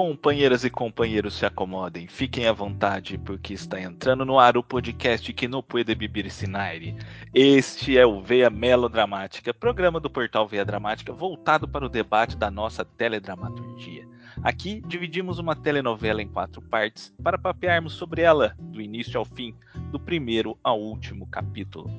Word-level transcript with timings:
Companheiras 0.00 0.62
e 0.62 0.70
companheiros, 0.70 1.34
se 1.34 1.44
acomodem, 1.44 2.06
fiquem 2.06 2.46
à 2.46 2.52
vontade, 2.52 3.18
porque 3.18 3.52
está 3.52 3.80
entrando 3.80 4.24
no 4.24 4.38
ar 4.38 4.56
o 4.56 4.62
podcast 4.62 5.32
que 5.32 5.48
não 5.48 5.60
pode 5.60 5.92
beber 5.92 6.30
sinaire. 6.30 6.94
Este 7.34 7.98
é 7.98 8.06
o 8.06 8.22
Veia 8.22 8.48
Melodramática, 8.48 9.52
programa 9.52 9.98
do 9.98 10.08
portal 10.08 10.46
Veia 10.46 10.64
Dramática 10.64 11.12
voltado 11.12 11.66
para 11.66 11.84
o 11.84 11.88
debate 11.88 12.36
da 12.36 12.48
nossa 12.48 12.84
teledramaturgia. 12.84 14.06
Aqui 14.40 14.80
dividimos 14.86 15.40
uma 15.40 15.56
telenovela 15.56 16.22
em 16.22 16.28
quatro 16.28 16.62
partes 16.62 17.12
para 17.20 17.36
papearmos 17.36 17.94
sobre 17.94 18.22
ela, 18.22 18.54
do 18.56 18.80
início 18.80 19.18
ao 19.18 19.24
fim, 19.24 19.52
do 19.90 19.98
primeiro 19.98 20.56
ao 20.62 20.80
último 20.80 21.26
capítulo. 21.26 21.90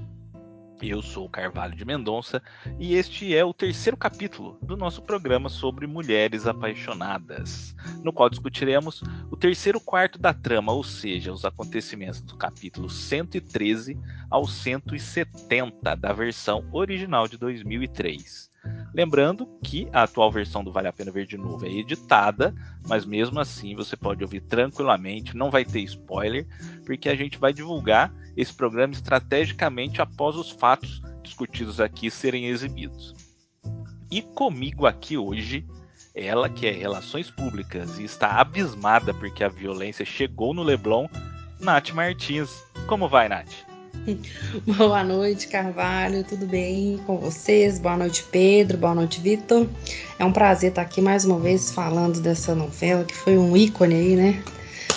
Eu 0.82 1.02
sou 1.02 1.26
o 1.26 1.30
Carvalho 1.30 1.76
de 1.76 1.84
Mendonça 1.84 2.42
e 2.80 2.94
este 2.94 3.36
é 3.36 3.44
o 3.44 3.54
terceiro 3.54 3.98
capítulo 3.98 4.58
do 4.62 4.78
nosso 4.78 5.02
programa 5.02 5.50
sobre 5.50 5.86
mulheres 5.86 6.48
apaixonadas, 6.48 7.76
no 8.02 8.14
qual 8.14 8.30
discutiremos 8.30 9.04
o 9.30 9.36
terceiro 9.36 9.82
quarto 9.82 10.18
da 10.18 10.34
trama, 10.34 10.72
ou 10.72 10.84
seja, 10.84 11.34
os 11.34 11.44
acontecimentos 11.44 12.22
do 12.22 12.38
capítulo 12.38 12.90
113 12.90 14.00
ao 14.30 14.48
170 14.48 15.96
da 15.96 16.14
versão 16.14 16.66
original 16.72 17.28
de 17.28 17.38
2003. 17.38 18.49
Lembrando 18.94 19.48
que 19.64 19.88
a 19.94 20.04
atual 20.04 20.32
versão 20.32 20.64
do 20.64 20.72
Vale 20.72 20.88
a 20.88 20.94
Pena 20.94 21.12
Ver 21.12 21.26
de 21.26 21.38
Novo 21.38 21.66
é 21.66 21.70
editada, 21.70 22.54
mas 22.88 23.06
mesmo 23.06 23.40
assim 23.40 23.76
você 23.76 23.96
pode 23.96 24.24
ouvir 24.24 24.42
tranquilamente, 24.42 25.38
não 25.38 25.52
vai 25.52 25.64
ter 25.64 25.82
spoiler, 25.82 26.48
porque 26.86 27.08
a 27.08 27.16
gente 27.16 27.38
vai 27.38 27.54
divulgar 27.54 28.12
esse 28.36 28.54
programa 28.54 28.94
estrategicamente 28.94 30.02
após 30.02 30.36
os 30.36 30.50
fatos 30.50 31.02
discutidos 31.22 31.80
aqui 31.80 32.10
serem 32.10 32.48
exibidos. 32.48 33.14
E 34.12 34.22
comigo 34.22 34.88
aqui 34.88 35.18
hoje, 35.18 35.64
ela 36.16 36.50
que 36.50 36.66
é 36.66 36.72
Relações 36.72 37.30
Públicas 37.30 38.00
e 38.00 38.04
está 38.04 38.42
abismada 38.42 39.14
porque 39.14 39.44
a 39.44 39.50
violência 39.50 40.04
chegou 40.04 40.54
no 40.54 40.64
Leblon, 40.64 41.08
Nath 41.60 41.92
Martins. 41.92 42.64
Como 42.88 43.08
vai, 43.08 43.30
Nath? 43.30 43.69
Boa 44.78 45.04
noite, 45.04 45.48
Carvalho, 45.48 46.24
tudo 46.24 46.46
bem 46.46 47.00
com 47.06 47.18
vocês? 47.18 47.80
Boa 47.80 47.98
noite, 47.98 48.26
Pedro, 48.32 48.78
boa 48.78 48.96
noite, 48.96 49.20
Vitor. 49.20 49.68
É 50.18 50.26
um 50.26 50.32
prazer 50.32 50.70
estar 50.70 50.82
aqui 50.82 51.02
mais 51.02 51.26
uma 51.26 51.40
vez 51.40 51.72
falando 51.72 52.20
dessa 52.20 52.56
novela 52.56 53.04
que 53.04 53.16
foi 53.16 53.38
um 53.38 53.56
ícone 53.56 53.96
aí, 53.96 54.16
né? 54.16 54.44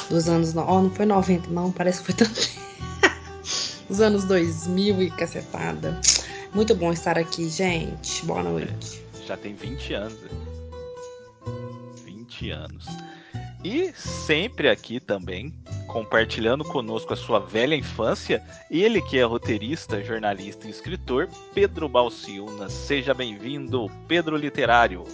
Dos 0.08 0.28
anos. 0.28 0.54
Oh, 0.54 0.82
não 0.82 0.90
foi 0.90 1.06
90, 1.06 1.50
não, 1.50 1.70
parece 1.70 2.00
que 2.00 2.06
foi 2.06 2.14
tanto. 2.14 2.62
Dos 3.88 4.00
anos 4.00 4.24
2000 4.24 5.02
e 5.02 5.10
cacetada. 5.10 6.00
Muito 6.54 6.74
bom 6.74 6.92
estar 6.92 7.18
aqui, 7.18 7.48
gente. 7.48 8.24
Boa 8.24 8.42
noite. 8.42 9.02
Já 9.26 9.36
tem 9.36 9.54
20 9.54 9.94
anos. 9.94 10.18
20 12.04 12.50
anos. 12.50 12.86
E 13.64 13.92
sempre 13.94 14.68
aqui 14.68 14.98
também, 14.98 15.55
compartilhando 15.86 16.64
conosco 16.64 17.12
a 17.12 17.16
sua 17.16 17.38
velha 17.38 17.77
infância, 17.77 18.42
ele 18.69 19.00
que 19.00 19.19
é 19.19 19.22
roteirista, 19.22 20.02
jornalista 20.02 20.66
e 20.66 20.70
escritor, 20.70 21.28
Pedro 21.54 21.88
Balciúna. 21.88 22.69
Seja 22.69 23.14
bem-vindo, 23.14 23.88
Pedro 24.09 24.37
Literário. 24.37 25.04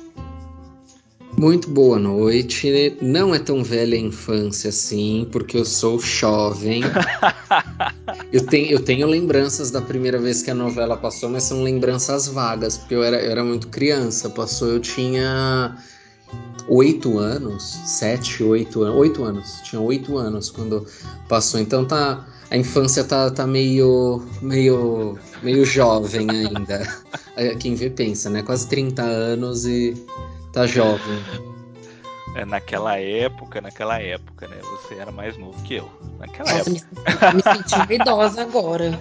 Muito 1.37 1.69
boa 1.71 1.99
noite. 1.99 2.97
Não 3.03 3.35
é 3.35 3.39
tão 3.39 3.63
velha 3.63 3.97
a 3.97 4.01
infância 4.01 4.71
assim, 4.71 5.29
porque 5.31 5.59
eu 5.59 5.65
sou 5.65 6.01
jovem. 6.01 6.83
eu, 8.33 8.45
tenho, 8.47 8.73
eu 8.73 8.83
tenho 8.83 9.07
lembranças 9.07 9.71
da 9.71 9.83
primeira 9.83 10.19
vez 10.19 10.43
que 10.43 10.51
a 10.51 10.55
novela 10.55 10.97
passou, 10.97 11.29
mas 11.29 11.45
são 11.45 11.63
lembranças 11.63 12.27
vagas, 12.27 12.79
porque 12.79 12.95
eu 12.95 13.05
era, 13.05 13.23
eu 13.23 13.31
era 13.31 13.45
muito 13.45 13.69
criança. 13.69 14.31
Passou, 14.31 14.69
eu 14.69 14.81
tinha 14.81 15.77
oito 16.69 17.19
anos, 17.19 17.63
sete, 17.87 18.43
oito 18.43 18.83
anos, 18.83 18.97
oito 18.97 19.25
anos, 19.25 19.61
tinha 19.63 19.81
oito 19.81 20.19
anos 20.19 20.51
quando 20.51 20.87
passou. 21.29 21.61
Então 21.61 21.85
tá, 21.85 22.27
a 22.51 22.57
infância 22.57 23.05
tá, 23.05 23.31
tá 23.31 23.47
meio, 23.47 24.27
meio, 24.41 25.19
meio 25.43 25.65
jovem 25.65 26.29
ainda. 26.31 26.83
Quem 27.61 27.75
vê 27.75 27.91
pensa, 27.91 28.31
né? 28.31 28.43
Quase 28.43 28.69
30 28.69 29.03
anos 29.03 29.67
e 29.67 29.95
tá 30.53 30.67
jovem. 30.67 31.23
É, 32.35 32.45
naquela 32.45 32.99
época, 32.99 33.61
naquela 33.61 34.01
época, 34.01 34.49
né? 34.49 34.57
Você 34.63 34.95
era 34.95 35.11
mais 35.11 35.37
novo 35.37 35.61
que 35.63 35.77
eu. 35.77 35.91
Naquela 36.19 36.53
Nossa, 36.53 36.71
época. 36.71 37.33
Me, 37.33 37.37
me 37.37 37.43
senti 37.43 37.95
idosa 37.95 38.43
agora. 38.43 38.99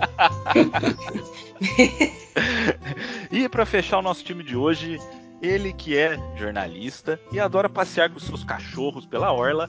e 3.31 3.49
para 3.49 3.65
fechar 3.65 3.99
o 3.99 4.01
nosso 4.01 4.23
time 4.23 4.43
de 4.43 4.55
hoje, 4.55 4.97
ele 5.41 5.73
que 5.73 5.97
é 5.97 6.17
jornalista 6.35 7.19
e 7.31 7.39
adora 7.39 7.69
passear 7.69 8.09
com 8.09 8.19
seus 8.19 8.43
cachorros 8.43 9.05
pela 9.05 9.31
orla, 9.31 9.67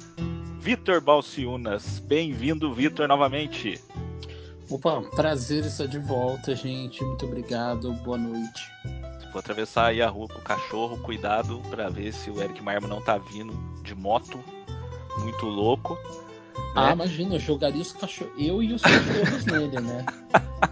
Vitor 0.60 1.00
Balciunas. 1.00 1.98
Bem-vindo, 2.00 2.72
Vitor, 2.74 3.06
novamente. 3.06 3.80
Opa, 4.70 5.00
prazer 5.14 5.64
estar 5.64 5.86
de 5.86 5.98
volta, 5.98 6.54
gente. 6.54 7.02
Muito 7.02 7.24
obrigado. 7.24 7.92
Boa 8.04 8.18
noite. 8.18 8.70
For 9.32 9.38
atravessar 9.38 9.86
aí 9.86 10.02
a 10.02 10.08
rua 10.08 10.28
com 10.28 10.38
o 10.38 10.42
cachorro, 10.42 10.98
cuidado 10.98 11.60
para 11.70 11.88
ver 11.88 12.12
se 12.12 12.30
o 12.30 12.42
Eric 12.42 12.62
Marmo 12.62 12.88
não 12.88 13.02
tá 13.02 13.18
vindo 13.18 13.52
de 13.82 13.94
moto, 13.94 14.42
muito 15.18 15.46
louco. 15.46 15.98
Ah, 16.74 16.90
é. 16.90 16.92
imagina, 16.92 17.34
eu 17.34 17.40
jogaria 17.40 17.82
os 17.82 17.92
cachorros. 17.92 18.32
Eu 18.38 18.62
e 18.62 18.72
os 18.72 18.82
cachorros 18.82 19.44
nele, 19.46 19.80
né? 19.80 20.06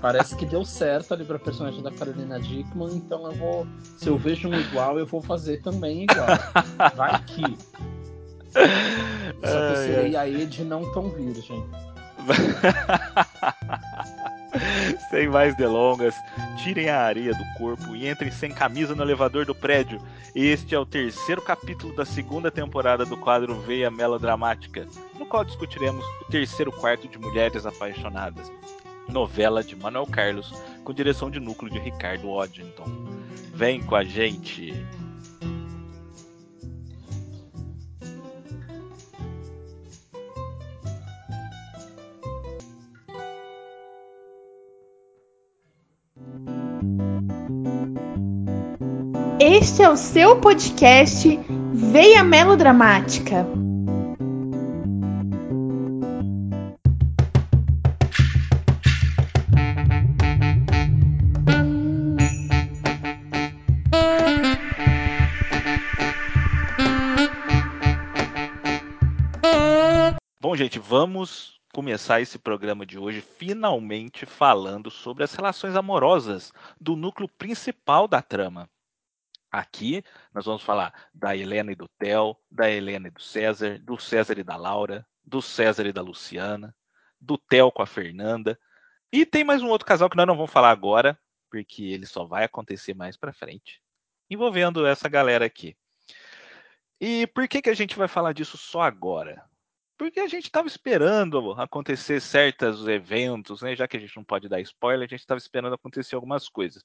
Parece 0.01 0.37
que 0.37 0.47
deu 0.47 0.65
certo 0.65 1.15
ali 1.15 1.25
pra 1.25 1.39
personagem 1.39 1.83
da 1.83 1.91
Carolina 1.91 2.39
Dickman, 2.39 2.95
então 2.95 3.27
eu 3.27 3.33
vou. 3.33 3.67
Se 3.97 4.09
eu 4.09 4.17
vejo 4.17 4.49
um 4.49 4.55
igual, 4.55 4.99
eu 4.99 5.07
vou 5.07 5.23
fazer 5.23 5.63
também 5.63 6.05
igual. 6.05 6.27
Vai 6.95 7.23
que. 7.25 7.43
Só 8.53 8.61
que 9.43 9.73
eu 9.73 9.77
serei 9.77 10.17
a 10.17 10.29
Ed 10.29 10.65
não 10.65 10.93
tão 10.93 11.11
virgem. 11.11 11.65
sem 15.11 15.29
mais 15.29 15.57
delongas, 15.57 16.15
tirem 16.57 16.89
a 16.89 17.01
areia 17.01 17.33
do 17.33 17.45
corpo 17.59 17.95
e 17.95 18.09
entrem 18.09 18.31
sem 18.31 18.51
camisa 18.51 18.95
no 18.95 19.03
elevador 19.03 19.45
do 19.45 19.55
prédio. 19.55 20.01
Este 20.35 20.75
é 20.75 20.79
o 20.79 20.87
terceiro 20.87 21.43
capítulo 21.43 21.95
da 21.95 22.05
segunda 22.05 22.51
temporada 22.51 23.05
do 23.05 23.17
quadro 23.17 23.55
Veia 23.61 23.91
Melodramática, 23.91 24.87
qual 25.27 25.45
discutiremos 25.45 26.05
o 26.23 26.25
terceiro 26.31 26.73
quarto 26.73 27.09
de 27.09 27.19
Mulheres 27.19 27.67
Apaixonadas, 27.67 28.51
novela 29.09 29.63
de 29.63 29.77
Manuel 29.77 30.07
Carlos, 30.07 30.53
com 30.85 30.93
direção 30.93 31.31
de 31.31 31.41
núcleo 31.41 31.71
de 31.71 31.79
Ricardo 31.79 32.29
Waddington. 32.29 32.87
Vem 33.53 33.83
com 33.83 33.97
a 33.97 34.05
gente! 34.05 34.73
Este 49.39 49.83
é 49.83 49.89
o 49.89 49.97
seu 49.97 50.41
podcast 50.41 51.39
Veia 51.73 52.25
Melodramática. 52.25 53.66
Vamos 70.89 71.61
começar 71.75 72.21
esse 72.21 72.39
programa 72.39 72.87
de 72.87 72.97
hoje 72.97 73.21
finalmente 73.21 74.25
falando 74.25 74.89
sobre 74.89 75.25
as 75.25 75.35
relações 75.35 75.75
amorosas 75.75 76.53
do 76.81 76.95
núcleo 76.95 77.29
principal 77.29 78.07
da 78.07 78.23
trama. 78.23 78.71
Aqui 79.51 80.05
nós 80.33 80.45
vamos 80.45 80.63
falar 80.63 81.09
da 81.13 81.37
Helena 81.37 81.73
e 81.73 81.75
do 81.75 81.89
Theo, 81.99 82.37
da 82.49 82.71
Helena 82.71 83.09
e 83.09 83.11
do 83.11 83.21
César, 83.21 83.81
do 83.81 83.99
César 83.99 84.39
e 84.39 84.45
da 84.45 84.55
Laura, 84.55 85.05
do 85.25 85.43
César 85.43 85.87
e 85.87 85.93
da 85.93 86.03
Luciana, 86.03 86.73
do 87.21 87.37
Theo 87.37 87.73
com 87.73 87.83
a 87.83 87.87
Fernanda. 87.87 88.57
E 89.13 89.27
tem 89.27 89.43
mais 89.43 89.63
um 89.63 89.69
outro 89.69 89.89
casal 89.89 90.09
que 90.09 90.17
nós 90.17 90.27
não 90.27 90.37
vamos 90.37 90.53
falar 90.53 90.71
agora, 90.71 91.19
porque 91.51 91.83
ele 91.83 92.07
só 92.07 92.25
vai 92.25 92.45
acontecer 92.45 92.95
mais 92.95 93.17
para 93.17 93.33
frente, 93.33 93.83
envolvendo 94.31 94.87
essa 94.87 95.09
galera 95.09 95.47
aqui. 95.47 95.77
E 97.01 97.27
por 97.27 97.49
que, 97.49 97.61
que 97.61 97.71
a 97.71 97.75
gente 97.75 97.97
vai 97.97 98.07
falar 98.07 98.33
disso 98.33 98.57
só 98.57 98.83
agora? 98.83 99.45
Porque 99.97 100.21
a 100.21 100.29
gente 100.29 100.45
estava 100.45 100.69
esperando 100.69 101.53
acontecer 101.53 102.21
certos 102.21 102.87
eventos, 102.87 103.63
né? 103.63 103.75
já 103.75 103.89
que 103.89 103.97
a 103.97 104.01
gente 104.01 104.17
não 104.17 104.25
pode 104.25 104.49
dar 104.49 104.61
spoiler, 104.61 105.07
a 105.07 105.09
gente 105.09 105.21
estava 105.21 105.39
esperando 105.39 105.75
acontecer 105.75 106.15
algumas 106.15 106.49
coisas. 106.49 106.85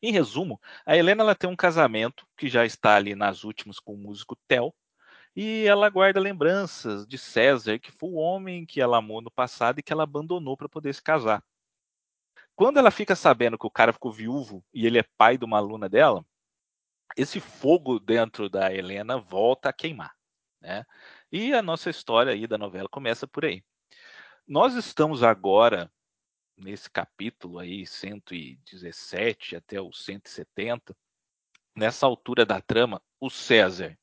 Em 0.00 0.12
resumo, 0.12 0.60
a 0.86 0.96
Helena 0.96 1.22
ela 1.22 1.34
tem 1.34 1.50
um 1.50 1.56
casamento 1.56 2.26
que 2.36 2.48
já 2.48 2.64
está 2.64 2.94
ali 2.96 3.14
nas 3.14 3.44
últimas 3.44 3.78
com 3.78 3.94
o 3.94 3.98
músico 3.98 4.36
Tel, 4.48 4.74
e 5.34 5.66
ela 5.66 5.90
guarda 5.90 6.18
lembranças 6.18 7.06
de 7.06 7.18
César, 7.18 7.78
que 7.78 7.92
foi 7.92 8.08
o 8.08 8.14
homem 8.14 8.64
que 8.64 8.80
ela 8.80 8.96
amou 8.98 9.20
no 9.20 9.30
passado 9.30 9.78
e 9.78 9.82
que 9.82 9.92
ela 9.92 10.04
abandonou 10.04 10.56
para 10.56 10.68
poder 10.68 10.94
se 10.94 11.02
casar. 11.02 11.44
Quando 12.54 12.78
ela 12.78 12.90
fica 12.90 13.14
sabendo 13.14 13.58
que 13.58 13.66
o 13.66 13.70
cara 13.70 13.92
ficou 13.92 14.10
viúvo 14.10 14.64
e 14.72 14.86
ele 14.86 14.98
é 14.98 15.04
pai 15.18 15.36
de 15.36 15.44
uma 15.44 15.58
aluna 15.58 15.90
dela, 15.90 16.24
esse 17.14 17.38
fogo 17.38 18.00
dentro 18.00 18.48
da 18.48 18.72
Helena 18.72 19.18
volta 19.18 19.68
a 19.68 19.72
queimar. 19.74 20.16
Né? 20.58 20.84
E 21.38 21.52
a 21.52 21.60
nossa 21.60 21.90
história 21.90 22.32
aí 22.32 22.46
da 22.46 22.56
novela 22.56 22.88
começa 22.88 23.28
por 23.28 23.44
aí. 23.44 23.62
Nós 24.48 24.74
estamos 24.74 25.22
agora 25.22 25.92
nesse 26.56 26.88
capítulo 26.88 27.58
aí 27.58 27.86
117 27.86 29.54
até 29.54 29.78
o 29.78 29.92
170. 29.92 30.96
Nessa 31.76 32.06
altura 32.06 32.46
da 32.46 32.58
trama, 32.62 33.02
o 33.20 33.28
César, 33.28 33.98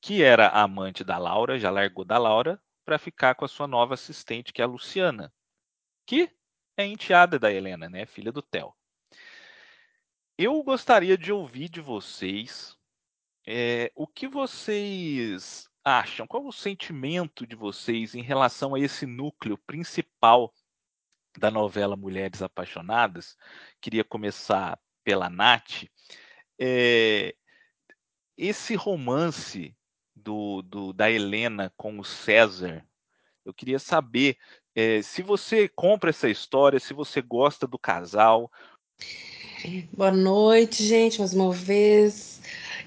que 0.00 0.24
era 0.24 0.48
amante 0.48 1.04
da 1.04 1.18
Laura, 1.18 1.56
já 1.56 1.70
largou 1.70 2.04
da 2.04 2.18
Laura 2.18 2.60
para 2.84 2.98
ficar 2.98 3.36
com 3.36 3.44
a 3.44 3.48
sua 3.48 3.68
nova 3.68 3.94
assistente, 3.94 4.52
que 4.52 4.60
é 4.60 4.64
a 4.64 4.66
Luciana, 4.66 5.32
que 6.04 6.28
é 6.76 6.84
enteada 6.84 7.38
da 7.38 7.52
Helena, 7.52 7.88
né, 7.88 8.06
filha 8.06 8.32
do 8.32 8.42
Theo. 8.42 8.74
Eu 10.36 10.60
gostaria 10.64 11.16
de 11.16 11.30
ouvir 11.30 11.68
de 11.68 11.80
vocês 11.80 12.76
é, 13.46 13.92
o 13.94 14.04
que 14.04 14.26
vocês 14.26 15.70
acham, 15.84 16.26
qual 16.26 16.46
o 16.46 16.52
sentimento 16.52 17.46
de 17.46 17.56
vocês 17.56 18.14
em 18.14 18.22
relação 18.22 18.74
a 18.74 18.80
esse 18.80 19.06
núcleo 19.06 19.58
principal 19.66 20.52
da 21.38 21.50
novela 21.50 21.96
Mulheres 21.96 22.42
Apaixonadas? 22.42 23.36
Queria 23.80 24.04
começar 24.04 24.78
pela 25.04 25.28
Nath. 25.28 25.84
É, 26.58 27.34
esse 28.36 28.74
romance 28.74 29.76
do, 30.14 30.62
do, 30.62 30.92
da 30.92 31.10
Helena 31.10 31.72
com 31.76 31.98
o 31.98 32.04
César, 32.04 32.86
eu 33.44 33.52
queria 33.52 33.78
saber 33.78 34.36
é, 34.74 35.02
se 35.02 35.22
você 35.22 35.68
compra 35.68 36.10
essa 36.10 36.28
história, 36.28 36.80
se 36.80 36.94
você 36.94 37.20
gosta 37.20 37.66
do 37.66 37.78
casal. 37.78 38.50
Boa 39.92 40.12
noite, 40.12 40.82
gente, 40.82 41.18
mais 41.18 41.34
uma 41.34 41.52
vez. 41.52 42.41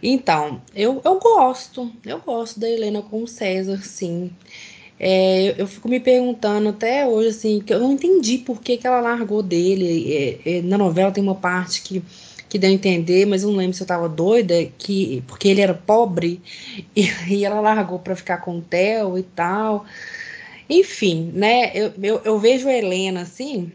Então, 0.07 0.61
eu, 0.75 1.01
eu 1.03 1.19
gosto, 1.19 1.91
eu 2.05 2.19
gosto 2.19 2.59
da 2.59 2.69
Helena 2.69 3.01
com 3.01 3.23
o 3.23 3.27
César, 3.27 3.81
sim. 3.83 4.29
É, 4.99 5.49
eu, 5.49 5.55
eu, 5.57 5.67
fico 5.67 5.89
me 5.89 5.99
perguntando 5.99 6.69
até 6.69 7.07
hoje, 7.07 7.29
assim, 7.29 7.59
que 7.59 7.73
eu 7.73 7.79
não 7.79 7.93
entendi 7.93 8.37
por 8.37 8.61
que, 8.61 8.77
que 8.77 8.85
ela 8.85 9.01
largou 9.01 9.41
dele. 9.41 10.13
É, 10.45 10.57
é, 10.57 10.61
na 10.61 10.77
novela 10.77 11.11
tem 11.11 11.23
uma 11.23 11.33
parte 11.33 11.81
que, 11.81 12.03
que 12.47 12.59
deu 12.59 12.69
a 12.69 12.73
entender, 12.73 13.25
mas 13.25 13.41
eu 13.41 13.49
não 13.49 13.57
lembro 13.57 13.75
se 13.75 13.81
eu 13.81 13.87
tava 13.87 14.07
doida, 14.07 14.65
que, 14.77 15.23
porque 15.27 15.47
ele 15.47 15.61
era 15.61 15.73
pobre, 15.73 16.39
e, 16.95 17.09
e 17.29 17.43
ela 17.43 17.59
largou 17.59 17.97
para 17.97 18.15
ficar 18.15 18.37
com 18.37 18.59
o 18.59 18.61
Theo 18.61 19.17
e 19.17 19.23
tal. 19.23 19.85
Enfim, 20.69 21.31
né, 21.33 21.71
eu, 21.73 21.93
eu, 22.01 22.21
eu 22.23 22.39
vejo 22.39 22.67
a 22.67 22.73
Helena, 22.73 23.21
assim, 23.21 23.71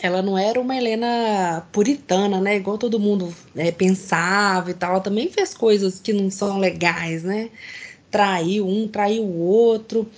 ela 0.00 0.22
não 0.22 0.36
era 0.36 0.60
uma 0.60 0.76
Helena 0.76 1.66
puritana, 1.72 2.40
né? 2.40 2.56
Igual 2.56 2.78
todo 2.78 3.00
mundo 3.00 3.34
é, 3.54 3.70
pensava 3.70 4.70
e 4.70 4.74
tal. 4.74 4.92
Ela 4.92 5.00
também 5.00 5.30
fez 5.30 5.54
coisas 5.54 5.98
que 5.98 6.12
não 6.12 6.30
são 6.30 6.58
legais, 6.58 7.22
né? 7.22 7.50
Traiu 8.10 8.66
um, 8.66 8.86
traiu 8.86 9.24
o 9.24 9.38
outro. 9.40 10.08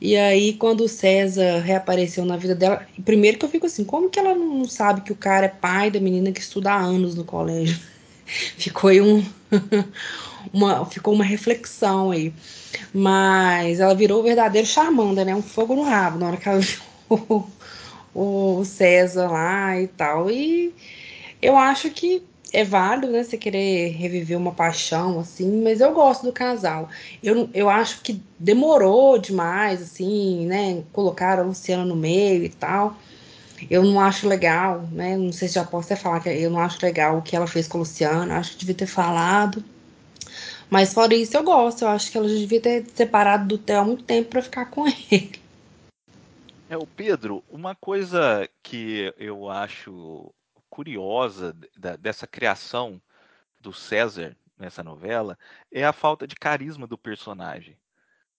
E 0.00 0.16
aí, 0.16 0.54
quando 0.54 0.82
o 0.82 0.88
César 0.88 1.60
reapareceu 1.60 2.24
na 2.24 2.36
vida 2.36 2.54
dela, 2.54 2.86
primeiro 3.04 3.38
que 3.38 3.44
eu 3.44 3.50
fico 3.50 3.66
assim, 3.66 3.84
como 3.84 4.08
que 4.08 4.18
ela 4.18 4.34
não 4.34 4.64
sabe 4.64 5.02
que 5.02 5.12
o 5.12 5.16
cara 5.16 5.46
é 5.46 5.48
pai 5.48 5.90
da 5.90 6.00
menina 6.00 6.32
que 6.32 6.40
estuda 6.40 6.72
há 6.72 6.78
anos 6.78 7.14
no 7.14 7.24
colégio? 7.24 7.78
ficou 8.56 8.88
aí 8.90 9.00
um, 9.00 9.24
uma, 10.52 10.86
ficou 10.86 11.14
uma 11.14 11.24
reflexão 11.24 12.10
aí. 12.10 12.32
Mas 12.94 13.78
ela 13.78 13.94
virou 13.94 14.20
o 14.20 14.22
verdadeiro 14.22 14.66
charmanda, 14.66 15.24
né? 15.24 15.34
Um 15.34 15.42
fogo 15.42 15.74
no 15.74 15.82
rabo 15.82 16.18
na 16.18 16.28
hora 16.28 16.36
que 16.36 16.48
ela 16.48 16.60
viu 17.08 17.46
o 18.14 18.64
César 18.64 19.30
lá 19.30 19.80
e 19.80 19.86
tal. 19.88 20.30
E 20.30 20.74
eu 21.40 21.56
acho 21.56 21.90
que 21.90 22.22
é 22.52 22.64
válido, 22.64 23.12
né? 23.12 23.22
Você 23.22 23.36
querer 23.36 23.90
reviver 23.90 24.36
uma 24.36 24.52
paixão, 24.52 25.20
assim, 25.20 25.62
mas 25.62 25.80
eu 25.80 25.92
gosto 25.92 26.24
do 26.24 26.32
casal. 26.32 26.88
Eu, 27.22 27.48
eu 27.54 27.68
acho 27.70 28.00
que 28.02 28.20
demorou 28.38 29.18
demais, 29.18 29.80
assim, 29.82 30.46
né? 30.46 30.82
Colocaram 30.92 31.44
a 31.44 31.46
Luciana 31.46 31.84
no 31.84 31.96
meio 31.96 32.44
e 32.44 32.48
tal. 32.48 32.96
Eu 33.70 33.84
não 33.84 34.00
acho 34.00 34.26
legal, 34.28 34.88
né? 34.90 35.16
Não 35.16 35.32
sei 35.32 35.48
se 35.48 35.54
já 35.54 35.64
posso 35.64 35.92
até 35.92 36.00
falar 36.00 36.20
que 36.20 36.28
eu 36.30 36.50
não 36.50 36.60
acho 36.60 36.78
legal 36.82 37.18
o 37.18 37.22
que 37.22 37.36
ela 37.36 37.46
fez 37.46 37.68
com 37.68 37.78
a 37.78 37.80
Luciana. 37.80 38.38
Acho 38.38 38.52
que 38.52 38.58
devia 38.58 38.74
ter 38.74 38.86
falado. 38.86 39.62
Mas 40.68 40.92
fora 40.94 41.14
isso, 41.14 41.36
eu 41.36 41.42
gosto. 41.42 41.82
Eu 41.82 41.88
acho 41.88 42.10
que 42.10 42.16
ela 42.18 42.28
já 42.28 42.36
devia 42.36 42.60
ter 42.60 42.86
separado 42.94 43.46
do 43.46 43.58
Theo 43.58 43.80
há 43.80 43.84
muito 43.84 44.04
tempo 44.04 44.30
para 44.30 44.42
ficar 44.42 44.66
com 44.66 44.86
ele. 45.10 45.40
É, 46.70 46.76
o 46.76 46.86
Pedro, 46.86 47.42
uma 47.48 47.74
coisa 47.74 48.48
que 48.62 49.12
eu 49.18 49.50
acho 49.50 50.32
curiosa 50.68 51.52
da, 51.76 51.96
dessa 51.96 52.28
criação 52.28 53.02
do 53.58 53.72
César 53.72 54.36
nessa 54.56 54.80
novela 54.80 55.36
é 55.72 55.84
a 55.84 55.92
falta 55.92 56.28
de 56.28 56.36
carisma 56.36 56.86
do 56.86 56.96
personagem, 56.96 57.76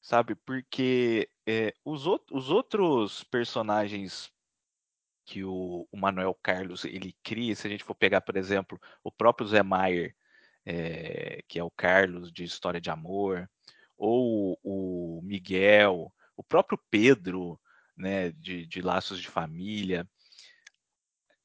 sabe? 0.02 0.34
Porque 0.34 1.30
é, 1.46 1.74
os, 1.84 2.06
os, 2.32 2.50
outros 2.50 3.22
personagens 3.26 4.32
que 5.26 5.44
o, 5.44 5.86
o, 5.92 5.98
Manuel 5.98 6.34
Carlos 6.42 6.86
ele 6.86 7.14
cria, 7.22 7.54
se 7.54 7.68
a 7.68 7.70
gente 7.70 7.84
for 7.84 7.96
pegar, 7.96 8.22
por 8.22 8.38
exemplo, 8.38 8.80
o 9.04 9.12
próprio 9.12 9.46
Zé 9.46 9.62
Maier, 9.62 10.16
é, 10.66 11.44
que 11.50 11.60
é 11.60 11.64
o 11.66 11.72
Carlos 11.72 12.32
de 12.32 12.46
História 12.46 12.80
de 12.80 12.90
Amor, 12.90 13.50
ou 13.98 14.58
o 14.64 15.20
Miguel, 15.22 16.14
o 16.38 16.42
próprio 16.42 16.80
Pedro, 16.90 17.60
né, 17.96 18.32
de, 18.32 18.66
de 18.66 18.82
laços 18.82 19.20
de 19.20 19.28
família. 19.28 20.08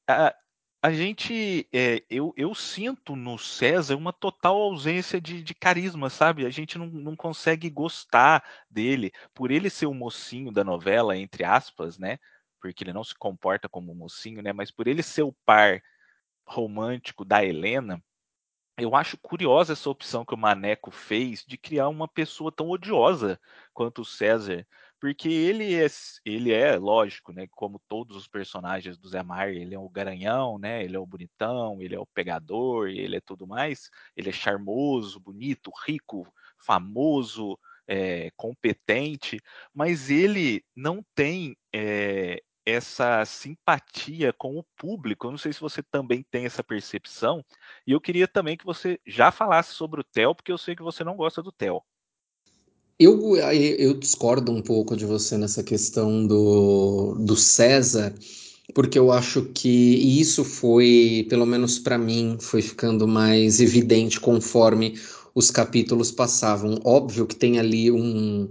A, 0.07 0.35
a 0.81 0.91
gente, 0.91 1.67
é, 1.73 2.03
eu, 2.09 2.33
eu 2.37 2.53
sinto 2.53 3.15
no 3.15 3.37
César 3.37 3.95
uma 3.95 4.13
total 4.13 4.55
ausência 4.61 5.19
de, 5.19 5.43
de 5.43 5.55
carisma, 5.55 6.09
sabe? 6.09 6.45
A 6.45 6.49
gente 6.49 6.77
não, 6.77 6.87
não 6.87 7.15
consegue 7.15 7.69
gostar 7.69 8.43
dele 8.69 9.11
por 9.33 9.51
ele 9.51 9.69
ser 9.69 9.87
o 9.87 9.93
mocinho 9.93 10.51
da 10.51 10.63
novela, 10.63 11.17
entre 11.17 11.43
aspas, 11.43 11.97
né? 11.97 12.19
Porque 12.61 12.83
ele 12.83 12.93
não 12.93 13.03
se 13.03 13.15
comporta 13.15 13.67
como 13.67 13.91
um 13.91 13.95
mocinho, 13.95 14.41
né? 14.41 14.53
Mas 14.53 14.71
por 14.71 14.87
ele 14.87 15.03
ser 15.03 15.23
o 15.23 15.35
par 15.45 15.81
romântico 16.45 17.25
da 17.25 17.43
Helena, 17.43 18.01
eu 18.77 18.95
acho 18.95 19.17
curiosa 19.17 19.73
essa 19.73 19.89
opção 19.89 20.23
que 20.23 20.35
o 20.35 20.37
Maneco 20.37 20.91
fez 20.91 21.43
de 21.45 21.57
criar 21.57 21.89
uma 21.89 22.07
pessoa 22.07 22.51
tão 22.51 22.69
odiosa 22.69 23.39
quanto 23.73 24.01
o 24.01 24.05
César 24.05 24.65
porque 24.99 25.29
ele 25.29 25.75
é, 25.75 25.87
ele 26.25 26.51
é, 26.51 26.75
lógico, 26.77 27.31
né, 27.31 27.47
como 27.51 27.81
todos 27.87 28.17
os 28.17 28.27
personagens 28.27 28.97
do 28.97 29.07
Zé 29.09 29.21
Maier, 29.23 29.55
ele 29.55 29.75
é 29.75 29.79
o 29.79 29.89
garanhão, 29.89 30.57
né, 30.57 30.83
ele 30.83 30.95
é 30.95 30.99
o 30.99 31.05
bonitão, 31.05 31.81
ele 31.81 31.95
é 31.95 31.99
o 31.99 32.05
pegador, 32.07 32.89
ele 32.89 33.15
é 33.17 33.21
tudo 33.21 33.45
mais, 33.47 33.89
ele 34.15 34.29
é 34.29 34.33
charmoso, 34.33 35.19
bonito, 35.19 35.71
rico, 35.85 36.27
famoso, 36.57 37.57
é, 37.87 38.31
competente, 38.35 39.39
mas 39.73 40.09
ele 40.09 40.63
não 40.75 41.03
tem 41.15 41.55
é, 41.73 42.41
essa 42.65 43.23
simpatia 43.25 44.33
com 44.33 44.57
o 44.57 44.63
público. 44.75 45.27
Eu 45.27 45.31
não 45.31 45.37
sei 45.37 45.53
se 45.53 45.61
você 45.61 45.81
também 45.81 46.21
tem 46.29 46.45
essa 46.45 46.63
percepção, 46.63 47.43
e 47.85 47.93
eu 47.93 48.01
queria 48.01 48.27
também 48.27 48.57
que 48.57 48.65
você 48.65 48.99
já 49.05 49.31
falasse 49.31 49.73
sobre 49.73 50.01
o 50.01 50.03
Theo, 50.03 50.35
porque 50.35 50.51
eu 50.51 50.57
sei 50.57 50.75
que 50.75 50.83
você 50.83 51.03
não 51.03 51.15
gosta 51.15 51.41
do 51.41 51.51
Theo. 51.51 51.81
Eu, 52.99 53.37
eu 53.37 53.93
discordo 53.93 54.51
um 54.51 54.59
pouco 54.59 54.97
de 54.97 55.05
você 55.05 55.37
nessa 55.37 55.61
questão 55.61 56.25
do, 56.25 57.13
do 57.19 57.35
César, 57.35 58.11
porque 58.73 58.97
eu 58.97 59.11
acho 59.11 59.43
que 59.53 59.69
isso 60.19 60.43
foi, 60.43 61.27
pelo 61.29 61.45
menos 61.45 61.77
para 61.77 61.95
mim, 61.95 62.37
foi 62.39 62.59
ficando 62.59 63.07
mais 63.07 63.59
evidente 63.59 64.19
conforme 64.19 64.95
os 65.35 65.51
capítulos 65.51 66.09
passavam. 66.09 66.79
Óbvio 66.83 67.27
que 67.27 67.35
tem 67.35 67.59
ali 67.59 67.91
um, 67.91 68.49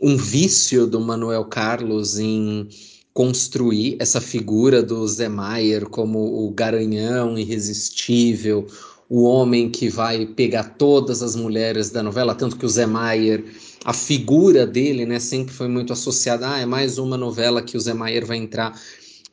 um 0.00 0.16
vício 0.16 0.86
do 0.86 0.98
Manuel 0.98 1.44
Carlos 1.44 2.18
em 2.18 2.66
construir 3.12 3.98
essa 4.00 4.22
figura 4.22 4.82
do 4.82 5.06
Zé 5.06 5.28
Maier 5.28 5.86
como 5.86 6.46
o 6.46 6.50
garanhão 6.50 7.38
irresistível, 7.38 8.66
o 9.06 9.24
homem 9.24 9.68
que 9.68 9.90
vai 9.90 10.24
pegar 10.24 10.64
todas 10.78 11.22
as 11.22 11.36
mulheres 11.36 11.90
da 11.90 12.02
novela, 12.02 12.34
tanto 12.34 12.56
que 12.56 12.64
o 12.64 12.70
Zé 12.70 12.86
Maier 12.86 13.44
a 13.84 13.92
figura 13.92 14.66
dele, 14.66 15.04
né, 15.04 15.18
sempre 15.18 15.52
foi 15.52 15.68
muito 15.68 15.92
associada, 15.92 16.48
ah, 16.52 16.60
é 16.60 16.66
mais 16.66 16.98
uma 16.98 17.16
novela 17.16 17.62
que 17.62 17.76
o 17.76 17.80
Zé 17.80 17.92
Maier 17.92 18.24
vai 18.24 18.36
entrar 18.36 18.80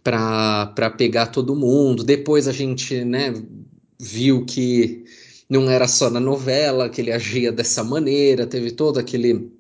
para 0.04 0.90
pegar 0.98 1.28
todo 1.28 1.56
mundo. 1.56 2.04
Depois 2.04 2.48
a 2.48 2.52
gente, 2.52 3.04
né, 3.04 3.34
viu 4.00 4.46
que 4.46 5.04
não 5.50 5.70
era 5.70 5.88
só 5.88 6.10
na 6.10 6.20
novela 6.20 6.90
que 6.90 7.02
ele 7.02 7.12
agia 7.12 7.52
dessa 7.52 7.84
maneira, 7.84 8.48
teve 8.48 8.72
todo 8.72 9.00
aquele 9.00 9.52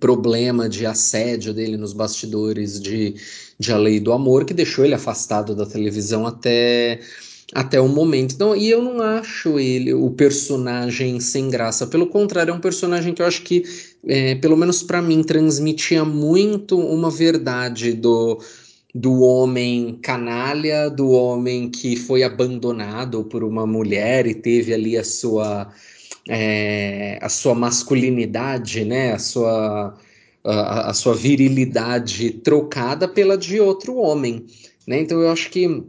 problema 0.00 0.68
de 0.68 0.86
assédio 0.86 1.52
dele 1.52 1.76
nos 1.76 1.92
bastidores 1.92 2.80
de, 2.80 3.14
de 3.58 3.72
A 3.72 3.76
Lei 3.76 4.00
do 4.00 4.12
Amor, 4.12 4.44
que 4.44 4.54
deixou 4.54 4.84
ele 4.84 4.94
afastado 4.94 5.54
da 5.54 5.66
televisão 5.66 6.26
até 6.26 7.00
até 7.52 7.80
o 7.80 7.88
momento. 7.88 8.34
Então, 8.34 8.56
e 8.56 8.70
eu 8.70 8.82
não 8.82 9.00
acho 9.00 9.58
ele 9.58 9.92
o 9.92 10.10
personagem 10.10 11.20
sem 11.20 11.50
graça. 11.50 11.86
Pelo 11.86 12.06
contrário, 12.06 12.50
é 12.52 12.54
um 12.54 12.60
personagem 12.60 13.12
que 13.12 13.20
eu 13.20 13.26
acho 13.26 13.42
que, 13.42 13.64
é, 14.06 14.34
pelo 14.36 14.56
menos 14.56 14.82
para 14.82 15.02
mim, 15.02 15.22
transmitia 15.22 16.04
muito 16.04 16.78
uma 16.78 17.10
verdade 17.10 17.92
do, 17.92 18.40
do 18.94 19.20
homem 19.20 19.98
canalha, 20.02 20.88
do 20.88 21.10
homem 21.10 21.68
que 21.68 21.96
foi 21.96 22.22
abandonado 22.22 23.24
por 23.24 23.44
uma 23.44 23.66
mulher 23.66 24.26
e 24.26 24.34
teve 24.34 24.72
ali 24.72 24.96
a 24.96 25.04
sua 25.04 25.72
é, 26.28 27.18
a 27.20 27.28
sua 27.28 27.54
masculinidade, 27.54 28.84
né, 28.84 29.12
a 29.12 29.18
sua, 29.18 29.94
a, 30.42 30.90
a, 30.90 30.94
sua 30.94 31.14
virilidade 31.14 32.30
trocada 32.30 33.06
pela 33.06 33.36
de 33.36 33.60
outro 33.60 33.96
homem. 33.96 34.46
Né? 34.86 35.00
Então 35.00 35.20
eu 35.20 35.30
acho 35.30 35.50
que 35.50 35.82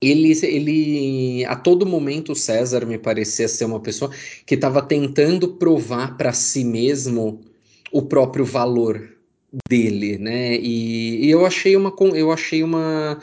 ele, 0.00 0.32
ele 0.42 1.44
a 1.44 1.54
todo 1.54 1.84
momento 1.84 2.34
César 2.34 2.86
me 2.86 2.98
parecia 2.98 3.46
ser 3.46 3.66
uma 3.66 3.80
pessoa 3.80 4.10
que 4.46 4.54
estava 4.54 4.80
tentando 4.80 5.48
provar 5.54 6.16
para 6.16 6.32
si 6.32 6.64
mesmo 6.64 7.40
o 7.92 8.02
próprio 8.02 8.44
valor 8.44 9.16
dele, 9.68 10.16
né? 10.16 10.56
E, 10.56 11.26
e, 11.26 11.30
eu 11.30 11.44
achei 11.44 11.76
uma 11.76 11.94
eu 12.14 12.32
achei 12.32 12.62
uma, 12.62 13.18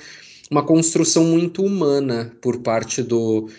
uma 0.51 0.63
construção 0.63 1.23
muito 1.23 1.63
humana 1.63 2.35
por 2.41 2.59
parte 2.59 3.01
do 3.01 3.49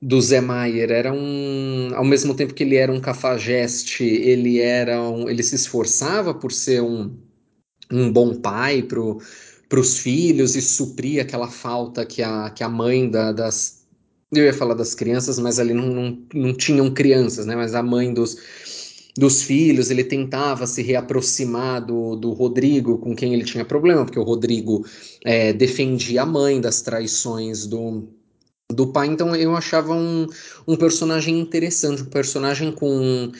do 0.00 0.20
Zé 0.20 0.40
Maier 0.40 0.90
era 0.90 1.12
um 1.12 1.90
ao 1.94 2.04
mesmo 2.04 2.34
tempo 2.34 2.54
que 2.54 2.62
ele 2.62 2.76
era 2.76 2.92
um 2.92 3.00
cafajeste 3.00 4.04
ele 4.04 4.60
era 4.60 5.00
um, 5.02 5.28
ele 5.28 5.42
se 5.42 5.54
esforçava 5.54 6.34
por 6.34 6.52
ser 6.52 6.82
um, 6.82 7.16
um 7.90 8.12
bom 8.12 8.34
pai 8.34 8.82
pro 8.82 9.18
para 9.68 9.80
os 9.80 9.98
filhos 9.98 10.54
e 10.54 10.62
suprir 10.62 11.20
aquela 11.20 11.48
falta 11.48 12.04
que 12.04 12.22
a, 12.22 12.50
que 12.50 12.62
a 12.62 12.68
mãe 12.68 13.10
da, 13.10 13.32
das. 13.32 13.84
Eu 14.32 14.44
ia 14.44 14.52
falar 14.52 14.74
das 14.74 14.94
crianças, 14.94 15.38
mas 15.38 15.58
ali 15.58 15.72
não, 15.72 15.86
não, 15.86 16.18
não 16.34 16.54
tinham 16.54 16.92
crianças, 16.92 17.46
né? 17.46 17.54
Mas 17.54 17.74
a 17.74 17.82
mãe 17.82 18.12
dos, 18.12 18.36
dos 19.16 19.42
filhos, 19.42 19.90
ele 19.90 20.04
tentava 20.04 20.66
se 20.66 20.82
reaproximar 20.82 21.84
do, 21.84 22.16
do 22.16 22.32
Rodrigo, 22.32 22.98
com 22.98 23.14
quem 23.14 23.32
ele 23.32 23.44
tinha 23.44 23.64
problema, 23.64 24.04
porque 24.04 24.18
o 24.18 24.24
Rodrigo 24.24 24.84
é, 25.24 25.52
defendia 25.52 26.22
a 26.22 26.26
mãe 26.26 26.60
das 26.60 26.82
traições 26.82 27.66
do, 27.66 28.08
do 28.70 28.88
pai. 28.88 29.06
Então 29.08 29.34
eu 29.34 29.56
achava 29.56 29.94
um, 29.94 30.26
um 30.66 30.76
personagem 30.76 31.38
interessante, 31.38 32.02
um 32.02 32.06
personagem 32.06 32.72
com 32.72 33.32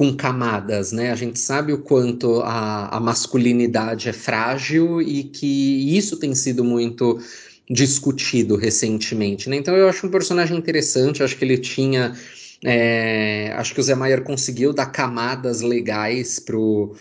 com 0.00 0.16
camadas, 0.16 0.92
né? 0.92 1.10
A 1.10 1.14
gente 1.14 1.38
sabe 1.38 1.74
o 1.74 1.78
quanto 1.82 2.40
a, 2.40 2.88
a 2.96 2.98
masculinidade 2.98 4.08
é 4.08 4.14
frágil 4.14 5.02
e 5.02 5.24
que 5.24 5.94
isso 5.94 6.16
tem 6.16 6.34
sido 6.34 6.64
muito 6.64 7.20
discutido 7.68 8.56
recentemente, 8.56 9.50
né? 9.50 9.56
Então 9.56 9.76
eu 9.76 9.86
acho 9.90 10.06
um 10.06 10.10
personagem 10.10 10.56
interessante, 10.56 11.22
acho 11.22 11.36
que 11.36 11.44
ele 11.44 11.58
tinha. 11.58 12.16
É, 12.64 13.52
acho 13.56 13.74
que 13.74 13.80
o 13.80 13.82
Zé 13.82 13.94
Maier 13.94 14.22
conseguiu 14.22 14.72
dar 14.72 14.86
camadas 14.86 15.60
legais 15.60 16.38
pro, 16.38 16.96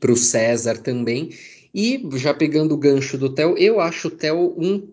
pro 0.00 0.16
César 0.16 0.78
também. 0.78 1.30
E 1.72 2.04
já 2.16 2.34
pegando 2.34 2.74
o 2.74 2.76
gancho 2.76 3.16
do 3.16 3.32
Theo, 3.32 3.56
eu 3.56 3.78
acho 3.78 4.08
o 4.08 4.10
Theo 4.10 4.52
um 4.58 4.88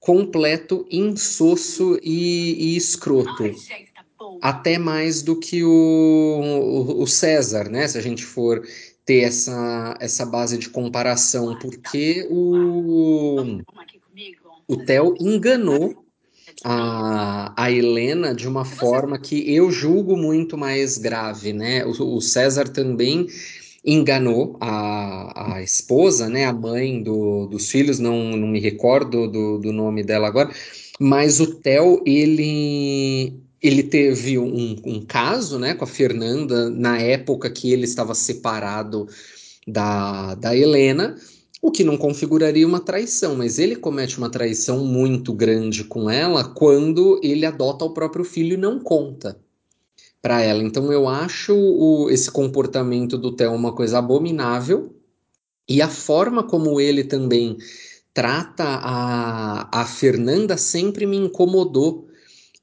completo 0.00 0.86
insosso 0.90 2.00
e, 2.02 2.72
e 2.72 2.76
escroto. 2.78 3.44
Ai, 3.44 3.85
até 4.40 4.78
mais 4.78 5.22
do 5.22 5.38
que 5.38 5.64
o, 5.64 6.96
o, 6.98 7.06
César, 7.06 7.68
né? 7.70 7.86
Se 7.88 7.98
a 7.98 8.00
gente 8.00 8.24
for 8.24 8.62
ter 9.04 9.20
essa, 9.20 9.96
essa 10.00 10.26
base 10.26 10.58
de 10.58 10.68
comparação, 10.68 11.58
porque 11.58 12.26
o, 12.30 13.60
o 14.66 14.76
Theo 14.84 15.14
enganou 15.20 16.04
a, 16.64 17.52
a 17.56 17.70
Helena 17.70 18.34
de 18.34 18.48
uma 18.48 18.64
forma 18.64 19.18
que 19.18 19.54
eu 19.54 19.70
julgo 19.70 20.16
muito 20.16 20.56
mais 20.58 20.98
grave, 20.98 21.52
né? 21.52 21.84
O, 21.84 22.16
o 22.16 22.20
César 22.20 22.68
também 22.68 23.26
enganou 23.84 24.56
a, 24.60 25.54
a 25.54 25.62
esposa, 25.62 26.28
né? 26.28 26.44
A 26.44 26.52
mãe 26.52 27.02
do, 27.02 27.46
dos 27.46 27.70
filhos, 27.70 28.00
não, 28.00 28.36
não 28.36 28.48
me 28.48 28.58
recordo 28.58 29.28
do, 29.28 29.58
do 29.58 29.72
nome 29.72 30.02
dela 30.02 30.26
agora, 30.26 30.50
mas 30.98 31.38
o 31.40 31.54
Theo, 31.54 32.02
ele 32.04 33.45
ele 33.66 33.82
teve 33.82 34.38
um, 34.38 34.76
um, 34.84 35.04
caso 35.04 35.58
né, 35.58 35.74
com 35.74 35.84
a 35.84 35.88
Fernanda 35.88 36.70
na 36.70 36.98
época 36.98 37.50
que 37.50 37.72
ele 37.72 37.84
estava 37.84 38.14
separado 38.14 39.08
da, 39.66 40.34
da 40.34 40.56
Helena, 40.56 41.16
o 41.60 41.70
que 41.70 41.82
não 41.82 41.96
configuraria 41.96 42.66
uma 42.66 42.80
traição, 42.80 43.34
mas 43.34 43.58
ele 43.58 43.76
comete 43.76 44.18
uma 44.18 44.30
traição 44.30 44.84
muito 44.84 45.32
grande 45.32 45.84
com 45.84 46.08
ela 46.08 46.44
quando 46.44 47.18
ele 47.22 47.46
adota 47.46 47.84
o 47.84 47.94
próprio 47.94 48.24
filho 48.24 48.54
e 48.54 48.58
não 48.58 48.78
conta 48.78 49.38
para 50.22 50.42
ela. 50.42 50.62
Então 50.62 50.92
eu 50.92 51.08
acho 51.08 51.54
o, 51.54 52.10
esse 52.10 52.30
comportamento 52.30 53.16
do 53.18 53.32
Theo 53.32 53.52
uma 53.52 53.74
coisa 53.74 53.98
abominável 53.98 54.94
e 55.68 55.82
a 55.82 55.88
forma 55.88 56.44
como 56.44 56.80
ele 56.80 57.02
também 57.02 57.56
trata 58.14 58.64
a, 58.64 59.80
a 59.80 59.84
Fernanda 59.84 60.56
sempre 60.56 61.06
me 61.06 61.16
incomodou 61.16 62.05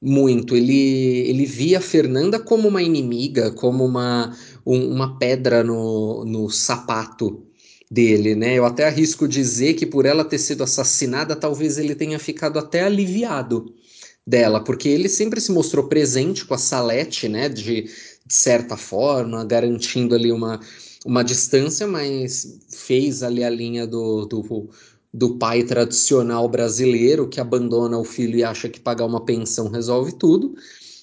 muito. 0.04 0.56
Ele, 0.56 1.30
ele 1.30 1.46
via 1.46 1.78
a 1.78 1.82
Fernanda 1.82 2.38
como 2.38 2.68
uma 2.68 2.84
inimiga, 2.84 3.52
como 3.52 3.86
uma, 3.86 4.36
um, 4.66 4.92
uma 4.92 5.18
pedra 5.18 5.64
no, 5.64 6.26
no 6.26 6.50
sapato 6.50 7.42
dele, 7.90 8.36
né? 8.36 8.56
Eu 8.56 8.66
até 8.66 8.86
arrisco 8.86 9.28
dizer 9.28 9.76
que 9.76 9.86
por 9.86 10.06
ela 10.06 10.26
ter 10.26 10.40
sido 10.40 10.64
assassinada, 10.64 11.36
talvez 11.36 11.78
ele 11.78 11.96
tenha 11.96 12.20
ficado 12.20 12.60
até 12.60 12.84
aliviado 12.84 13.74
dela, 14.26 14.62
porque 14.64 14.90
ele 14.90 15.08
sempre 15.08 15.40
se 15.40 15.52
mostrou 15.52 15.88
presente 15.88 16.46
com 16.46 16.54
a 16.54 16.58
Salete, 16.58 17.30
né? 17.30 17.48
De, 17.48 17.84
de 17.84 18.34
certa 18.34 18.76
forma, 18.76 19.46
garantindo 19.46 20.16
ali 20.16 20.32
uma, 20.32 20.60
uma 21.06 21.24
distância, 21.24 21.88
mas 21.88 22.60
fez 22.70 23.24
ali 23.24 23.44
a 23.44 23.50
linha 23.50 23.88
do, 23.88 24.26
do 24.26 24.70
do 25.14 25.38
pai 25.38 25.64
tradicional 25.64 26.50
brasileiro 26.50 27.28
que 27.28 27.40
abandona 27.40 27.98
o 27.98 28.04
filho 28.04 28.38
e 28.38 28.44
acha 28.44 28.68
que 28.68 28.80
pagar 28.80 29.06
uma 29.06 29.24
pensão 29.24 29.70
resolve 29.70 30.14
tudo. 30.14 30.56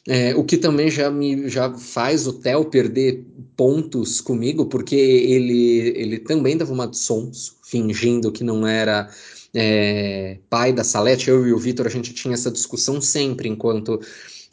É, 0.08 0.34
o 0.34 0.42
que 0.42 0.56
também 0.56 0.90
já 0.90 1.10
me 1.10 1.48
já 1.48 1.72
faz 1.74 2.26
o 2.26 2.32
Theo 2.32 2.64
perder 2.64 3.24
pontos 3.56 4.20
comigo, 4.20 4.66
porque 4.66 4.96
ele, 4.96 5.92
ele 5.94 6.18
também 6.18 6.56
dava 6.56 6.72
uma 6.72 6.88
de 6.88 6.96
sonso, 6.96 7.56
fingindo 7.62 8.32
que 8.32 8.42
não 8.42 8.66
era 8.66 9.08
é, 9.54 10.38
pai 10.48 10.72
da 10.72 10.82
Salete. 10.82 11.28
Eu 11.28 11.46
e 11.46 11.52
o 11.52 11.58
Vitor, 11.58 11.86
a 11.86 11.90
gente 11.90 12.12
tinha 12.14 12.34
essa 12.34 12.50
discussão 12.50 13.00
sempre 13.00 13.48
enquanto 13.48 14.00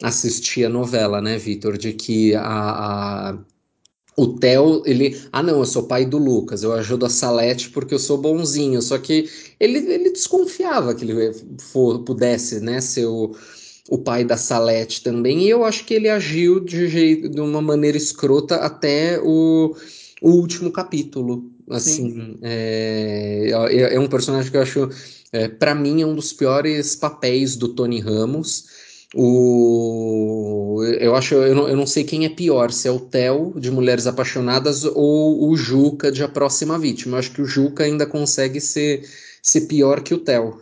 assistia 0.02 0.66
a 0.66 0.70
novela, 0.70 1.20
né, 1.20 1.38
Vitor? 1.38 1.76
De 1.78 1.92
que 1.92 2.34
a, 2.34 2.42
a 3.30 3.38
o 4.18 4.26
Theo, 4.26 4.82
ele, 4.84 5.16
ah 5.32 5.44
não, 5.44 5.60
eu 5.60 5.64
sou 5.64 5.84
pai 5.84 6.04
do 6.04 6.18
Lucas, 6.18 6.64
eu 6.64 6.72
ajudo 6.72 7.06
a 7.06 7.08
Salete 7.08 7.70
porque 7.70 7.94
eu 7.94 8.00
sou 8.00 8.18
bonzinho, 8.18 8.82
só 8.82 8.98
que 8.98 9.30
ele, 9.60 9.78
ele 9.78 10.10
desconfiava 10.10 10.92
que 10.92 11.04
ele 11.04 11.32
for, 11.72 12.00
pudesse, 12.00 12.58
né, 12.58 12.80
ser 12.80 13.06
o, 13.06 13.36
o 13.88 13.96
pai 13.96 14.24
da 14.24 14.36
Salete 14.36 15.04
também, 15.04 15.44
e 15.44 15.48
eu 15.48 15.64
acho 15.64 15.84
que 15.84 15.94
ele 15.94 16.08
agiu 16.08 16.58
de, 16.58 16.88
jeito, 16.88 17.28
de 17.28 17.40
uma 17.40 17.62
maneira 17.62 17.96
escrota 17.96 18.56
até 18.56 19.20
o, 19.22 19.76
o 20.20 20.30
último 20.32 20.72
capítulo, 20.72 21.48
assim, 21.70 22.36
é, 22.42 23.50
é, 23.52 23.94
é, 23.94 24.00
um 24.00 24.08
personagem 24.08 24.50
que 24.50 24.56
eu 24.56 24.62
acho, 24.62 24.90
é, 25.30 25.46
para 25.46 25.76
mim, 25.76 26.02
é 26.02 26.06
um 26.06 26.16
dos 26.16 26.32
piores 26.32 26.96
papéis 26.96 27.54
do 27.54 27.68
Tony 27.68 28.00
Ramos, 28.00 28.66
o, 29.14 30.82
eu 31.00 31.16
acho, 31.16 31.34
eu 31.34 31.54
não, 31.54 31.68
eu 31.68 31.76
não 31.76 31.86
sei 31.86 32.04
quem 32.04 32.26
é 32.26 32.28
pior, 32.28 32.70
se 32.70 32.88
é 32.88 32.90
o 32.90 33.00
Theo 33.00 33.58
de 33.58 33.70
Mulheres 33.70 34.06
Apaixonadas 34.06 34.84
ou 34.84 35.48
o 35.48 35.56
Juca 35.56 36.12
de 36.12 36.22
A 36.22 36.28
Próxima 36.28 36.78
Vítima. 36.78 37.16
Eu 37.16 37.18
acho 37.18 37.32
que 37.32 37.40
o 37.40 37.46
Juca 37.46 37.84
ainda 37.84 38.06
consegue 38.06 38.60
ser, 38.60 39.02
ser 39.42 39.62
pior 39.62 40.02
que 40.02 40.12
o 40.12 40.18
Theo. 40.18 40.60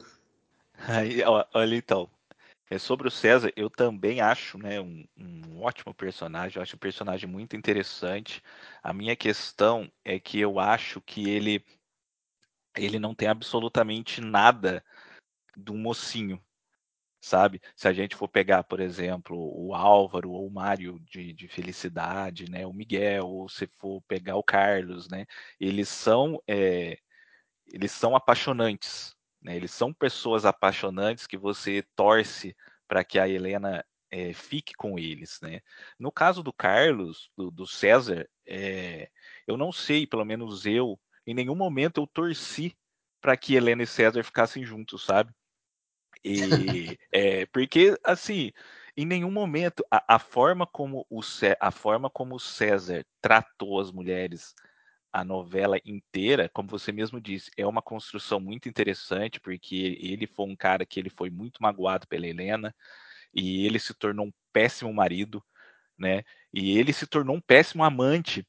Aí, 0.79 1.21
olha 1.53 1.75
então, 1.75 2.09
é 2.71 2.79
sobre 2.79 3.09
o 3.09 3.11
César, 3.11 3.53
eu 3.57 3.69
também 3.69 4.21
acho 4.21 4.59
né, 4.59 4.81
um, 4.81 5.05
um, 5.19 5.63
ótimo 5.63 5.93
personagem, 5.93 6.57
eu 6.57 6.63
acho 6.63 6.77
um 6.77 6.79
personagem 6.79 7.29
muito 7.29 7.57
interessante. 7.57 8.41
A 8.81 8.93
minha 8.93 9.17
questão 9.17 9.91
é 10.05 10.21
que 10.21 10.39
eu 10.39 10.61
acho 10.61 11.01
que 11.01 11.29
ele, 11.29 11.65
ele 12.77 13.01
não 13.01 13.13
tem 13.13 13.27
absolutamente 13.27 14.21
nada 14.21 14.85
do 15.57 15.75
mocinho 15.75 16.41
sabe? 17.27 17.61
Se 17.75 17.89
a 17.89 17.93
gente 17.93 18.15
for 18.15 18.29
pegar, 18.29 18.63
por 18.65 18.81
exemplo, 18.81 19.37
o 19.37 19.75
Álvaro 19.75 20.31
ou 20.31 20.47
o 20.47 20.51
Mário 20.51 21.01
de, 21.01 21.33
de 21.33 21.49
Felicidade, 21.49 22.51
né? 22.51 22.65
O 22.67 22.73
Miguel, 22.73 23.27
ou 23.27 23.49
se 23.49 23.67
for 23.79 24.01
pegar 24.03 24.37
o 24.37 24.45
Carlos, 24.45 25.09
né? 25.09 25.27
Eles 25.61 25.89
são, 25.89 26.41
é, 26.47 26.99
eles 27.73 27.93
são 27.93 28.15
apaixonantes, 28.17 29.17
né? 29.43 29.57
Eles 29.57 29.73
são 29.73 29.93
pessoas 29.93 30.45
apaixonantes 30.45 31.27
que 31.27 31.37
você 31.37 31.83
torce 31.97 32.57
para 32.89 33.05
que 33.05 33.19
a 33.19 33.29
Helena 33.29 33.85
é, 34.11 34.33
fique 34.33 34.75
com 34.75 34.99
eles, 34.99 35.41
né? 35.43 35.61
No 35.99 36.13
caso 36.13 36.43
do 36.45 36.53
Carlos, 36.53 37.31
do, 37.37 37.51
do 37.51 37.67
César, 37.67 38.29
é, 38.47 39.11
eu 39.47 39.57
não 39.57 39.73
sei, 39.73 40.07
pelo 40.07 40.25
menos 40.25 40.65
eu, 40.65 40.99
em 41.27 41.35
nenhum 41.35 41.57
momento 41.57 42.01
eu 42.01 42.07
torci 42.07 42.77
para 43.21 43.37
que 43.37 43.57
Helena 43.57 43.83
e 43.83 43.87
César 43.87 44.23
ficassem 44.23 44.65
juntos, 44.65 45.05
sabe? 45.05 45.33
E, 46.27 46.99
é, 47.13 47.47
porque, 47.47 47.97
assim, 48.03 48.51
em 48.97 49.07
nenhum 49.07 49.31
momento 49.31 49.85
a, 49.91 50.17
a, 50.17 50.19
forma 50.19 50.67
como 50.67 51.07
o, 51.09 51.21
a 51.61 51.71
forma 51.71 52.11
como 52.11 52.35
o 52.35 52.41
César 52.41 53.05
tratou 53.21 53.81
as 53.81 53.93
mulheres 53.93 54.55
a 55.13 55.25
novela 55.25 55.79
inteira, 55.85 56.51
como 56.53 56.69
você 56.69 56.93
mesmo 56.93 57.21
disse, 57.21 57.51
é 57.57 57.67
uma 57.67 57.81
construção 57.81 58.41
muito 58.41 58.69
interessante, 58.69 59.41
porque 59.41 59.99
ele 60.01 60.27
foi 60.27 60.47
um 60.47 60.57
cara 60.57 60.85
que 60.85 61.01
ele 61.01 61.09
foi 61.09 61.31
muito 61.31 61.63
magoado 61.63 62.07
pela 62.09 62.27
Helena 62.27 62.75
e 63.33 63.65
ele 63.65 63.79
se 63.79 63.95
tornou 63.95 64.27
um 64.27 64.33
péssimo 64.53 64.93
marido. 64.93 65.43
né? 65.99 66.25
E 66.53 66.79
ele 66.79 66.93
se 66.93 67.07
tornou 67.07 67.37
um 67.37 67.41
péssimo 67.41 67.85
amante, 67.85 68.47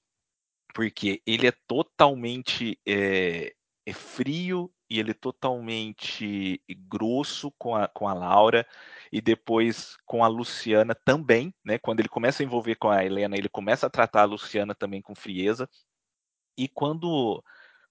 porque 0.74 1.22
ele 1.26 1.48
é 1.48 1.54
totalmente 1.68 2.80
é, 2.88 3.54
é 3.86 3.94
frio 3.94 4.72
e 4.90 5.00
ele 5.00 5.12
é 5.12 5.14
totalmente 5.14 6.62
grosso 6.88 7.52
com 7.58 7.76
a, 7.76 7.88
com 7.88 8.08
a 8.08 8.14
Laura 8.14 8.66
e 9.12 9.22
depois 9.22 9.98
com 10.06 10.24
a 10.24 10.28
Luciana 10.28 10.96
também, 10.96 11.54
né? 11.64 11.78
Quando 11.78 12.00
ele 12.00 12.10
começa 12.10 12.42
a 12.42 12.46
envolver 12.46 12.76
com 12.76 12.90
a 12.90 13.04
Helena, 13.04 13.38
ele 13.38 13.50
começa 13.50 13.88
a 13.88 13.90
tratar 13.90 14.22
a 14.22 14.26
Luciana 14.26 14.74
também 14.74 15.02
com 15.02 15.16
frieza. 15.16 15.70
E 16.58 16.68
quando 16.68 17.44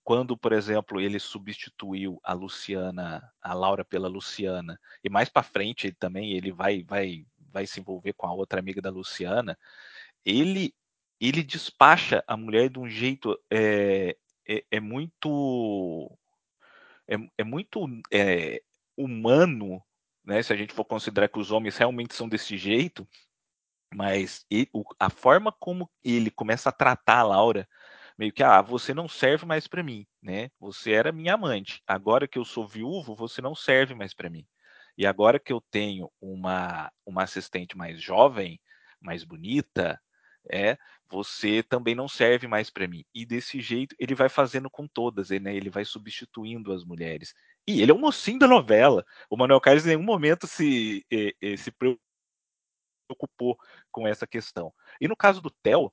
quando, 0.05 0.37
por 0.37 0.53
exemplo, 0.53 1.01
ele 1.01 1.19
substituiu 1.19 2.21
a 2.23 2.33
Luciana, 2.33 3.29
a 3.43 3.53
Laura 3.55 3.85
pela 3.85 4.07
Luciana, 4.09 4.79
e 5.03 5.11
mais 5.11 5.29
para 5.29 5.43
frente 5.43 5.89
ele 5.89 5.97
também 5.99 6.33
ele 6.33 6.53
vai 6.53 6.83
vai 6.85 7.27
vai 7.53 7.67
se 7.67 7.81
envolver 7.81 8.13
com 8.13 8.27
a 8.27 8.33
outra 8.33 8.61
amiga 8.61 8.81
da 8.81 8.91
Luciana, 8.91 9.59
ele 10.25 10.75
ele 11.21 11.43
despacha 11.43 12.23
a 12.27 12.37
mulher 12.37 12.69
de 12.71 12.79
um 12.79 12.89
jeito 12.89 13.39
é, 13.51 14.17
é, 14.49 14.65
é 14.71 14.81
muito 14.81 16.11
é, 17.09 17.17
é 17.39 17.45
muito 17.45 17.87
é, 18.13 18.63
humano, 18.97 19.83
né? 20.25 20.43
Se 20.43 20.53
a 20.53 20.57
gente 20.57 20.73
for 20.75 20.85
considerar 20.85 21.29
que 21.29 21.39
os 21.39 21.51
homens 21.53 21.77
realmente 21.77 22.15
são 22.15 22.29
desse 22.29 22.57
jeito, 22.57 23.07
mas 23.95 24.45
ele, 24.51 24.69
a 24.99 25.11
forma 25.11 25.53
como 25.53 25.91
ele 26.05 26.31
começa 26.31 26.69
a 26.71 26.73
tratar 26.73 27.21
a 27.21 27.23
Laura, 27.25 27.69
meio 28.19 28.33
que 28.33 28.43
ah, 28.43 28.61
você 28.63 28.95
não 28.95 29.09
serve 29.09 29.47
mais 29.47 29.67
para 29.69 29.83
mim, 29.83 30.07
né? 30.23 30.51
Você 30.61 30.93
era 30.93 31.13
minha 31.13 31.35
amante. 31.35 31.83
Agora 31.87 32.27
que 32.29 32.39
eu 32.39 32.45
sou 32.45 32.67
viúvo, 32.67 33.15
você 33.15 33.41
não 33.43 33.55
serve 33.55 33.95
mais 33.95 34.15
para 34.15 34.31
mim. 34.31 34.47
E 34.99 35.07
agora 35.07 35.39
que 35.39 35.53
eu 35.53 35.61
tenho 35.61 36.11
uma 36.21 36.91
uma 37.05 37.23
assistente 37.23 37.77
mais 37.77 38.01
jovem, 38.03 38.61
mais 39.01 39.25
bonita, 39.25 40.01
é, 40.51 40.79
você 41.09 41.63
também 41.63 41.95
não 41.95 42.09
serve 42.09 42.47
mais 42.47 42.71
para 42.71 42.89
mim. 42.89 43.05
E 43.15 43.25
desse 43.25 43.61
jeito 43.61 43.95
ele 43.99 44.15
vai 44.15 44.29
fazendo 44.29 44.71
com 44.71 44.87
todas, 44.87 45.31
né? 45.31 45.55
ele 45.55 45.71
vai 45.71 45.85
substituindo 45.85 46.73
as 46.73 46.85
mulheres. 46.85 47.35
E 47.67 47.83
ele 47.83 47.91
é 47.91 47.95
o 47.95 47.99
mocinho 47.99 48.39
da 48.39 48.47
novela. 48.47 49.05
O 49.31 49.37
Manuel 49.37 49.61
Carlos 49.61 49.85
em 49.85 49.89
nenhum 49.89 50.03
momento 50.03 50.47
se, 50.47 51.05
se 51.59 51.73
preocupou 53.09 53.59
com 53.91 54.07
essa 54.07 54.27
questão. 54.27 54.73
E 55.01 55.09
no 55.09 55.17
caso 55.17 55.41
do 55.41 55.51
Theo, 55.51 55.93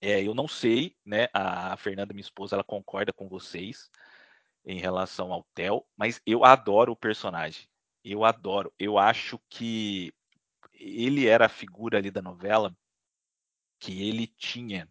é, 0.00 0.22
eu 0.22 0.34
não 0.34 0.46
sei, 0.46 0.94
né? 1.04 1.28
A 1.32 1.76
Fernanda, 1.76 2.12
minha 2.12 2.20
esposa, 2.20 2.56
ela 2.56 2.64
concorda 2.64 3.12
com 3.12 3.28
vocês 3.28 3.90
em 4.64 4.78
relação 4.78 5.32
ao 5.32 5.46
Theo, 5.54 5.84
mas 5.96 6.20
eu 6.26 6.44
adoro 6.44 6.92
o 6.92 6.96
personagem. 6.96 7.66
Eu 8.04 8.24
adoro. 8.24 8.72
Eu 8.78 8.98
acho 8.98 9.38
que 9.48 10.12
ele 10.72 11.26
era 11.26 11.46
a 11.46 11.48
figura 11.48 11.98
ali 11.98 12.10
da 12.10 12.20
novela 12.20 12.76
que 13.78 14.08
ele 14.08 14.26
tinha 14.26 14.88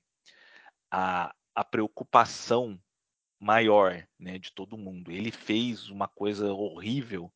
a, 0.91 1.33
a 1.53 1.63
preocupação 1.63 2.79
maior 3.39 4.07
né, 4.19 4.37
de 4.37 4.51
todo 4.51 4.77
mundo. 4.77 5.11
Ele 5.11 5.31
fez 5.31 5.89
uma 5.89 6.07
coisa 6.07 6.53
horrível 6.53 7.31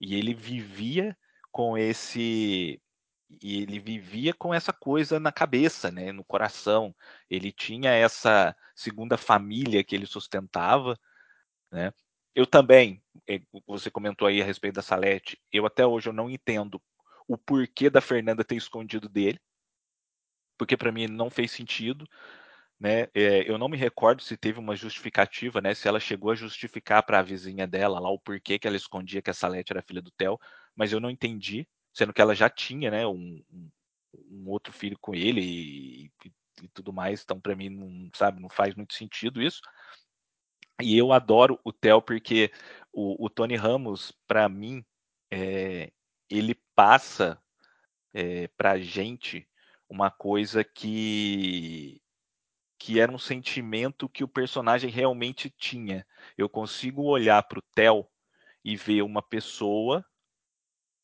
e 0.00 0.14
ele 0.14 0.34
vivia 0.34 1.16
com 1.52 1.76
esse 1.78 2.80
e 3.42 3.62
ele 3.62 3.80
vivia 3.80 4.32
com 4.34 4.54
essa 4.54 4.72
coisa 4.72 5.18
na 5.18 5.32
cabeça, 5.32 5.90
né, 5.90 6.12
no 6.12 6.24
coração. 6.24 6.94
Ele 7.28 7.50
tinha 7.50 7.90
essa 7.90 8.54
segunda 8.74 9.16
família 9.16 9.82
que 9.82 9.94
ele 9.94 10.06
sustentava, 10.06 10.98
né? 11.70 11.92
Eu 12.34 12.46
também, 12.46 13.02
eh, 13.28 13.40
você 13.66 13.90
comentou 13.90 14.26
aí 14.28 14.42
a 14.42 14.44
respeito 14.44 14.74
da 14.76 14.82
Salete, 14.82 15.40
eu 15.52 15.66
até 15.66 15.86
hoje 15.86 16.08
eu 16.08 16.12
não 16.12 16.28
entendo 16.28 16.82
o 17.28 17.38
porquê 17.38 17.88
da 17.88 18.00
Fernanda 18.00 18.44
ter 18.44 18.56
escondido 18.56 19.08
dele 19.08 19.40
porque 20.58 20.76
para 20.76 20.92
mim 20.92 21.06
não 21.06 21.30
fez 21.30 21.50
sentido. 21.50 22.06
Né? 22.78 23.08
É, 23.14 23.48
eu 23.48 23.56
não 23.56 23.68
me 23.68 23.76
recordo 23.76 24.22
se 24.22 24.36
teve 24.36 24.58
uma 24.58 24.76
justificativa, 24.76 25.60
né? 25.60 25.74
Se 25.74 25.88
ela 25.88 26.00
chegou 26.00 26.32
a 26.32 26.34
justificar 26.34 27.02
para 27.02 27.20
a 27.20 27.22
vizinha 27.22 27.66
dela 27.66 28.00
lá 28.00 28.10
o 28.10 28.18
porquê 28.18 28.58
que 28.58 28.66
ela 28.66 28.76
escondia 28.76 29.22
que 29.22 29.30
a 29.30 29.34
Salete 29.34 29.72
era 29.72 29.82
filha 29.82 30.02
do 30.02 30.10
Theo, 30.10 30.38
mas 30.74 30.92
eu 30.92 31.00
não 31.00 31.10
entendi, 31.10 31.66
sendo 31.92 32.12
que 32.12 32.20
ela 32.20 32.34
já 32.34 32.50
tinha, 32.50 32.90
né, 32.90 33.06
um, 33.06 33.42
um 34.30 34.48
outro 34.48 34.72
filho 34.72 34.98
com 35.00 35.14
ele 35.14 35.40
e, 35.40 36.04
e, 36.24 36.32
e 36.64 36.68
tudo 36.68 36.92
mais. 36.92 37.22
Então, 37.22 37.40
para 37.40 37.54
mim, 37.56 37.68
não 37.70 38.10
sabe, 38.14 38.40
não 38.40 38.48
faz 38.48 38.74
muito 38.74 38.94
sentido 38.94 39.40
isso. 39.40 39.60
E 40.82 40.98
eu 40.98 41.12
adoro 41.12 41.58
o 41.64 41.72
Theo 41.72 42.02
porque 42.02 42.50
o, 42.92 43.24
o 43.24 43.30
Tony 43.30 43.54
Ramos, 43.56 44.12
para 44.26 44.48
mim, 44.48 44.84
é, 45.30 45.92
ele 46.28 46.54
passa 46.74 47.40
é, 48.12 48.48
para 48.48 48.72
a 48.72 48.78
gente 48.78 49.48
uma 49.94 50.10
coisa 50.10 50.64
que 50.64 52.00
que 52.76 53.00
era 53.00 53.10
um 53.10 53.18
sentimento 53.18 54.08
que 54.08 54.24
o 54.24 54.28
personagem 54.28 54.90
realmente 54.90 55.48
tinha. 55.48 56.06
Eu 56.36 56.50
consigo 56.50 57.04
olhar 57.04 57.42
para 57.44 57.58
o 57.58 57.62
Theo 57.74 58.06
e 58.62 58.76
ver 58.76 59.02
uma 59.02 59.22
pessoa 59.22 60.04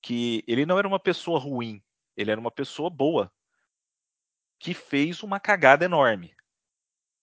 que 0.03 0.45
ele 0.47 0.67
não 0.67 0.79
era 0.79 0.89
uma 0.89 0.99
pessoa 1.01 1.39
ruim, 1.39 1.83
ele 2.17 2.31
era 2.31 2.41
uma 2.41 2.51
pessoa 2.51 2.91
boa 2.91 3.33
que 4.59 4.75
fez 4.75 5.23
uma 5.23 5.41
cagada 5.41 5.85
enorme 5.85 6.35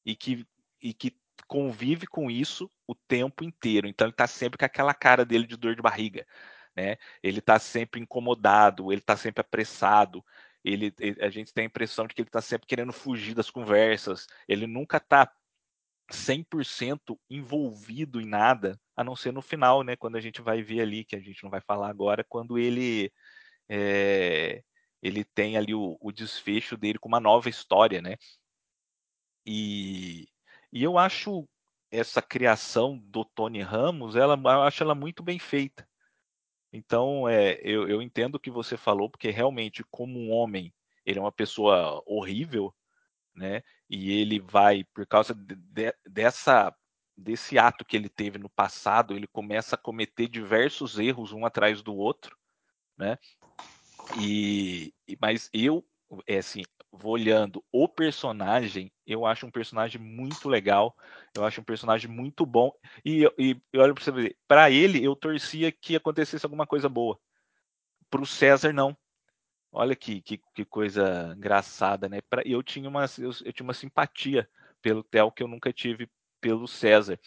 e 0.05 0.15
que 0.15 0.47
e 0.81 0.93
que 0.93 1.19
convive 1.47 2.07
com 2.07 2.31
isso 2.31 2.71
o 2.87 2.95
tempo 2.95 3.43
inteiro. 3.43 3.87
Então 3.87 4.05
ele 4.05 4.13
está 4.13 4.25
sempre 4.27 4.57
com 4.57 4.65
aquela 4.65 4.93
cara 4.93 5.25
dele 5.25 5.45
de 5.45 5.57
dor 5.57 5.75
de 5.75 5.81
barriga, 5.81 6.25
né? 6.75 6.97
Ele 7.21 7.39
está 7.39 7.59
sempre 7.59 7.99
incomodado, 8.01 8.91
ele 8.91 9.01
está 9.01 9.17
sempre 9.17 9.41
apressado, 9.41 10.23
ele, 10.63 10.93
a 11.21 11.29
gente 11.29 11.53
tem 11.53 11.63
a 11.63 11.67
impressão 11.67 12.07
de 12.07 12.13
que 12.13 12.21
ele 12.21 12.29
está 12.29 12.41
sempre 12.41 12.67
querendo 12.67 12.93
fugir 12.93 13.33
das 13.33 13.49
conversas, 13.49 14.27
ele 14.47 14.67
nunca 14.67 14.97
está 14.97 15.31
100% 16.11 17.17
envolvido 17.29 18.21
em 18.21 18.25
nada, 18.25 18.79
a 18.95 19.03
não 19.03 19.15
ser 19.15 19.31
no 19.31 19.41
final, 19.41 19.83
né, 19.83 19.95
quando 19.95 20.15
a 20.15 20.21
gente 20.21 20.41
vai 20.41 20.61
ver 20.61 20.81
ali, 20.81 21.03
que 21.03 21.15
a 21.15 21.19
gente 21.19 21.43
não 21.43 21.49
vai 21.49 21.61
falar 21.61 21.89
agora, 21.89 22.23
quando 22.23 22.57
ele 22.57 23.11
é, 23.69 24.63
ele 25.01 25.23
tem 25.23 25.57
ali 25.57 25.73
o, 25.73 25.97
o, 26.01 26.11
desfecho 26.11 26.77
dele 26.77 26.99
com 26.99 27.09
uma 27.09 27.19
nova 27.19 27.49
história, 27.49 28.01
né, 28.01 28.15
e, 29.45 30.27
e 30.71 30.83
eu 30.83 30.97
acho 30.97 31.47
essa 31.91 32.21
criação 32.21 32.97
do 32.97 33.23
Tony 33.23 33.61
Ramos, 33.61 34.15
ela, 34.15 34.35
eu 34.35 34.61
acho 34.63 34.83
ela 34.83 34.95
muito 34.95 35.23
bem 35.23 35.39
feita, 35.39 35.87
então, 36.77 37.27
é, 37.27 37.59
eu, 37.63 37.89
eu 37.89 38.01
entendo 38.01 38.35
o 38.35 38.39
que 38.39 38.51
você 38.51 38.77
falou, 38.77 39.09
porque 39.09 39.31
realmente, 39.31 39.83
como 39.89 40.19
um 40.19 40.31
homem, 40.31 40.71
ele 41.03 41.17
é 41.17 41.21
uma 41.21 41.31
pessoa 41.31 42.03
horrível, 42.05 42.73
né? 43.35 43.63
E 43.89 44.11
ele 44.11 44.39
vai, 44.39 44.83
por 44.93 45.07
causa 45.07 45.33
de, 45.33 45.55
de, 45.55 45.93
dessa 46.05 46.73
desse 47.19 47.57
ato 47.57 47.83
que 47.83 47.97
ele 47.97 48.09
teve 48.09 48.37
no 48.37 48.47
passado, 48.47 49.15
ele 49.15 49.25
começa 49.25 49.73
a 49.73 49.77
cometer 49.77 50.27
diversos 50.27 50.99
erros 50.99 51.31
um 51.31 51.47
atrás 51.47 51.81
do 51.81 51.95
outro, 51.95 52.37
né? 52.95 53.17
E, 54.19 54.93
mas 55.19 55.49
eu, 55.51 55.83
é 56.27 56.37
assim, 56.37 56.61
vou 56.97 57.13
olhando 57.13 57.63
o 57.71 57.87
personagem, 57.87 58.91
eu 59.05 59.25
acho 59.25 59.45
um 59.45 59.51
personagem 59.51 60.01
muito 60.01 60.49
legal, 60.49 60.95
eu 61.35 61.45
acho 61.45 61.61
um 61.61 61.63
personagem 61.63 62.09
muito 62.09 62.45
bom. 62.45 62.71
E, 63.05 63.23
e, 63.37 63.61
e 63.73 63.77
olha 63.77 63.93
para 63.93 64.03
você 64.03 64.35
para 64.47 64.71
ele 64.71 65.03
eu 65.03 65.15
torcia 65.15 65.71
que 65.71 65.95
acontecesse 65.95 66.45
alguma 66.45 66.67
coisa 66.67 66.89
boa. 66.89 67.19
Para 68.09 68.21
o 68.21 68.25
César, 68.25 68.73
não. 68.73 68.97
Olha 69.71 69.95
que, 69.95 70.21
que, 70.21 70.41
que, 70.55 70.65
coisa 70.65 71.33
engraçada, 71.37 72.09
né? 72.09 72.21
Pra, 72.21 72.41
eu, 72.45 72.63
tinha 72.63 72.89
uma, 72.89 73.05
eu, 73.19 73.31
eu 73.43 73.53
tinha 73.53 73.65
uma 73.65 73.73
simpatia 73.73 74.49
pelo 74.81 75.03
Theo 75.03 75.31
que 75.31 75.43
eu 75.43 75.47
nunca 75.47 75.71
tive 75.73 76.09
pelo 76.41 76.67
César. 76.67 77.19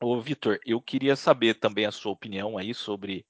Ô, 0.00 0.20
Vitor, 0.20 0.58
eu 0.64 0.80
queria 0.80 1.14
saber 1.16 1.54
também 1.54 1.84
a 1.84 1.92
sua 1.92 2.12
opinião 2.12 2.56
aí 2.56 2.74
sobre 2.74 3.26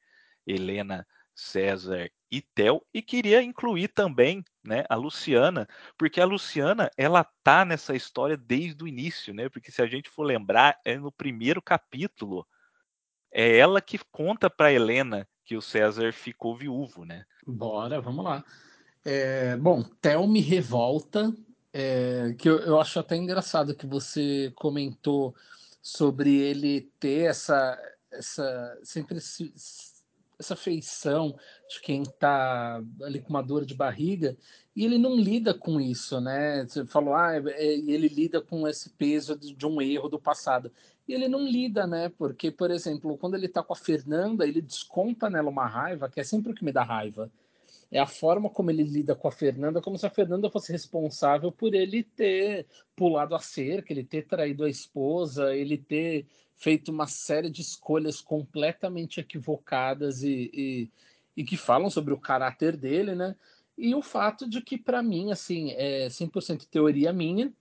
Helena 0.47 1.07
César 1.39 2.11
e 2.31 2.43
Tel 2.43 2.85
e 2.93 3.01
queria 3.01 3.41
incluir 3.41 3.89
também, 3.89 4.45
né, 4.63 4.85
a 4.89 4.97
Luciana, 4.97 5.69
porque 5.97 6.21
a 6.21 6.27
Luciana 6.27 6.91
ela 6.97 7.25
tá 7.43 7.65
nessa 7.65 7.95
história 7.95 8.37
desde 8.37 8.83
o 8.83 8.89
início, 8.89 9.33
né? 9.33 9.49
Porque 9.49 9.71
se 9.71 9.81
a 9.81 9.87
gente 9.87 10.11
for 10.11 10.25
lembrar, 10.25 10.79
é 10.85 10.99
no 10.99 11.13
primeiro 11.13 11.63
capítulo, 11.63 12.47
é 13.33 13.57
ela 13.57 13.81
que 13.81 13.99
conta 14.11 14.51
para 14.51 14.73
Helena 14.73 15.27
que 15.45 15.57
o 15.57 15.63
César 15.63 16.13
ficou 16.13 16.57
viúvo, 16.57 17.05
né? 17.05 17.25
Bora, 17.47 18.01
vamos 18.01 18.25
lá. 18.25 18.45
É, 19.05 19.57
bom, 19.57 19.83
Tel 20.03 20.27
me 20.27 20.41
revolta, 20.41 21.33
é, 21.73 22.35
que 22.37 22.49
eu, 22.49 22.59
eu 22.59 22.81
acho 22.81 22.99
até 22.99 23.17
engraçado 23.17 23.75
que 23.75 23.87
você 23.87 24.53
comentou 24.57 25.35
sobre 25.81 26.35
ele 26.37 26.91
ter 26.99 27.31
essa, 27.31 27.81
essa 28.11 28.79
sempre 28.83 29.21
se, 29.21 29.55
essa 30.39 30.55
feição 30.55 31.37
de 31.69 31.81
quem 31.81 32.03
está 32.03 32.83
ali 33.03 33.21
com 33.21 33.31
uma 33.31 33.43
dor 33.43 33.65
de 33.65 33.75
barriga 33.75 34.37
e 34.75 34.85
ele 34.85 34.97
não 34.97 35.17
lida 35.17 35.53
com 35.53 35.81
isso, 35.81 36.21
né? 36.21 36.65
Você 36.65 36.87
falou, 36.87 37.15
ah, 37.15 37.35
é, 37.35 37.43
é 37.49 37.75
ele 37.75 38.07
lida 38.07 38.41
com 38.41 38.67
esse 38.69 38.91
peso 38.91 39.37
de 39.37 39.67
um 39.67 39.83
erro 39.83 40.09
do 40.09 40.21
passado. 40.21 40.71
E 41.09 41.13
ele 41.13 41.27
não 41.27 41.45
lida, 41.45 41.87
né? 41.87 42.11
Porque, 42.11 42.51
por 42.51 42.71
exemplo, 42.71 43.19
quando 43.19 43.35
ele 43.35 43.47
está 43.47 43.63
com 43.63 43.73
a 43.73 43.77
Fernanda, 43.77 44.47
ele 44.47 44.63
desconta 44.63 45.29
nela 45.29 45.49
uma 45.49 45.67
raiva, 45.67 46.09
que 46.09 46.21
é 46.21 46.23
sempre 46.23 46.53
o 46.53 46.55
que 46.55 46.65
me 46.65 46.71
dá 46.71 46.85
raiva. 46.85 47.29
É 47.91 47.99
a 47.99 48.07
forma 48.07 48.51
como 48.51 48.71
ele 48.71 48.83
lida 48.83 49.15
com 49.15 49.29
a 49.29 49.33
Fernanda, 49.33 49.81
como 49.81 49.97
se 49.97 50.07
a 50.07 50.11
Fernanda 50.11 50.51
fosse 50.51 50.71
responsável 50.71 51.51
por 51.51 51.75
ele 51.75 52.03
ter 52.03 52.67
pulado 52.95 53.35
a 53.35 53.39
cerca, 53.39 53.93
ele 53.93 54.05
ter 54.05 54.27
traído 54.27 54.65
a 54.65 54.69
esposa, 54.69 55.55
ele 55.55 55.79
ter 55.79 56.27
feito 56.55 56.91
uma 56.91 57.07
série 57.07 57.49
de 57.49 57.63
escolhas 57.63 58.21
completamente 58.21 59.21
equivocadas 59.21 60.23
e, 60.23 60.51
e, 60.53 60.91
e 61.37 61.45
que 61.45 61.57
falam 61.57 61.89
sobre 61.89 62.13
o 62.13 62.19
caráter 62.19 62.77
dele, 62.77 63.15
né? 63.15 63.35
E 63.77 63.95
o 63.95 64.03
fato 64.03 64.49
de 64.49 64.61
que, 64.61 64.77
para 64.77 65.01
mim, 65.03 65.31
assim, 65.31 65.71
é 65.71 66.09
100% 66.09 66.67
teoria 66.67 67.13
minha, 67.13 67.53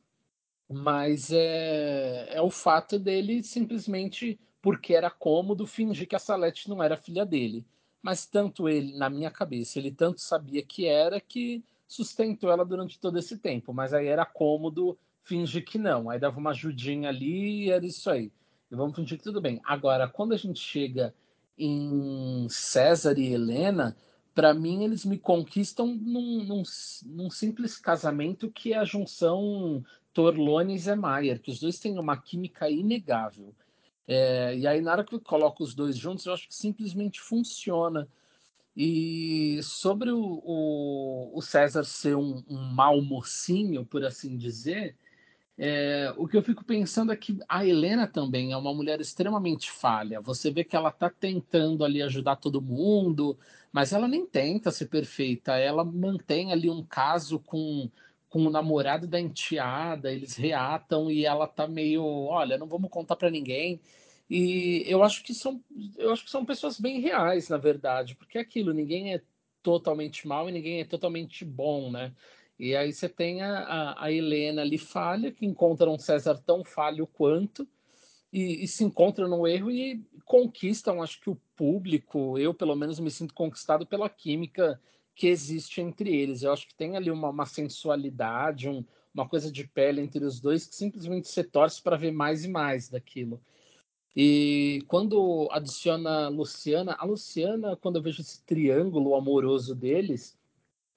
mas 0.67 1.31
é, 1.31 2.27
é 2.31 2.41
o 2.41 2.49
fato 2.49 2.97
dele 2.97 3.43
simplesmente, 3.43 4.39
porque 4.61 4.95
era 4.95 5.11
cômodo, 5.11 5.67
fingir 5.67 6.07
que 6.07 6.15
a 6.15 6.19
Salete 6.19 6.67
não 6.67 6.81
era 6.81 6.97
filha 6.97 7.23
dele. 7.23 7.63
Mas 8.07 8.25
tanto 8.25 8.69
ele, 8.69 8.95
na 8.95 9.09
minha 9.09 9.29
cabeça, 9.29 9.77
ele 9.77 9.91
tanto 9.91 10.21
sabia 10.21 10.63
que 10.63 10.85
era 10.85 11.19
que 11.19 11.61
sustentou 11.85 12.49
ela 12.49 12.63
durante 12.63 12.97
todo 12.97 13.19
esse 13.19 13.37
tempo. 13.37 13.73
Mas 13.73 13.93
aí 13.93 14.07
era 14.07 14.25
cômodo 14.25 14.97
fingir 15.25 15.65
que 15.65 15.77
não. 15.77 16.09
Aí 16.09 16.17
dava 16.17 16.39
uma 16.39 16.51
ajudinha 16.51 17.09
ali 17.09 17.65
e 17.65 17.69
era 17.69 17.85
isso 17.85 18.09
aí. 18.09 18.31
E 18.71 18.75
vamos 18.77 18.95
fingir 18.95 19.17
que 19.17 19.25
tudo 19.25 19.41
bem. 19.41 19.59
Agora, 19.61 20.07
quando 20.07 20.31
a 20.31 20.37
gente 20.37 20.57
chega 20.57 21.13
em 21.57 22.47
César 22.49 23.19
e 23.19 23.33
Helena, 23.33 23.93
para 24.33 24.53
mim 24.53 24.85
eles 24.85 25.03
me 25.03 25.17
conquistam 25.17 25.87
num, 25.87 26.45
num, 26.45 26.63
num, 27.07 27.29
simples 27.29 27.77
casamento 27.77 28.49
que 28.49 28.71
é 28.71 28.77
a 28.77 28.85
junção 28.85 29.83
Torlone 30.13 30.77
e 30.77 30.95
Maier, 30.95 31.41
que 31.41 31.51
os 31.51 31.59
dois 31.59 31.77
têm 31.77 31.99
uma 31.99 32.15
química 32.15 32.69
inegável. 32.69 33.53
É, 34.07 34.55
e 34.57 34.65
aí, 34.65 34.81
na 34.81 34.91
hora 34.91 35.03
que 35.03 35.13
eu 35.13 35.19
coloco 35.19 35.63
os 35.63 35.75
dois 35.75 35.97
juntos, 35.97 36.25
eu 36.25 36.33
acho 36.33 36.47
que 36.47 36.55
simplesmente 36.55 37.19
funciona. 37.19 38.07
E 38.75 39.59
sobre 39.63 40.11
o, 40.11 40.41
o, 40.43 41.31
o 41.37 41.41
César 41.41 41.83
ser 41.83 42.15
um, 42.15 42.43
um 42.47 42.59
mau 42.73 43.01
mocinho, 43.01 43.85
por 43.85 44.05
assim 44.05 44.37
dizer, 44.37 44.95
é, 45.57 46.13
o 46.15 46.27
que 46.27 46.37
eu 46.37 46.43
fico 46.43 46.63
pensando 46.63 47.11
é 47.11 47.17
que 47.17 47.39
a 47.49 47.65
Helena 47.65 48.07
também 48.07 48.51
é 48.51 48.57
uma 48.57 48.73
mulher 48.73 49.01
extremamente 49.01 49.71
falha. 49.71 50.21
Você 50.21 50.51
vê 50.51 50.63
que 50.63 50.75
ela 50.75 50.89
está 50.89 51.09
tentando 51.09 51.83
ali 51.83 52.01
ajudar 52.03 52.35
todo 52.35 52.61
mundo, 52.61 53.37
mas 53.71 53.91
ela 53.91 54.07
nem 54.07 54.25
tenta 54.25 54.69
ser 54.71 54.85
perfeita. 54.87 55.57
Ela 55.57 55.83
mantém 55.83 56.51
ali 56.51 56.69
um 56.69 56.83
caso 56.83 57.39
com 57.39 57.89
com 58.37 58.45
o 58.45 58.51
namorado 58.51 59.07
da 59.07 59.19
enteada, 59.19 60.11
eles 60.13 60.35
reatam 60.35 61.09
e 61.09 61.25
ela 61.25 61.47
tá 61.47 61.67
meio, 61.67 62.03
olha, 62.03 62.55
não 62.55 62.67
vamos 62.67 62.91
contar 62.91 63.15
para 63.15 63.31
ninguém. 63.31 63.81
E 64.29 64.83
eu 64.85 65.01
acho 65.01 65.23
que 65.23 65.33
são, 65.33 65.59
eu 65.97 66.11
acho 66.11 66.23
que 66.23 66.29
são 66.29 66.45
pessoas 66.45 66.79
bem 66.79 66.99
reais, 66.99 67.49
na 67.49 67.57
verdade, 67.57 68.13
porque 68.15 68.37
é 68.37 68.41
aquilo, 68.41 68.73
ninguém 68.73 69.15
é 69.15 69.21
totalmente 69.63 70.27
mal 70.27 70.47
e 70.47 70.51
ninguém 70.51 70.81
é 70.81 70.85
totalmente 70.85 71.43
bom, 71.43 71.89
né? 71.89 72.13
E 72.59 72.75
aí 72.75 72.93
você 72.93 73.09
tem 73.09 73.41
a, 73.41 73.95
a, 73.97 74.11
Helena 74.11 74.61
ali 74.61 74.77
falha, 74.77 75.31
que 75.31 75.45
encontra 75.45 75.89
um 75.89 75.97
César 75.97 76.37
tão 76.45 76.63
falho 76.63 77.07
quanto, 77.07 77.67
e, 78.31 78.63
e, 78.63 78.67
se 78.67 78.83
encontra 78.83 79.27
no 79.27 79.47
erro 79.47 79.71
e 79.71 80.03
conquistam, 80.25 81.01
acho 81.01 81.19
que 81.21 81.29
o 81.29 81.41
público, 81.55 82.37
eu 82.37 82.53
pelo 82.53 82.75
menos 82.75 82.99
me 82.99 83.09
sinto 83.09 83.33
conquistado 83.33 83.85
pela 83.85 84.09
química 84.09 84.79
que 85.17 85.27
existe 85.27 85.81
entre 85.81 86.15
eles. 86.15 86.43
Eu 86.43 86.53
acho 86.53 86.67
que 86.67 86.75
tem 86.75 86.95
ali 86.95 87.09
uma, 87.09 87.29
uma 87.29 87.45
sensualidade, 87.47 88.69
um, 88.69 88.85
uma 89.13 89.27
coisa 89.27 89.51
de 89.51 89.67
pele 89.67 89.99
entre 89.99 90.23
os 90.23 90.39
dois 90.39 90.67
que 90.67 90.75
simplesmente 90.75 91.27
você 91.27 91.43
torce 91.43 91.81
para 91.81 91.97
ver 91.97 92.11
mais 92.11 92.45
e 92.45 92.47
mais 92.47 92.87
daquilo. 92.87 93.41
E 94.15 94.83
quando 94.87 95.47
adiciona 95.51 96.25
a 96.25 96.29
Luciana, 96.29 96.95
a 96.99 97.05
Luciana, 97.05 97.75
quando 97.75 97.95
eu 97.95 98.01
vejo 98.01 98.21
esse 98.21 98.43
triângulo 98.43 99.15
amoroso 99.15 99.73
deles, 99.73 100.37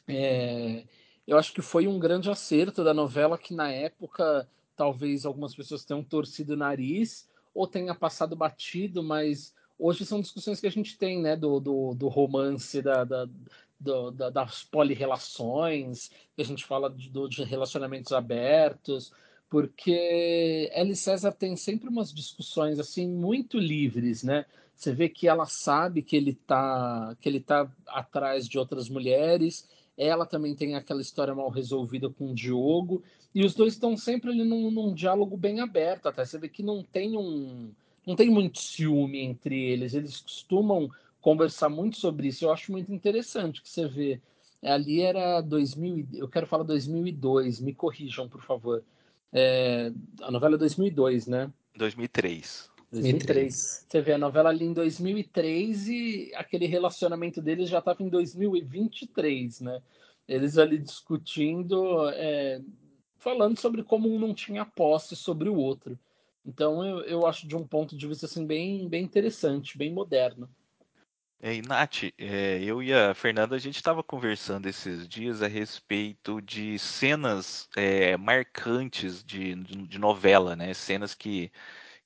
é, 0.07 0.85
eu 1.27 1.39
acho 1.39 1.55
que 1.55 1.63
foi 1.63 1.87
um 1.87 1.99
grande 1.99 2.31
acerto 2.31 2.85
da 2.85 2.93
novela 2.93 3.39
que 3.39 3.55
na 3.55 3.71
época 3.71 4.47
talvez 4.77 5.25
algumas 5.25 5.55
pessoas 5.55 5.85
tenham 5.85 6.05
torcido 6.05 6.53
o 6.53 6.57
nariz 6.57 7.27
ou 7.55 7.67
tenha 7.67 7.95
passado 7.95 8.37
batido, 8.37 9.03
mas 9.03 9.55
hoje 9.79 10.05
são 10.05 10.21
discussões 10.21 10.61
que 10.61 10.67
a 10.67 10.71
gente 10.71 10.99
tem, 10.99 11.21
né, 11.21 11.37
do, 11.37 11.59
do, 11.59 11.95
do 11.95 12.09
romance, 12.09 12.83
da, 12.83 13.05
da, 13.05 13.29
do, 13.81 14.11
da, 14.11 14.29
das 14.29 14.63
polirrelações, 14.63 16.11
a 16.39 16.43
gente 16.43 16.65
fala 16.65 16.91
de, 16.91 17.11
de 17.29 17.43
relacionamentos 17.43 18.13
abertos, 18.13 19.13
porque 19.49 20.71
Ellie 20.75 20.95
César 20.95 21.33
tem 21.33 21.57
sempre 21.57 21.89
umas 21.89 22.13
discussões 22.13 22.79
assim 22.79 23.09
muito 23.09 23.59
livres, 23.59 24.23
né? 24.23 24.45
Você 24.75 24.95
vê 24.95 25.09
que 25.09 25.27
ela 25.27 25.47
sabe 25.47 26.03
que 26.03 26.17
ele 26.17 26.35
tá 26.35 27.17
que 27.21 27.29
ele 27.29 27.41
tá 27.41 27.71
atrás 27.87 28.47
de 28.47 28.59
outras 28.59 28.89
mulheres, 28.89 29.69
ela 29.99 30.25
também 30.25 30.55
tem 30.55 30.75
aquela 30.75 31.01
história 31.01 31.35
mal 31.35 31.51
resolvida 31.51 32.09
com 32.09 32.31
o 32.31 32.35
Diogo, 32.35 33.03
e 33.35 33.45
os 33.45 33.55
dois 33.55 33.75
estão 33.75 33.97
sempre 33.97 34.31
ali 34.31 34.45
num, 34.45 34.71
num 34.71 34.95
diálogo 34.95 35.37
bem 35.37 35.61
aberto, 35.61 36.07
até. 36.07 36.25
Você 36.25 36.39
vê 36.39 36.49
que 36.49 36.63
não 36.63 36.83
tem 36.83 37.17
um 37.17 37.73
não 38.07 38.17
tem 38.17 38.31
muito 38.31 38.59
ciúme 38.59 39.21
entre 39.21 39.63
eles, 39.63 39.95
eles 39.95 40.21
costumam 40.21 40.91
conversar 41.21 41.69
muito 41.69 41.97
sobre 41.99 42.29
isso. 42.29 42.45
Eu 42.45 42.53
acho 42.53 42.73
muito 42.73 42.93
interessante 42.93 43.63
que 43.63 43.69
você 43.69 43.87
vê. 43.87 44.21
Ali 44.63 45.01
era 45.01 45.41
2000, 45.41 46.09
eu 46.15 46.29
quero 46.29 46.47
falar 46.47 46.65
2002, 46.65 47.61
me 47.61 47.75
corrijam, 47.75 48.29
por 48.29 48.43
favor. 48.43 48.83
É, 49.33 49.91
a 50.21 50.31
novela 50.31 50.57
é 50.57 50.59
2002, 50.59 51.27
né? 51.27 51.51
2003. 51.77 52.71
2003. 52.93 53.87
Você 53.89 54.01
vê 54.01 54.13
a 54.13 54.19
novela 54.19 54.51
ali 54.51 54.65
em 54.65 54.73
2003 54.73 55.89
e 55.89 56.33
aquele 56.35 56.67
relacionamento 56.67 57.41
deles 57.41 57.69
já 57.69 57.79
estava 57.79 58.03
em 58.03 58.09
2023, 58.09 59.61
né? 59.61 59.81
Eles 60.27 60.59
ali 60.59 60.79
discutindo, 60.79 62.09
é, 62.11 62.61
falando 63.17 63.59
sobre 63.59 63.83
como 63.83 64.13
um 64.13 64.19
não 64.19 64.35
tinha 64.35 64.65
posse 64.65 65.15
sobre 65.15 65.49
o 65.49 65.57
outro. 65.57 65.99
Então 66.45 66.85
eu, 66.85 67.01
eu 67.03 67.27
acho 67.27 67.47
de 67.47 67.57
um 67.57 67.67
ponto 67.67 67.97
de 67.97 68.07
vista 68.07 68.27
assim 68.27 68.47
bem, 68.47 68.89
bem 68.89 69.05
interessante, 69.05 69.79
bem 69.79 69.93
moderno. 69.93 70.49
É, 71.43 71.55
e 71.55 71.63
Nath, 71.63 72.05
é, 72.19 72.63
eu 72.63 72.83
e 72.83 72.93
a 72.93 73.15
Fernanda, 73.15 73.57
a 73.57 73.59
gente 73.59 73.77
estava 73.77 74.03
conversando 74.03 74.67
esses 74.67 75.09
dias 75.09 75.43
a 75.43 75.47
respeito 75.47 76.41
de 76.43 76.79
cenas 76.79 77.67
é, 77.77 78.15
marcantes 78.17 79.25
de, 79.25 79.55
de, 79.55 79.99
novela, 79.99 80.55
né? 80.55 80.75
Cenas 80.75 81.15
que, 81.15 81.51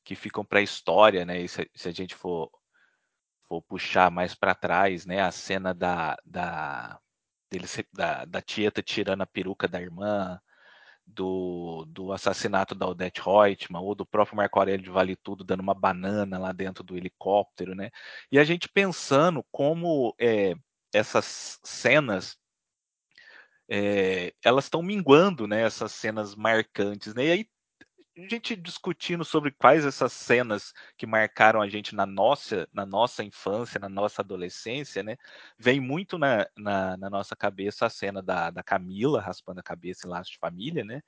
que 0.05 0.15
ficam 0.15 0.45
para 0.45 0.61
a 0.61 0.63
história, 0.63 1.25
né? 1.25 1.41
E 1.43 1.49
se, 1.49 1.69
se, 1.75 1.89
a 1.89 1.93
gente 1.93 2.15
for, 2.15 2.51
for 3.49 3.63
puxar 3.63 4.11
mais 4.11 4.35
para 4.35 4.55
trás, 4.55 5.07
né? 5.07 5.21
A 5.23 5.33
cena 5.33 5.75
da, 5.75 6.17
da, 6.25 7.01
dele, 7.51 7.67
da, 7.93 8.25
da 8.25 8.43
Tieta 8.43 8.83
tirando 8.83 9.23
a 9.23 9.27
peruca 9.27 9.69
da 9.69 9.81
irmã, 9.83 10.41
do, 11.07 11.85
do 11.87 12.13
assassinato 12.13 12.75
da 12.75 12.87
Odette 12.87 13.21
Reutemann 13.21 13.83
ou 13.83 13.95
do 13.95 14.07
próprio 14.07 14.37
Marco 14.37 14.59
Aurélio 14.59 14.85
de 14.85 14.91
Vale 14.91 15.17
Tudo 15.17 15.45
dando 15.45 15.61
uma 15.61 15.75
banana 15.75 16.39
lá 16.39 16.53
dentro 16.53 16.83
do 16.83 16.97
helicóptero, 16.97 17.75
né? 17.75 17.91
E 18.33 18.39
a 18.39 18.45
gente 18.45 18.69
pensando 18.69 19.45
como 19.53 20.15
é, 20.19 20.55
essas 20.93 21.61
cenas 21.63 22.37
é, 23.69 24.35
elas 24.45 24.65
estão 24.65 24.83
minguando, 24.83 25.47
né? 25.47 25.63
Essas 25.63 25.93
cenas 25.93 26.35
marcantes, 26.35 27.15
né? 27.15 27.27
E 27.27 27.33
aí 27.33 27.49
gente 28.17 28.55
discutindo 28.55 29.25
sobre 29.25 29.51
quais 29.51 29.85
essas 29.85 30.13
cenas 30.13 30.73
que 30.97 31.07
marcaram 31.07 31.61
a 31.61 31.69
gente 31.69 31.95
na 31.95 32.07
nossa, 32.07 32.69
na 32.73 32.87
nossa 32.87 33.25
infância, 33.25 33.81
na 33.81 33.89
nossa 33.89 34.23
adolescência, 34.23 35.03
né? 35.03 35.17
Vem 35.59 35.81
muito 35.81 36.17
na, 36.17 36.47
na, 36.57 36.97
na 36.97 37.11
nossa 37.11 37.35
cabeça 37.35 37.87
a 37.87 37.91
cena 37.91 38.23
da, 38.23 38.51
da 38.51 38.63
Camila 38.63 39.21
raspando 39.21 39.61
a 39.61 39.65
cabeça 39.65 40.07
em 40.07 40.11
Laço 40.11 40.33
de 40.33 40.39
Família, 40.39 40.85
né? 40.85 41.03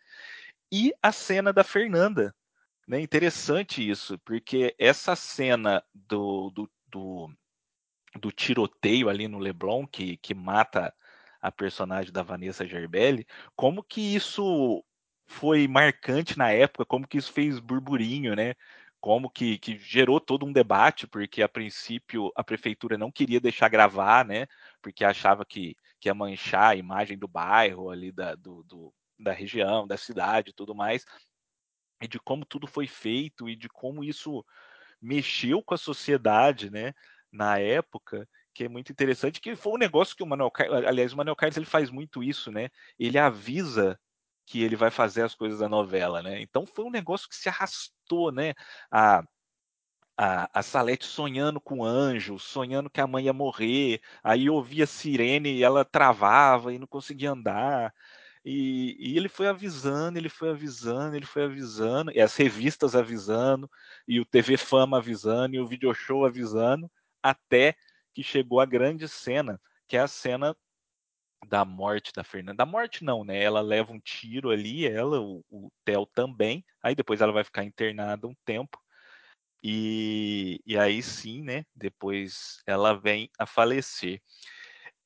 E 0.72 0.92
a 1.02 1.12
cena 1.12 1.52
da 1.52 1.62
Fernanda. 1.62 2.34
Né? 2.86 3.00
Interessante 3.00 3.88
isso, 3.88 4.18
porque 4.20 4.74
essa 4.78 5.16
cena 5.16 5.82
do, 5.94 6.50
do, 6.50 6.70
do, 6.88 7.30
do 8.20 8.32
tiroteio 8.32 9.08
ali 9.08 9.28
no 9.28 9.38
Leblon, 9.38 9.86
que, 9.86 10.16
que 10.18 10.34
mata 10.34 10.94
a 11.40 11.52
personagem 11.52 12.12
da 12.12 12.22
Vanessa 12.22 12.66
Gerbelli, 12.66 13.26
como 13.54 13.82
que 13.82 14.00
isso 14.14 14.84
foi 15.26 15.66
marcante 15.68 16.38
na 16.38 16.50
época, 16.52 16.84
como 16.84 17.06
que 17.06 17.18
isso 17.18 17.32
fez 17.32 17.58
burburinho, 17.58 18.34
né? 18.34 18.54
Como 19.00 19.30
que, 19.30 19.58
que 19.58 19.76
gerou 19.78 20.20
todo 20.20 20.46
um 20.46 20.52
debate, 20.52 21.06
porque 21.06 21.42
a 21.42 21.48
princípio 21.48 22.32
a 22.36 22.42
prefeitura 22.44 22.96
não 22.98 23.10
queria 23.12 23.40
deixar 23.40 23.68
gravar, 23.68 24.24
né? 24.24 24.46
Porque 24.82 25.04
achava 25.04 25.44
que, 25.44 25.76
que 26.00 26.08
ia 26.08 26.14
manchar 26.14 26.72
a 26.72 26.76
imagem 26.76 27.18
do 27.18 27.28
bairro 27.28 27.90
ali, 27.90 28.12
da, 28.12 28.34
do, 28.34 28.62
do 28.64 28.92
da 29.18 29.32
região, 29.32 29.86
da 29.86 29.96
cidade 29.96 30.50
e 30.50 30.52
tudo 30.52 30.74
mais. 30.74 31.04
E 32.02 32.08
de 32.08 32.18
como 32.20 32.44
tudo 32.44 32.66
foi 32.66 32.86
feito 32.86 33.48
e 33.48 33.56
de 33.56 33.68
como 33.68 34.04
isso 34.04 34.44
mexeu 35.00 35.62
com 35.62 35.74
a 35.74 35.78
sociedade, 35.78 36.70
né? 36.70 36.92
Na 37.32 37.58
época, 37.58 38.28
que 38.54 38.64
é 38.64 38.68
muito 38.68 38.90
interessante, 38.92 39.40
que 39.40 39.56
foi 39.56 39.72
um 39.74 39.78
negócio 39.78 40.16
que 40.16 40.22
o 40.22 40.26
Manuel 40.26 40.50
Carlos, 40.50 40.84
aliás, 40.86 41.12
o 41.12 41.16
Manuel 41.16 41.36
Carlos 41.36 41.56
ele 41.56 41.66
faz 41.66 41.90
muito 41.90 42.22
isso, 42.22 42.50
né? 42.50 42.70
Ele 42.98 43.18
avisa 43.18 43.98
que 44.46 44.62
ele 44.62 44.76
vai 44.76 44.90
fazer 44.90 45.22
as 45.22 45.34
coisas 45.34 45.58
da 45.58 45.68
novela, 45.68 46.22
né? 46.22 46.40
Então 46.40 46.64
foi 46.66 46.84
um 46.84 46.90
negócio 46.90 47.28
que 47.28 47.36
se 47.36 47.48
arrastou, 47.48 48.32
né? 48.32 48.54
A, 48.90 49.24
a, 50.16 50.48
a 50.60 50.62
Salete 50.62 51.04
sonhando 51.04 51.60
com 51.60 51.80
o 51.80 51.84
anjo, 51.84 52.38
sonhando 52.38 52.88
que 52.88 53.00
a 53.00 53.06
mãe 53.06 53.26
ia 53.26 53.32
morrer, 53.32 54.00
aí 54.22 54.48
ouvia 54.48 54.86
sirene 54.86 55.52
e 55.52 55.62
ela 55.62 55.84
travava 55.84 56.72
e 56.72 56.78
não 56.78 56.86
conseguia 56.86 57.32
andar. 57.32 57.92
E, 58.44 58.96
e, 59.00 59.16
ele 59.16 59.28
foi 59.28 59.48
avisando, 59.48 60.18
ele 60.18 60.28
foi 60.28 60.50
avisando, 60.50 61.16
ele 61.16 61.26
foi 61.26 61.44
avisando, 61.44 62.12
e 62.12 62.20
as 62.20 62.36
revistas 62.36 62.94
avisando, 62.94 63.68
e 64.06 64.20
o 64.20 64.24
TV 64.24 64.56
Fama 64.56 64.98
avisando, 64.98 65.56
e 65.56 65.60
o 65.60 65.66
Video 65.66 65.92
Show 65.92 66.24
avisando, 66.24 66.88
até 67.20 67.74
que 68.14 68.22
chegou 68.22 68.60
a 68.60 68.66
grande 68.66 69.08
cena, 69.08 69.60
que 69.88 69.96
é 69.96 70.00
a 70.00 70.08
cena 70.08 70.56
da 71.48 71.64
morte 71.64 72.12
da 72.14 72.24
Fernanda. 72.24 72.58
Da 72.58 72.66
morte 72.66 73.04
não, 73.04 73.24
né? 73.24 73.42
Ela 73.42 73.60
leva 73.60 73.92
um 73.92 74.00
tiro 74.00 74.50
ali, 74.50 74.86
ela, 74.86 75.20
o, 75.20 75.44
o 75.50 75.70
Theo 75.84 76.06
também, 76.06 76.64
aí 76.82 76.94
depois 76.94 77.20
ela 77.20 77.32
vai 77.32 77.44
ficar 77.44 77.64
internada 77.64 78.26
um 78.26 78.34
tempo, 78.44 78.78
e, 79.62 80.60
e 80.64 80.78
aí 80.78 81.02
sim, 81.02 81.42
né? 81.42 81.64
Depois 81.74 82.62
ela 82.66 82.94
vem 82.94 83.30
a 83.38 83.46
falecer. 83.46 84.22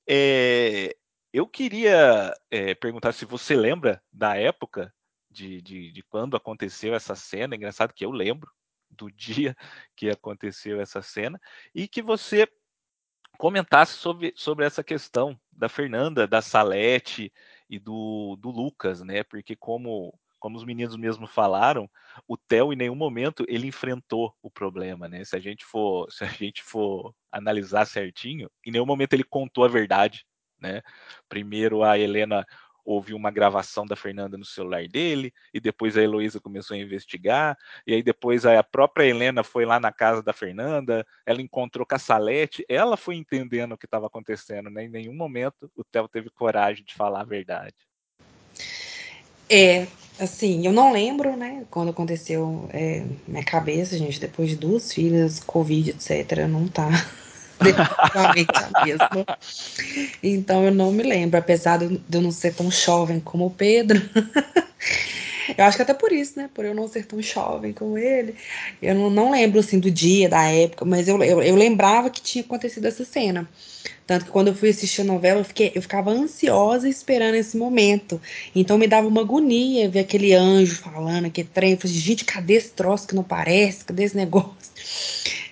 É, 0.09 0.95
eu 1.33 1.47
queria 1.47 2.35
é, 2.51 2.75
perguntar 2.75 3.13
se 3.13 3.25
você 3.25 3.55
lembra 3.57 4.03
da 4.13 4.37
época 4.37 4.93
de, 5.31 5.63
de, 5.63 5.93
de, 5.93 6.03
quando 6.03 6.37
aconteceu 6.37 6.95
essa 6.95 7.15
cena. 7.15 7.55
Engraçado 7.57 7.95
que 7.95 8.05
eu 8.05 8.11
lembro 8.11 8.51
do 8.91 9.11
dia 9.13 9.57
que 9.97 10.11
aconteceu 10.11 10.81
essa 10.81 11.01
cena 11.01 11.41
e 11.75 11.89
que 11.89 12.03
você 12.03 12.47
comentasse 13.41 13.95
sobre, 13.95 14.35
sobre 14.37 14.67
essa 14.67 14.85
questão 14.85 15.35
da 15.51 15.67
Fernanda, 15.67 16.27
da 16.27 16.43
Salete 16.43 17.33
e 17.71 17.79
do, 17.79 18.37
do 18.39 18.51
Lucas, 18.51 19.01
né? 19.01 19.23
Porque 19.25 19.57
como 19.57 20.13
como 20.39 20.57
os 20.57 20.65
meninos 20.65 20.97
mesmo 20.97 21.27
falaram, 21.27 21.89
o 22.27 22.35
Theo 22.35 22.73
em 22.73 22.77
nenhum 22.77 22.95
momento 22.95 23.45
ele 23.47 23.67
enfrentou 23.67 24.35
o 24.43 24.51
problema, 24.51 25.07
né? 25.07 25.23
Se 25.23 25.37
a 25.37 25.39
gente 25.39 25.65
for, 25.65 26.07
se 26.13 26.25
a 26.25 26.29
gente 26.29 26.63
for 26.63 27.15
analisar 27.33 27.87
certinho, 27.87 28.51
em 28.65 28.71
nenhum 28.71 28.87
momento 28.87 29.13
ele 29.15 29.25
contou 29.25 29.65
a 29.65 29.69
verdade, 29.69 30.27
né? 30.59 30.83
Primeiro 31.29 31.83
a 31.83 31.99
Helena 31.99 32.47
ouviu 32.85 33.17
uma 33.17 33.31
gravação 33.31 33.87
da 33.87 33.97
Fernanda 33.97 34.37
no 34.37 34.45
celular 34.45 34.87
dele, 34.89 35.33
e 35.53 35.61
depois 35.61 35.97
a 35.97 36.03
Heloísa 36.03 36.41
começou 36.41 36.75
a 36.75 36.81
investigar, 36.81 37.57
e 37.87 37.95
aí 37.95 38.03
depois 38.03 38.47
a 38.47 38.63
própria 38.63 39.05
Helena 39.05 39.43
foi 39.43 39.65
lá 39.65 39.79
na 39.79 39.93
casa 39.93 40.23
da 40.23 40.33
Fernanda, 40.33 41.07
ela 41.25 41.43
encontrou 41.43 41.87
com 41.87 41.95
a 41.95 41.99
Salete, 41.99 42.65
ela 42.69 42.97
foi 42.97 43.17
entendendo 43.17 43.73
o 43.73 43.79
que 43.79 43.87
estava 43.87 44.07
acontecendo, 44.07 44.71
né? 44.71 44.85
Em 44.85 44.89
nenhum 44.89 45.15
momento 45.15 45.71
o 45.77 45.85
Theo 45.85 46.09
teve 46.09 46.31
coragem 46.31 46.85
de 46.85 46.95
falar 46.95 47.21
a 47.23 47.25
verdade. 47.25 47.75
É, 49.49 49.89
assim, 50.19 50.65
eu 50.65 50.73
não 50.73 50.93
lembro, 50.93 51.37
né, 51.37 51.67
quando 51.71 51.91
aconteceu 51.91 52.69
é, 52.73 53.05
minha 53.27 53.45
cabeça, 53.45 53.99
gente, 53.99 54.21
depois 54.21 54.49
de 54.49 54.57
duas 54.57 54.93
filhas, 54.93 55.41
Covid, 55.41 55.91
etc., 55.91 56.47
não 56.49 56.69
tá 56.69 56.89
definitivamente 57.63 58.51
a 58.55 58.85
mesma. 58.85 59.27
Então 60.23 60.65
eu 60.65 60.73
não 60.73 60.93
me 60.93 61.03
lembro, 61.03 61.39
apesar 61.39 61.79
de 61.79 62.01
eu 62.13 62.21
não 62.21 62.31
ser 62.31 62.55
tão 62.55 62.71
jovem 62.71 63.21
como 63.21 63.47
o 63.47 63.51
Pedro. 63.51 64.01
eu 65.57 65.65
acho 65.65 65.77
que 65.77 65.83
até 65.83 65.95
por 65.95 66.13
isso, 66.13 66.39
né, 66.39 66.49
por 66.53 66.65
eu 66.65 66.75
não 66.75 66.89
ser 66.89 67.07
tão 67.07 67.21
jovem 67.21 67.73
como 67.73 67.99
ele, 67.99 68.35
eu 68.81 68.95
não, 68.95 69.11
não 69.11 69.31
lembro, 69.31 69.61
assim, 69.61 69.79
do 69.79 69.91
dia, 69.91 70.29
da 70.29 70.45
época, 70.45 70.85
mas 70.85 71.09
eu, 71.09 71.23
eu, 71.23 71.43
eu 71.43 71.57
lembrava 71.57 72.11
que 72.11 72.21
tinha 72.21 72.45
acontecido 72.45 72.87
essa 72.87 73.05
cena. 73.05 73.49
Tanto 74.07 74.25
que 74.25 74.31
quando 74.33 74.49
eu 74.49 74.55
fui 74.57 74.71
assistir 74.71 75.03
a 75.03 75.05
novela, 75.05 75.41
eu, 75.41 75.45
fiquei, 75.45 75.71
eu 75.73 75.81
ficava 75.81 76.11
ansiosa 76.11 76.89
esperando 76.89 77.37
esse 77.37 77.57
momento. 77.57 78.21
Então 78.53 78.77
me 78.77 78.89
dava 78.89 79.07
uma 79.07 79.21
agonia 79.21 79.89
ver 79.89 80.01
aquele 80.01 80.35
anjo 80.35 80.75
falando, 80.77 81.27
aquele 81.27 81.47
trem. 81.47 81.73
Eu 81.73 81.79
falei, 81.79 81.97
gente, 81.97 82.25
cadê 82.25 82.55
esse 82.55 82.71
troço 82.71 83.07
que 83.07 83.15
não 83.15 83.23
parece? 83.23 83.85
Cadê 83.85 84.03
esse 84.03 84.17
negócio? 84.17 84.51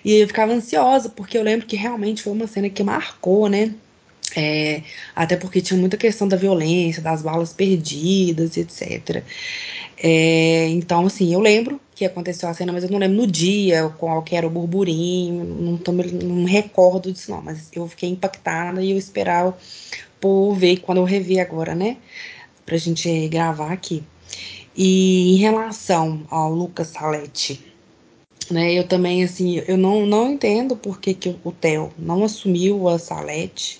E 0.03 0.13
eu 0.15 0.27
ficava 0.27 0.53
ansiosa, 0.53 1.09
porque 1.09 1.37
eu 1.37 1.43
lembro 1.43 1.65
que 1.65 1.75
realmente 1.75 2.23
foi 2.23 2.33
uma 2.33 2.47
cena 2.47 2.69
que 2.69 2.83
marcou, 2.83 3.47
né? 3.49 3.73
É, 4.35 4.83
até 5.15 5.35
porque 5.35 5.61
tinha 5.61 5.79
muita 5.79 5.97
questão 5.97 6.27
da 6.27 6.37
violência, 6.37 7.01
das 7.01 7.21
balas 7.21 7.51
perdidas, 7.51 8.57
etc. 8.57 9.23
É, 10.01 10.67
então, 10.69 11.05
assim, 11.05 11.33
eu 11.33 11.39
lembro 11.39 11.79
que 11.95 12.05
aconteceu 12.05 12.47
a 12.47 12.53
cena, 12.53 12.71
mas 12.71 12.83
eu 12.83 12.89
não 12.89 12.99
lembro 12.99 13.17
no 13.17 13.27
dia 13.27 13.89
qual 13.97 14.21
que 14.23 14.35
era 14.35 14.47
o 14.47 14.49
burburinho, 14.49 15.43
não, 15.43 15.77
tô, 15.77 15.91
não 15.91 16.45
recordo 16.45 17.11
disso 17.11 17.31
não, 17.31 17.41
mas 17.41 17.69
eu 17.73 17.87
fiquei 17.87 18.09
impactada 18.09 18.81
e 18.81 18.91
eu 18.91 18.97
esperava 18.97 19.57
por 20.21 20.53
ver 20.53 20.77
quando 20.77 20.99
eu 20.99 21.03
revi 21.03 21.39
agora, 21.39 21.75
né, 21.75 21.97
pra 22.65 22.77
gente 22.77 23.27
gravar 23.27 23.71
aqui. 23.73 24.03
E 24.75 25.35
em 25.35 25.37
relação 25.37 26.25
ao 26.29 26.53
Lucas 26.53 26.87
Salete, 26.89 27.68
né, 28.53 28.73
eu 28.73 28.87
também, 28.87 29.23
assim, 29.23 29.61
eu 29.67 29.77
não, 29.77 30.05
não 30.05 30.31
entendo 30.31 30.75
por 30.75 30.99
que, 30.99 31.13
que 31.13 31.35
o 31.43 31.51
Theo 31.51 31.91
não 31.97 32.23
assumiu 32.23 32.87
a 32.87 32.97
Salete, 32.99 33.79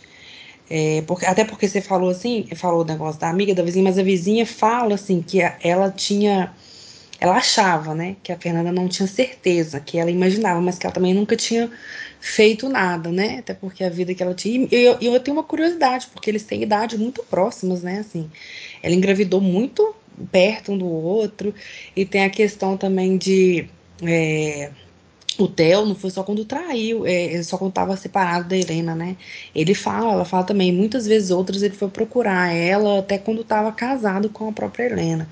é, 0.69 1.01
porque, 1.07 1.25
até 1.25 1.43
porque 1.43 1.67
você 1.67 1.81
falou 1.81 2.09
assim, 2.09 2.47
falou 2.55 2.81
o 2.81 2.85
negócio 2.85 3.19
da 3.19 3.29
amiga 3.29 3.55
da 3.55 3.63
vizinha, 3.63 3.83
mas 3.83 3.97
a 3.97 4.03
vizinha 4.03 4.45
fala 4.45 4.95
assim 4.95 5.21
que 5.21 5.39
ela 5.61 5.89
tinha, 5.89 6.53
ela 7.19 7.35
achava, 7.37 7.95
né, 7.95 8.15
que 8.21 8.31
a 8.31 8.37
Fernanda 8.37 8.71
não 8.71 8.87
tinha 8.87 9.07
certeza, 9.07 9.79
que 9.79 9.97
ela 9.97 10.11
imaginava, 10.11 10.61
mas 10.61 10.77
que 10.77 10.85
ela 10.85 10.93
também 10.93 11.13
nunca 11.13 11.35
tinha 11.35 11.71
feito 12.19 12.69
nada, 12.69 13.11
né, 13.11 13.39
até 13.39 13.53
porque 13.53 13.83
a 13.83 13.89
vida 13.89 14.13
que 14.13 14.21
ela 14.21 14.33
tinha. 14.33 14.67
E 14.71 14.75
eu, 14.75 14.97
eu 15.01 15.19
tenho 15.19 15.37
uma 15.37 15.43
curiosidade, 15.43 16.07
porque 16.13 16.29
eles 16.29 16.43
têm 16.43 16.61
idade 16.61 16.97
muito 16.97 17.23
próximas, 17.23 17.81
né, 17.81 17.99
assim. 17.99 18.29
Ela 18.83 18.93
engravidou 18.93 19.41
muito 19.41 19.95
perto 20.31 20.73
um 20.73 20.77
do 20.77 20.85
outro, 20.85 21.53
e 21.95 22.05
tem 22.05 22.23
a 22.23 22.29
questão 22.29 22.77
também 22.77 23.17
de. 23.17 23.67
É, 24.01 24.71
o 25.37 25.47
Theo 25.47 25.85
não 25.85 25.95
foi 25.95 26.09
só 26.09 26.23
quando 26.23 26.43
traiu, 26.45 27.05
é, 27.05 27.41
só 27.43 27.57
quando 27.57 27.71
estava 27.71 27.95
separado 27.95 28.49
da 28.49 28.57
Helena, 28.57 28.93
né? 28.95 29.15
Ele 29.55 29.73
fala, 29.73 30.11
ela 30.13 30.25
fala 30.25 30.43
também, 30.43 30.71
muitas 30.73 31.07
vezes 31.07 31.31
outras 31.31 31.63
ele 31.63 31.75
foi 31.75 31.89
procurar 31.89 32.53
ela 32.53 32.99
até 32.99 33.17
quando 33.17 33.41
estava 33.41 33.71
casado 33.71 34.29
com 34.29 34.49
a 34.49 34.51
própria 34.51 34.85
Helena. 34.85 35.27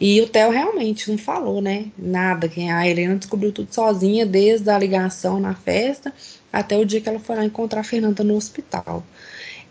E 0.00 0.20
o 0.20 0.28
Theo 0.28 0.50
realmente 0.50 1.10
não 1.10 1.18
falou, 1.18 1.62
né? 1.62 1.86
Nada. 1.96 2.50
A 2.74 2.88
Helena 2.88 3.16
descobriu 3.16 3.52
tudo 3.52 3.72
sozinha, 3.72 4.26
desde 4.26 4.68
a 4.70 4.78
ligação 4.78 5.40
na 5.40 5.54
festa 5.54 6.12
até 6.52 6.76
o 6.76 6.84
dia 6.84 7.00
que 7.00 7.08
ela 7.08 7.18
foi 7.18 7.36
lá 7.36 7.44
encontrar 7.44 7.80
a 7.80 7.84
Fernanda 7.84 8.24
no 8.24 8.36
hospital. 8.36 9.04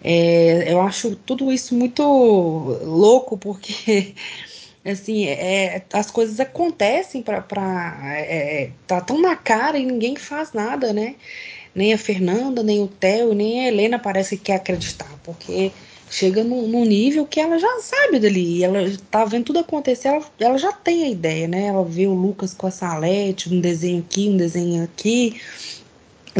É, 0.03 0.71
eu 0.71 0.81
acho 0.81 1.15
tudo 1.15 1.51
isso 1.51 1.73
muito 1.75 2.03
louco, 2.03 3.37
porque 3.37 4.13
assim, 4.91 5.25
é, 5.25 5.81
as 5.91 6.11
coisas 6.11 6.39
acontecem 6.39 7.21
para 7.21 7.43
é, 8.03 8.63
é, 8.63 8.71
tá 8.85 9.01
tão 9.01 9.19
na 9.19 9.35
cara 9.35 9.77
e 9.77 9.85
ninguém 9.85 10.15
faz 10.15 10.53
nada, 10.53 10.93
né? 10.93 11.15
Nem 11.73 11.93
a 11.93 11.97
Fernanda, 11.97 12.63
nem 12.63 12.81
o 12.81 12.87
Theo, 12.87 13.33
nem 13.33 13.65
a 13.65 13.67
Helena 13.67 13.99
parece 13.99 14.37
que 14.37 14.45
quer 14.45 14.55
acreditar, 14.55 15.09
porque 15.23 15.71
chega 16.09 16.43
num, 16.43 16.67
num 16.67 16.85
nível 16.85 17.25
que 17.25 17.39
ela 17.39 17.57
já 17.57 17.79
sabe 17.81 18.19
dali, 18.19 18.63
ela 18.63 18.79
tá 19.11 19.25
vendo 19.25 19.45
tudo 19.45 19.59
acontecer, 19.59 20.09
ela, 20.09 20.25
ela 20.39 20.57
já 20.57 20.71
tem 20.71 21.03
a 21.03 21.09
ideia, 21.09 21.47
né? 21.47 21.65
Ela 21.65 21.83
vê 21.83 22.07
o 22.07 22.13
Lucas 22.13 22.53
com 22.53 22.67
a 22.67 22.71
Salete, 22.71 23.53
um 23.53 23.59
desenho 23.59 23.99
aqui, 23.99 24.29
um 24.29 24.37
desenho 24.37 24.83
aqui, 24.83 25.41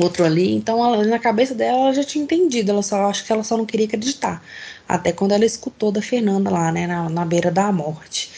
outro 0.01 0.23
ali, 0.23 0.53
então 0.53 0.83
ela, 0.85 1.03
na 1.05 1.19
cabeça 1.19 1.53
dela 1.55 1.77
ela 1.79 1.93
já 1.93 2.03
tinha 2.03 2.23
entendido, 2.23 2.71
ela 2.71 2.83
só 2.83 3.09
acho 3.09 3.25
que 3.25 3.31
ela 3.31 3.43
só 3.43 3.57
não 3.57 3.65
queria 3.65 3.87
acreditar. 3.87 4.43
Até 4.87 5.11
quando 5.11 5.33
ela 5.33 5.45
escutou 5.45 5.91
da 5.91 6.01
Fernanda 6.01 6.49
lá, 6.49 6.71
né, 6.71 6.87
na, 6.87 7.09
na 7.09 7.25
beira 7.25 7.51
da 7.51 7.71
morte 7.71 8.29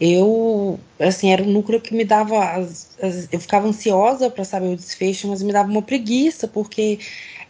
eu, 0.00 0.80
assim, 0.98 1.30
era 1.30 1.42
um 1.42 1.52
núcleo 1.52 1.80
que 1.80 1.94
me 1.94 2.04
dava. 2.04 2.42
As, 2.42 2.96
as, 3.02 3.28
eu 3.30 3.38
ficava 3.38 3.68
ansiosa 3.68 4.30
para 4.30 4.44
saber 4.44 4.68
o 4.68 4.76
desfecho, 4.76 5.28
mas 5.28 5.42
me 5.42 5.52
dava 5.52 5.70
uma 5.70 5.82
preguiça, 5.82 6.48
porque 6.48 6.98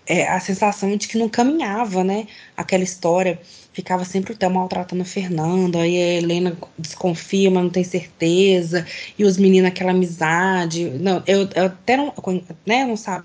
é, 0.05 0.27
a 0.29 0.41
sensação 0.41 0.97
de 0.97 1.07
que 1.07 1.17
não 1.17 1.29
caminhava, 1.29 2.03
né? 2.03 2.27
Aquela 2.57 2.83
história. 2.83 3.41
Ficava 3.73 4.05
sempre 4.05 4.33
o 4.33 4.37
Theo 4.37 4.51
maltratando 4.51 5.03
a 5.03 5.07
Fernanda, 5.07 5.81
aí 5.83 5.97
a 5.97 6.15
Helena 6.15 6.59
desconfia, 6.77 7.49
mas 7.53 7.63
não 7.63 7.71
tem 7.71 7.85
certeza, 7.85 8.85
e 9.17 9.25
os 9.25 9.39
meninos, 9.39 9.69
aquela 9.71 9.93
amizade. 9.93 10.91
Não, 10.99 11.23
eu, 11.25 11.49
eu 11.55 11.67
até 11.67 11.97
não, 11.97 12.13
né, 12.67 12.85
não 12.85 12.97
sabia, 12.97 13.25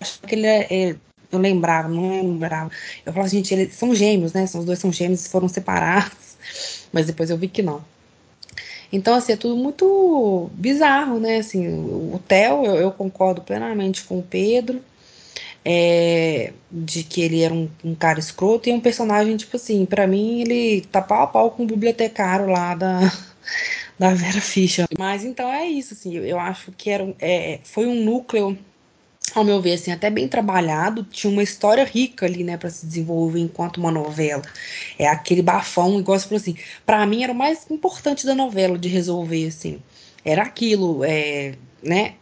acho 0.00 0.20
que 0.22 0.34
ele 0.34 0.46
é, 0.46 0.66
é 0.70 0.96
eu 1.34 1.40
lembrava, 1.40 1.88
não 1.88 2.10
lembrava. 2.10 2.70
Eu 3.04 3.12
falava, 3.12 3.28
gente, 3.28 3.52
eles 3.52 3.74
são 3.74 3.94
gêmeos, 3.94 4.32
né? 4.32 4.46
São, 4.46 4.60
os 4.60 4.66
dois 4.66 4.78
são 4.78 4.92
gêmeos, 4.92 5.26
foram 5.26 5.48
separados, 5.48 6.36
mas 6.92 7.06
depois 7.06 7.30
eu 7.30 7.36
vi 7.36 7.48
que 7.48 7.62
não. 7.62 7.84
Então, 8.92 9.14
assim, 9.14 9.32
é 9.32 9.36
tudo 9.36 9.56
muito 9.56 10.50
bizarro, 10.54 11.18
né? 11.18 11.38
Assim, 11.38 11.66
o 11.68 12.20
Theo, 12.28 12.64
eu, 12.64 12.76
eu 12.76 12.92
concordo 12.92 13.42
plenamente 13.42 14.04
com 14.04 14.20
o 14.20 14.22
Pedro, 14.22 14.80
é, 15.64 16.52
de 16.70 17.02
que 17.02 17.22
ele 17.22 17.42
era 17.42 17.52
um, 17.52 17.68
um, 17.82 17.94
cara 17.94 18.20
escroto 18.20 18.68
e 18.68 18.72
um 18.72 18.80
personagem, 18.80 19.36
tipo 19.36 19.56
assim, 19.56 19.84
para 19.86 20.06
mim 20.06 20.42
ele 20.42 20.82
tá 20.82 21.00
pau 21.00 21.22
a 21.22 21.26
pau 21.26 21.50
com 21.50 21.62
o 21.62 21.66
bibliotecário 21.66 22.46
lá 22.46 22.74
da, 22.74 23.00
da 23.98 24.14
Vera 24.14 24.40
Fischer. 24.40 24.86
Mas 24.98 25.24
então 25.24 25.50
é 25.52 25.66
isso, 25.66 25.94
assim, 25.94 26.16
eu 26.16 26.38
acho 26.38 26.70
que 26.72 26.90
era, 26.90 27.12
é, 27.18 27.60
foi 27.64 27.86
um 27.86 28.04
núcleo 28.04 28.56
ao 29.38 29.44
meu 29.44 29.60
ver, 29.60 29.74
assim, 29.74 29.90
até 29.92 30.10
bem 30.10 30.28
trabalhado, 30.28 31.04
tinha 31.04 31.32
uma 31.32 31.42
história 31.42 31.84
rica 31.84 32.26
ali, 32.26 32.44
né, 32.44 32.56
para 32.56 32.70
se 32.70 32.86
desenvolver 32.86 33.40
enquanto 33.40 33.78
uma 33.78 33.90
novela. 33.90 34.42
É 34.98 35.06
aquele 35.08 35.42
bafão, 35.42 35.98
igual 35.98 36.18
você 36.18 36.26
falou 36.26 36.40
assim, 36.40 36.56
para 36.86 37.04
mim 37.06 37.22
era 37.24 37.32
o 37.32 37.36
mais 37.36 37.70
importante 37.70 38.26
da 38.26 38.34
novela 38.34 38.78
de 38.78 38.88
resolver, 38.88 39.46
assim, 39.48 39.80
era 40.24 40.42
aquilo, 40.42 41.04
é, 41.04 41.54
né, 41.82 42.14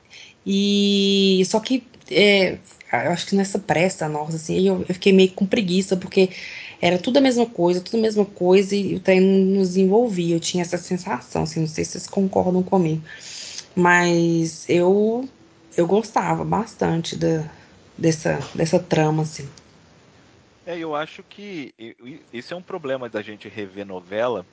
E 0.47 1.43
só 1.47 1.61
que 1.61 1.85
é, 2.11 2.59
eu 2.93 3.13
acho 3.13 3.27
que 3.27 3.37
nessa 3.37 3.59
pressa 3.59 4.09
nossa, 4.09 4.37
assim, 4.37 4.67
eu, 4.67 4.85
eu 4.89 4.95
fiquei 4.95 5.13
meio 5.13 5.33
com 5.33 5.47
preguiça, 5.47 5.97
porque 5.97 6.31
era 6.81 6.99
tudo 6.99 7.19
a 7.19 7.21
mesma 7.21 7.47
coisa, 7.47 7.81
tudo 7.81 7.99
a 7.99 8.03
mesma 8.03 8.25
coisa, 8.25 8.75
e 8.77 8.95
o 8.97 9.01
treino 9.01 9.27
nos 9.57 9.77
envolvia. 9.77 10.37
Eu 10.37 10.41
tinha 10.41 10.63
essa 10.63 10.77
sensação, 10.79 11.45
assim, 11.45 11.61
não 11.61 11.67
sei 11.69 11.85
se 11.85 11.93
vocês 11.93 12.07
concordam 12.09 12.63
comigo. 12.63 13.03
Mas 13.75 14.65
eu 14.69 15.29
eu 15.77 15.87
gostava 15.87 16.45
bastante 16.45 17.17
da, 17.17 17.45
dessa, 17.97 18.39
dessa 18.55 18.79
trama, 18.79 19.23
assim. 19.23 19.49
É, 20.67 20.79
eu 20.79 20.95
acho 20.95 21.23
que 21.25 21.75
esse 22.33 22.53
é 22.53 22.57
um 22.57 22.63
problema 22.63 23.09
da 23.09 23.21
gente 23.21 23.49
rever 23.49 23.85
novela, 23.85 24.47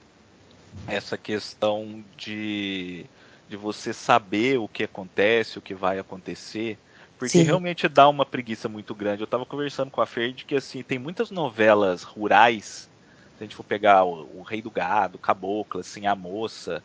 essa 0.88 1.18
questão 1.18 2.04
de, 2.18 3.06
de 3.48 3.56
você 3.56 3.94
saber 3.94 4.58
o 4.58 4.68
que 4.68 4.84
acontece, 4.84 5.60
o 5.60 5.62
que 5.62 5.76
vai 5.76 6.00
acontecer, 6.00 6.78
porque 7.18 7.38
Sim. 7.38 7.44
realmente 7.44 7.88
dá 7.88 8.10
uma 8.10 8.26
preguiça 8.26 8.68
muito 8.68 8.96
grande. 8.96 9.22
Eu 9.22 9.26
estava 9.26 9.46
conversando 9.46 9.92
com 9.92 10.02
a 10.02 10.06
Fer 10.06 10.34
de 10.34 10.46
que 10.46 10.56
assim, 10.56 10.82
tem 10.82 10.98
muitas 10.98 11.30
novelas 11.30 12.02
rurais, 12.02 12.90
se 13.38 13.44
a 13.44 13.44
gente 13.44 13.56
for 13.56 13.64
pegar 13.64 14.04
o, 14.04 14.40
o 14.40 14.42
Rei 14.42 14.62
do 14.62 14.72
Gado, 14.72 15.20
Cabocla, 15.20 15.82
assim, 15.82 16.08
a 16.08 16.16
Moça, 16.16 16.84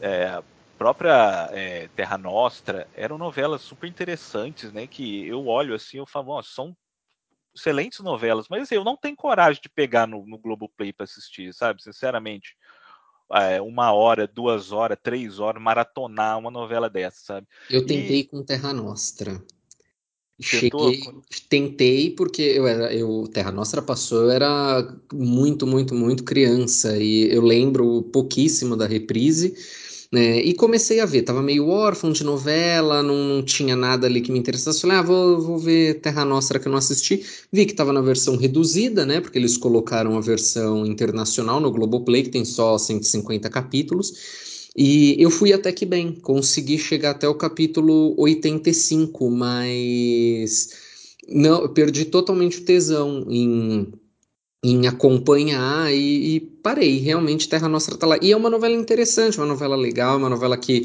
é, 0.00 0.40
própria 0.78 1.50
é, 1.52 1.88
Terra 1.88 2.16
Nostra, 2.16 2.86
eram 2.94 3.18
novelas 3.18 3.60
super 3.62 3.88
interessantes, 3.88 4.72
né? 4.72 4.86
Que 4.86 5.26
eu 5.26 5.46
olho 5.46 5.74
assim, 5.74 5.98
eu 5.98 6.06
falo, 6.06 6.38
oh, 6.38 6.42
são 6.42 6.74
excelentes 7.54 7.98
novelas, 7.98 8.46
mas 8.48 8.62
assim, 8.62 8.76
eu 8.76 8.84
não 8.84 8.96
tenho 8.96 9.16
coragem 9.16 9.60
de 9.60 9.68
pegar 9.68 10.06
no, 10.06 10.24
no 10.24 10.38
Globoplay 10.38 10.92
para 10.92 11.04
assistir, 11.04 11.52
sabe? 11.52 11.82
Sinceramente. 11.82 12.56
É, 13.30 13.60
uma 13.60 13.92
hora, 13.92 14.26
duas 14.26 14.72
horas, 14.72 14.96
três 15.02 15.38
horas, 15.38 15.62
maratonar 15.62 16.38
uma 16.38 16.50
novela 16.50 16.88
dessa, 16.88 17.20
sabe? 17.20 17.46
Eu 17.68 17.84
tentei 17.84 18.20
e... 18.20 18.24
com 18.24 18.42
Terra 18.42 18.72
Nostra. 18.72 19.42
Cheguei, 20.40 21.00
tentei 21.48 22.12
porque 22.12 22.42
eu 22.42 22.64
era, 22.64 22.94
eu 22.94 23.28
Terra 23.34 23.50
Nostra 23.50 23.82
passou, 23.82 24.22
eu 24.22 24.30
era 24.30 24.96
muito, 25.12 25.66
muito, 25.66 25.96
muito 25.96 26.22
criança 26.22 26.96
e 26.96 27.28
eu 27.34 27.42
lembro 27.42 28.04
pouquíssimo 28.04 28.76
da 28.76 28.86
reprise 28.86 29.56
né? 30.10 30.40
E 30.40 30.54
comecei 30.54 31.00
a 31.00 31.06
ver, 31.06 31.22
tava 31.22 31.42
meio 31.42 31.68
órfão 31.68 32.10
de 32.10 32.24
novela, 32.24 33.02
não, 33.02 33.16
não 33.16 33.42
tinha 33.42 33.76
nada 33.76 34.06
ali 34.06 34.20
que 34.20 34.32
me 34.32 34.38
interessasse. 34.38 34.80
Falei, 34.80 34.96
ah, 34.96 35.02
vou, 35.02 35.40
vou 35.40 35.58
ver 35.58 36.00
Terra 36.00 36.24
Nostra 36.24 36.58
que 36.58 36.66
eu 36.66 36.70
não 36.72 36.78
assisti. 36.78 37.24
Vi 37.52 37.66
que 37.66 37.74
tava 37.74 37.92
na 37.92 38.00
versão 38.00 38.36
reduzida, 38.36 39.04
né? 39.04 39.20
Porque 39.20 39.38
eles 39.38 39.56
colocaram 39.58 40.16
a 40.16 40.20
versão 40.20 40.86
internacional 40.86 41.60
no 41.60 41.70
Globoplay, 41.70 42.22
que 42.22 42.30
tem 42.30 42.44
só 42.44 42.78
150 42.78 43.50
capítulos. 43.50 44.12
E 44.76 45.20
eu 45.22 45.30
fui 45.30 45.52
até 45.52 45.72
que 45.72 45.84
bem, 45.84 46.12
consegui 46.12 46.78
chegar 46.78 47.10
até 47.10 47.28
o 47.28 47.34
capítulo 47.34 48.14
85, 48.16 49.30
mas 49.30 50.68
não, 51.28 51.68
perdi 51.68 52.04
totalmente 52.06 52.58
o 52.58 52.64
tesão 52.64 53.26
em 53.28 53.92
em 54.62 54.86
acompanhar 54.86 55.92
e, 55.92 56.36
e, 56.36 56.40
parei. 56.40 56.98
Realmente 56.98 57.48
Terra 57.48 57.68
Nostra 57.68 57.96
tá 57.96 58.06
lá. 58.06 58.18
E 58.20 58.32
é 58.32 58.36
uma 58.36 58.50
novela 58.50 58.74
interessante, 58.74 59.38
uma 59.38 59.46
novela 59.46 59.76
legal, 59.76 60.16
uma 60.16 60.28
novela 60.28 60.56
que 60.56 60.82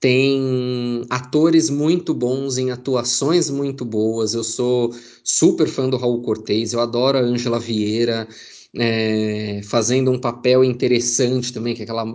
tem 0.00 1.06
atores 1.08 1.70
muito 1.70 2.12
bons 2.12 2.58
em 2.58 2.72
atuações 2.72 3.48
muito 3.48 3.84
boas. 3.84 4.34
Eu 4.34 4.42
sou 4.42 4.92
super 5.22 5.68
fã 5.68 5.88
do 5.88 5.96
Raul 5.96 6.22
Cortez, 6.22 6.72
eu 6.72 6.80
adoro 6.80 7.18
a 7.18 7.20
Ângela 7.20 7.58
Vieira. 7.60 8.26
É, 8.74 9.60
fazendo 9.64 10.10
um 10.10 10.18
papel 10.18 10.64
interessante 10.64 11.52
também, 11.52 11.74
que 11.74 11.82
é 11.82 11.84
aquela 11.84 12.06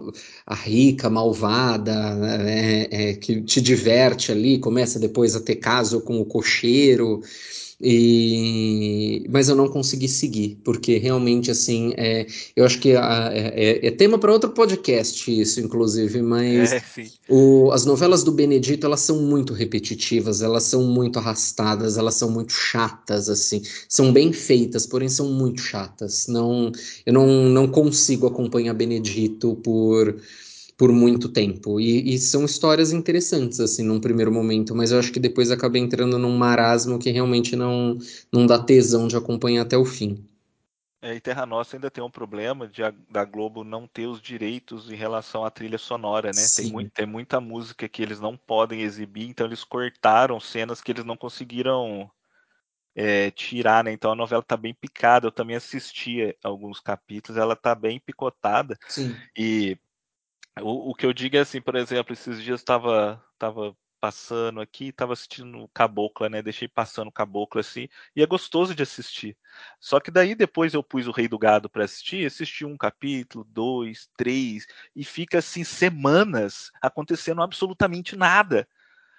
a 0.44 0.56
rica, 0.56 1.08
malvada, 1.08 1.94
é, 2.48 3.10
é, 3.12 3.14
que 3.14 3.44
te 3.44 3.62
diverte 3.62 4.32
ali, 4.32 4.58
começa 4.58 4.98
depois 5.00 5.36
a 5.36 5.40
ter 5.40 5.58
caso 5.58 6.02
com 6.02 6.20
o 6.20 6.26
cocheiro. 6.26 7.22
E, 7.80 9.24
mas 9.30 9.50
eu 9.50 9.56
não 9.56 9.68
consegui 9.68 10.08
seguir, 10.08 10.60
porque 10.64 10.98
realmente, 10.98 11.52
assim, 11.52 11.94
é, 11.96 12.26
eu 12.56 12.66
acho 12.66 12.80
que 12.80 12.96
a, 12.96 13.30
é, 13.32 13.86
é, 13.86 13.92
tema 13.92 14.18
para 14.18 14.32
outro 14.32 14.50
podcast, 14.50 15.30
isso, 15.42 15.62
inclusive, 15.62 16.24
mas 16.24 16.72
é, 16.72 16.82
o, 17.30 17.72
as 17.72 17.86
novelas 17.86 18.24
do 18.24 18.32
Benedito, 18.32 18.88
elas 18.88 19.02
são 19.02 19.22
muito 19.22 19.54
repetitivas, 19.54 20.42
elas 20.42 20.64
são 20.64 20.86
muito 20.86 21.20
arrastadas, 21.20 21.98
elas 21.98 22.16
são 22.16 22.32
muito 22.32 22.52
chatas, 22.52 23.30
assim, 23.30 23.62
são 23.88 24.12
bem 24.12 24.34
feitas, 24.34 24.88
porém 24.88 25.08
são 25.08 25.32
muito 25.32 25.62
chatas. 25.62 26.26
Não, 26.28 26.72
eu 27.06 27.14
não, 27.14 27.28
não 27.28 27.68
consigo 27.68 28.26
acompanhar 28.26 28.74
Benedito 28.74 29.56
por 29.58 30.20
por 30.78 30.92
muito 30.92 31.28
tempo. 31.28 31.80
E, 31.80 32.14
e, 32.14 32.20
são 32.20 32.46
histórias 32.46 32.92
interessantes, 32.92 33.60
assim, 33.60 33.84
num 33.84 34.00
primeiro 34.00 34.32
momento, 34.32 34.76
mas 34.76 34.92
eu 34.92 35.00
acho 35.00 35.12
que 35.12 35.20
depois 35.20 35.50
acabei 35.50 35.82
entrando 35.82 36.20
num 36.20 36.38
marasmo 36.38 37.00
que 37.00 37.10
realmente 37.10 37.56
não, 37.56 37.98
não 38.32 38.46
dá 38.46 38.60
tesão 38.60 39.08
de 39.08 39.18
acompanhar 39.18 39.64
até 39.64 39.76
o 39.76 39.84
fim. 39.84 40.24
É, 41.02 41.16
e 41.16 41.22
Terra 41.22 41.46
Nostra 41.46 41.78
ainda 41.78 41.90
tem 41.90 42.04
um 42.04 42.10
problema 42.10 42.68
de 42.68 42.84
a, 42.84 42.94
da 43.10 43.24
Globo 43.24 43.64
não 43.64 43.88
ter 43.88 44.08
os 44.08 44.22
direitos 44.22 44.92
em 44.92 44.96
relação 44.96 45.44
à 45.44 45.50
trilha 45.50 45.78
sonora, 45.78 46.32
né? 46.36 46.46
Tem, 46.56 46.72
muito, 46.72 46.92
tem 46.92 47.06
muita 47.06 47.42
música 47.42 47.88
que 47.88 48.02
eles 48.02 48.20
não 48.20 48.38
podem 48.38 48.82
exibir, 48.82 49.28
então 49.28 49.48
eles 49.48 49.64
cortaram 49.64 50.40
cenas 50.40 50.82
que 50.82 50.92
eles 50.92 51.06
não 51.06 51.16
conseguiram 51.18 52.10
é, 52.96 53.30
tirar, 53.32 53.84
né? 53.84 53.92
Então 53.92 54.12
a 54.12 54.16
novela 54.16 54.42
tá 54.42 54.58
bem 54.58 54.74
picada. 54.74 55.28
Eu 55.28 55.32
também 55.32 55.56
assisti 55.56 56.36
alguns 56.44 56.80
capítulos, 56.80 57.40
ela 57.40 57.56
tá 57.56 57.74
bem 57.74 58.00
picotada. 58.00 58.78
Sim. 58.88 59.16
E 59.38 59.78
o, 60.62 60.92
o 60.92 60.96
que 60.96 61.06
eu 61.06 61.14
digo 61.14 61.38
é 61.38 61.40
assim, 61.40 61.62
por 61.62 61.76
exemplo, 61.76 62.14
esses 62.14 62.42
dias 62.42 62.62
estava 62.62 63.24
tava 63.38 63.76
passando 64.00 64.62
aqui, 64.62 64.90
estava 64.90 65.14
assistindo 65.14 65.70
Cabocla, 65.74 66.30
né? 66.30 66.42
Deixei 66.42 66.68
passando 66.68 67.12
Cabocla 67.12 67.62
assim, 67.62 67.88
e 68.16 68.22
é 68.22 68.26
gostoso 68.26 68.76
de 68.76 68.84
assistir. 68.84 69.38
Só 69.80 70.00
que 70.00 70.12
daí 70.12 70.36
depois 70.36 70.74
eu 70.74 70.84
pus 70.84 71.08
o 71.08 71.12
Rei 71.12 71.28
do 71.28 71.38
Gado 71.40 71.70
para 71.70 71.84
assistir, 71.84 72.26
assisti 72.26 72.64
um 72.66 72.78
capítulo, 72.78 73.44
dois, 73.46 74.10
três, 74.16 74.68
e 74.96 75.04
fica 75.04 75.40
assim 75.40 75.64
semanas 75.64 76.72
acontecendo 76.82 77.42
absolutamente 77.42 78.16
nada, 78.16 78.68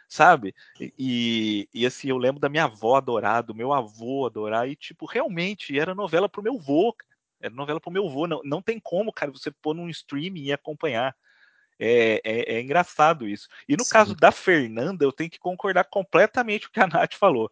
sabe? 0.08 0.54
E, 0.98 1.68
e 1.74 1.86
assim, 1.86 2.08
eu 2.08 2.18
lembro 2.18 2.40
da 2.40 2.48
minha 2.48 2.64
avó 2.64 2.96
adorar, 2.96 3.42
do 3.42 3.54
meu 3.54 3.72
avô 3.72 4.26
adorar, 4.26 4.68
e 4.68 4.76
tipo, 4.76 5.06
realmente 5.06 5.78
era 5.78 5.94
novela 5.94 6.28
pro 6.28 6.42
meu 6.42 6.58
vô, 6.58 6.94
era 7.40 7.54
novela 7.54 7.80
pro 7.80 7.90
meu 7.90 8.08
vô, 8.08 8.26
não, 8.26 8.40
não 8.44 8.62
tem 8.62 8.80
como, 8.80 9.12
cara, 9.12 9.30
você 9.32 9.50
pôr 9.50 9.74
num 9.74 9.88
streaming 9.88 10.44
e 10.44 10.52
acompanhar. 10.52 11.14
É, 11.78 12.20
é, 12.24 12.54
é, 12.56 12.60
engraçado 12.60 13.28
isso. 13.28 13.48
E 13.68 13.76
no 13.76 13.84
Sim. 13.84 13.90
caso 13.90 14.14
da 14.14 14.32
Fernanda, 14.32 15.04
eu 15.04 15.12
tenho 15.12 15.30
que 15.30 15.38
concordar 15.38 15.84
completamente 15.84 16.66
com 16.66 16.70
o 16.70 16.72
que 16.72 16.80
a 16.80 16.86
Nath 16.86 17.14
falou. 17.14 17.50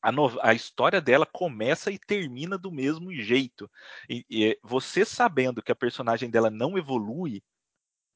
A, 0.00 0.10
no, 0.10 0.36
a 0.40 0.52
história 0.52 1.00
dela 1.00 1.26
começa 1.26 1.90
e 1.90 1.98
termina 1.98 2.58
do 2.58 2.72
mesmo 2.72 3.12
jeito. 3.14 3.70
E, 4.08 4.24
e, 4.28 4.58
você 4.62 5.04
sabendo 5.04 5.62
que 5.62 5.70
a 5.70 5.76
personagem 5.76 6.28
dela 6.30 6.50
não 6.50 6.76
evolui, 6.76 7.42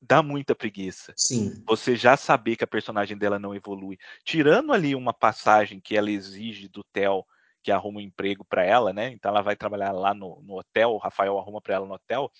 dá 0.01 0.23
muita 0.23 0.55
preguiça. 0.55 1.13
Sim. 1.17 1.63
Você 1.67 1.97
já 1.97 2.17
saber 2.17 2.57
que 2.57 2.65
a 2.65 2.69
personagem 2.69 3.17
dela 3.17 3.39
não 3.39 3.55
evolui. 3.55 3.99
Tirando 4.25 4.73
ali 4.73 4.95
uma 4.95 5.13
passagem 5.13 5.81
que 5.81 5.97
ela 5.97 6.11
exige 6.11 6.69
do 6.69 6.83
Theo, 6.93 7.25
que 7.63 7.73
arruma 7.73 7.99
um 7.99 8.03
emprego 8.03 8.45
para 8.45 8.65
ela, 8.65 8.93
né? 8.93 9.11
Então 9.11 9.31
ela 9.31 9.43
vai 9.43 9.57
trabalhar 9.57 9.93
lá 9.93 10.15
no, 10.15 10.41
no 10.43 10.59
hotel, 10.59 10.91
o 10.91 10.99
Rafael 10.99 11.39
arruma 11.39 11.61
para 11.61 11.75
ela 11.75 11.87
no 11.87 11.95
hotel. 11.95 12.31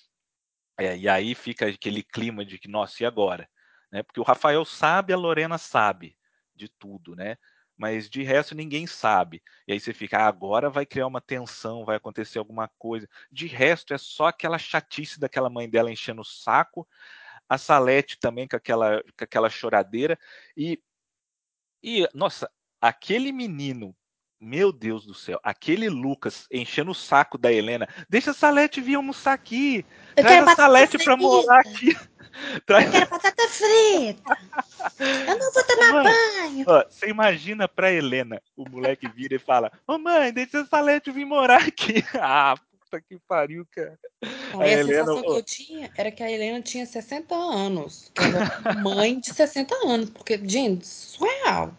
É, 0.77 0.95
e 0.97 1.09
aí 1.09 1.33
fica 1.33 1.67
aquele 1.67 2.03
clima 2.03 2.45
de 2.45 2.59
que, 2.59 2.67
nossa, 2.67 3.03
e 3.03 3.05
agora? 3.05 3.49
Né? 3.91 4.03
Porque 4.03 4.19
o 4.19 4.23
Rafael 4.23 4.63
sabe, 4.65 5.13
a 5.13 5.17
Lorena 5.17 5.57
sabe 5.57 6.17
de 6.55 6.67
tudo, 6.69 7.15
né? 7.15 7.37
Mas 7.75 8.09
de 8.09 8.23
resto 8.23 8.55
ninguém 8.55 8.87
sabe. 8.87 9.41
E 9.67 9.73
aí 9.73 9.79
você 9.79 9.93
fica, 9.93 10.17
ah, 10.19 10.27
agora 10.27 10.69
vai 10.69 10.85
criar 10.85 11.07
uma 11.07 11.21
tensão, 11.21 11.85
vai 11.85 11.97
acontecer 11.97 12.39
alguma 12.39 12.67
coisa. 12.79 13.07
De 13.31 13.47
resto 13.47 13.93
é 13.93 13.97
só 13.97 14.27
aquela 14.27 14.57
chatice 14.57 15.19
daquela 15.19 15.49
mãe 15.49 15.69
dela 15.69 15.91
enchendo 15.91 16.21
o 16.21 16.25
saco, 16.25 16.87
a 17.49 17.57
Salete 17.57 18.19
também 18.19 18.47
com 18.47 18.55
aquela, 18.55 19.01
com 19.03 19.23
aquela 19.23 19.49
choradeira. 19.49 20.17
E, 20.55 20.81
e, 21.83 22.07
nossa, 22.13 22.51
aquele 22.81 23.31
menino 23.31 23.95
meu 24.39 24.71
Deus 24.71 25.05
do 25.05 25.13
céu, 25.13 25.39
aquele 25.43 25.89
Lucas 25.89 26.47
enchendo 26.51 26.91
o 26.91 26.95
saco 26.95 27.37
da 27.37 27.51
Helena. 27.51 27.87
Deixa 28.09 28.31
a 28.31 28.33
Salete 28.33 28.81
vir 28.81 28.95
almoçar 28.95 29.33
aqui. 29.33 29.85
Eu 30.15 30.23
Traz 30.23 30.47
a 30.47 30.55
Salete 30.55 30.97
pra 31.03 31.17
morar 31.17 31.59
aqui. 31.59 31.95
Traz... 32.65 32.85
Eu 32.85 32.91
quero 32.91 33.09
batata 33.09 33.47
frita. 33.47 34.37
Eu 34.99 35.39
não 35.39 35.51
vou 35.51 35.63
tomar 35.63 35.91
mãe, 35.91 36.03
banho. 36.03 36.65
Ó, 36.67 36.83
você 36.87 37.09
imagina 37.09 37.67
pra 37.67 37.91
Helena, 37.91 38.41
o 38.55 38.69
moleque 38.69 39.07
vira 39.07 39.35
e 39.35 39.39
fala: 39.39 39.71
Ô 39.87 39.93
oh, 39.93 39.97
mãe, 39.97 40.31
deixa 40.31 40.61
a 40.61 40.65
Salete 40.65 41.11
vir 41.11 41.25
morar 41.25 41.63
aqui. 41.67 42.03
ah, 42.21 42.55
puta 42.79 43.01
que 43.01 43.17
pariu, 43.27 43.65
cara. 43.71 43.97
Não, 44.53 44.61
a, 44.61 44.67
Helena, 44.67 44.99
sensação 44.99 45.21
que 45.21 45.39
eu 45.39 45.43
tinha 45.43 45.91
era 45.97 46.11
que 46.11 46.23
a 46.23 46.31
Helena 46.31 46.61
tinha 46.61 46.85
60 46.85 47.33
anos. 47.35 48.11
Que 48.13 48.23
era 48.23 48.75
mãe 48.81 49.19
de 49.19 49.33
60 49.33 49.75
anos. 49.85 50.09
Porque, 50.11 50.39
gente, 50.43 50.85
surreal. 50.85 51.73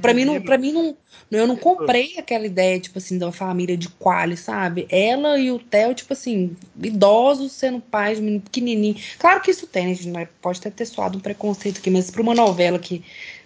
Para 0.00 0.14
mim, 0.14 0.24
não, 0.24 0.40
pra 0.40 0.56
mim 0.56 0.72
não, 0.72 0.96
eu 1.30 1.46
não 1.46 1.56
comprei 1.56 2.18
aquela 2.18 2.46
ideia, 2.46 2.80
tipo 2.80 2.98
assim, 2.98 3.18
da 3.18 3.30
família 3.30 3.76
de 3.76 3.88
Quali, 3.88 4.36
sabe? 4.36 4.86
Ela 4.90 5.38
e 5.38 5.52
o 5.52 5.58
Theo, 5.58 5.94
tipo 5.94 6.12
assim, 6.12 6.56
idosos 6.82 7.52
sendo 7.52 7.80
pais 7.80 8.16
de 8.16 8.24
menino 8.24 8.42
pequenininho. 8.42 8.96
Claro 9.18 9.40
que 9.40 9.50
isso 9.50 9.66
tem, 9.66 9.94
né? 10.06 10.28
Pode 10.40 10.58
até 10.60 10.70
ter 10.70 10.86
soado 10.86 11.18
um 11.18 11.20
preconceito 11.20 11.78
aqui, 11.78 11.90
mas 11.90 12.10
para 12.10 12.22
uma 12.22 12.34
novela 12.34 12.78
que 12.78 13.04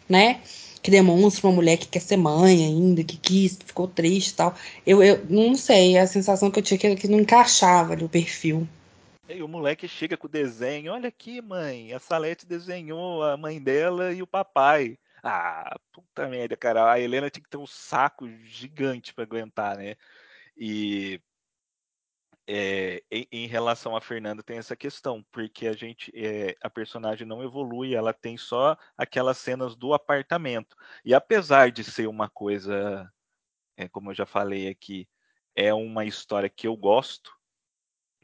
né? 0.08 0.40
Que 0.82 0.90
demonstra 0.90 1.46
uma 1.46 1.54
mulher 1.54 1.78
que 1.78 1.88
quer 1.88 2.00
ser 2.00 2.16
mãe 2.16 2.64
ainda, 2.64 3.02
que 3.02 3.16
quis, 3.16 3.56
que 3.56 3.66
ficou 3.66 3.88
triste 3.88 4.30
e 4.30 4.34
tal. 4.34 4.54
Eu, 4.86 5.02
eu 5.02 5.24
não 5.28 5.54
sei, 5.54 5.96
a 5.96 6.06
sensação 6.06 6.50
que 6.50 6.58
eu 6.58 6.62
tinha 6.62 6.78
que, 6.78 6.94
que 6.96 7.08
não 7.08 7.20
encaixava 7.20 7.94
ali 7.94 8.04
o 8.04 8.08
perfil. 8.08 8.68
E 9.26 9.42
o 9.42 9.48
moleque 9.48 9.88
chega 9.88 10.18
com 10.18 10.26
o 10.26 10.30
desenho, 10.30 10.92
olha 10.92 11.08
aqui, 11.08 11.40
mãe, 11.40 11.94
a 11.94 11.98
Salete 11.98 12.44
desenhou 12.44 13.22
a 13.22 13.36
mãe 13.38 13.58
dela 13.58 14.12
e 14.12 14.20
o 14.20 14.26
papai. 14.26 14.98
Ah, 15.26 15.78
puta 15.90 16.28
merda, 16.28 16.54
cara. 16.56 16.92
A 16.92 17.00
Helena 17.00 17.30
tinha 17.30 17.42
que 17.42 17.48
ter 17.48 17.56
um 17.56 17.66
saco 17.66 18.28
gigante 18.44 19.14
para 19.14 19.24
aguentar, 19.24 19.76
né? 19.78 19.96
E 20.56 21.18
é, 22.46 23.02
em, 23.10 23.26
em, 23.32 23.46
relação 23.46 23.96
a 23.96 24.00
Fernanda 24.02 24.42
tem 24.42 24.58
essa 24.58 24.76
questão, 24.76 25.24
porque 25.32 25.66
a 25.66 25.72
gente, 25.72 26.12
é, 26.14 26.54
a 26.62 26.68
personagem 26.68 27.26
não 27.26 27.42
evolui, 27.42 27.94
ela 27.94 28.12
tem 28.12 28.36
só 28.36 28.76
aquelas 28.98 29.38
cenas 29.38 29.74
do 29.74 29.94
apartamento. 29.94 30.76
E 31.04 31.14
apesar 31.14 31.70
de 31.72 31.82
ser 31.82 32.06
uma 32.06 32.28
coisa, 32.28 33.10
é, 33.76 33.88
como 33.88 34.10
eu 34.10 34.14
já 34.14 34.26
falei 34.26 34.68
aqui, 34.68 35.08
é 35.56 35.72
uma 35.74 36.04
história 36.04 36.50
que 36.50 36.68
eu 36.68 36.76
gosto, 36.76 37.32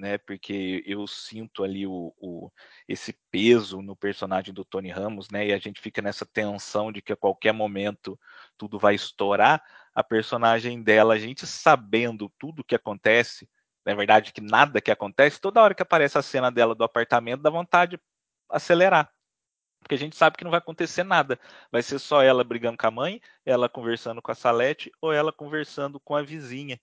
né? 0.01 0.19
Porque 0.19 0.83
eu 0.87 1.07
sinto 1.07 1.63
ali 1.63 1.87
o, 1.87 2.13
o, 2.19 2.51
esse 2.89 3.13
peso 3.31 3.83
no 3.83 3.95
personagem 3.95 4.53
do 4.53 4.65
Tony 4.65 4.91
Ramos, 4.91 5.29
né? 5.31 5.49
E 5.49 5.53
a 5.53 5.59
gente 5.59 5.81
fica 5.81 6.01
nessa 6.03 6.25
tensão 6.25 6.91
de 6.91 7.03
que 7.03 7.13
a 7.13 7.17
qualquer 7.17 7.53
momento 7.53 8.19
tudo 8.57 8.79
vai 8.79 8.95
estourar. 8.95 9.63
A 9.95 10.03
personagem 10.03 10.83
dela, 10.83 11.15
a 11.15 11.19
gente 11.19 11.47
sabendo 11.47 12.33
tudo 12.39 12.61
o 12.61 12.65
que 12.65 12.75
acontece, 12.75 13.49
na 13.85 13.95
verdade 13.95 14.33
que 14.33 14.41
nada 14.41 14.81
que 14.81 14.91
acontece, 14.91 15.41
toda 15.41 15.63
hora 15.63 15.75
que 15.75 15.83
aparece 15.83 16.17
a 16.17 16.23
cena 16.23 16.51
dela 16.51 16.75
do 16.75 16.85
apartamento 16.85 17.43
dá 17.43 17.51
vontade 17.51 17.97
de 17.97 18.03
acelerar. 18.49 19.13
Porque 19.81 19.95
a 19.95 19.99
gente 19.99 20.17
sabe 20.17 20.37
que 20.37 20.45
não 20.45 20.51
vai 20.51 20.59
acontecer 20.59 21.03
nada. 21.05 21.39
Vai 21.73 21.83
ser 21.83 21.99
só 21.99 22.23
ela 22.23 22.45
brigando 22.45 22.79
com 22.79 22.87
a 22.87 22.91
mãe, 22.91 23.21
ela 23.45 23.69
conversando 23.69 24.23
com 24.23 24.31
a 24.31 24.35
Salete 24.35 24.91
ou 25.01 25.13
ela 25.13 25.33
conversando 25.33 25.99
com 26.01 26.15
a 26.15 26.23
vizinha. 26.23 26.81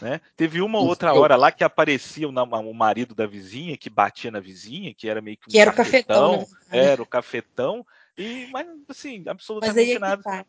Né? 0.00 0.20
Teve 0.36 0.60
uma 0.62 0.78
outra 0.78 1.12
hora 1.12 1.34
lá 1.34 1.50
que 1.50 1.64
aparecia 1.64 2.28
o, 2.28 2.32
o, 2.32 2.74
marido 2.74 3.14
da 3.14 3.26
vizinha, 3.26 3.76
que 3.76 3.90
batia 3.90 4.30
na 4.30 4.38
vizinha, 4.38 4.94
que 4.94 5.08
era 5.08 5.20
meio 5.20 5.36
que 5.36 5.48
um 5.48 5.50
que 5.50 5.58
era 5.58 5.72
cafetão, 5.72 6.34
o 6.34 6.38
cafetão. 6.38 6.58
Né? 6.70 6.78
Era 6.78 7.02
o 7.02 7.06
cafetão. 7.06 7.86
E, 8.16 8.48
mas 8.52 8.66
assim, 8.88 9.24
absolutamente 9.26 9.98
mas 9.98 10.00
nada. 10.00 10.22
Tá. 10.22 10.46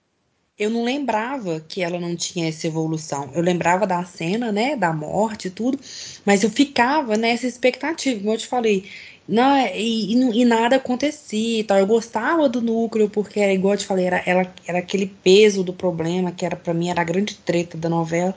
Eu 0.58 0.70
não 0.70 0.84
lembrava 0.84 1.62
que 1.62 1.82
ela 1.82 2.00
não 2.00 2.16
tinha 2.18 2.50
essa 2.50 2.68
evolução. 2.68 3.32
Eu 3.34 3.42
lembrava 3.42 3.88
da 3.88 4.04
cena, 4.04 4.52
né? 4.52 4.76
Da 4.76 4.92
morte 4.92 5.48
e 5.48 5.52
tudo. 5.52 5.80
Mas 6.26 6.44
eu 6.44 6.50
ficava 6.50 7.16
nessa 7.16 7.48
expectativa, 7.48 8.20
como 8.20 8.34
eu 8.34 8.38
te 8.38 8.46
falei. 8.46 8.90
Não, 9.26 9.58
e, 9.68 10.14
e, 10.14 10.42
e 10.42 10.44
nada 10.44 10.78
acontecia 10.78 11.60
então 11.60 11.78
Eu 11.78 11.86
gostava 11.86 12.50
do 12.50 12.62
núcleo, 12.62 13.08
porque 13.08 13.40
era 13.40 13.54
igual 13.54 13.76
eu 13.76 13.78
te 13.78 13.86
falei, 13.86 14.06
era, 14.06 14.24
era, 14.26 14.54
era 14.66 14.80
aquele 14.80 15.06
peso 15.06 15.64
do 15.64 15.72
problema, 15.72 16.32
que 16.32 16.44
era 16.44 16.56
para 16.56 16.74
mim 16.74 16.90
era 16.90 17.02
a 17.02 17.06
grande 17.06 17.36
treta 17.36 17.78
da 17.78 17.88
novela. 17.88 18.36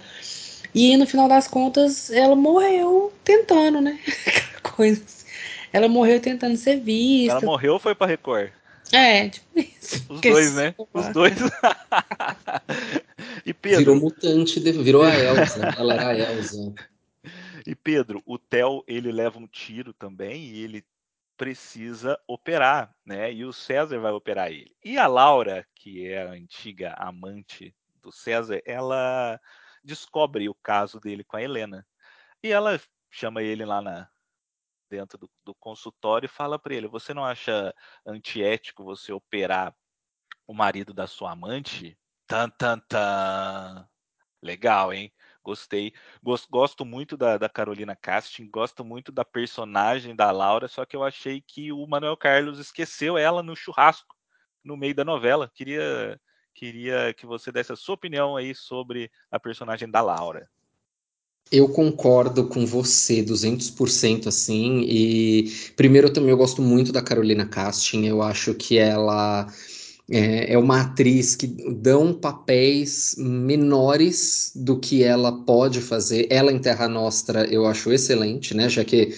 E 0.75 0.97
no 0.97 1.07
final 1.07 1.29
das 1.29 1.47
contas, 1.47 2.11
ela 2.11 2.35
morreu 2.35 3.13
tentando, 3.25 3.81
né? 3.81 3.99
Coisas. 4.63 5.27
Ela 5.73 5.89
morreu 5.89 6.21
tentando 6.21 6.57
ser 6.57 6.81
vista. 6.81 7.33
Ela 7.33 7.41
morreu 7.41 7.75
ou 7.75 7.79
foi 7.79 7.95
pra 7.95 8.07
Record? 8.07 8.51
É, 8.93 9.29
tipo 9.29 9.59
isso. 9.59 10.05
Os 10.09 10.21
dois, 10.21 10.55
né? 10.55 10.75
Os 10.93 11.09
dois. 11.09 11.35
e 13.45 13.55
Pedro. 13.55 13.79
Virou 13.79 13.97
mutante, 13.97 14.61
virou 14.61 15.03
a 15.03 15.15
Elsa. 15.15 15.75
ela 15.79 15.95
era 15.95 16.29
a 16.29 16.35
Elsa. 16.35 16.75
E 17.67 17.75
Pedro, 17.75 18.23
o 18.27 18.39
Theo, 18.39 18.85
ele 18.87 19.13
leva 19.13 19.39
um 19.39 19.47
tiro 19.47 19.93
também 19.93 20.45
e 20.45 20.63
ele 20.63 20.85
precisa 21.37 22.19
operar, 22.27 22.95
né? 23.05 23.33
E 23.33 23.45
o 23.45 23.53
César 23.53 23.99
vai 23.99 24.13
operar 24.13 24.51
ele. 24.51 24.73
E 24.85 24.99
a 24.99 25.07
Laura, 25.07 25.67
que 25.75 26.07
é 26.07 26.23
a 26.23 26.31
antiga 26.31 26.95
amante 26.99 27.75
do 28.03 28.13
César, 28.13 28.61
ela 28.67 29.41
descobre 29.83 30.49
o 30.49 30.55
caso 30.55 31.01
dele 31.01 31.25
com 31.25 31.37
a 31.37 31.43
Helena. 31.43 31.87
E 32.43 32.51
ela 32.51 32.81
chama 33.11 33.43
ele 33.43 33.65
lá 33.65 33.81
na, 33.81 34.09
dentro 34.91 35.17
do, 35.17 35.31
do 35.45 35.55
consultório 35.55 36.27
e 36.27 36.29
fala 36.29 36.59
para 36.59 36.75
ele: 36.75 36.87
Você 36.89 37.15
não 37.15 37.25
acha 37.25 37.75
antiético 38.07 38.85
você 38.85 39.13
operar 39.13 39.75
o 40.47 40.53
marido 40.53 40.93
da 40.93 41.07
sua 41.07 41.33
amante? 41.33 41.99
Tan, 42.27 42.51
tan, 42.51 42.79
tan. 42.81 43.89
Legal, 44.43 44.93
hein? 44.93 45.13
Gostei. 45.43 45.93
Gosto, 46.23 46.49
gosto 46.51 46.85
muito 46.85 47.17
da, 47.17 47.39
da, 47.39 47.49
Carolina 47.49 47.97
Casting, 47.97 48.49
gosto 48.51 48.85
muito 48.85 49.11
da 49.11 49.25
personagem 49.25 50.15
da 50.15 50.31
Laura, 50.31 50.69
só 50.69 50.85
que 50.85 50.97
eu 50.97 51.03
achei 51.03 51.41
que 51.41 51.73
o 51.73 51.87
Manuel 51.87 52.17
Carlos 52.17 52.59
esqueceu 52.59 53.17
ela 53.17 53.43
no 53.43 53.57
churrasco, 53.57 54.15
no 54.65 54.77
meio 54.77 54.95
da 54.95 55.05
novela. 55.05 55.51
Queria 55.55 56.21
Queria 56.55 57.15
que 57.15 57.27
você 57.27 57.51
desse 57.51 57.73
a 57.73 57.77
sua 57.77 57.95
opinião 57.95 58.37
aí 58.37 58.55
sobre 58.55 59.11
a 59.31 59.39
personagem 59.39 59.91
da 59.91 60.01
Laura. 60.01 60.49
Eu 61.51 61.69
concordo 61.69 62.47
com 62.47 62.65
você 62.65 63.23
200% 63.23 64.27
assim. 64.27 64.83
E 64.83 65.53
primeiro 65.77 66.09
eu 66.09 66.13
também 66.13 66.31
eu 66.31 66.37
gosto 66.37 66.63
muito 66.63 66.93
da 66.93 67.03
Carolina 67.03 67.47
Casting. 67.47 68.07
Eu 68.07 68.23
acho 68.23 68.55
que 68.55 68.79
ela 68.79 69.47
é, 70.11 70.55
é 70.55 70.59
uma 70.59 70.81
atriz 70.81 71.35
que 71.35 71.47
dão 71.47 72.13
papéis 72.13 73.15
menores 73.19 74.53
do 74.55 74.79
que 74.79 75.03
ela 75.03 75.45
pode 75.45 75.81
fazer. 75.81 76.27
Ela 76.31 76.53
em 76.53 76.59
Terra 76.59 76.89
Nostra 76.89 77.45
eu 77.47 77.67
acho 77.67 77.93
excelente, 77.93 78.55
né? 78.55 78.69
Já 78.69 78.85
que 78.85 79.15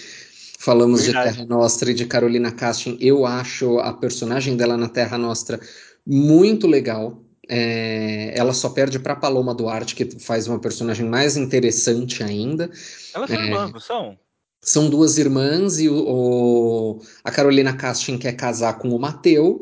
falamos 0.59 1.05
Verdade. 1.05 1.28
de 1.28 1.35
Terra 1.35 1.47
Nostra 1.47 1.91
e 1.91 1.95
de 1.95 2.07
Carolina 2.07 2.51
Casting, 2.51 2.97
eu 3.01 3.26
acho 3.26 3.78
a 3.78 3.93
personagem 3.93 4.57
dela 4.57 4.76
na 4.76 4.89
Terra 4.89 5.18
Nostra 5.18 5.61
muito 6.07 6.66
legal. 6.66 7.23
É, 7.49 8.32
ela 8.36 8.53
só 8.53 8.70
perde 8.70 8.99
para 8.99 9.16
Paloma 9.16 9.55
Duarte, 9.55 9.95
que 9.95 10.18
faz 10.18 10.49
uma 10.49 10.59
personagem 10.59 11.07
mais 11.07 11.36
interessante 11.36 12.22
ainda. 12.22 12.70
Elas 13.14 13.30
são 13.30 13.38
é, 13.38 13.45
irmãs, 13.45 13.72
não 13.72 13.80
são? 13.80 14.18
São 14.62 14.88
duas 14.88 15.18
irmãs 15.18 15.78
e 15.78 15.88
o, 15.88 15.97
o, 15.97 17.03
a 17.22 17.30
Carolina 17.30 17.74
Casting 17.74 18.16
quer 18.16 18.32
casar 18.32 18.78
com 18.78 18.88
o 18.88 18.99
Mateu 18.99 19.61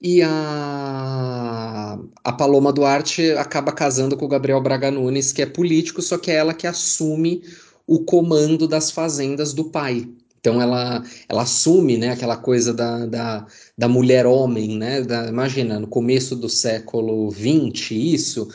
e 0.00 0.22
a, 0.22 1.98
a 2.24 2.32
Paloma 2.32 2.72
Duarte 2.72 3.32
acaba 3.32 3.72
casando 3.72 4.16
com 4.16 4.24
o 4.24 4.28
Gabriel 4.28 4.60
Braga 4.62 4.90
Nunes, 4.90 5.32
que 5.32 5.42
é 5.42 5.46
político, 5.46 6.00
só 6.00 6.16
que 6.16 6.30
é 6.30 6.36
ela 6.36 6.54
que 6.54 6.66
assume 6.66 7.42
o 7.86 8.04
comando 8.04 8.68
das 8.68 8.90
fazendas 8.90 9.52
do 9.52 9.64
pai. 9.70 10.08
Então 10.48 10.62
ela, 10.62 11.04
ela 11.28 11.42
assume 11.42 11.98
né, 11.98 12.10
aquela 12.10 12.36
coisa 12.36 12.72
da, 12.72 13.04
da, 13.04 13.46
da 13.76 13.86
mulher-homem, 13.86 14.78
né? 14.78 15.02
Da, 15.02 15.28
imagina, 15.28 15.78
no 15.78 15.86
começo 15.86 16.34
do 16.34 16.48
século 16.48 17.30
XX, 17.30 17.90
isso, 17.90 18.48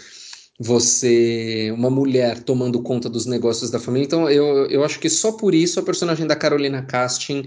você, 0.60 1.72
uma 1.78 1.92
mulher 1.92 2.42
tomando 2.42 2.82
conta 2.82 3.08
dos 3.08 3.28
negócios 3.28 3.70
da 3.70 3.80
família. 3.80 4.06
Então 4.06 4.28
eu, 4.28 4.66
eu 4.72 4.84
acho 4.84 5.00
que 5.00 5.08
só 5.08 5.34
por 5.34 5.54
isso 5.54 5.80
a 5.80 5.84
personagem 5.84 6.26
da 6.26 6.36
Carolina 6.36 6.82
Casting 6.82 7.46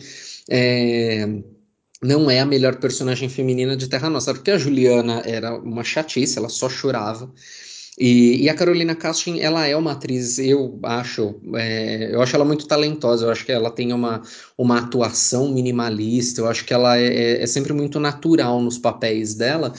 é, 0.48 1.26
não 2.00 2.30
é 2.30 2.38
a 2.38 2.46
melhor 2.46 2.76
personagem 2.76 3.28
feminina 3.28 3.76
de 3.76 3.88
Terra 3.88 4.08
Nostra, 4.08 4.34
porque 4.34 4.52
a 4.52 4.58
Juliana 4.58 5.22
era 5.24 5.58
uma 5.58 5.82
chatice, 5.82 6.38
ela 6.38 6.48
só 6.48 6.68
chorava. 6.68 7.32
E, 7.98 8.42
e, 8.44 8.48
a 8.50 8.54
Carolina 8.54 8.94
Casting, 8.94 9.40
ela 9.40 9.66
é 9.66 9.74
uma 9.74 9.92
atriz, 9.92 10.38
eu 10.38 10.78
acho, 10.82 11.34
é, 11.54 12.10
eu 12.12 12.20
acho 12.20 12.36
ela 12.36 12.44
muito 12.44 12.66
talentosa, 12.66 13.24
eu 13.24 13.30
acho 13.30 13.44
que 13.44 13.52
ela 13.52 13.70
tem 13.70 13.90
uma, 13.90 14.20
uma 14.58 14.80
atuação 14.80 15.50
minimalista, 15.50 16.42
eu 16.42 16.46
acho 16.46 16.66
que 16.66 16.74
ela 16.74 16.98
é, 16.98 17.06
é, 17.06 17.42
é 17.42 17.46
sempre 17.46 17.72
muito 17.72 17.98
natural 17.98 18.60
nos 18.60 18.76
papéis 18.76 19.34
dela. 19.34 19.72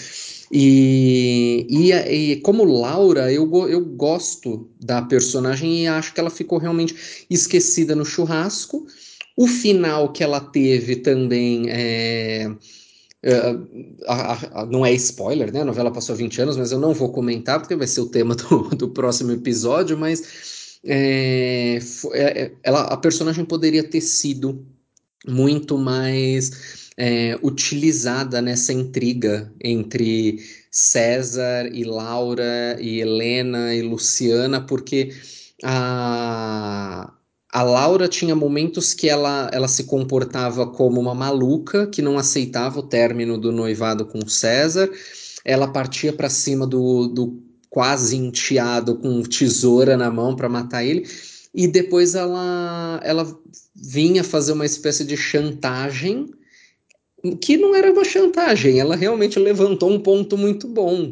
E, 0.52 1.68
e, 1.70 1.92
e, 1.92 2.36
como 2.38 2.64
Laura, 2.64 3.32
eu, 3.32 3.50
eu 3.68 3.86
gosto 3.86 4.68
da 4.84 5.02
personagem 5.02 5.84
e 5.84 5.88
acho 5.88 6.12
que 6.12 6.20
ela 6.20 6.32
ficou 6.32 6.58
realmente 6.58 7.26
esquecida 7.30 7.96
no 7.96 8.06
churrasco. 8.06 8.88
O 9.36 9.46
final 9.46 10.12
que 10.12 10.24
ela 10.24 10.40
teve 10.40 10.96
também 10.96 11.70
é 11.70 12.50
a, 14.08 14.62
a, 14.62 14.66
não 14.66 14.86
é 14.86 14.94
spoiler, 14.94 15.52
né? 15.52 15.62
A 15.62 15.66
novela 15.66 15.92
passou 15.92 16.16
20 16.16 16.42
anos, 16.42 16.58
mas 16.58 16.72
eu 16.72 16.80
não 16.80 16.94
vou 16.94 17.12
comentar 17.12 17.60
porque 17.60 17.76
vai 17.76 17.88
ser 17.88 18.02
o 18.02 18.10
tema 18.10 18.36
do, 18.36 18.70
do 18.70 18.90
próximo 18.90 19.32
episódio. 19.32 19.98
Mas 19.98 20.80
é, 20.86 21.80
é, 22.14 22.42
é, 22.42 22.52
ela, 22.64 22.82
a 22.82 22.98
personagem 22.98 23.44
poderia 23.46 23.84
ter 23.84 24.02
sido 24.02 24.66
muito 25.28 25.78
mais 25.78 26.88
é, 26.96 27.38
utilizada 27.44 28.42
nessa 28.42 28.72
intriga 28.72 29.52
entre 29.64 30.40
César 30.72 31.70
e 31.74 31.84
Laura 31.84 32.78
e 32.80 33.02
Helena 33.02 33.74
e 33.74 33.82
Luciana, 33.82 34.62
porque 34.62 35.12
a, 35.64 37.14
a 37.52 37.64
Laura 37.64 38.08
tinha 38.08 38.36
momentos 38.36 38.94
que 38.94 39.08
ela, 39.08 39.50
ela 39.54 39.68
se 39.68 39.86
comportava 39.86 40.68
como 40.68 41.00
uma 41.00 41.16
maluca, 41.16 41.88
que 41.88 42.02
não 42.02 42.18
aceitava 42.18 42.80
o 42.80 42.84
término 42.84 43.38
do 43.38 43.52
noivado 43.52 44.06
com 44.06 44.28
César. 44.28 44.90
Ela 45.46 45.68
partia 45.68 46.12
para 46.12 46.30
cima 46.30 46.68
do, 46.68 47.08
do 47.08 47.42
quase 47.70 48.18
enteado 48.18 48.98
com 48.98 49.22
tesoura 49.24 49.96
na 49.96 50.12
mão 50.12 50.36
para 50.36 50.50
matar 50.50 50.84
ele. 50.84 51.08
E 51.54 51.68
depois 51.68 52.16
ela, 52.16 53.00
ela 53.04 53.26
vinha 53.74 54.24
fazer 54.24 54.52
uma 54.52 54.66
espécie 54.66 55.06
de 55.06 55.16
chantagem 55.16 56.30
que 57.42 57.58
não 57.58 57.76
era 57.76 57.92
uma 57.92 58.06
chantagem, 58.06 58.80
ela 58.80 58.96
realmente 58.96 59.40
levantou 59.40 59.92
um 59.92 60.00
ponto 60.00 60.38
muito 60.38 60.68
bom 60.68 61.12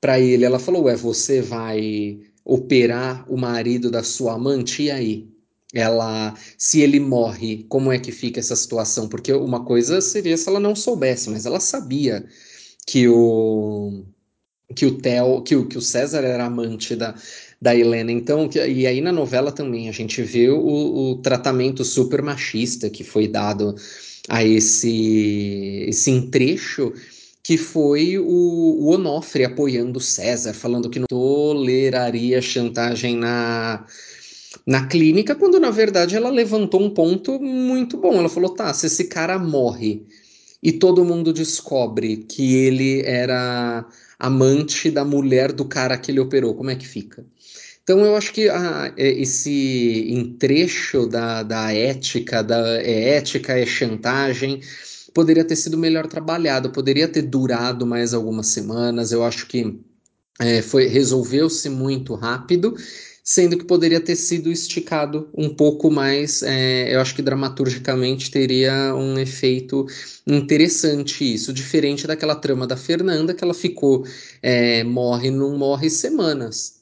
para 0.00 0.20
ele. 0.20 0.44
Ela 0.44 0.58
falou: 0.58 0.84
Ué, 0.84 0.94
você 0.94 1.40
vai 1.40 2.20
operar 2.52 3.24
o 3.32 3.36
marido 3.36 3.90
da 3.90 4.02
sua 4.02 4.34
amante? 4.34 4.84
E 4.84 4.90
aí? 4.90 5.30
Ela, 5.72 6.34
se 6.58 6.80
ele 6.80 6.98
morre, 6.98 7.64
como 7.68 7.92
é 7.92 7.98
que 7.98 8.10
fica 8.10 8.40
essa 8.40 8.56
situação? 8.56 9.08
Porque 9.08 9.32
uma 9.32 9.64
coisa 9.64 10.00
seria 10.00 10.36
se 10.36 10.48
ela 10.48 10.58
não 10.58 10.74
soubesse, 10.74 11.30
mas 11.30 11.46
ela 11.46 11.60
sabia 11.60 12.26
que 12.86 13.08
o 13.08 14.04
que 14.74 14.86
o 14.86 14.98
Theo, 14.98 15.42
que 15.42 15.56
o, 15.56 15.66
que 15.66 15.78
o 15.78 15.80
César 15.80 16.24
era 16.24 16.44
amante 16.44 16.94
da, 16.96 17.14
da 17.60 17.74
Helena. 17.74 18.10
Então, 18.12 18.48
que, 18.48 18.58
e 18.64 18.86
aí 18.86 19.00
na 19.00 19.12
novela 19.12 19.52
também 19.52 19.88
a 19.88 19.92
gente 19.92 20.22
vê 20.22 20.48
o, 20.48 20.60
o 20.60 21.16
tratamento 21.22 21.84
super 21.84 22.22
machista 22.22 22.88
que 22.90 23.04
foi 23.04 23.28
dado 23.28 23.74
a 24.28 24.44
esse, 24.44 25.86
esse 25.88 26.20
trecho 26.28 26.92
que 27.50 27.58
foi 27.58 28.16
o, 28.16 28.22
o 28.22 28.94
Onofre 28.94 29.44
apoiando 29.44 29.98
César, 29.98 30.54
falando 30.54 30.88
que 30.88 31.00
não 31.00 31.06
toleraria 31.08 32.40
chantagem 32.40 33.16
na, 33.16 33.84
na 34.64 34.86
clínica, 34.86 35.34
quando 35.34 35.58
na 35.58 35.70
verdade 35.72 36.14
ela 36.14 36.30
levantou 36.30 36.80
um 36.80 36.90
ponto 36.90 37.40
muito 37.40 37.96
bom. 37.96 38.14
Ela 38.14 38.28
falou: 38.28 38.50
tá, 38.54 38.72
se 38.72 38.86
esse 38.86 39.02
cara 39.08 39.36
morre 39.36 40.06
e 40.62 40.70
todo 40.70 41.04
mundo 41.04 41.32
descobre 41.32 42.18
que 42.18 42.54
ele 42.54 43.02
era 43.02 43.84
amante 44.16 44.88
da 44.88 45.04
mulher 45.04 45.50
do 45.50 45.64
cara 45.64 45.98
que 45.98 46.12
ele 46.12 46.20
operou, 46.20 46.54
como 46.54 46.70
é 46.70 46.76
que 46.76 46.86
fica? 46.86 47.26
Então 47.82 47.98
eu 48.04 48.14
acho 48.14 48.32
que 48.32 48.48
a, 48.48 48.94
é, 48.96 49.08
esse 49.08 50.06
entrecho 50.08 51.04
da, 51.08 51.42
da 51.42 51.72
ética, 51.72 52.44
da 52.44 52.80
é 52.80 53.16
ética 53.16 53.58
é 53.58 53.66
chantagem, 53.66 54.60
poderia 55.14 55.44
ter 55.44 55.56
sido 55.56 55.78
melhor 55.78 56.06
trabalhado, 56.06 56.70
poderia 56.70 57.08
ter 57.08 57.22
durado 57.22 57.86
mais 57.86 58.14
algumas 58.14 58.48
semanas. 58.48 59.12
Eu 59.12 59.24
acho 59.24 59.46
que 59.46 59.78
é, 60.38 60.62
foi 60.62 60.86
resolveu-se 60.86 61.68
muito 61.68 62.14
rápido, 62.14 62.74
sendo 63.22 63.56
que 63.58 63.64
poderia 63.64 64.00
ter 64.00 64.16
sido 64.16 64.50
esticado 64.50 65.28
um 65.36 65.48
pouco 65.54 65.90
mais. 65.90 66.42
É, 66.42 66.94
eu 66.94 67.00
acho 67.00 67.14
que 67.14 67.22
dramaturgicamente 67.22 68.30
teria 68.30 68.94
um 68.94 69.18
efeito 69.18 69.86
interessante 70.26 71.34
isso, 71.34 71.52
diferente 71.52 72.06
daquela 72.06 72.34
trama 72.34 72.66
da 72.66 72.76
Fernanda 72.76 73.34
que 73.34 73.44
ela 73.44 73.54
ficou 73.54 74.04
é, 74.42 74.82
morre 74.84 75.30
não 75.30 75.56
morre 75.56 75.90
semanas 75.90 76.79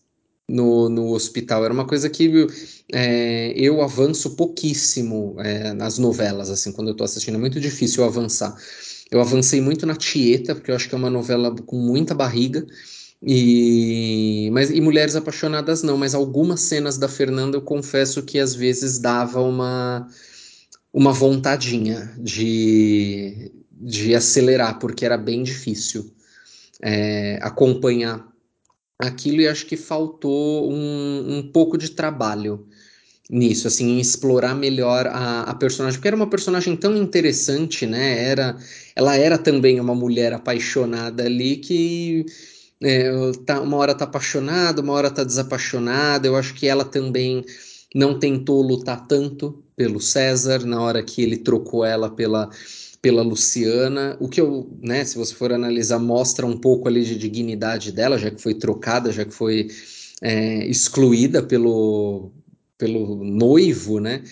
no, 0.48 0.88
no 0.88 1.12
hospital. 1.12 1.64
Era 1.64 1.74
uma 1.74 1.86
coisa 1.86 2.08
que 2.08 2.46
é, 2.92 3.52
eu 3.54 3.82
avanço 3.82 4.34
pouquíssimo 4.34 5.36
é, 5.38 5.72
nas 5.74 5.98
novelas, 5.98 6.48
assim, 6.48 6.72
quando 6.72 6.88
eu 6.88 6.94
tô 6.94 7.04
assistindo. 7.04 7.34
É 7.34 7.38
muito 7.38 7.60
difícil 7.60 8.02
eu 8.02 8.08
avançar. 8.08 8.56
Eu 9.10 9.20
avancei 9.20 9.60
muito 9.60 9.86
na 9.86 9.94
Tieta, 9.94 10.54
porque 10.54 10.70
eu 10.70 10.74
acho 10.74 10.88
que 10.88 10.94
é 10.94 10.98
uma 10.98 11.10
novela 11.10 11.54
com 11.54 11.76
muita 11.76 12.14
barriga. 12.14 12.66
E, 13.22 14.48
mas, 14.52 14.70
e 14.70 14.80
Mulheres 14.80 15.16
Apaixonadas 15.16 15.82
não, 15.82 15.96
mas 15.96 16.14
algumas 16.14 16.60
cenas 16.60 16.96
da 16.96 17.08
Fernanda 17.08 17.56
eu 17.56 17.62
confesso 17.62 18.22
que 18.22 18.38
às 18.38 18.54
vezes 18.54 18.98
dava 18.98 19.40
uma, 19.40 20.08
uma 20.92 21.12
vontadinha 21.12 22.14
de, 22.16 23.50
de 23.72 24.14
acelerar, 24.14 24.78
porque 24.78 25.04
era 25.04 25.18
bem 25.18 25.42
difícil 25.42 26.12
é, 26.80 27.40
acompanhar 27.42 28.27
aquilo 28.98 29.40
e 29.40 29.48
acho 29.48 29.66
que 29.66 29.76
faltou 29.76 30.70
um, 30.70 31.38
um 31.38 31.52
pouco 31.52 31.78
de 31.78 31.90
trabalho 31.90 32.66
nisso, 33.30 33.68
assim, 33.68 33.98
em 33.98 34.00
explorar 34.00 34.54
melhor 34.54 35.06
a, 35.06 35.42
a, 35.42 35.54
personagem, 35.54 35.98
porque 35.98 36.08
era 36.08 36.16
uma 36.16 36.30
personagem 36.30 36.74
tão 36.74 36.96
interessante, 36.96 37.86
né? 37.86 38.24
Era, 38.24 38.56
ela 38.96 39.16
era 39.16 39.36
também 39.36 39.78
uma 39.78 39.94
mulher 39.94 40.32
apaixonada 40.32 41.24
ali 41.24 41.56
que 41.56 42.24
é, 42.82 43.10
tá, 43.44 43.60
uma 43.60 43.76
hora 43.76 43.94
tá 43.94 44.04
apaixonada, 44.04 44.80
uma 44.80 44.94
hora 44.94 45.10
tá 45.10 45.24
desapaixonada. 45.24 46.26
Eu 46.26 46.36
acho 46.36 46.54
que 46.54 46.66
ela 46.66 46.84
também 46.84 47.44
não 47.94 48.18
tentou 48.18 48.62
lutar 48.62 49.06
tanto 49.06 49.62
pelo 49.76 50.00
César 50.00 50.64
na 50.64 50.80
hora 50.80 51.02
que 51.02 51.22
ele 51.22 51.36
trocou 51.36 51.84
ela 51.84 52.10
pela 52.10 52.48
pela 53.00 53.22
Luciana, 53.22 54.16
o 54.20 54.28
que 54.28 54.40
eu, 54.40 54.68
né, 54.82 55.04
se 55.04 55.16
você 55.16 55.34
for 55.34 55.52
analisar, 55.52 55.98
mostra 55.98 56.46
um 56.46 56.56
pouco 56.56 56.88
ali 56.88 57.04
de 57.04 57.16
dignidade 57.16 57.92
dela, 57.92 58.18
já 58.18 58.30
que 58.30 58.42
foi 58.42 58.54
trocada, 58.54 59.12
já 59.12 59.24
que 59.24 59.32
foi 59.32 59.68
é, 60.20 60.66
excluída 60.66 61.42
pelo, 61.42 62.32
pelo 62.76 63.24
noivo, 63.24 64.00
né? 64.00 64.22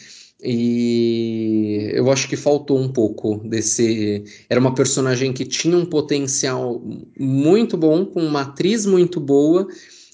E 0.42 1.90
eu 1.94 2.10
acho 2.10 2.28
que 2.28 2.36
faltou 2.36 2.78
um 2.78 2.92
pouco 2.92 3.38
desse. 3.38 4.22
Era 4.50 4.60
uma 4.60 4.74
personagem 4.74 5.32
que 5.32 5.46
tinha 5.46 5.76
um 5.76 5.86
potencial 5.86 6.82
muito 7.18 7.76
bom, 7.76 8.04
com 8.04 8.22
uma 8.22 8.42
atriz 8.42 8.84
muito 8.84 9.18
boa 9.18 9.66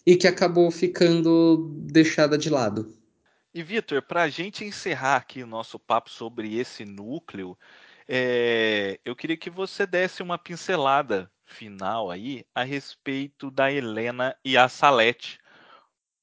e 0.06 0.14
que 0.14 0.28
acabou 0.28 0.70
ficando 0.70 1.70
deixada 1.90 2.38
de 2.38 2.48
lado. 2.48 2.94
E 3.54 3.62
Vitor, 3.62 4.00
para 4.00 4.22
a 4.22 4.28
gente 4.28 4.64
encerrar 4.64 5.16
aqui 5.16 5.42
o 5.42 5.46
nosso 5.46 5.78
papo 5.78 6.08
sobre 6.08 6.56
esse 6.56 6.84
núcleo, 6.84 7.58
é, 8.08 9.00
eu 9.04 9.14
queria 9.16 9.36
que 9.36 9.50
você 9.50 9.86
desse 9.86 10.22
uma 10.22 10.38
pincelada 10.38 11.30
final 11.46 12.10
aí 12.10 12.44
a 12.54 12.62
respeito 12.62 13.50
da 13.50 13.70
Helena 13.70 14.36
e 14.44 14.56
a 14.56 14.68
Salete. 14.68 15.38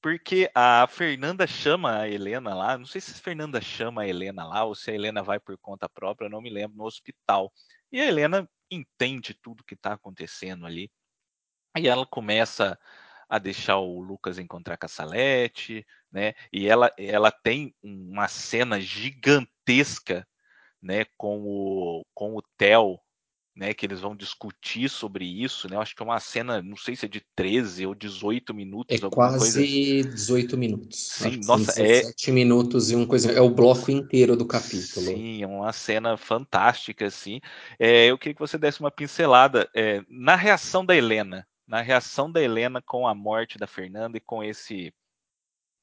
Porque 0.02 0.50
a 0.54 0.86
Fernanda 0.88 1.46
chama 1.46 1.98
a 2.00 2.08
Helena 2.08 2.54
lá, 2.54 2.78
não 2.78 2.86
sei 2.86 3.00
se 3.00 3.12
a 3.12 3.22
Fernanda 3.22 3.60
chama 3.60 4.02
a 4.02 4.08
Helena 4.08 4.46
lá 4.46 4.64
ou 4.64 4.74
se 4.74 4.90
a 4.90 4.94
Helena 4.94 5.22
vai 5.22 5.38
por 5.38 5.56
conta 5.58 5.88
própria, 5.88 6.28
não 6.28 6.40
me 6.40 6.48
lembro, 6.48 6.76
no 6.78 6.84
hospital. 6.84 7.52
E 7.92 8.00
a 8.00 8.06
Helena 8.06 8.48
entende 8.70 9.34
tudo 9.34 9.64
que 9.64 9.74
está 9.74 9.92
acontecendo 9.92 10.64
ali. 10.64 10.90
E 11.76 11.86
ela 11.86 12.06
começa 12.06 12.78
a 13.28 13.38
deixar 13.38 13.78
o 13.78 14.00
Lucas 14.00 14.38
encontrar 14.38 14.76
com 14.76 14.86
a 14.86 14.88
Salete, 14.88 15.86
né? 16.10 16.34
E 16.52 16.66
ela, 16.66 16.92
ela 16.98 17.30
tem 17.30 17.74
uma 17.82 18.26
cena 18.26 18.80
gigantesca 18.80 20.26
né, 20.82 21.04
com 21.16 21.40
o, 21.42 22.04
com 22.14 22.36
o 22.36 22.42
Theo, 22.56 22.98
né, 23.54 23.74
que 23.74 23.84
eles 23.84 24.00
vão 24.00 24.16
discutir 24.16 24.88
sobre 24.88 25.24
isso, 25.24 25.68
né? 25.68 25.76
Eu 25.76 25.80
acho 25.80 25.94
que 25.94 26.02
é 26.02 26.04
uma 26.04 26.20
cena, 26.20 26.62
não 26.62 26.76
sei 26.76 26.96
se 26.96 27.04
é 27.04 27.08
de 27.08 27.20
13 27.34 27.86
ou 27.86 27.94
18 27.94 28.54
minutos, 28.54 28.96
é 28.96 29.10
quase 29.10 29.38
coisa. 29.38 29.60
18 30.08 30.56
minutos. 30.56 30.98
Sim, 30.98 31.40
nossa, 31.44 31.74
17 31.74 32.30
é 32.30 32.32
minutos 32.32 32.90
e 32.90 32.96
uma 32.96 33.06
coisa, 33.06 33.32
é 33.32 33.40
o 33.40 33.50
bloco 33.50 33.90
inteiro 33.90 34.36
do 34.36 34.46
capítulo. 34.46 35.06
Sim, 35.06 35.42
é 35.42 35.46
uma 35.46 35.72
cena 35.72 36.16
fantástica 36.16 37.06
assim. 37.06 37.40
É, 37.78 38.06
eu 38.06 38.16
queria 38.16 38.34
que 38.34 38.40
você 38.40 38.56
desse 38.56 38.80
uma 38.80 38.90
pincelada 38.90 39.68
é, 39.74 40.02
na 40.08 40.36
reação 40.36 40.84
da 40.84 40.96
Helena, 40.96 41.46
na 41.66 41.82
reação 41.82 42.30
da 42.30 42.40
Helena 42.40 42.80
com 42.80 43.06
a 43.06 43.14
morte 43.14 43.58
da 43.58 43.66
Fernanda 43.66 44.16
e 44.16 44.20
com 44.20 44.42
esse 44.42 44.92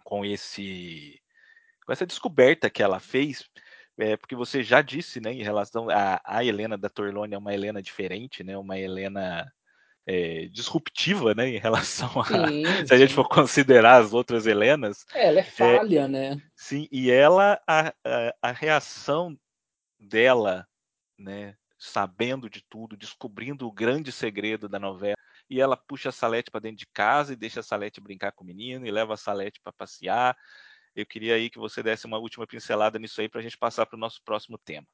com 0.03 0.25
esse 0.25 1.21
com 1.85 1.93
essa 1.93 2.05
descoberta 2.05 2.69
que 2.69 2.81
ela 2.81 2.99
fez, 2.99 3.45
é, 3.97 4.15
porque 4.15 4.35
você 4.35 4.63
já 4.63 4.81
disse, 4.81 5.19
né, 5.19 5.33
em 5.33 5.43
relação 5.43 5.89
a, 5.89 6.21
a 6.23 6.43
Helena 6.43 6.77
da 6.77 6.89
Torlone 6.89 7.33
é 7.33 7.37
uma 7.37 7.53
Helena 7.53 7.81
diferente, 7.81 8.43
né, 8.43 8.57
uma 8.57 8.77
Helena 8.77 9.51
é, 10.05 10.45
disruptiva, 10.47 11.33
né, 11.33 11.49
em 11.49 11.57
relação 11.57 12.09
a 12.21 12.47
sim, 12.47 12.63
se 12.85 12.93
a 12.93 12.97
gente 12.97 13.13
for 13.13 13.27
considerar 13.27 14.01
as 14.01 14.13
outras 14.13 14.45
Helenas. 14.45 15.05
É, 15.13 15.27
ela 15.27 15.39
é 15.39 15.43
falha, 15.43 16.01
é, 16.01 16.07
né? 16.07 16.41
Sim, 16.55 16.87
e 16.91 17.09
ela 17.09 17.59
a, 17.67 17.93
a, 18.05 18.35
a, 18.41 18.51
reação 18.51 19.37
dela, 19.99 20.67
né, 21.17 21.55
sabendo 21.77 22.49
de 22.49 22.63
tudo, 22.69 22.95
descobrindo 22.95 23.67
o 23.67 23.71
grande 23.71 24.11
segredo 24.11 24.69
da 24.69 24.79
novela, 24.79 25.17
e 25.49 25.59
ela 25.59 25.75
puxa 25.75 26.09
a 26.09 26.11
Salete 26.11 26.51
para 26.51 26.61
dentro 26.61 26.77
de 26.77 26.87
casa 26.87 27.33
e 27.33 27.37
deixa 27.37 27.61
a 27.61 27.63
Salete 27.63 28.01
brincar 28.01 28.31
com 28.31 28.43
o 28.43 28.47
menino 28.47 28.85
e 28.85 28.91
leva 28.91 29.15
a 29.15 29.17
Salete 29.17 29.59
para 29.61 29.73
passear 29.73 30.37
eu 30.97 31.05
queria 31.05 31.35
aí 31.35 31.49
que 31.49 31.59
você 31.59 31.83
desse 31.83 32.07
uma 32.07 32.17
última 32.17 32.47
pincelada 32.47 32.97
nisso 32.97 33.21
aí 33.21 33.29
para 33.29 33.39
a 33.39 33.43
gente 33.43 33.57
passar 33.57 33.85
para 33.85 33.95
o 33.95 33.99
nosso 33.99 34.21
próximo 34.23 34.57
tema. 34.57 34.85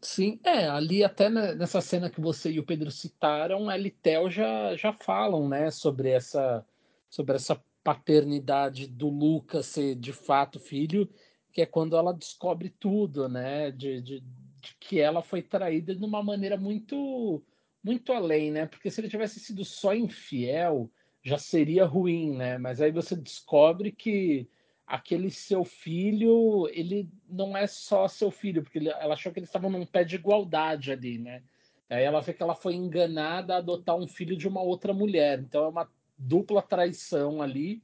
Sim, 0.00 0.40
é, 0.42 0.66
ali 0.68 1.04
até 1.04 1.30
nessa 1.30 1.80
cena 1.80 2.10
que 2.10 2.20
você 2.20 2.50
e 2.50 2.58
o 2.58 2.66
Pedro 2.66 2.90
citaram, 2.90 3.70
a 3.70 3.76
Litel 3.76 4.28
já, 4.28 4.74
já 4.74 4.92
falam, 4.92 5.48
né, 5.48 5.70
sobre 5.70 6.10
essa, 6.10 6.66
sobre 7.08 7.36
essa 7.36 7.62
paternidade 7.84 8.88
do 8.88 9.08
Lucas 9.08 9.66
ser 9.66 9.94
de 9.94 10.12
fato 10.12 10.58
filho, 10.58 11.08
que 11.52 11.62
é 11.62 11.66
quando 11.66 11.96
ela 11.96 12.12
descobre 12.12 12.68
tudo, 12.68 13.28
né, 13.28 13.70
de, 13.70 14.00
de, 14.00 14.20
de 14.20 14.76
que 14.80 14.98
ela 14.98 15.22
foi 15.22 15.40
traída 15.40 15.94
de 15.94 16.04
uma 16.04 16.20
maneira 16.20 16.56
muito, 16.56 17.40
muito 17.84 18.12
além, 18.12 18.50
né, 18.50 18.66
porque 18.66 18.90
se 18.90 19.00
ele 19.00 19.08
tivesse 19.08 19.38
sido 19.38 19.64
só 19.64 19.94
infiel, 19.94 20.90
já 21.22 21.38
seria 21.38 21.84
ruim, 21.84 22.36
né, 22.36 22.58
mas 22.58 22.80
aí 22.80 22.90
você 22.90 23.14
descobre 23.14 23.92
que 23.92 24.50
aquele 24.92 25.30
seu 25.30 25.64
filho, 25.64 26.68
ele 26.70 27.08
não 27.26 27.56
é 27.56 27.66
só 27.66 28.06
seu 28.06 28.30
filho, 28.30 28.62
porque 28.62 28.78
ela 28.78 29.14
achou 29.14 29.32
que 29.32 29.38
eles 29.38 29.48
estavam 29.48 29.70
num 29.70 29.86
pé 29.86 30.04
de 30.04 30.16
igualdade 30.16 30.92
ali, 30.92 31.16
né? 31.16 31.42
Aí 31.88 32.04
ela 32.04 32.20
vê 32.20 32.34
que 32.34 32.42
ela 32.42 32.54
foi 32.54 32.74
enganada 32.74 33.54
a 33.54 33.56
adotar 33.56 33.96
um 33.96 34.06
filho 34.06 34.36
de 34.36 34.46
uma 34.46 34.60
outra 34.60 34.92
mulher. 34.92 35.38
Então 35.38 35.64
é 35.64 35.68
uma 35.68 35.90
dupla 36.18 36.60
traição 36.60 37.40
ali. 37.40 37.82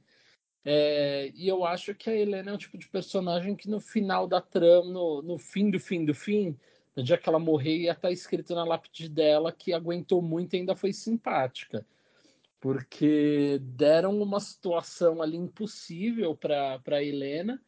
É, 0.63 1.31
e 1.33 1.47
eu 1.47 1.65
acho 1.65 1.95
que 1.95 2.11
a 2.11 2.15
Helena 2.15 2.51
é 2.51 2.53
um 2.53 2.57
tipo 2.57 2.77
de 2.77 2.87
personagem 2.87 3.55
que 3.55 3.67
no 3.67 3.79
final 3.79 4.27
da 4.27 4.39
trama, 4.39 4.91
no, 4.91 5.23
no 5.23 5.39
fim 5.39 5.71
do 5.71 5.79
fim 5.79 6.05
do 6.05 6.13
fim, 6.13 6.55
no 6.95 7.01
dia 7.01 7.17
que 7.17 7.27
ela 7.27 7.39
morrer 7.39 7.75
ia 7.75 7.93
estar 7.93 8.11
escrito 8.11 8.53
na 8.53 8.63
lápide 8.63 9.09
dela 9.09 9.51
que 9.51 9.73
aguentou 9.73 10.21
muito 10.21 10.53
e 10.53 10.57
ainda 10.59 10.75
foi 10.75 10.93
simpática. 10.93 11.83
Porque 12.59 13.59
deram 13.61 14.21
uma 14.21 14.39
situação 14.39 15.21
ali 15.21 15.37
impossível 15.37 16.35
para 16.35 17.03
Helena, 17.03 17.61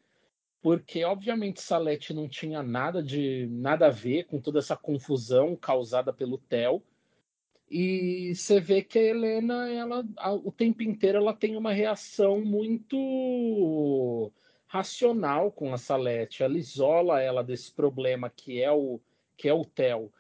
porque 0.62 1.04
obviamente 1.04 1.62
Salete 1.62 2.14
não 2.14 2.28
tinha 2.28 2.62
nada 2.62 3.02
de 3.02 3.48
nada 3.50 3.88
a 3.88 3.90
ver 3.90 4.26
com 4.26 4.40
toda 4.40 4.60
essa 4.60 4.76
confusão 4.76 5.56
causada 5.56 6.12
pelo 6.12 6.38
Theo. 6.38 6.84
E 7.70 8.36
você 8.36 8.60
vê 8.60 8.82
que 8.84 9.00
a 9.00 9.02
Helena, 9.02 9.70
ela, 9.70 10.06
o 10.44 10.52
tempo 10.52 10.84
inteiro, 10.84 11.20
ela 11.20 11.34
tem 11.34 11.56
uma 11.56 11.72
reação 11.72 12.42
muito 12.42 14.30
racional 14.68 15.52
com 15.52 15.74
a 15.74 15.78
Salete. 15.78 16.44
Ela 16.44 16.58
isola 16.58 17.22
ela 17.22 17.44
desse 17.44 17.72
problema 17.72 18.30
que 18.30 18.62
é 18.62 18.72
o 18.72 19.00
que 19.38 19.48
é 19.48 19.54
o 19.54 19.66
Theo. 19.66 20.12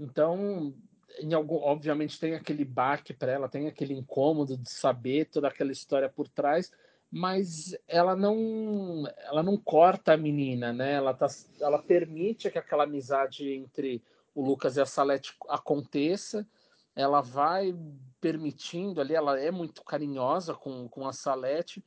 Então, 0.00 0.74
em 1.20 1.32
algum, 1.32 1.56
obviamente 1.56 2.18
tem 2.18 2.34
aquele 2.34 2.64
baque 2.64 3.12
para 3.12 3.32
ela, 3.32 3.48
tem 3.48 3.66
aquele 3.66 3.94
incômodo 3.94 4.56
de 4.56 4.70
saber 4.70 5.26
toda 5.26 5.48
aquela 5.48 5.72
história 5.72 6.08
por 6.08 6.28
trás, 6.28 6.72
mas 7.10 7.76
ela 7.86 8.16
não 8.16 9.04
ela 9.18 9.42
não 9.42 9.56
corta 9.56 10.14
a 10.14 10.16
menina, 10.16 10.72
né? 10.72 10.94
Ela 10.94 11.14
tá, 11.14 11.26
ela 11.60 11.80
permite 11.80 12.50
que 12.50 12.58
aquela 12.58 12.84
amizade 12.84 13.48
entre 13.52 14.02
o 14.34 14.44
Lucas 14.44 14.76
e 14.76 14.80
a 14.80 14.86
Salete 14.86 15.36
aconteça 15.48 16.46
ela 16.94 17.20
vai 17.20 17.74
permitindo 18.20 19.00
ali, 19.00 19.14
ela 19.14 19.38
é 19.38 19.50
muito 19.50 19.82
carinhosa 19.82 20.54
com, 20.54 20.88
com 20.88 21.06
a 21.06 21.12
Salete. 21.12 21.84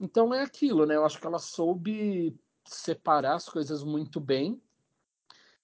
Então 0.00 0.34
é 0.34 0.42
aquilo, 0.42 0.84
né? 0.84 0.96
Eu 0.96 1.04
acho 1.04 1.20
que 1.20 1.26
ela 1.26 1.38
soube 1.38 2.36
separar 2.64 3.34
as 3.34 3.48
coisas 3.48 3.84
muito 3.84 4.20
bem. 4.20 4.60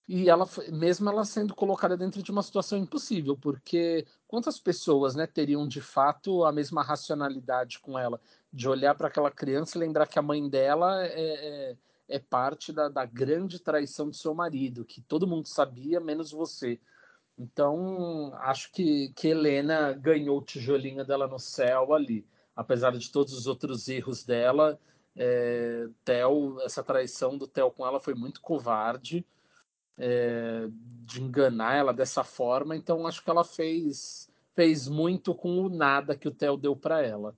E 0.07 0.28
ela, 0.28 0.46
mesmo 0.70 1.09
ela 1.09 1.24
sendo 1.24 1.55
colocada 1.55 1.96
dentro 1.96 2.22
de 2.22 2.30
uma 2.30 2.42
situação 2.42 2.76
impossível, 2.76 3.36
porque 3.36 4.07
quantas 4.28 4.61
pessoas, 4.61 5.14
né, 5.14 5.26
teriam 5.26 5.66
de 5.66 5.80
fato 5.80 6.44
a 6.44 6.52
mesma 6.52 6.82
racionalidade 6.82 7.78
com 7.78 7.98
ela, 7.98 8.20
de 8.52 8.68
olhar 8.68 8.94
para 8.94 9.09
aquela 9.09 9.30
criança 9.30 9.78
e 9.78 9.80
lembrar 9.80 10.07
que 10.07 10.18
a 10.18 10.22
mãe 10.22 10.46
dela 10.46 11.02
é, 11.07 11.09
é, 11.70 11.76
é 12.07 12.18
parte 12.18 12.70
da, 12.70 12.88
da 12.90 13.07
grande 13.07 13.59
traição 13.59 14.11
do 14.11 14.14
seu 14.14 14.34
marido, 14.34 14.84
que 14.84 15.00
todo 15.00 15.26
mundo 15.26 15.48
sabia, 15.48 16.00
menos 16.00 16.30
você. 16.30 16.78
Então, 17.38 18.32
acho 18.40 18.70
que, 18.72 19.11
que 19.16 19.28
Helena 19.28 19.92
ganhou 19.92 20.38
o 20.38 20.44
tijolinho 20.44 21.05
dela 21.05 21.26
no 21.26 21.38
céu 21.38 21.94
ali. 21.94 22.26
Apesar 22.55 22.92
de 22.92 23.11
todos 23.11 23.32
os 23.32 23.46
outros 23.46 23.88
erros 23.88 24.22
dela, 24.22 24.78
é, 25.16 25.88
Theo, 26.05 26.61
essa 26.61 26.82
traição 26.84 27.38
do 27.38 27.48
Theo 27.48 27.70
com 27.70 27.86
ela 27.86 27.98
foi 27.98 28.14
muito 28.14 28.42
covarde 28.42 29.24
é, 29.99 30.68
de 31.05 31.22
enganar 31.22 31.74
ela 31.74 31.92
dessa 31.92 32.24
forma. 32.24 32.76
Então, 32.76 33.07
acho 33.07 33.22
que 33.22 33.30
ela 33.30 33.45
fez, 33.45 34.30
fez 34.55 34.88
muito 34.88 35.34
com 35.34 35.59
o 35.64 35.68
nada 35.68 36.16
que 36.16 36.28
o 36.28 36.32
Theo 36.34 36.57
deu 36.57 36.74
para 36.76 37.03
ela. 37.03 37.36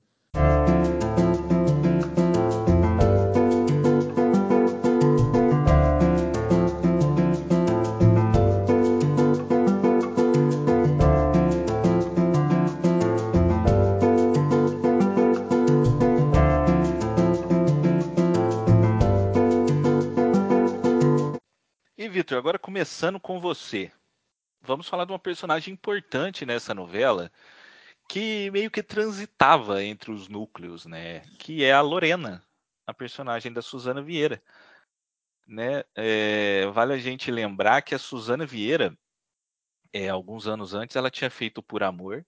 Vitor, 22.17 22.39
agora 22.39 22.59
começando 22.59 23.21
com 23.21 23.39
você. 23.39 23.93
Vamos 24.63 24.89
falar 24.89 25.05
de 25.05 25.13
uma 25.13 25.19
personagem 25.19 25.75
importante 25.75 26.47
nessa 26.47 26.73
novela 26.73 27.31
que 28.09 28.51
meio 28.53 28.71
que 28.71 28.83
transitava 28.83 29.85
entre 29.85 30.11
os 30.11 30.27
núcleos, 30.27 30.87
né? 30.87 31.21
Que 31.39 31.63
é 31.63 31.75
a 31.75 31.83
Lorena, 31.83 32.43
a 32.87 32.95
personagem 32.95 33.53
da 33.53 33.61
Suzana 33.61 34.01
Vieira. 34.01 34.43
Né? 35.47 35.85
É, 35.95 36.65
vale 36.69 36.95
a 36.95 36.97
gente 36.97 37.31
lembrar 37.31 37.83
que 37.83 37.95
a 37.95 37.99
Suzana 37.99 38.47
Vieira, 38.47 38.97
é, 39.93 40.09
alguns 40.09 40.47
anos 40.47 40.73
antes, 40.73 40.97
ela 40.97 41.11
tinha 41.11 41.29
feito 41.29 41.63
Por 41.63 41.83
Amor, 41.83 42.25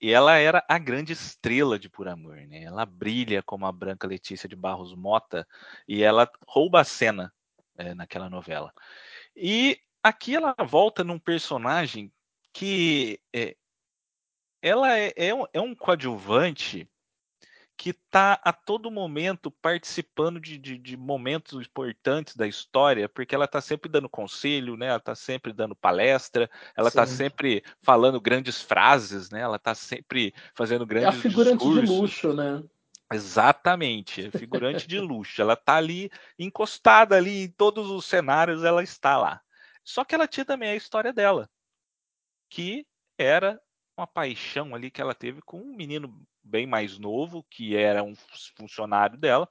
e 0.00 0.10
ela 0.10 0.38
era 0.38 0.64
a 0.68 0.76
grande 0.76 1.12
estrela 1.12 1.78
de 1.78 1.88
Por 1.88 2.08
Amor, 2.08 2.34
né? 2.48 2.64
Ela 2.64 2.84
brilha 2.84 3.44
como 3.44 3.64
a 3.64 3.70
Branca 3.70 4.08
Letícia 4.08 4.48
de 4.48 4.56
Barros 4.56 4.92
Mota 4.92 5.46
e 5.86 6.02
ela 6.02 6.28
rouba 6.48 6.80
a 6.80 6.84
cena 6.84 7.32
é, 7.78 7.94
naquela 7.94 8.28
novela. 8.28 8.74
E 9.42 9.80
aqui 10.02 10.36
ela 10.36 10.54
volta 10.68 11.02
num 11.02 11.18
personagem 11.18 12.12
que 12.52 13.18
é, 13.34 13.56
ela 14.60 14.98
é, 14.98 15.14
é, 15.16 15.34
um, 15.34 15.46
é 15.54 15.60
um 15.60 15.74
coadjuvante 15.74 16.86
que 17.74 17.90
está 17.90 18.38
a 18.44 18.52
todo 18.52 18.90
momento 18.90 19.50
participando 19.50 20.38
de, 20.38 20.58
de, 20.58 20.76
de, 20.76 20.94
momentos 20.94 21.66
importantes 21.66 22.36
da 22.36 22.46
história, 22.46 23.08
porque 23.08 23.34
ela 23.34 23.46
está 23.46 23.62
sempre 23.62 23.90
dando 23.90 24.06
conselho, 24.06 24.76
né? 24.76 24.88
Ela 24.88 24.98
está 24.98 25.14
sempre 25.14 25.50
dando 25.54 25.74
palestra, 25.74 26.50
ela 26.76 26.88
está 26.88 27.06
sempre 27.06 27.64
falando 27.80 28.20
grandes 28.20 28.60
frases, 28.60 29.30
né? 29.30 29.40
Ela 29.40 29.56
está 29.56 29.74
sempre 29.74 30.34
fazendo 30.52 30.84
grandes 30.84 31.14
discursos. 31.14 31.38
É 31.38 31.54
a 31.54 31.54
figurante 31.54 31.64
discursos. 31.64 31.88
de 31.88 32.00
luxo, 32.00 32.32
né? 32.34 32.62
Exatamente, 33.12 34.26
é 34.26 34.30
figurante 34.30 34.86
de 34.86 35.00
luxo. 35.00 35.42
Ela 35.42 35.54
está 35.54 35.76
ali 35.76 36.10
encostada 36.38 37.16
ali 37.16 37.44
em 37.44 37.50
todos 37.50 37.90
os 37.90 38.04
cenários, 38.04 38.62
ela 38.62 38.82
está 38.82 39.18
lá. 39.18 39.42
Só 39.84 40.04
que 40.04 40.14
ela 40.14 40.28
tinha 40.28 40.44
também 40.44 40.70
a 40.70 40.76
história 40.76 41.12
dela, 41.12 41.50
que 42.48 42.86
era 43.18 43.60
uma 43.96 44.06
paixão 44.06 44.74
ali 44.74 44.90
que 44.90 45.00
ela 45.00 45.14
teve 45.14 45.42
com 45.42 45.60
um 45.60 45.76
menino 45.76 46.24
bem 46.42 46.66
mais 46.66 46.98
novo, 46.98 47.44
que 47.50 47.76
era 47.76 48.02
um 48.02 48.14
funcionário 48.56 49.18
dela, 49.18 49.48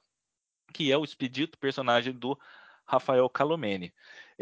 que 0.72 0.90
é 0.90 0.96
o 0.96 1.04
Expedito, 1.04 1.58
personagem 1.58 2.14
do 2.14 2.38
Rafael 2.86 3.28
Calomene. 3.28 3.92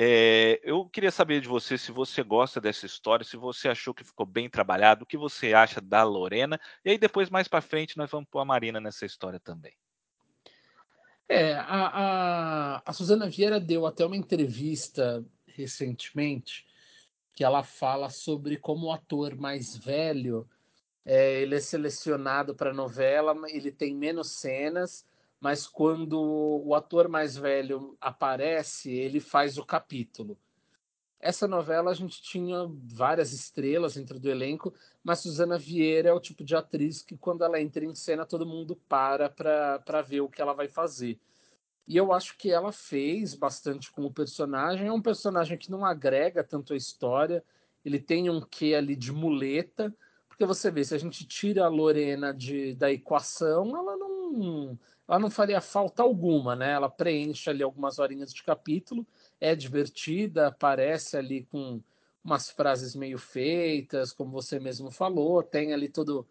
É, 0.01 0.61
eu 0.63 0.89
queria 0.89 1.11
saber 1.11 1.41
de 1.41 1.49
você 1.49 1.77
se 1.77 1.91
você 1.91 2.23
gosta 2.23 2.61
dessa 2.61 2.87
história, 2.87 3.25
se 3.25 3.37
você 3.37 3.69
achou 3.69 3.93
que 3.93 4.05
ficou 4.05 4.25
bem 4.25 4.49
trabalhado, 4.49 5.03
o 5.03 5.07
que 5.07 5.17
você 5.17 5.53
acha 5.53 5.81
da 5.81 6.05
Lorena, 6.05 6.61
e 6.85 6.91
aí 6.91 6.99
depois, 6.99 7.29
mais 7.29 7.49
para 7.49 7.61
frente, 7.61 7.99
nós 7.99 8.09
vamos 8.09 8.29
pôr 8.31 8.39
a 8.39 8.45
Marina 8.45 8.81
nessa 8.81 9.05
história 9.05 9.41
também. 9.41 9.73
É, 11.29 11.55
a, 11.55 11.65
a, 11.67 12.83
a 12.87 12.93
Suzana 12.93 13.29
Vieira 13.29 13.59
deu 13.59 13.87
até 13.87 14.07
uma 14.07 14.17
entrevista 14.17 15.25
recentemente 15.49 16.65
que 17.35 17.43
ela 17.43 17.65
fala 17.65 18.09
sobre 18.09 18.57
como 18.57 18.87
o 18.87 18.93
ator 18.93 19.35
mais 19.35 19.77
velho 19.77 20.49
é, 21.05 21.41
ele 21.41 21.57
é 21.57 21.61
selecionado 21.61 22.55
para 22.55 22.73
novela, 22.73 23.35
ele 23.49 23.73
tem 23.73 23.97
menos 23.97 24.31
cenas, 24.31 25.05
mas 25.41 25.67
quando 25.67 26.21
o 26.65 26.75
ator 26.75 27.09
mais 27.09 27.37
velho 27.37 27.97
aparece, 28.01 28.91
ele 28.93 29.21
faz 29.21 29.57
o 29.57 29.65
capítulo. 29.65 30.37
Essa 31.21 31.49
novela 31.49 31.91
a 31.91 31.95
gente 31.95 32.23
tinha 32.23 32.71
várias 32.85 33.33
estrelas 33.33 33.95
dentro 33.95 34.21
do 34.21 34.31
elenco, 34.31 34.73
mas 35.03 35.21
Suzana 35.21 35.59
Vieira 35.59 36.11
é 36.11 36.13
o 36.13 36.21
tipo 36.21 36.45
de 36.45 36.55
atriz 36.55 37.03
que 37.03 37.17
quando 37.17 37.43
ela 37.43 37.61
entra 37.61 37.85
em 37.85 37.95
cena 37.95 38.25
todo 38.25 38.47
mundo 38.47 38.77
para 38.89 39.29
para 39.29 40.03
ver 40.03 40.21
o 40.21 40.29
que 40.29 40.41
ela 40.41 40.53
vai 40.53 40.69
fazer. 40.69 41.19
E 41.89 41.97
eu 41.97 42.13
acho 42.13 42.37
que 42.37 42.51
ela 42.53 42.71
fez 42.71 43.35
bastante 43.35 43.91
com 43.91 44.05
o 44.05 44.13
personagem. 44.13 44.87
É 44.87 44.93
um 44.93 45.01
personagem 45.01 45.57
que 45.57 45.71
não 45.71 45.85
agrega 45.85 46.45
tanto 46.45 46.73
a 46.73 46.77
história, 46.77 47.43
ele 47.85 47.99
tem 47.99 48.31
um 48.31 48.41
quê 48.41 48.75
ali 48.75 48.95
de 48.95 49.11
muleta, 49.11 49.95
porque 50.29 50.45
você 50.45 50.71
vê, 50.71 50.85
se 50.85 50.95
a 50.95 50.99
gente 50.99 51.27
tira 51.27 51.65
a 51.65 51.69
Lorena 51.69 52.33
de, 52.33 52.75
da 52.75 52.93
equação, 52.93 53.77
ela 53.77 53.97
não 53.97 54.79
ela 55.09 55.19
não 55.19 55.31
faria 55.31 55.61
falta 55.61 56.03
alguma, 56.03 56.55
né? 56.55 56.73
Ela 56.73 56.91
preenche 56.91 57.49
ali 57.49 57.63
algumas 57.63 57.99
horinhas 57.99 58.33
de 58.33 58.43
capítulo, 58.43 59.07
é 59.41 59.55
divertida, 59.55 60.49
aparece 60.49 61.17
ali 61.17 61.45
com 61.51 61.81
umas 62.23 62.51
frases 62.51 62.95
meio 62.95 63.19
feitas, 63.19 64.13
como 64.13 64.31
você 64.31 64.61
mesmo 64.61 64.91
falou, 64.91 65.43
tem 65.43 65.73
ali 65.73 65.89
todo 65.89 66.27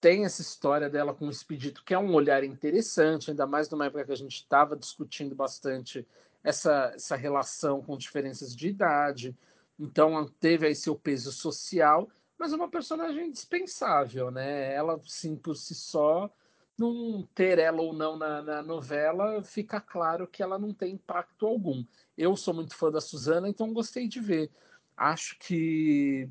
tem 0.00 0.24
essa 0.24 0.40
história 0.42 0.88
dela 0.88 1.12
com 1.12 1.26
o 1.26 1.30
Expedito, 1.30 1.82
que 1.84 1.92
é 1.92 1.98
um 1.98 2.14
olhar 2.14 2.44
interessante, 2.44 3.30
ainda 3.30 3.46
mais 3.46 3.68
numa 3.68 3.86
época 3.86 4.04
que 4.04 4.12
a 4.12 4.16
gente 4.16 4.36
estava 4.36 4.76
discutindo 4.76 5.34
bastante 5.34 6.06
essa, 6.42 6.92
essa 6.94 7.16
relação 7.16 7.82
com 7.82 7.98
diferenças 7.98 8.54
de 8.54 8.68
idade. 8.68 9.36
Então 9.78 10.24
teve 10.40 10.66
aí 10.66 10.74
seu 10.74 10.94
peso 10.94 11.32
social, 11.32 12.08
mas 12.38 12.52
é 12.52 12.56
uma 12.56 12.70
personagem 12.70 13.30
dispensável, 13.30 14.30
né? 14.30 14.72
Ela, 14.72 15.00
sim, 15.04 15.34
por 15.36 15.56
si 15.56 15.74
só, 15.74 16.30
não 16.78 17.28
ter 17.34 17.58
ela 17.58 17.82
ou 17.82 17.92
não 17.92 18.16
na, 18.16 18.40
na, 18.42 18.62
novela, 18.62 19.42
fica 19.42 19.80
claro 19.80 20.26
que 20.28 20.42
ela 20.42 20.58
não 20.58 20.72
tem 20.72 20.94
impacto 20.94 21.46
algum. 21.46 21.84
Eu 22.16 22.36
sou 22.36 22.54
muito 22.54 22.74
fã 22.74 22.90
da 22.90 23.00
Suzana, 23.00 23.48
então 23.48 23.72
gostei 23.72 24.06
de 24.06 24.20
ver. 24.20 24.50
Acho 24.96 25.38
que 25.38 26.30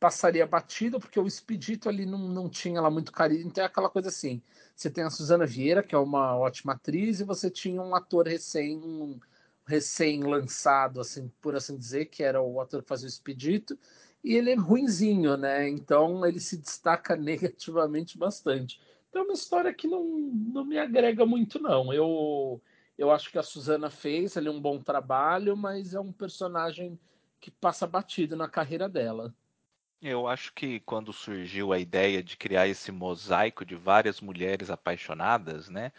passaria 0.00 0.46
batido, 0.46 0.98
porque 0.98 1.20
o 1.20 1.26
Expedito 1.26 1.88
ali 1.88 2.04
não, 2.04 2.18
não 2.18 2.48
tinha 2.48 2.80
lá 2.80 2.90
muito 2.90 3.12
carinho. 3.12 3.46
Então 3.46 3.62
é 3.62 3.66
aquela 3.66 3.88
coisa 3.88 4.08
assim: 4.08 4.42
você 4.74 4.90
tem 4.90 5.04
a 5.04 5.10
Suzana 5.10 5.46
Vieira, 5.46 5.82
que 5.82 5.94
é 5.94 5.98
uma 5.98 6.36
ótima 6.36 6.72
atriz, 6.72 7.20
e 7.20 7.24
você 7.24 7.50
tinha 7.50 7.80
um 7.80 7.94
ator 7.94 8.26
recém, 8.26 8.76
um, 8.78 9.20
recém-lançado, 9.66 11.00
assim, 11.00 11.30
por 11.40 11.54
assim 11.54 11.76
dizer, 11.76 12.06
que 12.06 12.22
era 12.22 12.42
o 12.42 12.60
ator 12.60 12.82
que 12.82 12.88
fazia 12.88 13.06
o 13.06 13.08
Expedito, 13.08 13.78
e 14.24 14.34
ele 14.34 14.50
é 14.50 14.54
ruinzinho, 14.54 15.36
né? 15.36 15.68
Então 15.68 16.24
ele 16.26 16.40
se 16.40 16.56
destaca 16.56 17.14
negativamente 17.16 18.18
bastante. 18.18 18.80
Então 19.12 19.20
é 19.20 19.24
uma 19.26 19.34
história 19.34 19.74
que 19.74 19.86
não, 19.86 20.02
não 20.02 20.64
me 20.64 20.78
agrega 20.78 21.26
muito, 21.26 21.60
não. 21.60 21.92
Eu, 21.92 22.62
eu 22.96 23.10
acho 23.10 23.30
que 23.30 23.38
a 23.38 23.42
Suzana 23.42 23.90
fez 23.90 24.38
ali 24.38 24.48
um 24.48 24.58
bom 24.58 24.78
trabalho, 24.78 25.54
mas 25.54 25.92
é 25.92 26.00
um 26.00 26.10
personagem 26.10 26.98
que 27.38 27.50
passa 27.50 27.86
batido 27.86 28.34
na 28.34 28.48
carreira 28.48 28.88
dela. 28.88 29.34
Eu 30.00 30.26
acho 30.26 30.54
que 30.54 30.80
quando 30.80 31.12
surgiu 31.12 31.74
a 31.74 31.78
ideia 31.78 32.22
de 32.22 32.38
criar 32.38 32.66
esse 32.68 32.90
mosaico 32.90 33.66
de 33.66 33.76
várias 33.76 34.18
mulheres 34.18 34.70
apaixonadas, 34.70 35.68
né? 35.68 35.92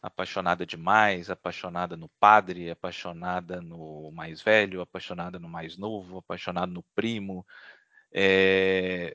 Apaixonada 0.00 0.64
demais, 0.64 1.28
apaixonada 1.28 1.94
no 1.94 2.08
padre, 2.18 2.70
apaixonada 2.70 3.60
no 3.60 4.10
mais 4.12 4.40
velho, 4.40 4.80
apaixonada 4.80 5.38
no 5.38 5.48
mais 5.48 5.76
novo, 5.76 6.16
apaixonada 6.16 6.72
no 6.72 6.82
primo. 6.94 7.46
É... 8.10 9.14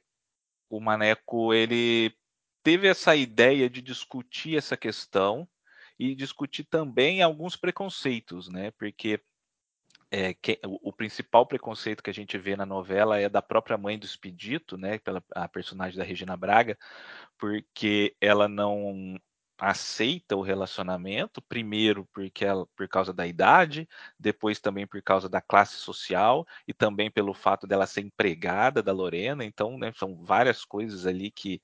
O 0.70 0.80
Maneco 0.80 1.54
ele 1.56 2.16
teve 2.64 2.88
essa 2.88 3.16
ideia 3.16 3.70
de 3.70 3.82
discutir 3.82 4.58
essa 4.58 4.78
questão 4.78 5.48
e 6.00 6.16
discutir 6.16 6.64
também 6.64 7.22
alguns 7.22 7.56
preconceitos, 7.56 8.50
né? 8.50 8.72
Porque 8.72 9.22
é, 10.10 10.34
que, 10.34 10.60
o, 10.66 10.90
o, 10.90 10.94
principal 10.94 11.46
preconceito 11.46 12.04
que 12.04 12.10
a 12.10 12.14
gente 12.14 12.38
vê 12.38 12.56
na 12.56 12.66
novela 12.66 13.20
é 13.20 13.30
da 13.30 13.42
própria 13.42 13.78
mãe 13.78 13.98
do 13.98 14.06
Expedito, 14.06 14.78
né? 14.78 15.00
Pela 15.00 15.24
a 15.34 15.48
personagem 15.48 15.98
da 15.98 16.04
Regina 16.04 16.36
Braga, 16.36 16.78
porque 17.38 18.16
ela 18.20 18.48
não 18.48 19.20
aceita 19.62 20.36
o 20.36 20.42
relacionamento, 20.42 21.40
primeiro 21.40 22.08
porque 22.12 22.44
ela, 22.44 22.66
por 22.76 22.88
causa 22.88 23.14
da 23.14 23.28
idade, 23.28 23.88
depois 24.20 24.60
também 24.60 24.88
por 24.88 25.02
causa 25.04 25.30
da 25.30 25.40
classe 25.40 25.76
social 25.76 26.48
e 26.68 26.74
também 26.74 27.12
pelo 27.12 27.32
fato 27.32 27.68
dela 27.68 27.86
ser 27.86 28.02
empregada 28.02 28.82
da 28.82 28.92
Lorena. 28.92 29.46
Então, 29.46 29.78
né, 29.78 29.94
são 29.96 30.16
várias 30.26 30.66
coisas 30.66 31.06
ali 31.06 31.30
que 31.30 31.62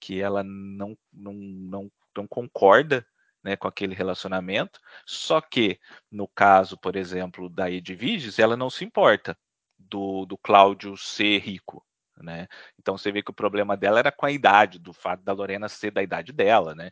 que 0.00 0.20
ela 0.20 0.42
não, 0.42 0.96
não, 1.12 1.32
não, 1.34 1.92
não 2.16 2.26
concorda 2.26 3.06
né, 3.42 3.56
com 3.56 3.68
aquele 3.68 3.94
relacionamento, 3.94 4.80
só 5.06 5.40
que 5.40 5.78
no 6.10 6.28
caso, 6.28 6.76
por 6.78 6.96
exemplo, 6.96 7.48
da 7.48 7.70
Edviges, 7.70 8.38
ela 8.38 8.56
não 8.56 8.70
se 8.70 8.84
importa 8.84 9.36
do, 9.78 10.26
do 10.26 10.36
Cláudio 10.38 10.96
ser 10.96 11.38
rico, 11.38 11.84
né? 12.16 12.46
Então 12.78 12.98
você 12.98 13.10
vê 13.10 13.22
que 13.22 13.30
o 13.30 13.34
problema 13.34 13.76
dela 13.76 13.98
era 13.98 14.12
com 14.12 14.26
a 14.26 14.30
idade, 14.30 14.78
do 14.78 14.92
fato 14.92 15.22
da 15.22 15.32
Lorena 15.32 15.68
ser 15.68 15.90
da 15.90 16.02
idade 16.02 16.32
dela, 16.32 16.74
né? 16.74 16.90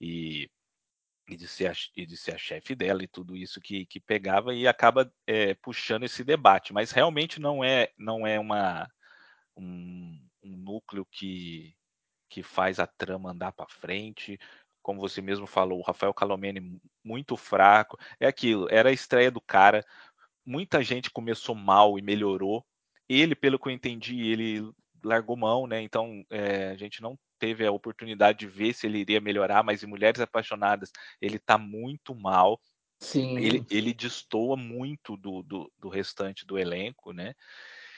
E, 0.00 0.50
e 1.28 1.36
de 1.36 1.48
ser 1.48 1.68
a, 1.68 1.72
e 1.96 2.06
de 2.06 2.16
ser 2.16 2.34
a 2.34 2.38
chefe 2.38 2.74
dela 2.74 3.02
e 3.02 3.08
tudo 3.08 3.36
isso 3.36 3.60
que, 3.60 3.86
que 3.86 4.00
pegava 4.00 4.54
e 4.54 4.68
acaba 4.68 5.10
é, 5.26 5.54
puxando 5.54 6.04
esse 6.04 6.22
debate, 6.24 6.72
mas 6.72 6.92
realmente 6.92 7.40
não 7.40 7.64
é 7.64 7.90
não 7.98 8.26
é 8.26 8.38
uma 8.38 8.88
um, 9.56 10.20
um 10.42 10.56
núcleo 10.56 11.06
que 11.10 11.74
que 12.28 12.42
faz 12.42 12.78
a 12.78 12.86
trama 12.86 13.30
andar 13.30 13.52
para 13.52 13.68
frente. 13.68 14.38
Como 14.82 15.00
você 15.00 15.20
mesmo 15.20 15.46
falou, 15.46 15.80
o 15.80 15.82
Rafael 15.82 16.14
Calomene 16.14 16.80
muito 17.04 17.36
fraco. 17.36 17.98
É 18.20 18.26
aquilo, 18.26 18.68
era 18.70 18.90
a 18.90 18.92
estreia 18.92 19.30
do 19.30 19.40
cara. 19.40 19.84
Muita 20.44 20.82
gente 20.82 21.10
começou 21.10 21.54
mal 21.54 21.98
e 21.98 22.02
melhorou. 22.02 22.64
Ele, 23.08 23.34
pelo 23.34 23.58
que 23.58 23.68
eu 23.68 23.72
entendi, 23.72 24.28
ele 24.28 24.68
largou 25.02 25.36
mão, 25.36 25.66
né? 25.66 25.80
Então 25.82 26.24
é, 26.30 26.70
a 26.70 26.76
gente 26.76 27.00
não 27.00 27.18
teve 27.38 27.66
a 27.66 27.72
oportunidade 27.72 28.38
de 28.38 28.46
ver 28.46 28.72
se 28.72 28.86
ele 28.86 28.98
iria 28.98 29.20
melhorar, 29.20 29.62
mas 29.62 29.82
em 29.82 29.86
Mulheres 29.86 30.20
Apaixonadas 30.20 30.90
ele 31.20 31.38
tá 31.38 31.58
muito 31.58 32.14
mal. 32.14 32.60
Sim. 33.00 33.38
Ele, 33.38 33.64
ele 33.70 33.92
destoa 33.92 34.56
muito 34.56 35.16
do, 35.16 35.42
do, 35.42 35.70
do 35.78 35.88
restante 35.88 36.46
do 36.46 36.58
elenco, 36.58 37.12
né? 37.12 37.34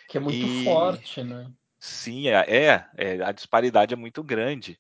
Que 0.09 0.17
é 0.17 0.21
muito 0.21 0.37
e... 0.37 0.65
forte, 0.65 1.23
né? 1.23 1.53
Sim, 1.81 2.29
é, 2.29 2.45
é, 2.49 2.87
é, 2.97 3.23
a 3.23 3.33
disparidade 3.33 3.95
é 3.95 3.97
muito 3.97 4.23
grande. 4.23 4.79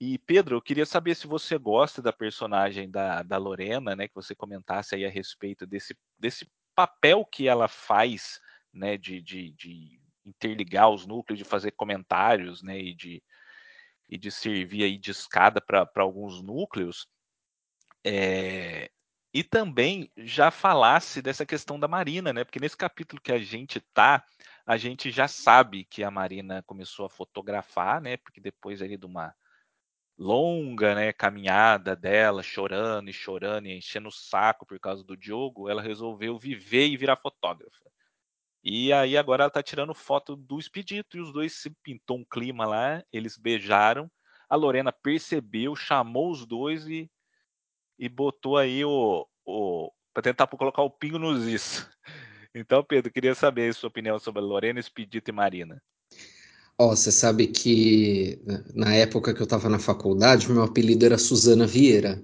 E 0.00 0.18
Pedro, 0.18 0.56
eu 0.56 0.62
queria 0.62 0.84
saber 0.84 1.14
se 1.14 1.26
você 1.26 1.56
gosta 1.56 2.02
da 2.02 2.12
personagem 2.12 2.90
da, 2.90 3.22
da 3.22 3.36
Lorena, 3.36 3.94
né? 3.94 4.08
Que 4.08 4.14
você 4.14 4.34
comentasse 4.34 4.94
aí 4.94 5.04
a 5.04 5.10
respeito 5.10 5.66
desse, 5.66 5.96
desse 6.18 6.50
papel 6.74 7.24
que 7.24 7.46
ela 7.46 7.68
faz, 7.68 8.40
né? 8.72 8.96
De, 8.98 9.20
de, 9.22 9.52
de 9.52 10.00
interligar 10.26 10.90
os 10.90 11.06
núcleos, 11.06 11.38
de 11.38 11.44
fazer 11.44 11.70
comentários, 11.72 12.62
né? 12.62 12.78
E 12.80 12.94
de, 12.94 13.22
e 14.08 14.18
de 14.18 14.30
servir 14.30 14.84
aí 14.84 14.98
de 14.98 15.12
escada 15.12 15.60
para 15.60 15.88
alguns 15.96 16.42
núcleos. 16.42 17.06
É, 18.04 18.90
e 19.32 19.44
também 19.44 20.10
já 20.16 20.50
falasse 20.50 21.22
dessa 21.22 21.46
questão 21.46 21.78
da 21.78 21.88
Marina, 21.88 22.32
né? 22.32 22.44
Porque 22.44 22.60
nesse 22.60 22.76
capítulo 22.76 23.22
que 23.22 23.32
a 23.32 23.38
gente 23.38 23.80
tá, 23.94 24.24
a 24.66 24.76
gente 24.76 25.10
já 25.10 25.28
sabe 25.28 25.84
que 25.84 26.04
a 26.04 26.10
Marina 26.10 26.62
começou 26.62 27.06
a 27.06 27.10
fotografar, 27.10 28.00
né? 28.00 28.16
Porque 28.16 28.40
depois 28.40 28.80
ali 28.82 28.96
de 28.96 29.06
uma 29.06 29.34
longa, 30.18 30.94
né, 30.94 31.12
caminhada 31.12 31.96
dela, 31.96 32.42
chorando 32.42 33.08
e 33.08 33.12
chorando 33.12 33.66
e 33.66 33.76
enchendo 33.76 34.08
o 34.08 34.12
saco 34.12 34.64
por 34.66 34.78
causa 34.78 35.02
do 35.02 35.16
Diogo, 35.16 35.68
ela 35.68 35.82
resolveu 35.82 36.38
viver 36.38 36.86
e 36.86 36.96
virar 36.96 37.16
fotógrafa. 37.16 37.90
E 38.62 38.92
aí 38.92 39.16
agora 39.16 39.44
ela 39.44 39.50
tá 39.50 39.62
tirando 39.62 39.94
foto 39.94 40.36
do 40.36 40.58
Expedito 40.58 41.16
e 41.16 41.20
os 41.20 41.32
dois 41.32 41.54
se 41.54 41.70
pintou 41.82 42.18
um 42.18 42.24
clima 42.24 42.66
lá, 42.66 43.02
eles 43.12 43.36
beijaram. 43.36 44.10
A 44.48 44.54
Lorena 44.54 44.92
percebeu, 44.92 45.74
chamou 45.74 46.30
os 46.30 46.46
dois 46.46 46.86
e 46.86 47.10
e 47.98 48.08
botou 48.08 48.56
aí 48.56 48.84
o, 48.84 49.26
o 49.44 49.92
para 50.12 50.24
tentar 50.24 50.46
colocar 50.48 50.82
o 50.82 50.90
pingo 50.90 51.18
nos 51.18 51.46
is. 51.46 51.88
Então, 52.54 52.84
Pedro, 52.84 53.10
queria 53.10 53.34
saber 53.34 53.70
a 53.70 53.72
sua 53.72 53.88
opinião 53.88 54.18
sobre 54.18 54.42
Lorena, 54.42 54.78
Expedito 54.78 55.30
e 55.30 55.32
Marina. 55.32 55.80
Ó, 56.78 56.90
oh, 56.90 56.96
você 56.96 57.10
sabe 57.10 57.46
que 57.46 58.38
na 58.74 58.94
época 58.94 59.32
que 59.32 59.40
eu 59.40 59.44
estava 59.44 59.68
na 59.68 59.78
faculdade, 59.78 60.50
meu 60.50 60.62
apelido 60.62 61.04
era 61.04 61.16
Suzana 61.16 61.66
Vieira. 61.66 62.22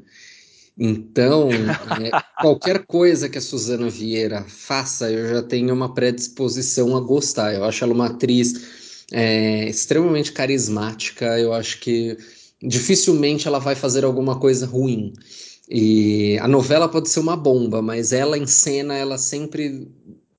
Então, 0.77 1.49
é, 2.03 2.11
qualquer 2.41 2.85
coisa 2.87 3.29
que 3.29 3.39
a 3.39 3.43
Suzana 3.43 3.89
Vieira 3.89 4.43
faça, 4.45 5.11
eu 5.11 5.29
já 5.29 5.43
tenho 5.43 5.75
uma 5.75 5.95
predisposição 5.95 6.97
a 6.97 7.01
gostar. 7.01 7.55
Eu 7.55 7.65
acho 7.65 7.83
ela 7.83 7.95
uma 7.95 8.07
atriz 8.07 9.07
é, 9.11 9.69
extremamente 9.69 10.33
carismática. 10.33 11.39
Eu 11.39 11.53
acho 11.53 11.81
que 11.81 12.17
dificilmente 12.63 13.49
ela 13.49 13.59
vai 13.59 13.75
fazer 13.75 14.05
alguma 14.05 14.39
coisa 14.39 14.67
ruim. 14.67 15.15
E 15.71 16.39
a 16.41 16.49
novela 16.49 16.89
pode 16.89 17.11
ser 17.11 17.21
uma 17.21 17.37
bomba, 17.37 17.83
mas 17.83 18.13
ela 18.13 18.39
em 18.39 18.47
cena, 18.47 18.95
ela 18.95 19.19
sempre 19.19 19.87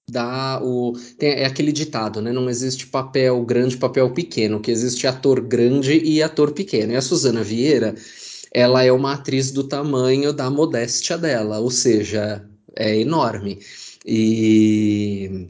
dá 0.09 0.59
o. 0.63 0.93
Tem, 1.17 1.31
é 1.31 1.45
aquele 1.45 1.71
ditado, 1.71 2.21
né? 2.21 2.31
Não 2.31 2.49
existe 2.49 2.87
papel 2.87 3.43
grande, 3.43 3.77
papel 3.77 4.09
pequeno, 4.11 4.59
que 4.59 4.71
existe 4.71 5.07
ator 5.07 5.41
grande 5.41 5.99
e 6.03 6.21
ator 6.23 6.51
pequeno. 6.51 6.93
E 6.93 6.95
a 6.95 7.01
Suzana 7.01 7.43
Vieira, 7.43 7.95
ela 8.51 8.83
é 8.83 8.91
uma 8.91 9.13
atriz 9.13 9.51
do 9.51 9.63
tamanho 9.63 10.33
da 10.33 10.49
modéstia 10.49 11.17
dela, 11.17 11.59
ou 11.59 11.71
seja, 11.71 12.43
é 12.75 12.97
enorme. 12.99 13.59
E 14.05 15.49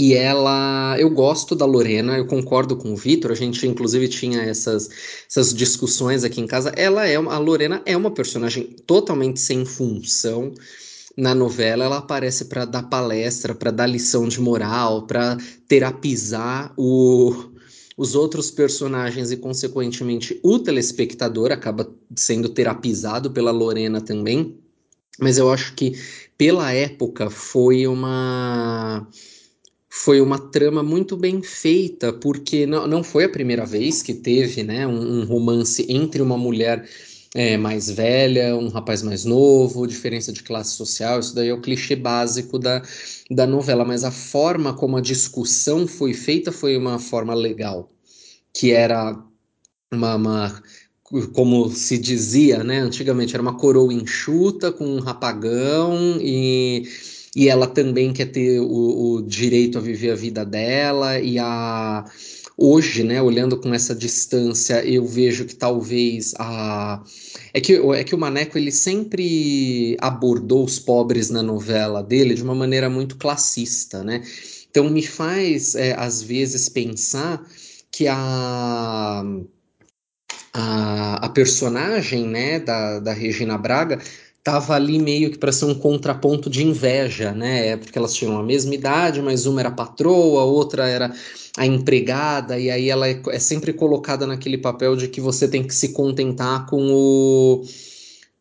e 0.00 0.14
ela, 0.14 0.94
eu 0.96 1.10
gosto 1.10 1.56
da 1.56 1.66
Lorena, 1.66 2.16
eu 2.16 2.24
concordo 2.24 2.76
com 2.76 2.92
o 2.92 2.96
Vitor, 2.96 3.32
a 3.32 3.34
gente 3.34 3.66
inclusive 3.66 4.06
tinha 4.06 4.42
essas, 4.42 4.88
essas 5.28 5.52
discussões 5.52 6.22
aqui 6.22 6.40
em 6.40 6.46
casa. 6.46 6.72
Ela 6.76 7.08
é, 7.08 7.16
a 7.16 7.38
Lorena 7.38 7.82
é 7.84 7.96
uma 7.96 8.12
personagem 8.12 8.76
totalmente 8.86 9.40
sem 9.40 9.64
função 9.64 10.54
na 11.18 11.34
novela. 11.34 11.84
Ela 11.84 11.98
aparece 11.98 12.44
para 12.44 12.64
dar 12.64 12.84
palestra, 12.84 13.52
para 13.52 13.72
dar 13.72 13.88
lição 13.88 14.28
de 14.28 14.40
moral, 14.40 15.04
para 15.04 15.36
terapizar 15.66 16.72
o, 16.76 17.34
os 17.96 18.14
outros 18.14 18.52
personagens 18.52 19.32
e, 19.32 19.36
consequentemente, 19.36 20.38
o 20.44 20.60
telespectador 20.60 21.50
acaba 21.50 21.92
sendo 22.14 22.48
terapizado 22.48 23.32
pela 23.32 23.50
Lorena 23.50 24.00
também. 24.00 24.56
Mas 25.18 25.38
eu 25.38 25.50
acho 25.52 25.74
que, 25.74 25.98
pela 26.36 26.72
época, 26.72 27.28
foi 27.28 27.88
uma 27.88 29.04
foi 29.90 30.20
uma 30.20 30.38
trama 30.38 30.80
muito 30.80 31.16
bem 31.16 31.42
feita, 31.42 32.12
porque 32.12 32.66
não, 32.66 32.86
não 32.86 33.02
foi 33.02 33.24
a 33.24 33.28
primeira 33.28 33.66
vez 33.66 34.00
que 34.00 34.14
teve 34.14 34.62
né, 34.62 34.86
um, 34.86 35.22
um 35.22 35.24
romance 35.24 35.84
entre 35.88 36.22
uma 36.22 36.38
mulher 36.38 36.88
é, 37.34 37.56
mais 37.56 37.90
velha, 37.90 38.56
um 38.56 38.68
rapaz 38.68 39.02
mais 39.02 39.24
novo, 39.24 39.86
diferença 39.86 40.32
de 40.32 40.42
classe 40.42 40.74
social, 40.74 41.20
isso 41.20 41.34
daí 41.34 41.48
é 41.48 41.54
o 41.54 41.60
clichê 41.60 41.94
básico 41.94 42.58
da, 42.58 42.82
da 43.30 43.46
novela, 43.46 43.84
mas 43.84 44.04
a 44.04 44.10
forma 44.10 44.74
como 44.74 44.96
a 44.96 45.00
discussão 45.00 45.86
foi 45.86 46.14
feita 46.14 46.50
foi 46.50 46.76
uma 46.76 46.98
forma 46.98 47.34
legal, 47.34 47.90
que 48.52 48.72
era 48.72 49.22
uma, 49.92 50.14
uma 50.16 50.62
como 51.32 51.70
se 51.70 51.98
dizia, 51.98 52.62
né, 52.62 52.80
antigamente 52.80 53.34
era 53.34 53.42
uma 53.42 53.56
coroa 53.56 53.92
enxuta 53.92 54.70
com 54.72 54.84
um 54.84 55.00
rapagão 55.00 56.18
e 56.20 56.84
e 57.36 57.48
ela 57.48 57.66
também 57.66 58.12
quer 58.12 58.26
ter 58.26 58.58
o, 58.60 59.14
o 59.14 59.22
direito 59.22 59.78
a 59.78 59.80
viver 59.80 60.10
a 60.10 60.16
vida 60.16 60.44
dela 60.44 61.20
e 61.20 61.38
a 61.38 62.04
hoje, 62.58 63.04
né, 63.04 63.22
olhando 63.22 63.56
com 63.60 63.72
essa 63.72 63.94
distância, 63.94 64.84
eu 64.84 65.06
vejo 65.06 65.44
que 65.44 65.54
talvez 65.54 66.34
a 66.38 67.02
é 67.54 67.60
que, 67.60 67.74
é 67.74 68.04
que 68.04 68.14
o 68.14 68.18
Maneco 68.18 68.58
ele 68.58 68.72
sempre 68.72 69.96
abordou 70.00 70.64
os 70.64 70.78
pobres 70.78 71.30
na 71.30 71.42
novela 71.42 72.02
dele 72.02 72.34
de 72.34 72.42
uma 72.42 72.54
maneira 72.54 72.90
muito 72.90 73.16
classista, 73.16 74.02
né? 74.02 74.22
Então 74.70 74.90
me 74.90 75.02
faz 75.02 75.74
é, 75.76 75.94
às 75.94 76.20
vezes 76.20 76.68
pensar 76.68 77.42
que 77.90 78.06
a 78.08 79.24
a, 80.52 81.26
a 81.26 81.28
personagem 81.28 82.26
né, 82.26 82.58
da, 82.58 82.98
da 82.98 83.12
Regina 83.12 83.56
Braga 83.56 84.00
estava 84.48 84.74
ali 84.74 84.98
meio 84.98 85.30
que 85.30 85.38
para 85.38 85.52
ser 85.52 85.66
um 85.66 85.74
contraponto 85.74 86.48
de 86.48 86.64
inveja, 86.64 87.32
né? 87.32 87.76
Porque 87.76 87.98
elas 87.98 88.14
tinham 88.14 88.38
a 88.38 88.42
mesma 88.42 88.74
idade, 88.74 89.20
mas 89.20 89.44
uma 89.44 89.60
era 89.60 89.70
patroa, 89.70 90.40
a 90.40 90.44
outra 90.44 90.88
era 90.88 91.12
a 91.56 91.66
empregada, 91.66 92.58
e 92.58 92.70
aí 92.70 92.88
ela 92.88 93.08
é, 93.08 93.20
é, 93.30 93.38
sempre 93.38 93.72
colocada 93.72 94.26
naquele 94.26 94.56
papel 94.56 94.96
de 94.96 95.08
que 95.08 95.20
você 95.20 95.46
tem 95.46 95.62
que 95.62 95.74
se 95.74 95.90
contentar 95.90 96.66
com 96.66 96.90
o 96.90 97.62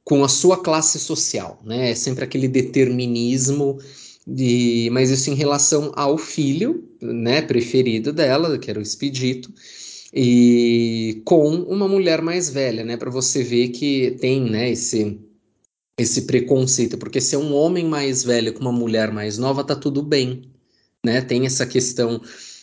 com 0.04 0.24
a 0.24 0.30
sua 0.30 0.58
classe 0.64 0.98
social, 1.00 1.60
né? 1.66 1.92
É 1.92 1.96
sempre 1.96 2.24
aquele 2.24 2.48
determinismo 2.48 3.78
de, 4.26 4.90
mas 4.92 5.10
isso 5.10 5.30
em 5.30 5.34
relação 5.36 5.92
ao 5.96 6.18
filho, 6.18 6.84
né, 7.02 7.42
preferido 7.42 8.14
dela, 8.14 8.58
que 8.58 8.70
era 8.70 8.80
o 8.80 8.82
Expedito, 8.82 9.52
e 10.14 11.22
com 11.26 11.50
uma 11.56 11.88
mulher 11.88 12.22
mais 12.22 12.50
velha, 12.50 12.84
né, 12.86 12.96
para 12.96 13.10
você 13.10 13.44
ver 13.44 13.70
que 13.70 14.18
tem, 14.22 14.42
né, 14.50 14.72
esse 14.72 15.20
esse 15.98 16.24
preconceito, 16.24 16.98
porque 16.98 17.20
se 17.20 17.36
é 17.36 17.38
um 17.38 17.54
homem 17.54 17.86
mais 17.86 18.24
velho 18.24 18.54
com 18.54 18.62
uma 18.62 18.72
mulher 18.72 19.12
mais 19.12 19.38
nova, 19.38 19.64
tá 19.64 19.76
tudo 19.76 20.04
bem, 20.04 20.44
né? 21.04 21.22
Tem 21.22 21.46
essa 21.46 21.66
questão 21.66 22.22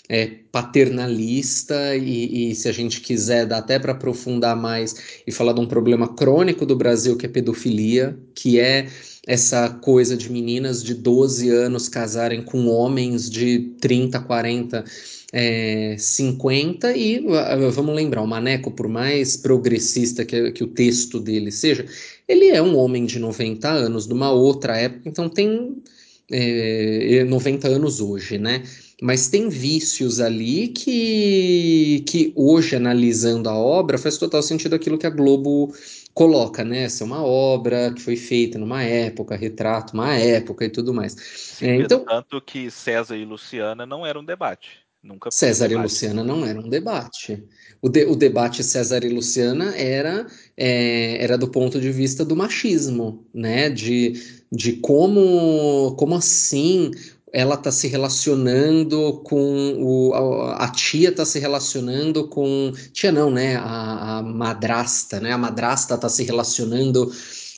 é, 0.09 0.27
paternalista 0.53 1.97
e, 1.97 2.51
e, 2.51 2.55
se 2.55 2.69
a 2.69 2.73
gente 2.73 3.01
quiser 3.01 3.47
dá 3.47 3.59
até 3.59 3.79
para 3.79 3.93
aprofundar 3.93 4.55
mais 4.57 4.95
e 5.27 5.33
falar 5.33 5.53
de 5.53 5.61
um 5.61 5.67
problema 5.67 6.15
crônico 6.15 6.67
do 6.67 6.77
Brasil 6.77 7.17
que 7.17 7.27
é 7.27 7.29
pedofilia, 7.29 8.17
que 8.35 8.61
é 8.61 8.87
essa 9.27 9.71
coisa 9.71 10.17
de 10.17 10.31
meninas 10.31 10.83
de 10.85 10.95
12 10.95 11.49
anos 11.49 11.89
casarem 11.89 12.43
com 12.43 12.67
homens 12.67 13.31
de 13.31 13.75
30, 13.81 14.21
40 14.21 14.85
é, 15.33 15.97
50 15.99 16.97
e 16.97 17.25
vamos 17.73 17.97
lembrar, 17.97 18.23
o 18.23 18.27
Maneco, 18.27 18.71
por 18.71 18.87
mais 18.87 19.37
progressista 19.37 20.25
que, 20.25 20.53
que 20.53 20.63
o 20.63 20.69
texto 20.69 21.19
dele 21.19 21.51
seja, 21.51 21.87
ele 22.29 22.49
é 22.49 22.63
um 22.63 22.77
homem 22.77 23.05
de 23.05 23.19
90 23.19 23.69
anos, 23.69 24.07
de 24.07 24.13
uma 24.13 24.31
outra 24.31 24.77
época, 24.77 25.09
então 25.09 25.29
tem 25.29 25.83
é, 26.31 27.25
90 27.25 27.69
anos 27.69 28.01
hoje, 28.01 28.39
né? 28.39 28.63
Mas 29.03 29.29
tem 29.29 29.49
vícios 29.49 30.21
ali 30.21 30.69
que, 30.69 32.05
que 32.07 32.33
hoje, 32.35 32.77
analisando 32.77 33.49
a 33.49 33.55
obra, 33.55 33.99
faz 33.99 34.17
total 34.17 34.43
sentido 34.43 34.75
aquilo 34.75 34.97
que 34.97 35.07
a 35.07 35.11
Globo 35.11 35.75
coloca, 36.15 36.65
né? 36.65 36.85
Essa 36.85 37.03
é 37.03 37.07
uma 37.07 37.23
obra 37.25 37.93
que 37.93 38.01
foi 38.01 38.17
feita 38.17 38.59
numa 38.59 38.83
época, 38.83 39.37
retrato 39.37 39.95
uma 39.95 40.15
época 40.15 40.65
e 40.65 40.71
tudo 40.71 40.95
mais. 40.95 41.13
Sim, 41.13 41.67
é, 41.67 41.77
então, 41.77 42.05
tanto 42.05 42.41
que 42.41 42.71
César 42.71 43.17
e 43.17 43.25
Luciana 43.25 43.85
não 43.85 44.07
era 44.07 44.19
um 44.19 44.25
debate. 44.25 44.85
Nunca 45.03 45.31
César 45.31 45.71
e 45.71 45.77
Luciana 45.77 46.25
não 46.25 46.47
era 46.47 46.59
um 46.59 46.69
debate. 46.69 47.45
O, 47.83 47.91
de, 47.91 48.07
o 48.07 48.17
debate 48.17 48.65
César 48.65 49.05
e 49.05 49.11
Luciana 49.11 49.77
era, 49.77 50.27
é, 50.57 51.23
era 51.23 51.37
do 51.37 51.49
ponto 51.49 51.81
de 51.81 51.91
vista 51.91 52.25
do 52.25 52.37
machismo, 52.37 53.25
né? 53.33 53.69
De, 53.71 54.15
de 54.51 54.75
como, 54.75 55.95
como 55.97 56.15
assim 56.15 56.91
ela 57.33 57.57
está 57.57 57.73
se 57.73 57.89
relacionando 57.89 59.21
com 59.25 59.75
o, 59.81 60.15
a, 60.15 60.67
a 60.67 60.69
tia 60.71 61.09
está 61.09 61.25
se 61.25 61.41
relacionando 61.41 62.29
com 62.29 62.73
tia 62.93 63.11
não, 63.11 63.31
né? 63.31 63.57
A, 63.57 64.19
a 64.19 64.23
madrasta, 64.23 65.21
né? 65.21 65.33
A 65.33 65.39
madrasta 65.39 65.95
está 65.95 66.09
se 66.09 66.23
relacionando 66.23 67.11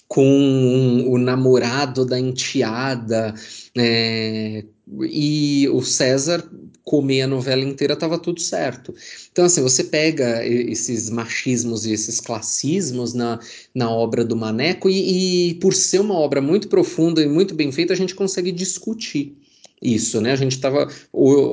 com 0.09 1.05
o 1.09 1.19
namorado 1.19 2.07
da 2.07 2.19
enteada, 2.19 3.35
é, 3.77 4.65
e 5.03 5.69
o 5.69 5.83
César 5.83 6.49
comer 6.87 7.23
a 7.23 7.27
novela 7.27 7.65
inteira 7.65 7.95
estava 7.95 8.17
tudo 8.17 8.41
certo. 8.41 8.95
Então, 9.33 9.45
assim, 9.45 9.61
você 9.61 9.83
pega 9.83 10.47
esses 10.47 11.11
machismos 11.11 11.85
e 11.85 11.93
esses 11.93 12.21
classismos 12.21 13.13
na, 13.13 13.41
na 13.75 13.91
obra 13.91 14.25
do 14.25 14.37
Maneco, 14.37 14.89
e, 14.89 15.51
e 15.51 15.55
por 15.55 15.75
ser 15.75 16.01
uma 16.01 16.15
obra 16.15 16.41
muito 16.41 16.69
profunda 16.69 17.21
e 17.21 17.27
muito 17.27 17.57
bem 17.57 17.73
feita, 17.73 17.93
a 17.93 17.97
gente 17.97 18.15
consegue 18.15 18.53
discutir 18.53 19.37
isso, 19.83 20.21
né? 20.21 20.31
A 20.31 20.37
gente 20.37 20.53
estava 20.53 20.89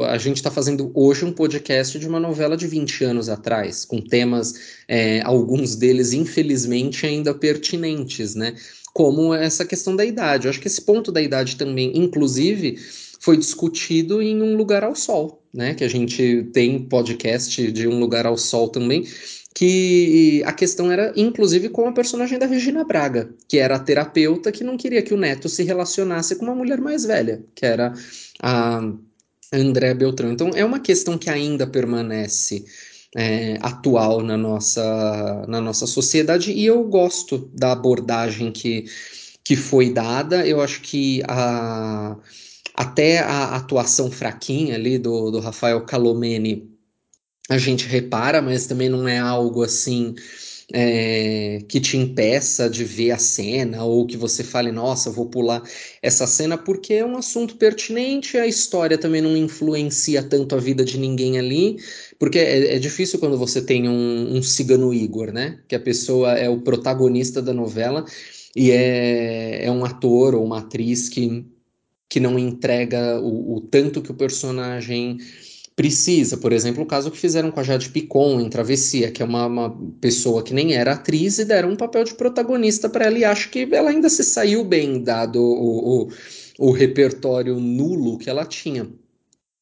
a 0.07 0.17
gente 0.19 0.38
está 0.38 0.51
fazendo 0.51 0.91
hoje 0.93 1.25
um 1.25 1.31
podcast 1.34 1.97
de 1.97 2.07
uma 2.07 2.19
novela 2.19 2.55
de 2.55 2.67
20 2.67 3.03
anos 3.03 3.27
atrás, 3.27 3.84
com 3.86 3.99
temas, 3.99 4.53
é, 4.88 5.19
alguns 5.21 5.75
deles, 5.75 6.13
infelizmente, 6.13 7.07
ainda 7.07 7.34
pertinentes, 7.34 8.36
né? 8.36 8.53
Como 8.93 9.34
essa 9.34 9.65
questão 9.65 9.95
da 9.95 10.05
idade. 10.05 10.45
Eu 10.45 10.51
acho 10.51 10.59
que 10.59 10.67
esse 10.67 10.81
ponto 10.81 11.11
da 11.11 11.19
idade 11.19 11.55
também, 11.55 11.91
inclusive, 11.97 12.77
foi 13.24 13.38
discutido 13.38 14.21
em 14.21 14.41
Um 14.41 14.57
Lugar 14.57 14.84
ao 14.84 14.93
Sol, 14.93 15.41
né? 15.53 15.74
Que 15.74 15.86
a 15.86 15.88
gente 15.88 16.49
tem 16.51 16.78
podcast 16.78 17.71
de 17.71 17.88
Um 17.88 17.97
Lugar 17.97 18.26
ao 18.26 18.38
Sol 18.38 18.67
também, 18.67 19.07
que 19.55 20.43
a 20.45 20.51
questão 20.51 20.91
era, 20.91 21.13
inclusive, 21.15 21.69
com 21.69 21.88
a 21.88 21.93
personagem 21.93 22.38
da 22.38 22.45
Regina 22.45 22.84
Braga, 22.84 23.34
que 23.47 23.59
era 23.59 23.78
a 23.78 23.80
terapeuta 23.80 24.51
que 24.51 24.61
não 24.61 24.76
queria 24.76 25.01
que 25.01 25.13
o 25.13 25.17
neto 25.17 25.47
se 25.47 25.63
relacionasse 25.63 26.36
com 26.36 26.43
uma 26.43 26.53
mulher 26.53 26.82
mais 26.82 27.05
velha, 27.05 27.41
que 27.55 27.65
era 27.65 27.93
a 28.41 28.82
André 29.53 29.93
Beltrão. 29.93 30.34
Então, 30.34 30.49
é 30.53 30.65
uma 30.65 30.82
questão 30.82 31.17
que 31.17 31.30
ainda 31.30 31.65
permanece 31.65 32.65
é, 33.15 33.57
atual 33.61 34.21
na 34.21 34.36
nossa, 34.36 35.45
na 35.47 35.61
nossa 35.61 35.88
sociedade, 35.88 36.51
e 36.51 36.65
eu 36.65 36.84
gosto 36.84 37.49
da 37.53 37.71
abordagem 37.71 38.51
que, 38.51 38.84
que 39.45 39.55
foi 39.55 39.93
dada. 39.93 40.45
Eu 40.45 40.59
acho 40.59 40.82
que 40.82 41.24
a, 41.26 42.17
até 42.74 43.19
a 43.19 43.55
atuação 43.55 44.11
fraquinha 44.11 44.76
ali 44.76 44.97
do, 44.97 45.32
do 45.32 45.39
Rafael 45.39 45.86
Calomeni 45.86 46.74
a 47.49 47.57
gente 47.57 47.86
repara, 47.88 48.41
mas 48.41 48.67
também 48.67 48.89
não 48.89 49.07
é 49.07 49.19
algo 49.19 49.63
assim 49.63 50.15
é, 50.71 51.59
que 51.67 51.80
te 51.80 51.97
impeça 51.97 52.69
de 52.69 52.84
ver 52.84 53.11
a 53.11 53.17
cena 53.17 53.84
ou 53.84 54.07
que 54.07 54.15
você 54.15 54.43
fale, 54.43 54.71
nossa, 54.71 55.11
vou 55.11 55.28
pular 55.28 55.61
essa 56.01 56.26
cena, 56.26 56.57
porque 56.57 56.93
é 56.95 57.05
um 57.05 57.17
assunto 57.17 57.57
pertinente, 57.57 58.38
a 58.38 58.47
história 58.47 58.97
também 58.97 59.21
não 59.21 59.36
influencia 59.36 60.24
tanto 60.24 60.55
a 60.55 60.59
vida 60.59 60.86
de 60.86 60.97
ninguém 60.97 61.38
ali, 61.38 61.78
porque 62.17 62.39
é, 62.39 62.76
é 62.76 62.80
difícil 62.80 63.19
quando 63.19 63.38
você 63.38 63.61
tem 63.61 63.89
um, 63.89 64.38
um 64.38 64.41
cigano 64.41 64.93
Igor, 64.93 65.32
né? 65.32 65.59
Que 65.67 65.76
a 65.76 65.80
pessoa 65.80 66.34
é 66.34 66.49
o 66.49 66.61
protagonista 66.61 67.41
da 67.41 67.53
novela 67.53 68.05
e 68.55 68.71
é, 68.71 69.65
é 69.65 69.71
um 69.71 69.84
ator 69.84 70.34
ou 70.34 70.45
uma 70.45 70.59
atriz 70.59 71.09
que, 71.09 71.45
que 72.14 72.20
não 72.20 72.38
entrega 72.38 73.20
o, 73.20 73.55
o 73.55 73.59
tanto 73.59 73.99
que 73.99 74.11
o 74.11 74.14
personagem 74.14 75.18
precisa. 75.76 76.38
Por 76.38 76.53
exemplo, 76.53 76.84
o 76.84 76.86
caso 76.86 77.09
que 77.09 77.18
fizeram 77.18 77.49
com 77.49 77.59
a 77.59 77.64
Jade 77.64 77.89
Picon 77.89 78.39
em 78.39 78.47
Travessia, 78.51 79.09
que 79.09 79.24
é 79.24 79.26
uma, 79.26 79.47
uma 79.47 79.76
pessoa 79.99 80.43
que 80.43 80.53
nem 80.53 80.76
era 80.76 80.91
atriz 80.91 81.39
e 81.39 81.45
deram 81.45 81.72
um 81.72 81.76
papel 81.76 82.03
de 82.03 82.14
protagonista 82.14 82.88
para 82.88 83.05
ela, 83.05 83.18
e 83.18 83.26
acho 83.26 83.49
que 83.49 83.68
ela 83.72 83.89
ainda 83.89 84.09
se 84.09 84.24
saiu 84.24 84.64
bem, 84.64 85.01
dado 85.01 85.41
o, 85.41 86.03
o, 86.03 86.09
o 86.59 86.72
repertório 86.72 87.59
nulo 87.59 88.20
que 88.20 88.30
ela 88.30 88.45
tinha. 88.45 88.88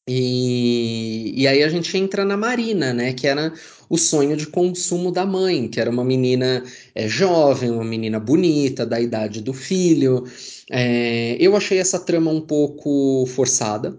E, 0.06 1.32
e 1.34 1.46
aí 1.46 1.62
a 1.62 1.70
gente 1.70 1.96
entra 1.96 2.22
na 2.22 2.36
Marina, 2.36 2.92
né? 2.92 3.14
Que 3.14 3.26
era 3.26 3.50
o 3.92 3.98
sonho 3.98 4.34
de 4.34 4.46
consumo 4.46 5.12
da 5.12 5.26
mãe, 5.26 5.68
que 5.68 5.78
era 5.78 5.90
uma 5.90 6.02
menina 6.02 6.64
é, 6.94 7.06
jovem, 7.06 7.70
uma 7.70 7.84
menina 7.84 8.18
bonita, 8.18 8.86
da 8.86 8.98
idade 8.98 9.42
do 9.42 9.52
filho. 9.52 10.24
É, 10.70 11.36
eu 11.38 11.54
achei 11.54 11.76
essa 11.76 12.00
trama 12.00 12.30
um 12.30 12.40
pouco 12.40 13.26
forçada, 13.26 13.94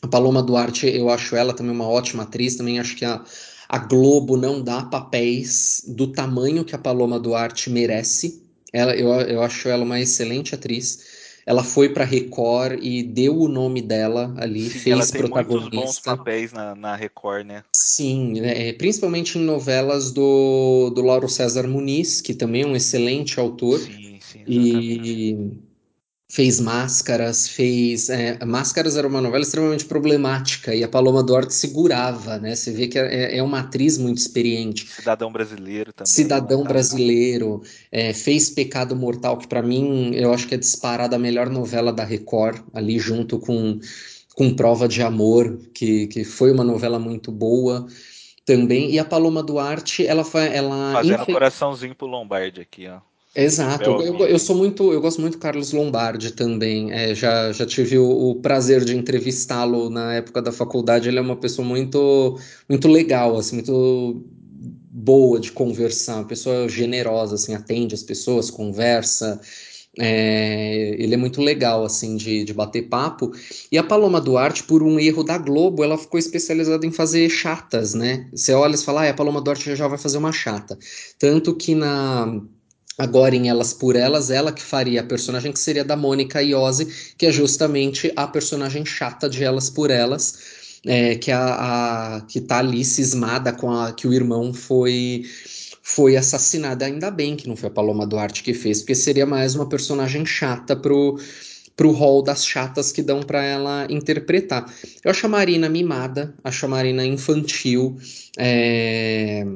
a 0.00 0.08
Paloma 0.08 0.42
Duarte, 0.42 0.86
eu 0.86 1.10
acho 1.10 1.36
ela 1.36 1.52
também 1.52 1.70
uma 1.70 1.86
ótima 1.86 2.22
atriz, 2.22 2.56
também 2.56 2.80
acho 2.80 2.96
que 2.96 3.04
a, 3.04 3.22
a 3.68 3.78
Globo 3.80 4.38
não 4.38 4.62
dá 4.62 4.84
papéis 4.84 5.82
do 5.86 6.06
tamanho 6.06 6.64
que 6.64 6.74
a 6.74 6.78
Paloma 6.78 7.20
Duarte 7.20 7.68
merece. 7.68 8.42
Ela, 8.72 8.96
eu, 8.96 9.10
eu 9.10 9.42
acho 9.42 9.68
ela 9.68 9.84
uma 9.84 10.00
excelente 10.00 10.54
atriz. 10.54 11.09
Ela 11.46 11.64
foi 11.64 11.88
para 11.88 12.04
Record 12.04 12.78
e 12.82 13.02
deu 13.02 13.36
o 13.38 13.48
nome 13.48 13.80
dela 13.80 14.34
ali, 14.36 14.68
Sim, 14.68 14.78
fez 14.78 14.86
ela 14.86 15.06
tem 15.06 15.20
protagonista. 15.20 15.76
Muitos 15.76 15.96
bons 15.96 16.00
papéis 16.00 16.52
na, 16.52 16.74
na 16.74 16.94
Record, 16.94 17.46
né? 17.46 17.64
Sim, 17.74 18.40
né, 18.40 18.72
principalmente 18.74 19.38
em 19.38 19.42
novelas 19.42 20.12
do, 20.12 20.90
do 20.90 21.02
Lauro 21.02 21.28
César 21.28 21.66
Muniz, 21.66 22.20
que 22.20 22.34
também 22.34 22.62
é 22.62 22.66
um 22.66 22.76
excelente 22.76 23.40
autor. 23.40 23.78
Sim, 23.78 24.18
sim, 24.20 24.44
exatamente. 24.46 25.10
E 25.10 25.69
fez 26.30 26.60
Máscaras, 26.60 27.48
fez. 27.48 28.08
É, 28.08 28.42
Máscaras 28.44 28.96
era 28.96 29.06
uma 29.06 29.20
novela 29.20 29.42
extremamente 29.42 29.84
problemática 29.84 30.72
e 30.72 30.84
a 30.84 30.88
Paloma 30.88 31.24
Duarte 31.24 31.52
segurava, 31.52 32.38
né? 32.38 32.54
Você 32.54 32.70
vê 32.70 32.86
que 32.86 32.96
é, 32.96 33.36
é 33.36 33.42
uma 33.42 33.58
atriz 33.58 33.98
muito 33.98 34.18
experiente. 34.18 34.86
Cidadão 34.86 35.32
brasileiro 35.32 35.92
também. 35.92 36.10
Cidadão 36.10 36.62
né? 36.62 36.68
brasileiro, 36.68 37.62
é, 37.90 38.14
fez 38.14 38.48
Pecado 38.48 38.94
Mortal, 38.94 39.38
que 39.38 39.48
para 39.48 39.60
mim 39.60 40.14
eu 40.14 40.32
acho 40.32 40.46
que 40.46 40.54
é 40.54 40.58
disparada 40.58 41.16
a 41.16 41.18
melhor 41.18 41.50
novela 41.50 41.92
da 41.92 42.04
Record, 42.04 42.62
ali 42.72 43.00
junto 43.00 43.40
com, 43.40 43.80
com 44.36 44.54
Prova 44.54 44.86
de 44.86 45.02
Amor, 45.02 45.58
que, 45.74 46.06
que 46.06 46.22
foi 46.22 46.52
uma 46.52 46.62
novela 46.62 47.00
muito 47.00 47.32
boa 47.32 47.88
também. 48.46 48.92
E 48.92 49.00
a 49.00 49.04
Paloma 49.04 49.42
Duarte, 49.42 50.06
ela 50.06 50.22
foi. 50.22 50.46
Ela, 50.46 50.92
Fazendo 50.92 51.22
infel... 51.22 51.34
coraçãozinho 51.34 51.94
pro 51.96 52.06
Lombardi 52.06 52.60
aqui, 52.60 52.86
ó. 52.86 53.09
Exato, 53.34 53.88
eu, 54.02 54.26
eu, 54.26 54.38
sou 54.40 54.56
muito, 54.56 54.92
eu 54.92 55.00
gosto 55.00 55.20
muito 55.20 55.34
do 55.34 55.40
Carlos 55.40 55.72
Lombardi 55.72 56.32
também. 56.32 56.90
É, 56.92 57.14
já, 57.14 57.52
já 57.52 57.64
tive 57.64 57.96
o, 57.96 58.30
o 58.30 58.34
prazer 58.36 58.84
de 58.84 58.96
entrevistá-lo 58.96 59.88
na 59.88 60.14
época 60.14 60.42
da 60.42 60.50
faculdade. 60.50 61.08
Ele 61.08 61.18
é 61.18 61.22
uma 61.22 61.36
pessoa 61.36 61.66
muito, 61.66 62.38
muito 62.68 62.88
legal, 62.88 63.36
assim, 63.38 63.56
muito 63.56 64.24
boa 64.90 65.38
de 65.38 65.52
conversar, 65.52 66.16
uma 66.16 66.26
pessoa 66.26 66.68
generosa, 66.68 67.36
assim, 67.36 67.54
atende 67.54 67.94
as 67.94 68.02
pessoas, 68.02 68.50
conversa. 68.50 69.40
É, 69.96 70.96
ele 70.98 71.14
é 71.14 71.16
muito 71.16 71.40
legal, 71.40 71.84
assim, 71.84 72.16
de, 72.16 72.42
de 72.42 72.52
bater 72.52 72.88
papo. 72.88 73.30
E 73.70 73.78
a 73.78 73.84
Paloma 73.84 74.20
Duarte, 74.20 74.64
por 74.64 74.82
um 74.82 74.98
erro 74.98 75.22
da 75.22 75.38
Globo, 75.38 75.84
ela 75.84 75.96
ficou 75.96 76.18
especializada 76.18 76.84
em 76.84 76.90
fazer 76.90 77.28
chatas, 77.30 77.94
né? 77.94 78.28
Você 78.32 78.52
olha 78.52 78.74
e 78.74 78.78
fala, 78.78 79.04
ah, 79.04 79.10
a 79.10 79.14
Paloma 79.14 79.40
Duarte 79.40 79.76
já 79.76 79.86
vai 79.86 79.98
fazer 79.98 80.18
uma 80.18 80.32
chata. 80.32 80.76
Tanto 81.16 81.54
que 81.54 81.76
na 81.76 82.40
Agora, 83.00 83.34
em 83.34 83.48
Elas 83.48 83.72
por 83.72 83.96
Elas, 83.96 84.30
ela 84.30 84.52
que 84.52 84.60
faria 84.60 85.00
a 85.00 85.04
personagem 85.04 85.50
que 85.50 85.58
seria 85.58 85.82
da 85.82 85.96
Mônica 85.96 86.42
Iose, 86.42 87.14
que 87.16 87.24
é 87.24 87.32
justamente 87.32 88.12
a 88.14 88.26
personagem 88.26 88.84
chata 88.84 89.26
de 89.26 89.42
Elas 89.42 89.70
por 89.70 89.90
Elas, 89.90 90.38
é, 90.84 91.14
que, 91.14 91.30
é 91.30 91.34
a, 91.34 92.16
a, 92.16 92.20
que 92.20 92.42
tá 92.42 92.58
ali 92.58 92.84
cismada 92.84 93.54
com 93.54 93.70
a 93.70 93.92
que 93.94 94.06
o 94.06 94.12
irmão 94.12 94.52
foi 94.52 95.24
foi 95.82 96.14
assassinado. 96.14 96.84
Ainda 96.84 97.10
bem 97.10 97.36
que 97.36 97.48
não 97.48 97.56
foi 97.56 97.70
a 97.70 97.72
Paloma 97.72 98.06
Duarte 98.06 98.42
que 98.42 98.52
fez, 98.52 98.80
porque 98.80 98.94
seria 98.94 99.24
mais 99.24 99.54
uma 99.54 99.66
personagem 99.66 100.26
chata 100.26 100.76
pro, 100.76 101.18
pro 101.74 101.92
rol 101.92 102.22
das 102.22 102.44
chatas 102.44 102.92
que 102.92 103.02
dão 103.02 103.22
para 103.22 103.42
ela 103.42 103.86
interpretar. 103.88 104.70
Eu 105.02 105.10
acho 105.10 105.24
a 105.24 105.30
Marina 105.30 105.70
mimada, 105.70 106.34
acho 106.44 106.66
a 106.66 106.68
Marina 106.68 107.02
infantil, 107.02 107.96
é... 108.38 109.46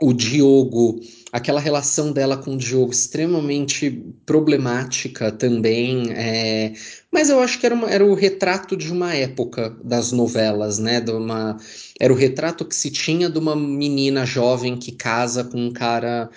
o 0.00 0.14
Diogo 0.14 0.98
aquela 1.32 1.60
relação 1.60 2.12
dela 2.12 2.36
com 2.36 2.54
o 2.54 2.56
Diogo 2.56 2.92
extremamente 2.92 3.90
problemática 4.24 5.30
também. 5.30 6.12
É... 6.12 6.72
Mas 7.10 7.28
eu 7.28 7.40
acho 7.40 7.58
que 7.58 7.66
era, 7.66 7.74
uma, 7.74 7.90
era 7.90 8.04
o 8.04 8.14
retrato 8.14 8.76
de 8.76 8.92
uma 8.92 9.14
época 9.14 9.76
das 9.84 10.12
novelas, 10.12 10.78
né? 10.78 11.00
De 11.00 11.10
uma, 11.10 11.56
era 12.00 12.12
o 12.12 12.16
retrato 12.16 12.64
que 12.64 12.74
se 12.74 12.90
tinha 12.90 13.28
de 13.28 13.38
uma 13.38 13.54
menina 13.54 14.24
jovem 14.24 14.76
que 14.76 14.92
casa 14.92 15.44
com 15.44 15.66
um 15.66 15.72
cara 15.72 16.30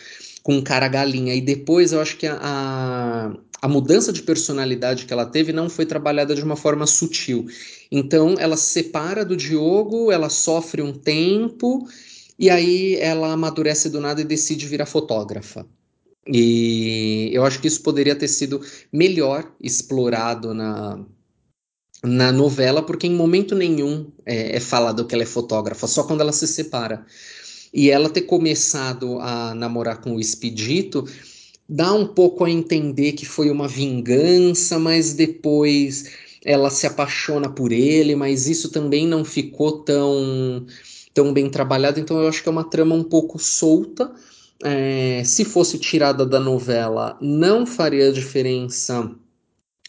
com 0.44 0.56
um 0.56 0.62
cara 0.62 0.88
galinha. 0.88 1.36
E 1.36 1.42
depois 1.42 1.94
eu 1.94 2.02
acho 2.02 2.18
que 2.18 2.26
a, 2.26 2.38
a, 2.42 3.34
a 3.62 3.68
mudança 3.68 4.12
de 4.12 4.24
personalidade 4.24 5.06
que 5.06 5.14
ela 5.14 5.26
teve 5.26 5.54
não 5.54 5.70
foi 5.70 5.86
trabalhada 5.86 6.34
de 6.34 6.42
uma 6.42 6.56
forma 6.56 6.88
sutil. 6.88 7.46
Então 7.92 8.36
ela 8.39 8.58
se 8.58 8.72
separa 8.72 9.24
do 9.24 9.38
Diogo, 9.38 10.12
ela 10.12 10.30
sofre 10.30 10.82
um 10.82 10.92
tempo 10.92 11.88
e 12.42 12.50
aí 12.50 12.96
ela 12.96 13.32
amadurece 13.32 13.88
do 13.88 14.02
nada 14.02 14.20
e 14.20 14.26
decide 14.26 14.66
virar 14.66 14.88
fotógrafa. 14.88 15.64
E 16.26 17.30
eu 17.32 17.46
acho 17.46 17.62
que 17.62 17.68
isso 17.68 17.84
poderia 17.84 18.16
ter 18.16 18.28
sido 18.28 18.60
melhor 18.92 19.54
explorado 19.62 20.52
na, 20.52 21.06
na 22.04 22.32
novela, 22.32 22.82
porque 22.82 23.06
em 23.06 23.14
momento 23.14 23.54
nenhum 23.54 24.12
é, 24.26 24.56
é 24.56 24.60
falado 24.60 25.06
que 25.06 25.14
ela 25.14 25.22
é 25.22 25.28
fotógrafa, 25.28 25.86
só 25.86 26.04
quando 26.04 26.22
ela 26.22 26.34
se 26.34 26.48
separa. 26.48 27.06
E 27.72 27.92
ela 27.92 28.10
ter 28.10 28.22
começado 28.22 29.20
a 29.20 29.54
namorar 29.54 30.02
com 30.02 30.16
o 30.16 30.20
Expedito 30.20 31.06
dá 31.70 31.94
um 31.94 32.08
pouco 32.08 32.44
a 32.44 32.50
entender 32.50 33.12
que 33.12 33.26
foi 33.26 33.52
uma 33.52 33.68
vingança, 33.68 34.80
mas 34.80 35.14
depois 35.14 36.10
ela 36.44 36.72
se 36.72 36.88
apaixona 36.88 37.50
por 37.50 37.72
ele, 37.72 38.16
mas 38.16 38.48
isso 38.48 38.70
também 38.70 39.06
não 39.08 39.24
ficou 39.24 39.84
tão 39.84 40.66
tão 41.14 41.34
bem 41.34 41.49
trabalhado, 41.49 41.99
então 41.99 42.20
eu 42.22 42.28
acho 42.28 42.41
que 42.41 42.49
é 42.49 42.51
uma 42.51 42.64
trama 42.64 42.95
um 42.95 43.03
pouco 43.03 43.39
solta. 43.39 44.12
É, 44.64 45.24
se 45.26 45.43
fosse 45.43 45.80
tirada 45.80 46.26
da 46.26 46.39
novela, 46.39 47.18
não 47.20 47.66
faria 47.66 48.12
diferença 48.12 49.12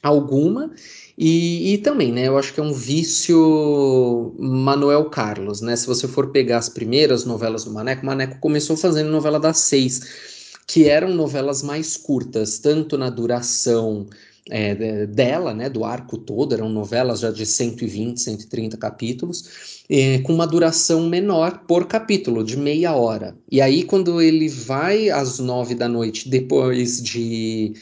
alguma. 0.03 0.71
E, 1.17 1.75
e, 1.75 1.79
também, 1.79 2.11
né? 2.11 2.27
Eu 2.27 2.39
acho 2.39 2.53
que 2.53 2.61
é 2.61 2.63
um 2.63 2.73
vício 2.73 4.35
Manuel 4.39 5.11
Carlos, 5.11 5.61
né? 5.61 5.77
Se 5.77 5.87
você 5.87 6.09
for 6.09 6.31
pegar 6.31 6.59
as 6.59 6.69
primeiras 6.69 7.25
novelas 7.25 7.65
do 7.65 7.71
Maneco, 7.71 8.05
Maneco 8.05 8.41
começou 8.41 8.77
fazendo 8.77 9.11
novela 9.11 9.39
das 9.39 9.59
seis, 9.59 10.59
que 10.67 10.89
eram 10.89 11.15
novelas 11.15 11.63
mais 11.63 11.97
curtas, 11.97 12.59
tanto 12.59 12.97
na 12.97 13.11
duração 13.11 14.07
é, 14.51 15.07
dela, 15.07 15.55
né, 15.55 15.69
do 15.69 15.85
arco 15.85 16.19
todo, 16.19 16.55
eram 16.55 16.69
novelas 16.69 17.21
já 17.21 17.31
de 17.31 17.47
120, 17.47 18.21
130 18.21 18.77
capítulos, 18.77 19.83
é, 19.89 20.19
com 20.19 20.35
uma 20.35 20.47
duração 20.47 21.09
menor 21.09 21.65
por 21.67 21.87
capítulo, 21.87 22.43
de 22.43 22.57
meia 22.57 22.95
hora. 22.95 23.37
E 23.51 23.61
aí, 23.61 23.85
quando 23.85 24.21
ele 24.21 24.49
vai 24.49 25.11
às 25.11 25.39
nove 25.39 25.75
da 25.75 25.89
noite, 25.89 26.29
depois 26.29 27.01
de 27.03 27.75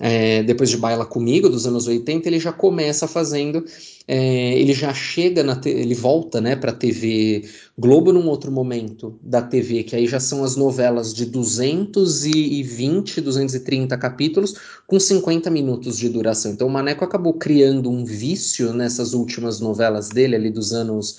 é, 0.00 0.42
depois 0.42 0.70
de 0.70 0.76
Baila 0.76 1.04
Comigo, 1.04 1.48
dos 1.48 1.66
anos 1.66 1.86
80, 1.86 2.28
ele 2.28 2.38
já 2.38 2.52
começa 2.52 3.08
fazendo, 3.08 3.64
é, 4.06 4.58
ele 4.58 4.72
já 4.72 4.94
chega, 4.94 5.42
na 5.42 5.60
ele 5.64 5.94
volta 5.94 6.40
né, 6.40 6.54
para 6.54 6.70
a 6.70 6.74
TV 6.74 7.44
Globo 7.76 8.12
num 8.12 8.28
outro 8.28 8.52
momento 8.52 9.18
da 9.22 9.42
TV, 9.42 9.82
que 9.82 9.96
aí 9.96 10.06
já 10.06 10.20
são 10.20 10.44
as 10.44 10.54
novelas 10.56 11.12
de 11.12 11.26
220, 11.26 13.20
230 13.20 13.98
capítulos, 13.98 14.54
com 14.86 15.00
50 15.00 15.50
minutos 15.50 15.98
de 15.98 16.08
duração. 16.08 16.52
Então 16.52 16.68
o 16.68 16.70
Maneco 16.70 17.04
acabou 17.04 17.34
criando 17.34 17.90
um 17.90 18.04
vício 18.04 18.72
nessas 18.72 19.14
últimas 19.14 19.60
novelas 19.60 20.08
dele, 20.08 20.36
ali 20.36 20.50
dos 20.50 20.72
anos 20.72 21.18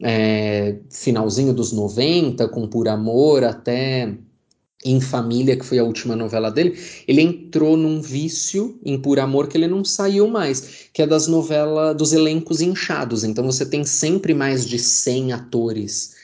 é, 0.00 0.76
finalzinho 0.90 1.52
dos 1.52 1.72
90, 1.72 2.48
com 2.48 2.66
Por 2.66 2.88
Amor, 2.88 3.44
até 3.44 4.14
em 4.84 5.00
Família, 5.00 5.56
que 5.56 5.64
foi 5.64 5.78
a 5.78 5.84
última 5.84 6.16
novela 6.16 6.50
dele, 6.50 6.78
ele 7.06 7.20
entrou 7.20 7.76
num 7.76 8.00
vício 8.00 8.78
em 8.84 8.98
Por 8.98 9.18
Amor 9.20 9.48
que 9.48 9.56
ele 9.56 9.68
não 9.68 9.84
saiu 9.84 10.26
mais, 10.26 10.88
que 10.92 11.02
é 11.02 11.06
das 11.06 11.26
novelas, 11.26 11.96
dos 11.96 12.12
elencos 12.12 12.60
inchados. 12.60 13.24
Então 13.24 13.44
você 13.44 13.64
tem 13.64 13.84
sempre 13.84 14.34
mais 14.34 14.66
de 14.66 14.78
100 14.78 15.32
atores 15.32 16.14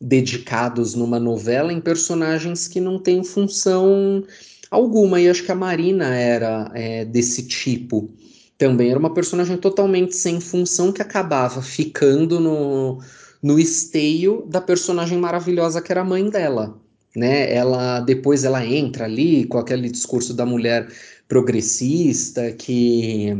dedicados 0.00 0.94
numa 0.94 1.18
novela 1.18 1.72
em 1.72 1.80
personagens 1.80 2.68
que 2.68 2.80
não 2.80 2.98
têm 2.98 3.24
função 3.24 4.22
alguma. 4.70 5.20
E 5.20 5.28
acho 5.28 5.44
que 5.44 5.52
a 5.52 5.56
Marina 5.56 6.14
era 6.14 6.70
é, 6.74 7.04
desse 7.04 7.46
tipo 7.46 8.10
também. 8.56 8.90
Era 8.90 8.98
uma 8.98 9.14
personagem 9.14 9.56
totalmente 9.56 10.14
sem 10.14 10.40
função 10.40 10.92
que 10.92 11.02
acabava 11.02 11.60
ficando 11.62 12.38
no, 12.38 13.00
no 13.42 13.58
esteio 13.58 14.46
da 14.48 14.60
personagem 14.60 15.18
maravilhosa 15.18 15.82
que 15.82 15.90
era 15.90 16.02
a 16.02 16.04
mãe 16.04 16.28
dela 16.28 16.83
né? 17.16 17.52
Ela 17.54 18.00
depois 18.00 18.44
ela 18.44 18.64
entra 18.64 19.04
ali 19.04 19.44
com 19.46 19.58
aquele 19.58 19.88
discurso 19.90 20.34
da 20.34 20.44
mulher 20.46 20.88
progressista 21.28 22.52
que 22.52 23.36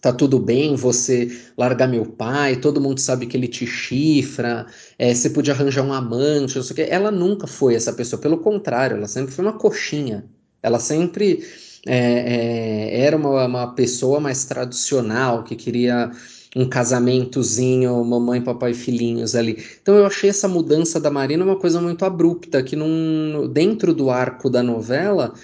tá 0.00 0.12
tudo 0.12 0.38
bem 0.38 0.76
você 0.76 1.36
largar 1.56 1.88
meu 1.88 2.06
pai, 2.06 2.56
todo 2.56 2.80
mundo 2.80 3.00
sabe 3.00 3.26
que 3.26 3.36
ele 3.36 3.48
te 3.48 3.66
chifra, 3.66 4.66
é, 4.98 5.12
você 5.12 5.30
podia 5.30 5.52
arranjar 5.52 5.82
um 5.82 5.92
amante, 5.92 6.56
não 6.56 6.62
sei 6.62 6.72
o 6.72 6.76
que. 6.76 6.82
Ela 6.82 7.10
nunca 7.10 7.46
foi 7.46 7.74
essa 7.74 7.92
pessoa, 7.92 8.20
pelo 8.20 8.38
contrário, 8.38 8.96
ela 8.96 9.08
sempre 9.08 9.32
foi 9.32 9.44
uma 9.44 9.58
coxinha. 9.58 10.24
Ela 10.62 10.78
sempre 10.78 11.44
é, 11.86 11.96
é, 11.96 13.00
era 13.00 13.16
uma, 13.16 13.46
uma 13.46 13.74
pessoa 13.74 14.20
mais 14.20 14.44
tradicional 14.44 15.44
que 15.44 15.56
queria 15.56 16.10
um 16.56 16.66
casamentozinho, 16.66 18.02
mamãe, 18.02 18.40
papai 18.40 18.70
e 18.70 18.74
filhinhos 18.74 19.34
ali. 19.34 19.62
Então 19.82 19.94
eu 19.94 20.06
achei 20.06 20.30
essa 20.30 20.48
mudança 20.48 20.98
da 20.98 21.10
Marina 21.10 21.44
uma 21.44 21.56
coisa 21.56 21.82
muito 21.82 22.02
abrupta, 22.02 22.62
que 22.62 22.74
num, 22.74 23.46
dentro 23.52 23.92
do 23.92 24.08
arco 24.08 24.48
da 24.48 24.62
novela 24.62 25.34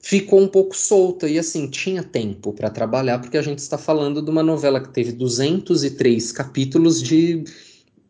ficou 0.00 0.40
um 0.40 0.46
pouco 0.46 0.76
solta 0.76 1.28
e 1.28 1.40
assim 1.40 1.66
tinha 1.66 2.04
tempo 2.04 2.52
para 2.52 2.70
trabalhar, 2.70 3.18
porque 3.18 3.36
a 3.36 3.42
gente 3.42 3.58
está 3.58 3.76
falando 3.76 4.22
de 4.22 4.30
uma 4.30 4.44
novela 4.44 4.80
que 4.80 4.90
teve 4.90 5.10
203 5.10 6.30
capítulos 6.30 7.02
de 7.02 7.42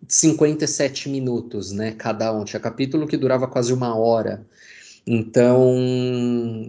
57 0.06 1.08
minutos, 1.08 1.72
né? 1.72 1.92
Cada 1.92 2.30
um 2.30 2.44
tinha 2.44 2.60
capítulo 2.60 3.06
que 3.06 3.16
durava 3.16 3.48
quase 3.48 3.72
uma 3.72 3.96
hora. 3.96 4.44
Então, 5.06 5.74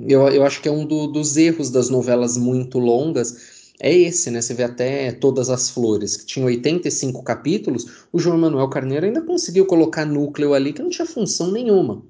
eu, 0.07 0.27
eu 0.29 0.45
acho 0.45 0.61
que 0.61 0.69
é 0.69 0.71
um 0.71 0.85
do, 0.85 1.07
dos 1.07 1.35
erros 1.35 1.69
das 1.69 1.89
novelas 1.89 2.37
muito 2.37 2.79
longas 2.79 3.54
é 3.79 3.93
esse, 3.93 4.31
né? 4.31 4.41
Você 4.41 4.53
vê 4.53 4.63
até 4.63 5.11
Todas 5.11 5.49
as 5.49 5.69
Flores, 5.69 6.17
que 6.17 6.25
tinha 6.25 6.45
85 6.45 7.23
capítulos, 7.23 8.07
o 8.11 8.19
João 8.19 8.37
Manuel 8.37 8.69
Carneiro 8.69 9.05
ainda 9.05 9.21
conseguiu 9.21 9.65
colocar 9.65 10.05
núcleo 10.05 10.53
ali 10.53 10.73
que 10.73 10.81
não 10.81 10.89
tinha 10.89 11.05
função 11.05 11.51
nenhuma. 11.51 12.03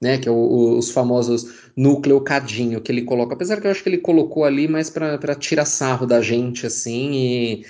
né? 0.00 0.18
Que 0.18 0.28
é 0.28 0.32
o, 0.32 0.34
o, 0.34 0.78
os 0.78 0.90
famosos 0.90 1.70
núcleo 1.76 2.20
cadinho 2.22 2.80
que 2.80 2.90
ele 2.90 3.02
coloca. 3.02 3.34
Apesar 3.34 3.60
que 3.60 3.66
eu 3.66 3.70
acho 3.70 3.82
que 3.82 3.88
ele 3.88 3.98
colocou 3.98 4.44
ali 4.44 4.66
mais 4.66 4.88
para 4.90 5.34
tirar 5.34 5.66
sarro 5.66 6.06
da 6.06 6.20
gente, 6.22 6.66
assim, 6.66 7.12
e, 7.12 7.66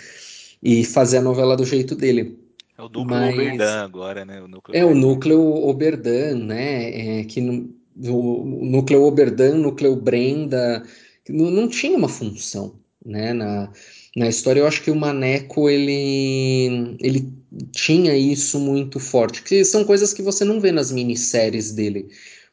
e 0.62 0.84
fazer 0.84 1.18
a 1.18 1.22
novela 1.22 1.57
do 1.57 1.64
jeito 1.64 1.94
dele. 1.94 2.38
É 2.78 2.82
o 2.82 2.88
núcleo 2.88 3.07
Mas... 3.09 3.34
Oberdan 3.34 3.84
agora, 3.84 4.24
né? 4.24 4.40
O 4.40 4.48
núcleo 4.48 4.76
é 4.76 4.84
o 4.84 4.94
núcleo 4.94 5.40
Oberdan, 5.40 6.36
né? 6.36 7.20
É, 7.20 7.24
que 7.24 7.40
no, 7.40 7.68
o 8.09 8.64
núcleo 8.64 9.03
Oberdan, 9.03 9.57
núcleo 9.57 9.96
Brenda, 9.96 10.82
não, 11.28 11.51
não 11.51 11.68
tinha 11.68 11.96
uma 11.96 12.09
função, 12.09 12.79
né? 13.05 13.32
Na, 13.32 13.72
na 14.16 14.28
história 14.28 14.61
eu 14.61 14.66
acho 14.66 14.82
que 14.82 14.90
o 14.90 14.96
Maneco 14.96 15.68
ele, 15.68 16.96
ele 17.01 17.32
tinha 17.72 18.16
isso 18.16 18.59
muito 18.59 18.98
forte, 18.98 19.42
que 19.42 19.64
são 19.64 19.84
coisas 19.84 20.12
que 20.12 20.22
você 20.22 20.44
não 20.44 20.61
vê 20.61 20.72
nas 20.72 20.92
minisséries 20.92 21.72
dele. 21.72 22.09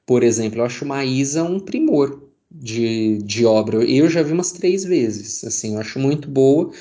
Por 0.05 0.23
exemplo, 0.23 0.59
eu 0.59 0.65
acho 0.65 0.85
Maísa 0.85 1.43
um 1.43 1.59
primor 1.59 2.27
de, 2.49 3.19
de 3.19 3.45
obra. 3.45 3.83
Eu 3.83 4.09
já 4.09 4.23
vi 4.23 4.31
umas 4.31 4.51
três 4.51 4.83
vezes, 4.83 5.43
assim, 5.43 5.73
eu 5.75 5.81
acho 5.81 5.99
muito 5.99 6.29
boa. 6.29 6.71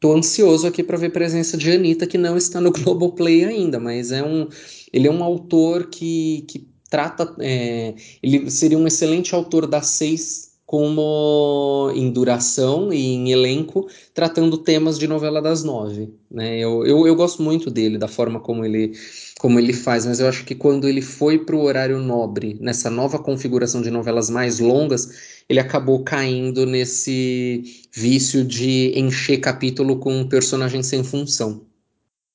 Tô 0.00 0.12
ansioso 0.16 0.66
aqui 0.66 0.82
para 0.82 0.98
ver 0.98 1.06
a 1.06 1.10
presença 1.10 1.56
de 1.56 1.70
Anitta, 1.70 2.06
que 2.08 2.18
não 2.18 2.36
está 2.36 2.60
no 2.60 2.72
Globoplay 2.72 3.44
ainda, 3.44 3.78
mas 3.78 4.10
é 4.10 4.22
um, 4.22 4.48
ele 4.92 5.06
é 5.06 5.10
um 5.10 5.22
autor 5.22 5.88
que, 5.88 6.44
que 6.48 6.66
trata. 6.90 7.34
É, 7.38 7.94
ele 8.22 8.50
seria 8.50 8.76
um 8.76 8.86
excelente 8.86 9.34
autor 9.34 9.66
das 9.66 9.86
seis 9.86 10.51
como 10.72 11.92
em 11.94 12.10
duração 12.10 12.90
e 12.94 13.12
em 13.12 13.30
elenco, 13.30 13.86
tratando 14.14 14.56
temas 14.56 14.98
de 14.98 15.06
novela 15.06 15.42
das 15.42 15.62
nove. 15.62 16.08
Né? 16.30 16.58
Eu, 16.58 16.86
eu, 16.86 17.06
eu, 17.06 17.14
gosto 17.14 17.42
muito 17.42 17.70
dele, 17.70 17.98
da 17.98 18.08
forma 18.08 18.40
como 18.40 18.64
ele, 18.64 18.94
como 19.38 19.58
ele 19.58 19.74
faz, 19.74 20.06
mas 20.06 20.18
eu 20.18 20.26
acho 20.26 20.46
que 20.46 20.54
quando 20.54 20.88
ele 20.88 21.02
foi 21.02 21.38
para 21.44 21.54
o 21.54 21.62
horário 21.62 21.98
nobre, 21.98 22.56
nessa 22.58 22.88
nova 22.88 23.18
configuração 23.18 23.82
de 23.82 23.90
novelas 23.90 24.30
mais 24.30 24.60
longas, 24.60 25.42
ele 25.46 25.60
acabou 25.60 26.02
caindo 26.04 26.64
nesse 26.64 27.62
vício 27.92 28.42
de 28.42 28.98
encher 28.98 29.40
capítulo 29.40 29.98
com 29.98 30.20
um 30.20 30.26
personagem 30.26 30.82
sem 30.82 31.04
função. 31.04 31.60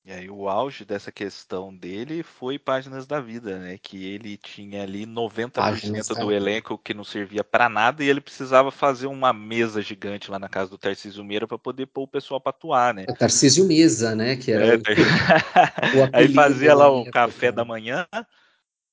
E 0.07 0.11
aí 0.13 0.29
o 0.29 0.47
auge 0.47 0.85
dessa 0.85 1.11
questão 1.11 1.75
dele 1.75 2.23
foi 2.23 2.57
Páginas 2.57 3.05
da 3.05 3.19
Vida, 3.19 3.59
né? 3.59 3.77
Que 3.77 4.05
ele 4.05 4.37
tinha 4.37 4.83
ali 4.83 5.05
90% 5.05 6.17
do 6.17 6.31
elenco 6.31 6.77
que 6.77 6.93
não 6.93 7.03
servia 7.03 7.43
para 7.43 7.67
nada 7.67 8.01
e 8.01 8.07
ele 8.07 8.21
precisava 8.21 8.71
fazer 8.71 9.07
uma 9.07 9.33
mesa 9.33 9.81
gigante 9.81 10.31
lá 10.31 10.39
na 10.39 10.47
casa 10.47 10.71
do 10.71 10.77
Tarcísio 10.77 11.25
Meira 11.25 11.45
para 11.45 11.57
poder 11.57 11.87
pôr 11.87 12.03
o 12.03 12.07
pessoal 12.07 12.39
para 12.39 12.51
atuar, 12.51 12.93
né? 12.93 13.03
O 13.09 13.13
Tarcísio 13.13 13.67
Mesa, 13.67 14.15
né? 14.15 14.37
Que 14.37 14.53
era 14.53 14.65
é, 14.65 14.75
o... 14.77 14.79
o 16.07 16.09
aí 16.15 16.33
fazia 16.33 16.73
lá 16.73 16.89
o 16.89 17.11
café 17.11 17.51
da 17.51 17.65
manhã, 17.65 18.07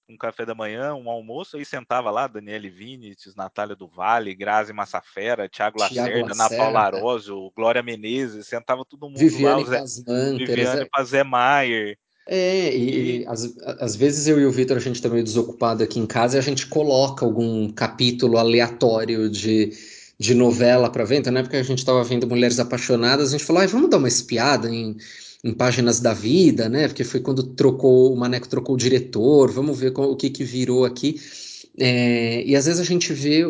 um 0.08 0.16
café 0.16 0.44
da 0.44 0.54
manhã, 0.54 0.94
um 0.94 1.08
almoço, 1.08 1.56
aí 1.56 1.64
sentava 1.64 2.10
lá 2.10 2.26
Daniele 2.26 2.68
Vinicius, 2.68 3.34
Natália 3.34 3.74
do 3.74 3.88
Vale, 3.88 4.34
Grazi 4.34 4.72
Massafera, 4.72 5.48
Thiago, 5.48 5.78
Thiago 5.78 6.08
Lacerda, 6.08 6.32
Ana 6.32 6.50
Paula 6.50 6.80
Arósio, 6.80 7.50
Glória 7.56 7.82
Menezes, 7.82 8.46
sentava 8.46 8.84
todo 8.84 9.08
mundo 9.08 9.18
Viviane 9.18 9.64
lá. 9.64 9.84
Viviane 10.36 10.88
Pazé 10.90 11.24
Maier. 11.24 11.96
É, 12.26 12.74
e, 12.74 13.20
e 13.20 13.26
às, 13.26 13.54
às, 13.80 13.96
vezes 13.96 14.26
eu 14.26 14.40
e 14.40 14.46
o 14.46 14.50
Vitor, 14.50 14.76
a 14.76 14.80
gente 14.80 15.00
tá 15.00 15.08
meio 15.08 15.24
desocupado 15.24 15.82
aqui 15.82 15.98
em 15.98 16.06
casa 16.06 16.36
e 16.36 16.38
a 16.38 16.42
gente 16.42 16.66
coloca 16.66 17.24
algum 17.24 17.70
capítulo 17.70 18.38
aleatório 18.38 19.28
de, 19.28 19.72
de 20.18 20.34
novela 20.34 20.90
para 20.90 21.04
ver. 21.04 21.16
Então, 21.16 21.32
na 21.32 21.40
época 21.40 21.58
a 21.58 21.62
gente 21.62 21.84
tava 21.84 22.02
vendo 22.02 22.26
Mulheres 22.26 22.58
Apaixonadas, 22.58 23.28
a 23.28 23.32
gente 23.32 23.44
falou, 23.44 23.62
ah, 23.62 23.66
vamos 23.66 23.90
dar 23.90 23.98
uma 23.98 24.08
espiada 24.08 24.68
em 24.70 24.96
em 25.44 25.52
páginas 25.52 26.00
da 26.00 26.14
vida, 26.14 26.70
né? 26.70 26.88
Porque 26.88 27.04
foi 27.04 27.20
quando 27.20 27.42
trocou 27.42 28.14
o 28.14 28.16
Maneco 28.16 28.48
trocou 28.48 28.74
o 28.74 28.78
diretor. 28.78 29.50
Vamos 29.52 29.78
ver 29.78 29.92
qual, 29.92 30.10
o 30.10 30.16
que 30.16 30.30
que 30.30 30.42
virou 30.42 30.86
aqui. 30.86 31.20
É, 31.76 32.42
e 32.46 32.56
às 32.56 32.66
vezes 32.66 32.80
a 32.80 32.84
gente 32.84 33.12
vê, 33.12 33.42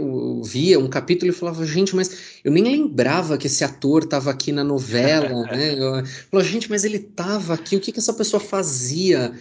via 0.43 0.81
um 0.81 0.89
capítulo 0.89 1.31
e 1.31 1.35
falava, 1.35 1.65
gente, 1.65 1.95
mas 1.95 2.11
eu 2.43 2.51
nem 2.51 2.65
lembrava 2.65 3.37
que 3.37 3.47
esse 3.47 3.63
ator 3.63 4.03
estava 4.03 4.31
aqui 4.31 4.51
na 4.51 4.65
novela, 4.65 5.43
né? 5.53 5.75
Eu 5.75 6.05
falava, 6.31 6.49
gente, 6.49 6.69
mas 6.69 6.85
ele 6.85 6.97
estava 6.97 7.55
aqui, 7.55 7.77
o 7.77 7.81
que, 7.81 7.93
que 7.93 7.99
essa 8.01 8.15
pessoa 8.15 8.41
fazia 8.41 9.33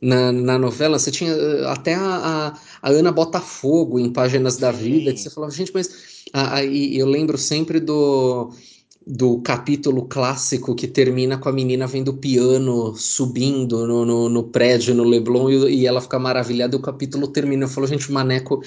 na, 0.00 0.30
na 0.30 0.58
novela? 0.58 0.98
Você 0.98 1.10
tinha 1.10 1.32
eh, 1.32 1.66
até 1.66 1.94
a, 1.94 2.54
a, 2.82 2.88
a 2.88 2.90
Ana 2.90 3.10
Botafogo 3.10 3.98
em 3.98 4.12
Páginas 4.12 4.58
da 4.58 4.70
Vida, 4.70 5.12
que 5.12 5.18
você 5.18 5.30
falava, 5.30 5.52
gente, 5.52 5.72
mas. 5.74 6.14
Aí 6.32 6.98
eu 6.98 7.06
lembro 7.06 7.38
sempre 7.38 7.78
do 7.80 8.52
do 9.06 9.40
capítulo 9.40 10.06
clássico 10.06 10.74
que 10.74 10.88
termina 10.88 11.38
com 11.38 11.48
a 11.48 11.52
menina 11.52 11.86
vendo 11.86 12.08
o 12.08 12.16
piano 12.16 12.96
subindo 12.96 13.86
no, 13.86 14.04
no, 14.04 14.28
no 14.28 14.42
prédio 14.42 14.96
no 14.96 15.04
Leblon 15.04 15.48
e, 15.48 15.82
e, 15.82 15.86
ela 15.86 16.00
fica 16.00 16.18
maravilhada. 16.18 16.74
E 16.74 16.78
o 16.78 16.82
capítulo 16.82 17.28
termina. 17.28 17.64
Eu 17.64 17.68
falo, 17.68 17.86
gente, 17.86 18.10
o 18.10 18.12
Maneco, 18.12 18.60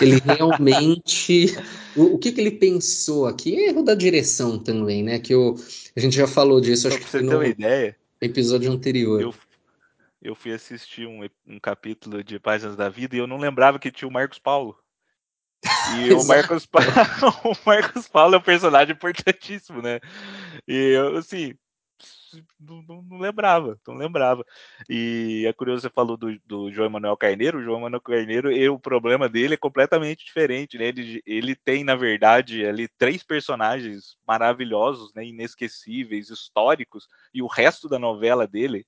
ele 0.00 0.20
realmente. 0.24 1.56
o, 1.94 2.14
o, 2.14 2.18
que, 2.18 2.32
que 2.32 2.40
ele 2.40 2.50
pensou 2.50 3.26
aqui? 3.26 3.54
Erro 3.54 3.84
da 3.84 3.94
direção 3.94 4.58
também, 4.58 5.04
né? 5.04 5.20
Que 5.20 5.32
eu, 5.32 5.54
a 5.94 6.00
gente 6.00 6.16
já 6.16 6.26
falou 6.26 6.60
disso, 6.60 6.88
acho 6.88 6.98
que 6.98 7.04
foi 7.04 7.22
no 7.22 7.44
ideia, 7.44 7.96
episódio 8.20 8.72
anterior. 8.72 9.20
Eu, 9.20 9.34
eu 10.20 10.34
fui 10.34 10.52
assistir 10.52 11.06
um, 11.06 11.20
um 11.46 11.60
capítulo 11.60 12.24
de 12.24 12.40
Páginas 12.40 12.74
da 12.74 12.88
Vida 12.88 13.14
e 13.14 13.20
eu 13.20 13.28
não 13.28 13.38
lembrava 13.38 13.78
que 13.78 13.92
tinha 13.92 14.08
o 14.08 14.12
Marcos 14.12 14.40
Paulo. 14.40 14.76
E 15.96 16.12
o 16.14 16.24
Marcos, 16.24 16.66
pa... 16.66 16.80
o 17.44 17.56
Marcos 17.66 18.08
Paulo 18.08 18.34
é 18.34 18.38
um 18.38 18.42
personagem 18.42 18.94
importantíssimo, 18.94 19.80
né? 19.80 20.00
E 20.68 20.74
eu, 20.74 21.16
assim, 21.16 21.54
não, 22.58 22.82
não, 22.82 23.02
não, 23.02 23.18
lembrava, 23.18 23.78
não 23.86 23.94
lembrava. 23.94 24.44
E 24.88 25.44
é 25.46 25.52
curioso, 25.52 25.82
você 25.82 25.90
falou 25.90 26.16
do, 26.16 26.38
do 26.44 26.70
João 26.70 26.86
Emanuel 26.86 27.16
Carneiro, 27.16 27.58
o 27.58 27.62
João 27.62 27.78
Emanuel 27.78 28.00
Carneiro, 28.00 28.52
e 28.52 28.68
o 28.68 28.78
problema 28.78 29.28
dele 29.28 29.54
é 29.54 29.58
completamente 29.58 30.24
diferente, 30.24 30.78
né? 30.78 30.86
Ele, 30.88 31.22
ele 31.26 31.54
tem, 31.54 31.84
na 31.84 31.94
verdade, 31.94 32.66
ali 32.66 32.88
três 32.98 33.22
personagens 33.22 34.16
maravilhosos, 34.26 35.12
né? 35.14 35.24
inesquecíveis, 35.24 36.30
históricos, 36.30 37.06
e 37.32 37.42
o 37.42 37.46
resto 37.46 37.88
da 37.88 37.98
novela 37.98 38.46
dele 38.46 38.86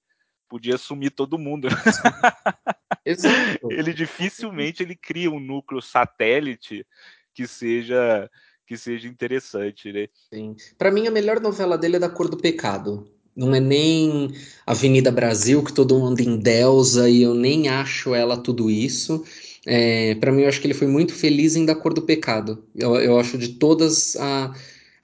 podia 0.49 0.79
sumir 0.79 1.11
todo 1.11 1.39
mundo. 1.39 1.69
Exato. 3.05 3.71
ele 3.71 3.93
dificilmente 3.93 4.83
ele 4.83 4.97
cria 4.97 5.31
um 5.31 5.39
núcleo 5.39 5.81
satélite 5.81 6.85
que 7.33 7.47
seja 7.47 8.29
que 8.67 8.77
seja 8.77 9.07
interessante, 9.07 9.93
né? 9.93 10.09
Sim. 10.33 10.57
Para 10.77 10.91
mim 10.91 11.07
a 11.07 11.11
melhor 11.11 11.41
novela 11.41 11.79
dele 11.79 11.97
é 11.97 11.99
da 12.01 12.09
Cor 12.09 12.29
do 12.29 12.37
Pecado. 12.37 13.09
Não 13.37 13.55
é 13.55 13.61
nem 13.61 14.33
Avenida 14.67 15.13
Brasil 15.13 15.63
que 15.63 15.73
todo 15.73 15.99
mundo 15.99 16.21
endeusa 16.21 17.09
e 17.09 17.23
eu 17.23 17.35
nem 17.35 17.69
acho 17.69 18.15
ela 18.15 18.37
tudo 18.37 18.69
isso. 18.71 19.25
É, 19.67 20.15
para 20.17 20.33
mim 20.33 20.43
eu 20.43 20.49
acho 20.49 20.61
que 20.61 20.67
ele 20.67 20.75
foi 20.75 20.87
muito 20.87 21.13
feliz 21.13 21.55
em 21.55 21.67
Da 21.67 21.75
Cor 21.75 21.93
do 21.93 22.03
Pecado. 22.03 22.65
Eu, 22.75 22.97
eu 22.97 23.21
acho 23.21 23.37
de 23.37 23.51
todas 23.51 24.17
a 24.17 24.53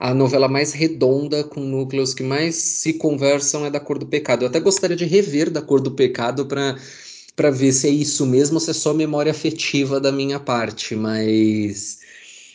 a 0.02 0.12
novela 0.12 0.48
mais 0.48 0.72
redonda, 0.72 1.44
com 1.44 1.60
núcleos 1.60 2.12
que 2.12 2.24
mais 2.24 2.56
se 2.56 2.94
conversam, 2.94 3.64
é 3.64 3.70
da 3.70 3.78
Cor 3.78 4.00
do 4.00 4.06
Pecado. 4.06 4.42
Eu 4.42 4.48
até 4.48 4.58
gostaria 4.58 4.96
de 4.96 5.04
rever 5.04 5.48
da 5.48 5.62
Cor 5.62 5.80
do 5.80 5.92
Pecado 5.92 6.44
para 6.46 6.76
para 7.36 7.50
ver 7.50 7.72
se 7.72 7.86
é 7.88 7.90
isso 7.90 8.26
mesmo 8.26 8.56
ou 8.56 8.60
se 8.60 8.70
é 8.70 8.74
só 8.74 8.92
memória 8.92 9.30
afetiva 9.30 10.00
da 10.00 10.10
minha 10.12 10.40
parte, 10.40 10.96
mas 10.96 12.00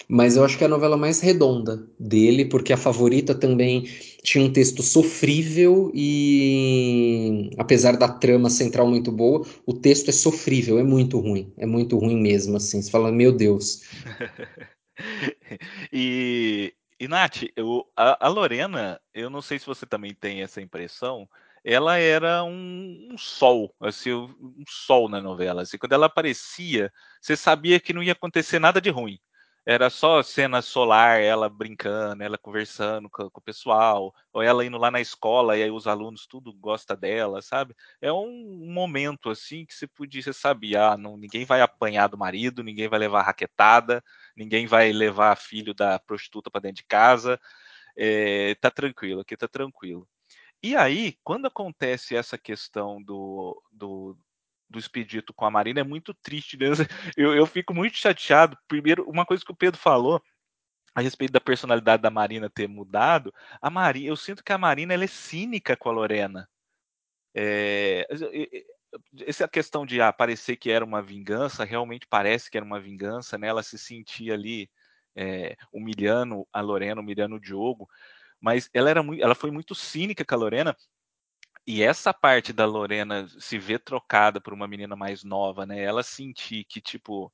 mas 0.09 0.35
eu 0.35 0.43
acho 0.43 0.57
que 0.57 0.63
é 0.63 0.67
a 0.67 0.69
novela 0.69 0.97
mais 0.97 1.19
redonda 1.21 1.87
dele, 1.99 2.45
porque 2.45 2.73
a 2.73 2.77
favorita 2.77 3.33
também 3.33 3.85
tinha 4.23 4.43
um 4.43 4.51
texto 4.51 4.83
sofrível 4.83 5.91
e 5.95 7.49
apesar 7.57 7.97
da 7.97 8.09
trama 8.09 8.49
central 8.49 8.87
muito 8.89 9.11
boa, 9.11 9.45
o 9.65 9.73
texto 9.73 10.09
é 10.09 10.13
sofrível, 10.13 10.79
é 10.79 10.83
muito 10.83 11.19
ruim, 11.19 11.51
é 11.57 11.65
muito 11.65 11.97
ruim 11.97 12.21
mesmo 12.21 12.57
assim. 12.57 12.81
Você 12.81 12.91
fala, 12.91 13.11
meu 13.11 13.31
Deus. 13.31 13.83
e 15.93 16.73
e, 16.99 17.07
Nath, 17.07 17.43
eu, 17.55 17.89
a, 17.95 18.25
a, 18.25 18.29
Lorena, 18.29 18.99
eu 19.13 19.29
não 19.29 19.41
sei 19.41 19.59
se 19.59 19.65
você 19.65 19.85
também 19.85 20.13
tem 20.13 20.41
essa 20.41 20.61
impressão, 20.61 21.27
ela 21.63 21.97
era 21.97 22.43
um, 22.43 23.09
um, 23.11 23.17
sol, 23.17 23.75
assim, 23.79 24.11
um 24.13 24.63
sol 24.67 25.09
na 25.09 25.21
novela. 25.21 25.63
Assim, 25.63 25.77
quando 25.77 25.93
ela 25.93 26.05
aparecia, 26.07 26.91
você 27.21 27.35
sabia 27.35 27.79
que 27.79 27.93
não 27.93 28.03
ia 28.03 28.13
acontecer 28.13 28.59
nada 28.59 28.79
de 28.81 28.89
ruim 28.89 29.19
era 29.67 29.89
só 29.89 30.23
cena 30.23 30.61
solar, 30.61 31.19
ela 31.21 31.49
brincando, 31.49 32.23
ela 32.23 32.37
conversando 32.37 33.09
com, 33.09 33.29
com, 33.29 33.39
o 33.39 33.43
pessoal, 33.43 34.15
ou 34.31 34.41
ela 34.41 34.65
indo 34.65 34.77
lá 34.77 34.89
na 34.89 35.01
escola 35.01 35.57
e 35.57 35.63
aí 35.63 35.69
os 35.69 35.85
alunos 35.87 36.25
tudo 36.25 36.53
gosta 36.53 36.95
dela, 36.95 37.41
sabe? 37.41 37.75
É 37.99 38.09
um 38.09 38.65
momento 38.73 39.29
assim 39.29 39.65
que 39.65 39.73
você 39.73 39.85
podia, 39.85 40.31
sabia, 40.31 40.91
ah, 40.93 40.97
não, 40.97 41.17
ninguém 41.17 41.43
vai 41.43 41.59
apanhar 41.59 42.07
do 42.07 42.17
marido, 42.17 42.63
ninguém 42.63 42.87
vai 42.87 42.97
levar 42.97 43.23
raquetada, 43.23 44.01
ninguém 44.37 44.67
vai 44.67 44.91
levar 44.91 45.35
filho 45.35 45.73
da 45.73 45.99
prostituta 45.99 46.51
para 46.51 46.61
dentro 46.61 46.77
de 46.77 46.87
casa, 46.87 47.39
é, 47.97 48.55
tá 48.55 48.69
tranquilo, 48.69 49.21
aqui 49.21 49.35
tá 49.35 49.47
tranquilo. 49.47 50.07
E 50.61 50.75
aí, 50.75 51.17
quando 51.23 51.47
acontece 51.47 52.15
essa 52.15 52.37
questão 52.37 53.01
do, 53.01 53.61
do, 53.71 54.17
do 54.69 54.79
Expedito 54.79 55.33
com 55.33 55.45
a 55.45 55.51
Marina 55.51 55.79
é 55.81 55.83
muito 55.83 56.13
triste. 56.13 56.57
Né? 56.57 56.67
Eu, 57.17 57.35
eu 57.35 57.45
fico 57.45 57.73
muito 57.73 57.97
chateado. 57.97 58.57
Primeiro, 58.67 59.07
uma 59.09 59.25
coisa 59.25 59.43
que 59.43 59.51
o 59.51 59.55
Pedro 59.55 59.79
falou 59.79 60.21
a 60.95 61.01
respeito 61.01 61.31
da 61.31 61.39
personalidade 61.39 62.01
da 62.01 62.09
Marina 62.09 62.49
ter 62.49 62.67
mudado, 62.67 63.31
a 63.61 63.69
Marina, 63.69 64.07
eu 64.07 64.15
sinto 64.15 64.43
que 64.43 64.51
a 64.51 64.57
Marina 64.57 64.95
ela 64.95 65.03
é 65.03 65.07
cínica 65.07 65.77
com 65.77 65.89
a 65.89 65.91
Lorena. 65.91 66.49
É, 67.35 68.07
essa 69.25 69.47
questão 69.47 69.85
de 69.85 70.01
ah, 70.01 70.11
parecer 70.13 70.57
que 70.57 70.69
era 70.71 70.83
uma 70.85 71.01
vingança, 71.01 71.63
realmente 71.63 72.07
parece 72.09 72.49
que 72.49 72.57
era 72.57 72.65
uma 72.65 72.79
vingança, 72.79 73.37
né? 73.37 73.47
Ela 73.47 73.63
se 73.63 73.77
sentia 73.77 74.33
ali 74.33 74.69
é, 75.15 75.55
humilhando 75.71 76.47
a 76.53 76.61
Lorena, 76.61 77.01
humilhando 77.01 77.35
o 77.35 77.39
Diogo, 77.39 77.89
mas 78.39 78.69
ela 78.73 78.89
era 78.89 79.03
muito, 79.03 79.23
ela 79.23 79.35
foi 79.35 79.51
muito 79.51 79.75
cínica 79.75 80.25
com 80.25 80.35
a 80.35 80.37
Lorena. 80.37 80.77
E 81.67 81.83
essa 81.83 82.13
parte 82.13 82.53
da 82.53 82.65
Lorena 82.65 83.27
se 83.39 83.59
ver 83.59 83.79
trocada 83.79 84.39
por 84.41 84.53
uma 84.53 84.67
menina 84.67 84.95
mais 84.95 85.23
nova, 85.23 85.65
né? 85.65 85.81
Ela 85.83 86.03
sentir 86.03 86.63
que 86.65 86.81
tipo, 86.81 87.31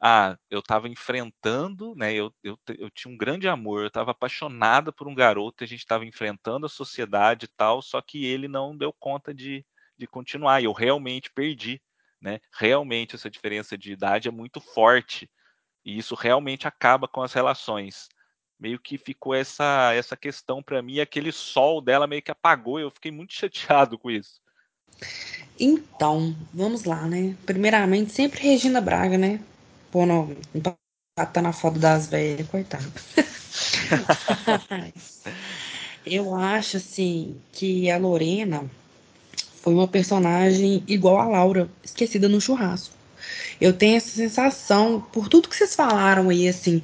ah, 0.00 0.38
eu 0.50 0.60
estava 0.60 0.88
enfrentando, 0.88 1.94
né? 1.96 2.14
Eu, 2.14 2.34
eu, 2.42 2.58
eu 2.78 2.90
tinha 2.90 3.12
um 3.12 3.16
grande 3.18 3.48
amor, 3.48 3.82
eu 3.82 3.88
estava 3.88 4.12
apaixonada 4.12 4.92
por 4.92 5.08
um 5.08 5.14
garoto, 5.14 5.64
a 5.64 5.66
gente 5.66 5.80
estava 5.80 6.04
enfrentando 6.06 6.66
a 6.66 6.68
sociedade 6.70 7.46
e 7.46 7.48
tal, 7.48 7.82
só 7.82 8.00
que 8.02 8.24
ele 8.26 8.48
não 8.48 8.76
deu 8.76 8.92
conta 8.92 9.34
de, 9.34 9.64
de 9.96 10.06
continuar. 10.06 10.60
E 10.60 10.64
eu 10.64 10.72
realmente 10.72 11.30
perdi, 11.30 11.80
né? 12.20 12.40
Realmente 12.52 13.14
essa 13.14 13.30
diferença 13.30 13.76
de 13.76 13.92
idade 13.92 14.28
é 14.28 14.30
muito 14.30 14.60
forte 14.60 15.30
e 15.84 15.96
isso 15.96 16.14
realmente 16.14 16.66
acaba 16.66 17.06
com 17.06 17.22
as 17.22 17.32
relações. 17.32 18.08
Meio 18.58 18.80
que 18.80 18.96
ficou 18.96 19.34
essa 19.34 19.92
essa 19.94 20.16
questão 20.16 20.62
para 20.62 20.82
mim, 20.82 21.00
aquele 21.00 21.30
sol 21.30 21.80
dela 21.80 22.06
meio 22.06 22.22
que 22.22 22.30
apagou. 22.30 22.80
Eu 22.80 22.90
fiquei 22.90 23.12
muito 23.12 23.32
chateado 23.34 23.98
com 23.98 24.10
isso. 24.10 24.40
Então, 25.58 26.34
vamos 26.52 26.84
lá, 26.84 27.06
né? 27.06 27.36
Primeiramente, 27.44 28.12
sempre 28.12 28.40
Regina 28.40 28.80
Braga, 28.80 29.18
né? 29.18 29.40
Pô, 29.90 30.06
não, 30.06 30.34
tá 31.32 31.42
na 31.42 31.52
foto 31.52 31.78
das 31.78 32.08
velhas, 32.08 32.48
coitado. 32.48 32.84
Eu 36.04 36.34
acho, 36.34 36.76
assim, 36.76 37.40
que 37.52 37.90
a 37.90 37.98
Lorena 37.98 38.70
foi 39.66 39.74
uma 39.74 39.88
personagem 39.88 40.84
igual 40.86 41.18
a 41.18 41.24
Laura, 41.24 41.68
esquecida 41.82 42.28
no 42.28 42.40
churrasco. 42.40 42.94
Eu 43.60 43.72
tenho 43.72 43.96
essa 43.96 44.10
sensação, 44.10 45.04
por 45.12 45.28
tudo 45.28 45.48
que 45.48 45.56
vocês 45.56 45.74
falaram 45.74 46.28
aí, 46.30 46.46
assim, 46.46 46.80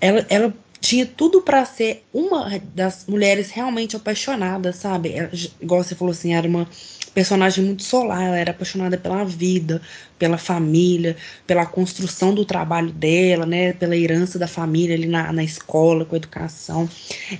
ela, 0.00 0.26
ela 0.28 0.52
tinha 0.80 1.06
tudo 1.06 1.42
para 1.42 1.64
ser 1.64 2.04
uma 2.12 2.60
das 2.74 3.04
mulheres 3.06 3.50
realmente 3.50 3.96
apaixonadas, 3.96 4.76
sabe? 4.76 5.12
Ela, 5.12 5.30
igual 5.60 5.82
você 5.82 5.94
falou 5.94 6.12
assim, 6.12 6.34
era 6.34 6.46
uma 6.46 6.68
personagem 7.14 7.64
muito 7.64 7.82
solar, 7.82 8.22
ela 8.22 8.36
era 8.38 8.50
apaixonada 8.52 8.96
pela 8.96 9.24
vida, 9.24 9.82
pela 10.18 10.38
família, 10.38 11.16
pela 11.46 11.66
construção 11.66 12.32
do 12.32 12.44
trabalho 12.44 12.92
dela, 12.92 13.44
né, 13.44 13.72
pela 13.72 13.96
herança 13.96 14.38
da 14.38 14.46
família 14.46 14.94
ali 14.94 15.06
na, 15.06 15.32
na 15.32 15.42
escola, 15.42 16.04
com 16.04 16.14
a 16.14 16.18
educação. 16.18 16.88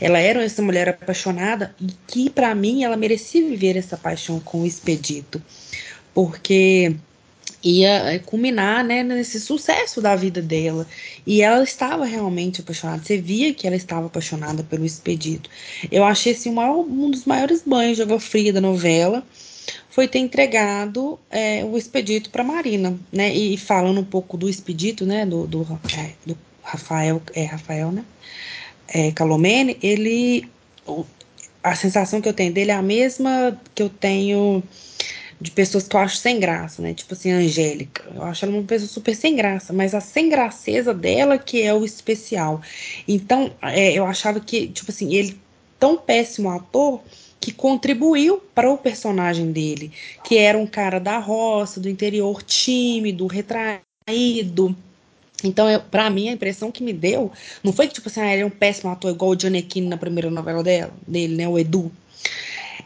Ela 0.01 0.19
era 0.19 0.43
essa 0.43 0.63
mulher 0.63 0.89
apaixonada 0.89 1.75
e 1.81 1.87
que, 2.07 2.29
para 2.29 2.55
mim, 2.55 2.83
ela 2.83 2.97
merecia 2.97 3.47
viver 3.47 3.77
essa 3.77 3.97
paixão 3.97 4.41
com 4.41 4.63
o 4.63 4.67
Expedito, 4.67 5.41
porque 6.13 6.97
ia 7.63 8.13
é, 8.13 8.19
culminar 8.19 8.85
né, 8.85 9.03
nesse 9.03 9.41
sucesso 9.41 10.01
da 10.01 10.15
vida 10.15 10.41
dela. 10.41 10.87
E 11.27 11.43
ela 11.43 11.63
estava 11.63 12.05
realmente 12.05 12.61
apaixonada. 12.61 13.03
Você 13.03 13.19
via 13.19 13.53
que 13.53 13.67
ela 13.67 13.77
estava 13.77 14.07
apaixonada 14.07 14.63
pelo 14.63 14.85
Expedito. 14.85 15.51
Eu 15.91 16.05
achei 16.05 16.33
assim, 16.33 16.51
um 16.51 17.11
dos 17.11 17.25
maiores 17.25 17.63
banhos 17.67 17.97
de 17.97 18.03
água 18.03 18.21
fria 18.21 18.53
da 18.53 18.61
novela 18.61 19.25
foi 19.91 20.07
ter 20.07 20.21
entregado 20.21 21.19
é, 21.29 21.65
o 21.65 21.77
expedito 21.77 22.31
para 22.31 22.45
Marina, 22.45 22.97
né? 23.13 23.35
E 23.35 23.57
falando 23.57 24.01
um 24.01 24.05
pouco 24.05 24.37
do 24.37 24.49
expedito, 24.49 25.05
né? 25.05 25.27
Do, 25.27 25.45
do, 25.47 25.63
é, 25.97 26.13
do 26.25 26.39
Rafael, 26.63 27.21
é 27.35 27.45
Rafael, 27.45 27.91
né? 27.91 28.05
É, 28.87 29.11
Calomene, 29.11 29.77
ele, 29.83 30.49
a 31.63 31.75
sensação 31.75 32.21
que 32.21 32.29
eu 32.29 32.33
tenho 32.33 32.53
dele 32.53 32.71
é 32.71 32.75
a 32.75 32.83
mesma 32.83 33.61
que 33.75 33.83
eu 33.83 33.89
tenho 33.89 34.63
de 35.41 35.51
pessoas 35.51 35.87
que 35.87 35.95
eu 35.95 36.01
acho 36.01 36.17
sem 36.17 36.41
graça, 36.41 36.83
né? 36.83 36.93
Tipo 36.93 37.15
assim, 37.15 37.31
Angélica. 37.31 38.05
Eu 38.15 38.23
acho 38.25 38.45
ela 38.45 38.55
uma 38.55 38.63
pessoa 38.65 38.89
super 38.89 39.15
sem 39.15 39.37
graça, 39.37 39.73
mas 39.73 39.95
a 39.95 40.01
sem 40.01 40.29
graceza 40.29 40.93
dela 40.93 41.39
que 41.39 41.63
é 41.63 41.73
o 41.73 41.85
especial. 41.85 42.61
Então, 43.07 43.53
é, 43.63 43.93
eu 43.93 44.05
achava 44.05 44.41
que, 44.41 44.69
tipo 44.69 44.91
assim, 44.91 45.15
ele 45.15 45.39
tão 45.79 45.97
péssimo 45.97 46.51
ator 46.51 47.01
que 47.41 47.53
contribuiu 47.53 48.43
para 48.53 48.69
o 48.69 48.77
personagem 48.77 49.53
dele, 49.53 49.93
que 50.25 50.37
era 50.37 50.59
um 50.59 50.67
cara 50.67 50.99
da 50.99 51.19
roça, 51.19 51.79
do 51.79 51.89
interior 51.89 52.43
tímido, 52.43 53.29
retraído. 53.29 54.77
Então, 55.45 55.67
para 55.89 56.11
mim, 56.11 56.29
a 56.29 56.33
impressão 56.33 56.73
que 56.73 56.83
me 56.83 56.93
deu 56.93 57.31
não 57.63 57.73
foi 57.73 57.87
que, 57.87 57.95
tipo 57.95 58.09
assim, 58.09 58.21
ah, 58.21 58.33
ele 58.33 58.43
é 58.43 58.47
um 58.47 58.51
péssimo 58.51 58.91
ator 58.91 59.13
igual 59.13 59.31
o 59.31 59.37
Johnny 59.37 59.63
Keane 59.63 59.87
na 59.87 59.97
primeira 59.97 60.29
novela 60.31 60.65
dela, 60.65 60.93
dele, 61.07 61.37
né? 61.37 61.47
O 61.47 61.57
Edu 61.57 61.93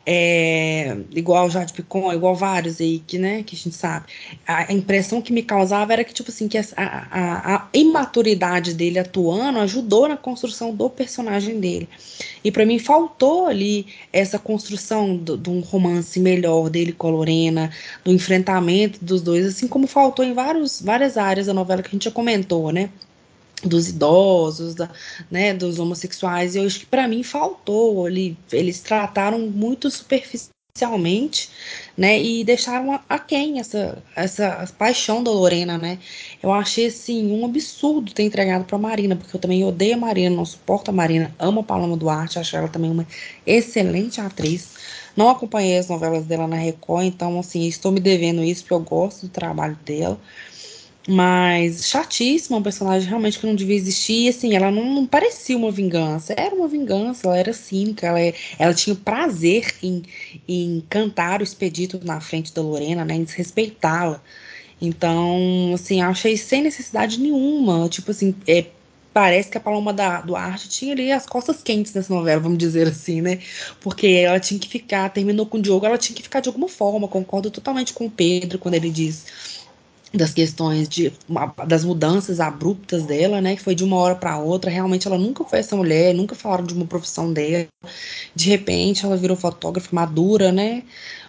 é, 0.04 0.96
igual 1.12 1.48
Jade 1.48 1.72
Picon, 1.72 2.12
igual 2.12 2.34
vários 2.34 2.80
aí 2.80 2.98
que, 3.06 3.18
né, 3.18 3.42
que 3.42 3.54
a 3.54 3.58
gente 3.58 3.76
sabe. 3.76 4.06
A 4.46 4.72
impressão 4.72 5.22
que 5.22 5.32
me 5.32 5.42
causava 5.42 5.92
era 5.92 6.02
que, 6.02 6.12
tipo 6.12 6.30
assim, 6.30 6.48
que 6.48 6.58
a, 6.58 6.64
a, 6.76 7.56
a 7.56 7.68
imaturidade 7.72 8.74
dele 8.74 8.98
atuando 8.98 9.60
ajudou 9.60 10.08
na 10.08 10.16
construção 10.16 10.74
do 10.74 10.90
personagem 10.90 11.60
dele. 11.60 11.88
E 12.42 12.50
para 12.50 12.66
mim 12.66 12.78
faltou 12.78 13.46
ali 13.46 13.86
essa 14.12 14.38
construção 14.38 15.16
de 15.16 15.48
um 15.48 15.60
romance 15.60 16.18
melhor 16.18 16.68
dele 16.68 16.92
com 16.92 17.08
a 17.08 17.10
Lorena, 17.10 17.70
do 18.04 18.12
enfrentamento 18.12 19.04
dos 19.04 19.22
dois, 19.22 19.46
assim 19.46 19.68
como 19.68 19.86
faltou 19.86 20.24
em 20.24 20.34
vários, 20.34 20.82
várias 20.82 21.16
áreas 21.16 21.46
da 21.46 21.54
novela 21.54 21.82
que 21.82 21.88
a 21.88 21.92
gente 21.92 22.04
já 22.04 22.10
comentou, 22.10 22.72
né? 22.72 22.90
Dos 23.64 23.88
idosos, 23.88 24.74
da, 24.74 24.90
né, 25.30 25.54
dos 25.54 25.78
homossexuais, 25.78 26.56
eu 26.56 26.66
acho 26.66 26.80
que 26.80 26.86
para 26.86 27.06
mim 27.08 27.22
faltou, 27.22 28.08
ele, 28.08 28.36
eles 28.52 28.80
trataram 28.80 29.38
muito 29.38 29.90
superficialmente, 29.90 31.50
né, 31.96 32.20
e 32.20 32.42
deixaram 32.44 32.98
aquém 33.08 33.60
essa, 33.60 34.02
essa 34.16 34.68
paixão 34.78 35.22
da 35.22 35.30
Lorena, 35.30 35.78
né, 35.78 35.98
eu 36.42 36.52
achei, 36.52 36.86
assim, 36.86 37.30
um 37.30 37.44
absurdo 37.44 38.12
ter 38.12 38.24
entregado 38.24 38.64
para 38.64 38.78
Marina, 38.78 39.14
porque 39.14 39.36
eu 39.36 39.40
também 39.40 39.64
odeio 39.64 39.94
a 39.94 39.98
Marina, 39.98 40.34
não 40.34 40.44
suporto 40.44 40.90
a 40.90 40.92
Marina, 40.92 41.34
amo 41.38 41.60
a 41.60 41.64
Paloma 41.64 41.96
Duarte, 41.96 42.38
acho 42.38 42.56
ela 42.56 42.68
também 42.68 42.90
uma 42.90 43.06
excelente 43.46 44.20
atriz, 44.20 44.72
não 45.14 45.28
acompanhei 45.28 45.78
as 45.78 45.88
novelas 45.88 46.24
dela 46.24 46.48
na 46.48 46.56
Record, 46.56 47.04
então, 47.04 47.38
assim, 47.38 47.66
estou 47.66 47.92
me 47.92 48.00
devendo 48.00 48.42
isso, 48.42 48.62
porque 48.62 48.74
eu 48.74 48.80
gosto 48.80 49.26
do 49.26 49.28
trabalho 49.28 49.78
dela, 49.84 50.18
mas 51.08 51.88
chatíssima, 51.88 52.58
um 52.58 52.62
personagem 52.62 53.08
realmente 53.08 53.38
que 53.38 53.46
não 53.46 53.54
devia 53.54 53.76
existir. 53.76 54.26
E 54.26 54.28
assim, 54.28 54.54
ela 54.54 54.70
não, 54.70 54.84
não, 54.94 55.06
parecia 55.06 55.56
uma 55.56 55.70
vingança. 55.70 56.34
Era 56.36 56.54
uma 56.54 56.68
vingança, 56.68 57.26
ela 57.26 57.36
era 57.36 57.52
cínica, 57.52 58.06
ela, 58.06 58.18
ela 58.58 58.74
tinha 58.74 58.94
prazer 58.94 59.74
em, 59.82 60.02
em 60.46 60.84
cantar 60.88 61.40
o 61.40 61.44
expedito 61.44 62.00
na 62.04 62.20
frente 62.20 62.54
da 62.54 62.62
Lorena, 62.62 63.04
né? 63.04 63.14
Em 63.14 63.24
desrespeitá-la. 63.24 64.22
Então, 64.80 65.72
assim, 65.74 66.00
achei 66.02 66.36
sem 66.36 66.62
necessidade 66.62 67.18
nenhuma. 67.20 67.88
Tipo 67.88 68.12
assim, 68.12 68.34
é, 68.46 68.66
parece 69.12 69.50
que 69.50 69.58
a 69.58 69.60
Paloma 69.60 69.92
da, 69.92 70.20
do 70.20 70.36
Arte 70.36 70.68
tinha 70.68 70.92
ali 70.92 71.12
as 71.12 71.26
costas 71.26 71.62
quentes 71.62 71.92
nessa 71.94 72.12
novela, 72.12 72.40
vamos 72.40 72.58
dizer 72.58 72.88
assim, 72.88 73.20
né? 73.20 73.40
Porque 73.80 74.06
ela 74.06 74.40
tinha 74.40 74.58
que 74.58 74.68
ficar, 74.68 75.08
terminou 75.10 75.46
com 75.46 75.58
o 75.58 75.62
Diogo, 75.62 75.84
ela 75.84 75.98
tinha 75.98 76.16
que 76.16 76.22
ficar 76.22 76.40
de 76.40 76.48
alguma 76.48 76.68
forma. 76.68 77.08
Concordo 77.08 77.50
totalmente 77.50 77.92
com 77.92 78.06
o 78.06 78.10
Pedro 78.10 78.58
quando 78.58 78.74
ele 78.74 78.90
diz 78.90 79.61
das 80.14 80.32
questões 80.32 80.88
de 80.88 81.12
das 81.66 81.84
mudanças 81.84 82.40
abruptas 82.40 83.04
dela, 83.04 83.40
né, 83.40 83.56
que 83.56 83.62
foi 83.62 83.74
de 83.74 83.84
uma 83.84 83.96
hora 83.96 84.14
para 84.14 84.38
outra. 84.38 84.70
Realmente 84.70 85.06
ela 85.06 85.18
nunca 85.18 85.44
foi 85.44 85.58
essa 85.58 85.76
mulher, 85.76 86.14
nunca 86.14 86.34
falaram 86.34 86.64
de 86.64 86.74
uma 86.74 86.86
profissão 86.86 87.32
dela. 87.32 87.66
De 88.34 88.48
repente 88.48 89.04
ela 89.04 89.16
virou 89.16 89.36
fotógrafa 89.36 89.88
madura, 89.94 90.52
né, 90.52 90.82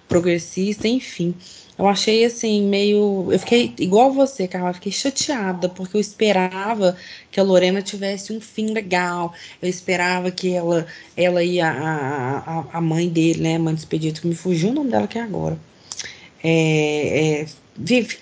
progressista, 0.08 0.88
enfim. 0.88 1.34
Eu 1.78 1.88
achei 1.88 2.24
assim 2.24 2.64
meio, 2.64 3.30
eu 3.32 3.40
fiquei 3.40 3.74
igual 3.80 4.12
você, 4.14 4.48
Carla, 4.48 4.74
fiquei 4.74 4.92
chateada 4.92 5.68
porque 5.68 5.98
eu 5.98 6.02
esperava 6.02 6.96
que 7.32 7.40
a 7.40 7.44
Lorena 7.44 7.82
tivesse 7.82 8.32
um 8.32 8.40
fim 8.40 8.68
legal. 8.72 9.34
Eu 9.62 9.68
esperava 9.68 10.30
que 10.30 10.54
ela, 10.54 10.86
ela 11.18 11.44
e 11.44 11.60
a, 11.60 11.72
a, 11.72 12.78
a 12.78 12.82
mãe 12.82 13.10
dele, 13.10 13.42
né, 13.42 13.58
mãe 13.58 13.74
do 13.74 13.80
expedito, 13.80 14.22
que 14.22 14.28
me 14.28 14.36
fugiu 14.36 14.70
o 14.70 14.74
nome 14.74 14.92
dela 14.92 15.08
que 15.08 15.18
é 15.18 15.22
agora. 15.24 15.58
É, 16.44 17.42
é, 17.42 17.46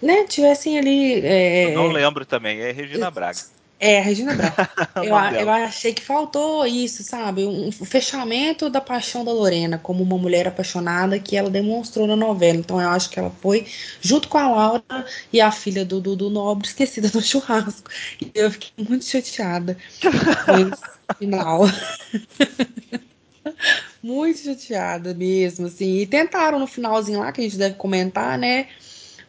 né, 0.02 0.26
tivessem 0.26 0.77
ali. 0.77 1.26
É, 1.26 1.65
eu 1.65 1.76
não 1.76 1.88
lembro 1.88 2.26
também, 2.26 2.60
é 2.60 2.72
Regina 2.72 3.10
Braga. 3.10 3.39
É, 3.80 3.99
Regina 3.99 4.35
Braga. 4.35 4.69
eu, 4.98 5.15
eu, 5.39 5.49
achei 5.49 5.91
que 5.91 6.03
faltou 6.03 6.68
isso, 6.68 7.02
sabe? 7.02 7.45
Um, 7.45 7.69
um, 7.69 7.72
fechamento 7.72 8.69
da 8.69 8.80
paixão 8.80 9.26
da 9.26 9.31
Lorena 9.31 9.80
como 9.80 10.03
uma 10.03 10.19
mulher 10.19 10.48
apaixonada 10.48 11.18
que 11.18 11.35
ela 11.35 11.49
demonstrou 11.49 12.06
na 12.06 12.15
novela. 12.15 12.60
Então 12.60 12.80
eu 12.80 12.89
acho 12.89 13.10
que 13.10 13.18
ela 13.18 13.31
foi 13.41 13.65
junto 13.99 14.27
com 14.27 14.38
a 14.38 14.48
Laura 14.48 15.06
e 15.34 15.41
a 15.41 15.52
filha 15.52 15.84
do, 15.84 15.99
do, 15.99 16.15
do 16.15 16.30
Nobre 16.30 16.68
esquecida 16.68 17.10
no 17.11 17.23
churrasco. 17.23 17.89
E 18.22 18.30
eu 18.35 18.52
fiquei 18.52 18.85
muito 18.88 19.03
chateada 19.03 19.76
com 19.99 20.10
esse 20.10 21.18
final. 21.18 21.61
muito 24.02 24.40
chateada 24.40 25.14
mesmo, 25.14 25.68
assim. 25.68 25.98
E 25.98 26.06
tentaram 26.06 26.60
no 26.60 26.68
finalzinho 26.68 27.19
lá, 27.19 27.32
que 27.32 27.41
a 27.41 27.44
gente 27.44 27.57
deve 27.57 27.76
comentar, 27.76 28.38
né? 28.38 28.68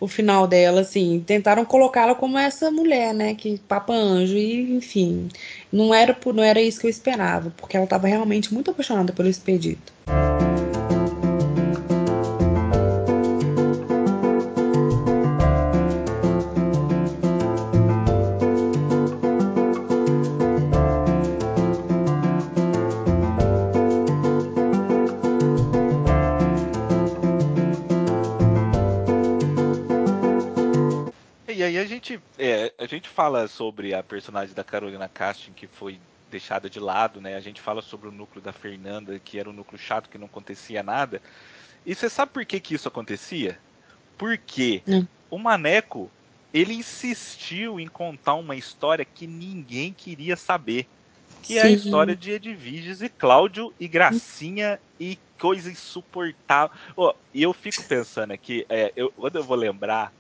o 0.03 0.09
final 0.09 0.49
dela, 0.49 0.81
assim, 0.81 1.23
tentaram 1.25 1.65
colocá-la 1.65 2.13
como 2.13 2.37
essa 2.37 2.73
mulher, 2.73 3.15
né, 3.15 3.37
que 3.37 3.57
papa 3.69 3.93
anjo 3.93 4.37
e 4.37 4.75
enfim, 4.75 5.29
não 5.73 5.95
era 5.95 6.17
não 6.35 6.43
era 6.43 6.61
isso 6.61 6.81
que 6.81 6.87
eu 6.89 6.91
esperava, 6.91 7.53
porque 7.57 7.77
ela 7.77 7.85
estava 7.85 8.09
realmente 8.09 8.53
muito 8.53 8.69
apaixonada 8.69 9.13
pelo 9.13 9.29
expedito. 9.29 9.93
A 31.83 31.87
gente, 31.87 32.23
é, 32.39 32.75
a 32.79 32.87
gente 32.87 33.09
fala 33.09 33.49
sobre 33.49 33.95
a 33.95 34.03
personagem 34.03 34.55
da 34.55 34.65
Carolina 34.65 35.09
Casting 35.09 35.53
que 35.53 35.67
foi 35.69 36.01
deixada 36.29 36.69
de 36.71 36.81
lado, 36.81 37.21
né? 37.21 37.37
A 37.37 37.41
gente 37.41 37.61
fala 37.61 37.83
sobre 37.83 38.09
o 38.09 38.13
núcleo 38.13 38.43
da 38.43 38.53
Fernanda, 38.53 39.19
que 39.21 39.39
era 39.39 39.51
um 39.51 39.53
núcleo 39.53 39.79
chato 39.79 40.09
que 40.11 40.19
não 40.19 40.27
acontecia 40.27 40.83
nada. 40.83 41.23
E 41.85 41.95
você 41.95 42.09
sabe 42.11 42.33
por 42.33 42.45
que, 42.47 42.61
que 42.61 42.75
isso 42.75 42.89
acontecia? 42.89 43.61
Porque 44.17 44.87
Hum. 44.89 45.07
o 45.31 45.39
Maneco 45.39 46.15
ele 46.53 46.75
insistiu 46.75 47.81
em 47.81 47.89
contar 47.89 48.35
uma 48.35 48.57
história 48.57 49.05
que 49.05 49.27
ninguém 49.27 49.93
queria 49.95 50.37
saber. 50.37 50.89
Que 51.43 51.59
é 51.59 51.63
a 51.63 51.69
Sim. 51.69 51.75
história 51.75 52.17
de 52.17 52.33
Edviges 52.33 53.03
e 53.03 53.09
Cláudio 53.09 53.75
e 53.81 53.89
Gracinha 53.89 54.81
e 54.99 55.19
coisa 55.39 55.71
insuportável. 55.71 56.77
E 57.35 57.43
eu 57.43 57.53
fico 57.53 57.85
pensando 57.85 58.33
aqui, 58.33 58.65
é, 58.69 58.93
eu, 58.97 59.11
quando 59.13 59.37
eu 59.37 59.45
vou 59.45 59.57
lembrar, 59.57 60.15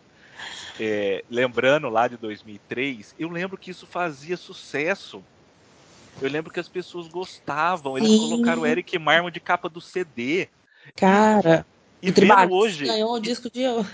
é, 0.81 1.25
lembrando 1.29 1.89
lá 1.89 2.09
de 2.09 2.17
2003, 2.17 3.15
eu 3.19 3.29
lembro 3.29 3.57
que 3.59 3.71
isso 3.71 3.87
fazia 3.87 4.37
sucesso. 4.37 5.23
Eu 6.21 6.29
lembro 6.31 6.53
que 6.53 6.61
as 6.61 6.69
pessoas 6.69 7.09
gostavam. 7.09 7.97
Eles 7.97 8.11
Sim. 8.11 8.21
colocaram 8.21 8.63
o 8.63 8.67
Eric 8.67 8.99
Marmo 8.99 9.31
de 9.31 9.41
capa 9.41 9.69
do 9.69 9.81
CD. 9.81 10.49
Cara, 10.95 11.67
E 12.03 12.11
o 12.11 12.13
vendo 12.13 12.53
hoje, 12.53 12.85
ganhou 12.85 13.15
o 13.15 13.21
disco 13.21 13.51
de 13.51 13.67
ouro. 13.67 13.89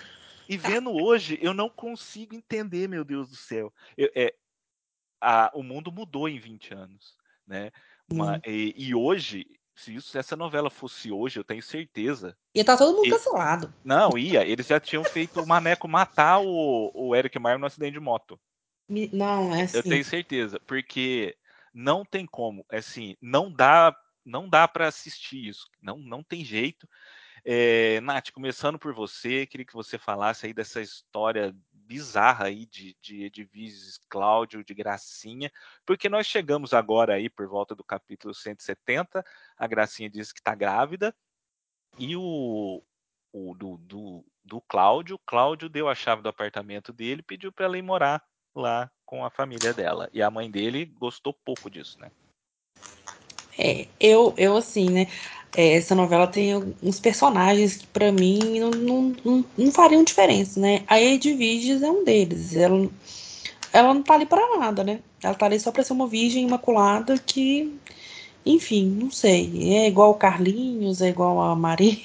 e 0.48 0.56
vendo 0.56 0.90
hoje, 0.90 1.38
eu 1.40 1.54
não 1.54 1.68
consigo 1.68 2.34
entender, 2.34 2.88
meu 2.88 3.04
Deus 3.04 3.28
do 3.28 3.36
céu. 3.36 3.72
Eu- 3.96 4.10
é, 4.14 4.34
a- 5.20 5.50
o 5.54 5.62
mundo 5.62 5.92
mudou 5.92 6.28
em 6.28 6.38
20 6.38 6.72
anos, 6.74 7.16
né? 7.46 7.70
Uma- 8.10 8.36
Hum. 8.36 8.40
e, 8.46 8.74
e 8.76 8.94
hoje, 8.94 9.46
se, 9.74 9.94
isso- 9.94 10.10
se 10.10 10.18
essa 10.18 10.36
novela 10.36 10.70
fosse 10.70 11.12
hoje, 11.12 11.38
eu 11.38 11.44
tenho 11.44 11.62
certeza. 11.62 12.36
E 12.58 12.64
tá 12.64 12.76
todo 12.76 12.96
mundo 12.96 13.06
E- 13.06 13.10
cancelado. 13.10 13.72
Não, 13.84 14.18
ia. 14.18 14.44
Eles 14.44 14.66
já 14.66 14.80
tinham 14.80 15.04
feito 15.04 15.40
o 15.40 15.46
Maneco 15.46 15.86
matar 15.86 16.40
o, 16.40 16.90
o 16.92 17.14
Eric 17.14 17.38
Marmo 17.38 17.60
no 17.60 17.66
acidente 17.66 17.92
de 17.92 18.00
moto. 18.00 18.38
Não, 18.88 19.54
é 19.54 19.62
Eu 19.62 19.64
assim. 19.64 19.82
tenho 19.82 20.04
certeza, 20.04 20.58
porque 20.66 21.36
não 21.72 22.04
tem 22.04 22.26
como, 22.26 22.66
assim, 22.68 23.16
não 23.22 23.52
dá, 23.52 23.96
não 24.24 24.48
dá 24.48 24.66
para 24.66 24.88
assistir 24.88 25.46
isso, 25.46 25.68
não, 25.80 25.98
não 25.98 26.20
tem 26.20 26.44
jeito. 26.44 26.88
É, 27.44 28.00
Nath, 28.00 28.32
começando 28.32 28.76
por 28.76 28.92
você, 28.92 29.46
queria 29.46 29.64
que 29.64 29.72
você 29.72 29.96
falasse 29.96 30.46
aí 30.46 30.52
dessa 30.52 30.80
história 30.80 31.54
bizarra 31.72 32.46
aí 32.46 32.66
de, 32.66 32.96
de 33.00 33.22
Edviges 33.22 34.00
Cláudio, 34.08 34.64
de 34.64 34.74
Gracinha, 34.74 35.52
porque 35.86 36.08
nós 36.08 36.26
chegamos 36.26 36.74
agora 36.74 37.14
aí 37.14 37.30
por 37.30 37.46
volta 37.46 37.72
do 37.72 37.84
capítulo 37.84 38.34
170, 38.34 39.24
a 39.56 39.66
Gracinha 39.68 40.10
diz 40.10 40.32
que 40.32 40.40
está 40.40 40.56
grávida, 40.56 41.14
e 41.98 42.16
o, 42.16 42.82
o 43.32 43.54
do, 43.54 43.76
do, 43.78 44.24
do 44.44 44.60
Cláudio, 44.60 45.18
Cláudio 45.26 45.68
deu 45.68 45.88
a 45.88 45.94
chave 45.94 46.22
do 46.22 46.28
apartamento 46.28 46.92
dele, 46.92 47.22
pediu 47.22 47.52
para 47.52 47.66
ela 47.66 47.78
ir 47.78 47.82
morar 47.82 48.22
lá 48.54 48.90
com 49.04 49.24
a 49.24 49.30
família 49.30 49.72
dela. 49.72 50.08
E 50.12 50.22
a 50.22 50.30
mãe 50.30 50.50
dele 50.50 50.84
gostou 50.84 51.32
pouco 51.32 51.70
disso, 51.70 51.98
né? 52.00 52.10
É, 53.58 53.88
eu, 53.98 54.34
eu 54.36 54.56
assim, 54.56 54.88
né? 54.88 55.08
é, 55.56 55.74
essa 55.74 55.94
novela 55.94 56.26
tem 56.26 56.54
uns 56.82 57.00
personagens 57.00 57.76
que 57.76 57.86
pra 57.86 58.12
mim 58.12 58.60
não, 58.60 58.70
não, 58.70 59.16
não, 59.24 59.44
não 59.56 59.72
fariam 59.72 60.04
diferença, 60.04 60.60
né? 60.60 60.82
A 60.86 61.00
Edviges 61.00 61.82
é 61.82 61.90
um 61.90 62.04
deles. 62.04 62.54
Ela, 62.54 62.88
ela 63.72 63.94
não 63.94 64.02
tá 64.02 64.14
ali 64.14 64.26
pra 64.26 64.58
nada, 64.58 64.84
né? 64.84 65.00
Ela 65.22 65.34
tá 65.34 65.46
ali 65.46 65.58
só 65.58 65.72
pra 65.72 65.82
ser 65.82 65.92
uma 65.92 66.06
virgem 66.06 66.46
imaculada 66.46 67.18
que, 67.18 67.78
enfim, 68.54 68.86
não 68.86 69.10
sei. 69.10 69.74
É 69.76 69.88
igual 69.88 70.10
o 70.10 70.14
Carlinhos, 70.14 71.00
é 71.02 71.08
igual 71.08 71.40
a 71.40 71.54
Maria. 71.56 71.96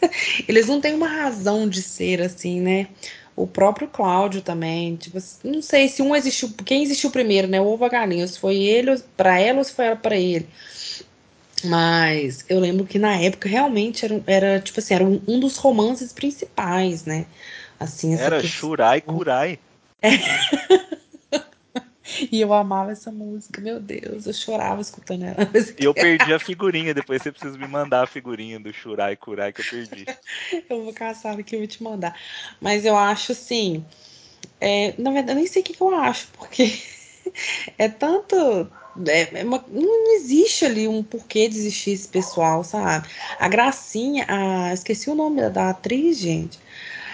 Eles 0.48 0.66
não 0.66 0.80
têm 0.80 0.94
uma 0.94 1.08
razão 1.08 1.68
de 1.68 1.80
ser 1.82 2.20
assim, 2.20 2.60
né? 2.60 2.88
O 3.34 3.46
próprio 3.46 3.88
Cláudio 3.88 4.42
também, 4.42 4.96
tipo, 4.96 5.18
não 5.42 5.62
sei 5.62 5.88
se 5.88 6.02
um 6.02 6.14
existiu, 6.14 6.52
quem 6.64 6.82
existiu 6.82 7.10
primeiro, 7.10 7.48
né? 7.48 7.60
O 7.60 7.66
ovo 7.66 7.84
a 7.84 7.88
galinha, 7.88 8.26
se 8.26 8.38
foi 8.38 8.56
ele 8.56 8.98
pra 9.16 9.38
ela 9.40 9.58
ou 9.58 9.64
se 9.64 9.72
foi 9.72 9.86
ela 9.86 9.96
pra 9.96 10.16
ele. 10.16 10.46
Mas 11.64 12.44
eu 12.48 12.58
lembro 12.58 12.84
que 12.84 12.98
na 12.98 13.16
época 13.16 13.48
realmente 13.48 14.04
era, 14.04 14.22
era 14.26 14.60
tipo 14.60 14.80
assim, 14.80 14.94
era 14.94 15.04
um, 15.04 15.20
um 15.26 15.38
dos 15.40 15.56
romances 15.56 16.12
principais, 16.12 17.04
né? 17.04 17.24
Assim, 17.78 18.14
Era 18.14 18.40
questão- 18.40 18.50
Shurai 18.70 19.00
Kurai. 19.00 19.58
E 22.30 22.40
eu 22.40 22.52
amava 22.52 22.92
essa 22.92 23.10
música, 23.10 23.60
meu 23.60 23.80
Deus, 23.80 24.26
eu 24.26 24.32
chorava 24.32 24.80
escutando 24.80 25.24
ela. 25.24 25.36
E 25.78 25.84
eu 25.84 25.94
perdi 25.94 26.32
a 26.32 26.38
figurinha, 26.38 26.94
depois 26.94 27.22
você 27.22 27.30
precisa 27.32 27.56
me 27.56 27.66
mandar 27.66 28.02
a 28.02 28.06
figurinha 28.06 28.58
do 28.58 28.72
Shurai 28.72 29.16
Kurai 29.16 29.52
que 29.52 29.60
eu 29.60 29.64
perdi. 29.64 30.06
Eu 30.68 30.84
vou 30.84 30.92
caçar 30.92 31.38
aqui 31.38 31.54
e 31.54 31.58
vou 31.58 31.66
te 31.66 31.82
mandar. 31.82 32.18
Mas 32.60 32.84
eu 32.84 32.96
acho 32.96 33.32
assim. 33.32 33.84
é, 34.60 34.94
na 34.98 35.10
verdade, 35.10 35.32
eu 35.32 35.36
nem 35.36 35.46
sei 35.46 35.62
o 35.62 35.64
que, 35.64 35.72
que 35.74 35.80
eu 35.82 35.94
acho, 35.94 36.28
porque 36.38 36.78
é 37.78 37.88
tanto. 37.88 38.36
é- 39.06 39.40
é 39.40 39.44
uma- 39.44 39.64
não 39.68 40.14
existe 40.16 40.64
ali 40.64 40.86
um 40.86 41.02
porquê 41.02 41.48
de 41.48 41.56
existir 41.56 41.92
esse 41.92 42.08
pessoal, 42.08 42.62
sabe? 42.62 43.08
A 43.38 43.48
Gracinha, 43.48 44.26
a, 44.28 44.72
esqueci 44.72 45.08
o 45.10 45.14
nome 45.14 45.40
da, 45.40 45.48
da 45.48 45.70
atriz, 45.70 46.18
gente. 46.18 46.58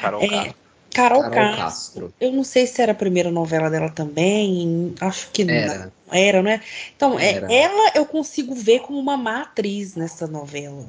Carol 0.01 0.23
É. 0.23 0.55
Carol, 0.94 1.23
Carol 1.23 1.35
Castro. 1.35 1.62
Castro. 1.62 2.15
Eu 2.20 2.32
não 2.32 2.44
sei 2.44 2.66
se 2.66 2.81
era 2.81 2.93
a 2.93 2.94
primeira 2.94 3.31
novela 3.31 3.70
dela 3.70 3.90
também. 3.90 4.94
Acho 5.01 5.31
que 5.31 5.44
não. 5.44 5.55
Era. 5.55 5.93
Era, 6.10 6.43
né? 6.43 6.62
Então, 6.97 7.19
é, 7.19 7.35
Era. 7.35 7.52
ela 7.52 7.93
eu 7.94 8.06
consigo 8.06 8.55
ver 8.55 8.81
como 8.81 8.98
uma 8.98 9.16
má 9.16 9.43
atriz 9.43 9.94
nessa 9.94 10.27
novela. 10.27 10.86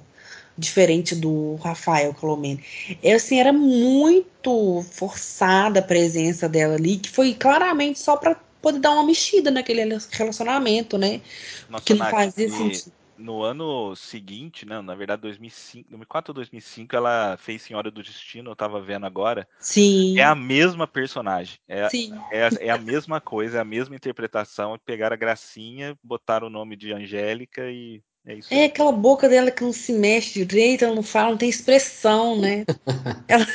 Diferente 0.58 1.16
do 1.16 1.56
Rafael 1.56 2.14
Colomene. 2.14 2.62
Eu, 3.02 3.16
assim, 3.16 3.40
era 3.40 3.54
muito 3.54 4.86
forçada 4.92 5.80
a 5.80 5.84
presença 5.84 6.50
dela 6.50 6.76
ali, 6.76 6.98
que 6.98 7.10
foi 7.10 7.34
claramente 7.34 7.98
só 8.00 8.18
pra 8.18 8.36
poder 8.62 8.80
dar 8.80 8.92
uma 8.92 9.06
mexida 9.06 9.52
naquele 9.52 9.98
relacionamento, 10.12 10.98
né? 10.98 11.22
Nossa, 11.70 11.86
que 11.86 11.94
não 11.94 12.10
fazia 12.10 12.50
sentido. 12.50 12.92
No 13.20 13.44
ano 13.44 13.96
seguinte, 13.96 14.66
né, 14.66 14.82
na 14.82 14.96
verdade 14.96 15.22
2005, 15.22 15.90
2004 15.90 16.32
ou 16.32 16.36
2005, 16.36 16.96
ela 16.96 17.38
fez 17.38 17.62
Senhora 17.62 17.92
do 17.92 18.02
Destino, 18.02 18.52
eu 18.52 18.56
tava 18.56 18.82
vendo 18.82 19.06
agora. 19.06 19.48
Sim. 19.60 20.18
É 20.18 20.24
a 20.24 20.34
mesma 20.34 20.88
personagem, 20.88 21.60
é, 21.68 21.90
Sim. 21.90 22.14
é, 22.32 22.68
é 22.68 22.70
a 22.70 22.78
mesma 22.78 23.20
coisa, 23.20 23.58
é 23.58 23.62
a 23.62 23.66
mesma 23.66 23.96
interpretação. 23.96 24.80
Pegaram 24.86 25.14
a 25.14 25.18
Gracinha, 25.18 25.98
botaram 26.04 26.48
o 26.48 26.50
nome 26.50 26.76
de 26.76 26.94
Angélica 26.94 27.70
e 27.70 28.02
é 28.26 28.36
isso. 28.36 28.54
É 28.54 28.66
aquela 28.66 28.92
boca 28.92 29.28
dela 29.28 29.52
que 29.52 29.64
não 29.64 29.74
se 29.74 29.92
mexe 29.92 30.46
direito, 30.46 30.86
ela 30.86 30.96
não 30.96 31.04
fala, 31.04 31.32
não 31.32 31.38
tem 31.38 31.50
expressão, 31.50 32.40
né? 32.40 32.66
Ela- 33.28 33.46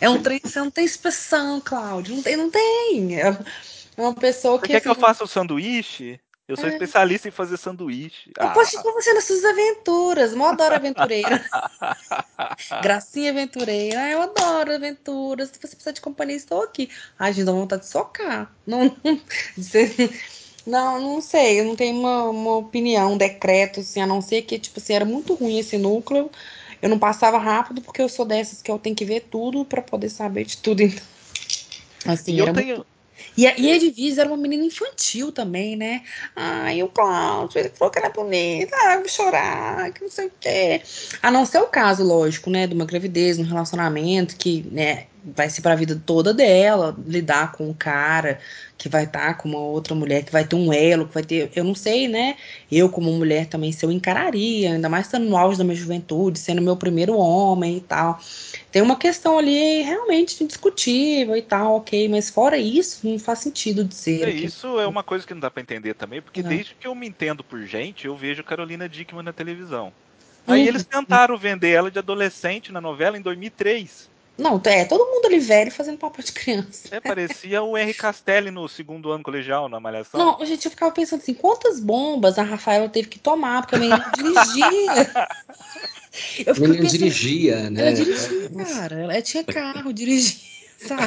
é 0.00 0.10
um 0.10 0.22
trem, 0.22 0.40
você 0.42 0.58
não 0.58 0.70
tem 0.70 0.84
expressão, 0.84 1.60
Cláudio. 1.60 2.16
Não 2.16 2.22
tem, 2.22 2.36
não 2.36 2.50
tem. 2.50 3.20
É 3.20 3.36
uma 3.96 4.14
pessoa 4.14 4.58
Você 4.58 4.66
que. 4.66 4.72
quer 4.72 4.80
que 4.80 4.88
eu 4.88 4.94
faça 4.94 5.24
o 5.24 5.28
sanduíche? 5.28 6.20
Eu 6.50 6.56
sou 6.56 6.66
É. 6.66 6.72
especialista 6.72 7.28
em 7.28 7.30
fazer 7.30 7.56
sanduíche. 7.56 8.32
Eu 8.36 8.46
Ah, 8.46 8.50
posso 8.50 8.82
com 8.82 8.92
você 8.92 9.14
nas 9.14 9.22
suas 9.22 9.44
aventuras. 9.44 10.32
Eu 10.32 10.44
adoro 10.44 10.74
aventureira. 10.74 11.40
Gracinha 12.82 13.30
aventureira. 13.30 14.00
Ah, 14.00 14.10
eu 14.10 14.22
adoro 14.22 14.74
aventuras. 14.74 15.48
Se 15.50 15.60
você 15.60 15.68
precisar 15.68 15.92
de 15.92 16.00
companhia, 16.00 16.34
estou 16.34 16.64
aqui. 16.64 16.90
Ai, 17.16 17.32
gente, 17.32 17.44
dá 17.44 17.52
vontade 17.52 17.82
de 17.82 17.88
socar. 17.88 18.52
Não, 18.66 18.84
não, 19.04 19.20
não, 20.66 21.00
não 21.00 21.20
sei. 21.20 21.60
Eu 21.60 21.66
não 21.66 21.76
tenho 21.76 21.96
uma, 22.00 22.24
uma 22.24 22.56
opinião, 22.56 23.12
um 23.12 23.16
decreto, 23.16 23.78
assim, 23.78 24.00
a 24.00 24.06
não 24.06 24.20
ser 24.20 24.42
que, 24.42 24.58
tipo 24.58 24.80
assim, 24.80 24.94
era 24.94 25.04
muito 25.04 25.34
ruim 25.34 25.56
esse 25.60 25.78
núcleo. 25.78 26.28
Eu 26.82 26.88
não 26.88 26.98
passava 26.98 27.38
rápido 27.38 27.80
porque 27.80 28.02
eu 28.02 28.08
sou 28.08 28.24
dessas 28.24 28.60
que 28.60 28.72
eu 28.72 28.78
tenho 28.78 28.96
que 28.96 29.04
ver 29.04 29.28
tudo 29.30 29.64
pra 29.64 29.82
poder 29.82 30.08
saber 30.08 30.44
de 30.46 30.56
tudo. 30.56 30.82
Então, 30.82 31.00
assim, 32.06 32.32
e 32.32 32.38
eu 32.38 32.42
era 32.42 32.52
muito 32.52 32.66
tenho. 32.66 32.84
E 33.36 33.46
a, 33.46 33.58
e 33.58 33.70
a 33.70 34.20
era 34.20 34.28
uma 34.28 34.36
menina 34.36 34.64
infantil 34.64 35.32
também, 35.32 35.76
né? 35.76 36.02
Ai, 36.34 36.82
o 36.82 36.88
Cláudio, 36.88 37.58
ele 37.58 37.70
falou 37.70 37.90
que 37.90 37.98
era 37.98 38.10
bonita, 38.10 38.76
eu 38.92 39.00
vou 39.00 39.08
chorar, 39.08 39.92
que 39.92 40.02
não 40.02 40.10
sei 40.10 40.26
o 40.26 40.32
quê. 40.40 40.82
A 41.22 41.30
não 41.30 41.46
ser 41.46 41.58
o 41.58 41.66
caso, 41.66 42.04
lógico, 42.04 42.50
né? 42.50 42.66
De 42.66 42.74
uma 42.74 42.84
gravidez, 42.84 43.38
um 43.38 43.44
relacionamento 43.44 44.36
que, 44.36 44.66
né, 44.70 45.06
vai 45.24 45.48
ser 45.50 45.62
pra 45.62 45.74
vida 45.74 46.00
toda 46.04 46.32
dela, 46.34 46.96
lidar 47.06 47.52
com 47.52 47.68
um 47.68 47.74
cara 47.74 48.40
que 48.78 48.88
vai 48.88 49.04
estar 49.04 49.34
com 49.34 49.48
uma 49.48 49.58
outra 49.58 49.94
mulher, 49.94 50.24
que 50.24 50.32
vai 50.32 50.44
ter 50.44 50.56
um 50.56 50.72
elo, 50.72 51.06
que 51.06 51.14
vai 51.14 51.22
ter. 51.22 51.50
Eu 51.54 51.64
não 51.64 51.74
sei, 51.74 52.08
né? 52.08 52.36
Eu, 52.70 52.88
como 52.88 53.12
mulher, 53.12 53.46
também, 53.46 53.72
se 53.72 53.84
eu 53.84 53.90
encararia, 53.92 54.72
ainda 54.72 54.88
mais 54.88 55.06
estando 55.06 55.26
no 55.28 55.36
auge 55.36 55.58
da 55.58 55.64
minha 55.64 55.76
juventude, 55.76 56.38
sendo 56.38 56.62
meu 56.62 56.76
primeiro 56.76 57.16
homem 57.16 57.76
e 57.76 57.80
tal. 57.80 58.18
Tem 58.72 58.80
uma 58.80 58.96
questão 58.96 59.38
ali 59.38 59.82
realmente 59.82 60.44
discutível 60.46 61.36
e 61.36 61.42
tal, 61.42 61.76
ok, 61.76 62.08
mas 62.08 62.30
fora 62.30 62.56
isso, 62.56 63.06
não 63.06 63.18
faz 63.18 63.40
sentido 63.40 63.84
de 63.84 63.94
ser. 63.94 64.22
É, 64.22 64.30
ok? 64.30 64.46
isso 64.46 64.80
é 64.80 64.86
uma 64.86 65.02
coisa 65.02 65.26
que 65.26 65.34
não 65.34 65.40
dá 65.40 65.50
pra 65.50 65.62
entender 65.62 65.94
também, 65.94 66.22
porque 66.22 66.42
Não. 66.42 66.48
desde 66.48 66.74
que 66.74 66.86
eu 66.86 66.94
me 66.94 67.06
entendo 67.06 67.44
por 67.44 67.60
gente, 67.66 68.06
eu 68.06 68.16
vejo 68.16 68.42
Carolina 68.44 68.88
Dickman 68.88 69.22
na 69.22 69.32
televisão. 69.32 69.92
Aí 70.46 70.62
Uhum. 70.62 70.68
eles 70.68 70.84
tentaram 70.84 71.36
vender 71.36 71.70
ela 71.70 71.90
de 71.90 71.98
adolescente 71.98 72.72
na 72.72 72.80
novela 72.80 73.18
em 73.18 73.22
2003. 73.22 74.08
Não, 74.40 74.60
é 74.64 74.84
todo 74.86 75.04
mundo 75.04 75.26
ali 75.26 75.38
velho 75.38 75.70
fazendo 75.70 75.98
papel 75.98 76.24
de 76.24 76.32
criança. 76.32 76.88
É, 76.90 76.98
parecia 76.98 77.62
o 77.62 77.76
Henry 77.76 77.92
Castelli 77.92 78.50
no 78.50 78.66
segundo 78.68 79.10
ano 79.10 79.22
colegial, 79.22 79.68
na 79.68 79.78
Malhação. 79.78 80.18
Não, 80.18 80.46
gente, 80.46 80.64
eu 80.64 80.70
ficava 80.70 80.90
pensando 80.90 81.20
assim, 81.20 81.34
quantas 81.34 81.78
bombas 81.78 82.38
a 82.38 82.42
Rafaela 82.42 82.88
teve 82.88 83.08
que 83.08 83.18
tomar, 83.18 83.60
porque 83.62 83.76
a 83.76 83.78
menina 83.78 84.10
dirigia. 84.16 85.10
Eu 86.46 86.52
O 86.52 86.54
ficava 86.54 86.74
pensando, 86.74 86.90
dirigia, 86.90 87.70
né? 87.70 87.82
ela 87.82 87.92
dirigia, 87.92 88.50
cara. 88.64 89.00
Ela 89.02 89.22
tinha 89.22 89.44
carro, 89.44 89.92
dirigia. 89.92 90.50
Sabe? 90.80 91.02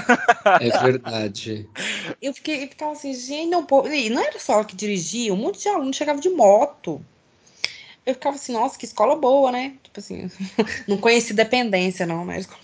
É 0.61 0.77
verdade. 0.83 1.67
Eu 2.21 2.31
fiquei, 2.31 2.63
eu 2.63 2.67
ficava 2.67 2.91
assim, 2.91 3.11
gente, 3.15 3.49
não, 3.49 3.65
pô, 3.65 3.87
e 3.87 4.07
não 4.11 4.21
era 4.21 4.39
só 4.39 4.53
ela 4.53 4.65
que 4.65 4.75
dirigia, 4.75 5.33
um 5.33 5.37
monte 5.37 5.63
de 5.63 5.69
aluno 5.69 5.91
chegava 5.91 6.21
de 6.21 6.29
moto. 6.29 7.03
Eu 8.05 8.13
ficava 8.13 8.35
assim, 8.35 8.53
nossa, 8.53 8.77
que 8.77 8.85
escola 8.85 9.15
boa, 9.15 9.51
né? 9.51 9.75
Tipo 9.83 9.99
assim, 9.99 10.29
não 10.87 10.97
conheci 10.97 11.33
dependência, 11.33 12.05
não, 12.05 12.25
mas. 12.25 12.47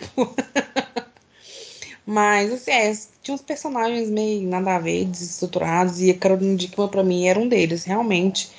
Mas, 2.11 2.51
assim, 2.51 2.71
é, 2.71 2.91
tinha 3.21 3.35
uns 3.35 3.41
personagens 3.43 4.09
meio 4.09 4.49
nada 4.49 4.77
a 4.77 4.79
ver, 4.79 5.05
desestruturados, 5.05 6.01
e 6.01 6.09
a 6.09 6.17
Carolina 6.17 6.57
Dickman, 6.57 6.87
pra 6.87 7.03
mim, 7.03 7.27
era 7.27 7.37
um 7.37 7.47
deles, 7.47 7.83
realmente. 7.83 8.49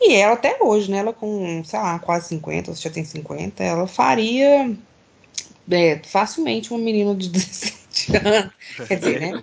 E 0.00 0.14
ela 0.14 0.34
até 0.34 0.56
hoje, 0.60 0.88
né? 0.88 0.98
Ela 0.98 1.12
com, 1.12 1.64
sei 1.64 1.80
lá, 1.80 1.98
quase 1.98 2.28
50, 2.28 2.70
ou 2.70 2.76
já 2.76 2.88
tem 2.88 3.04
50, 3.04 3.64
ela 3.64 3.88
faria 3.88 4.72
é, 5.68 5.98
facilmente 6.04 6.70
uma 6.70 6.78
menina 6.78 7.12
de 7.14 7.28
17 7.30 8.16
anos. 8.16 8.52
Quer 8.86 8.96
dizer, 8.96 9.20
né? 9.20 9.42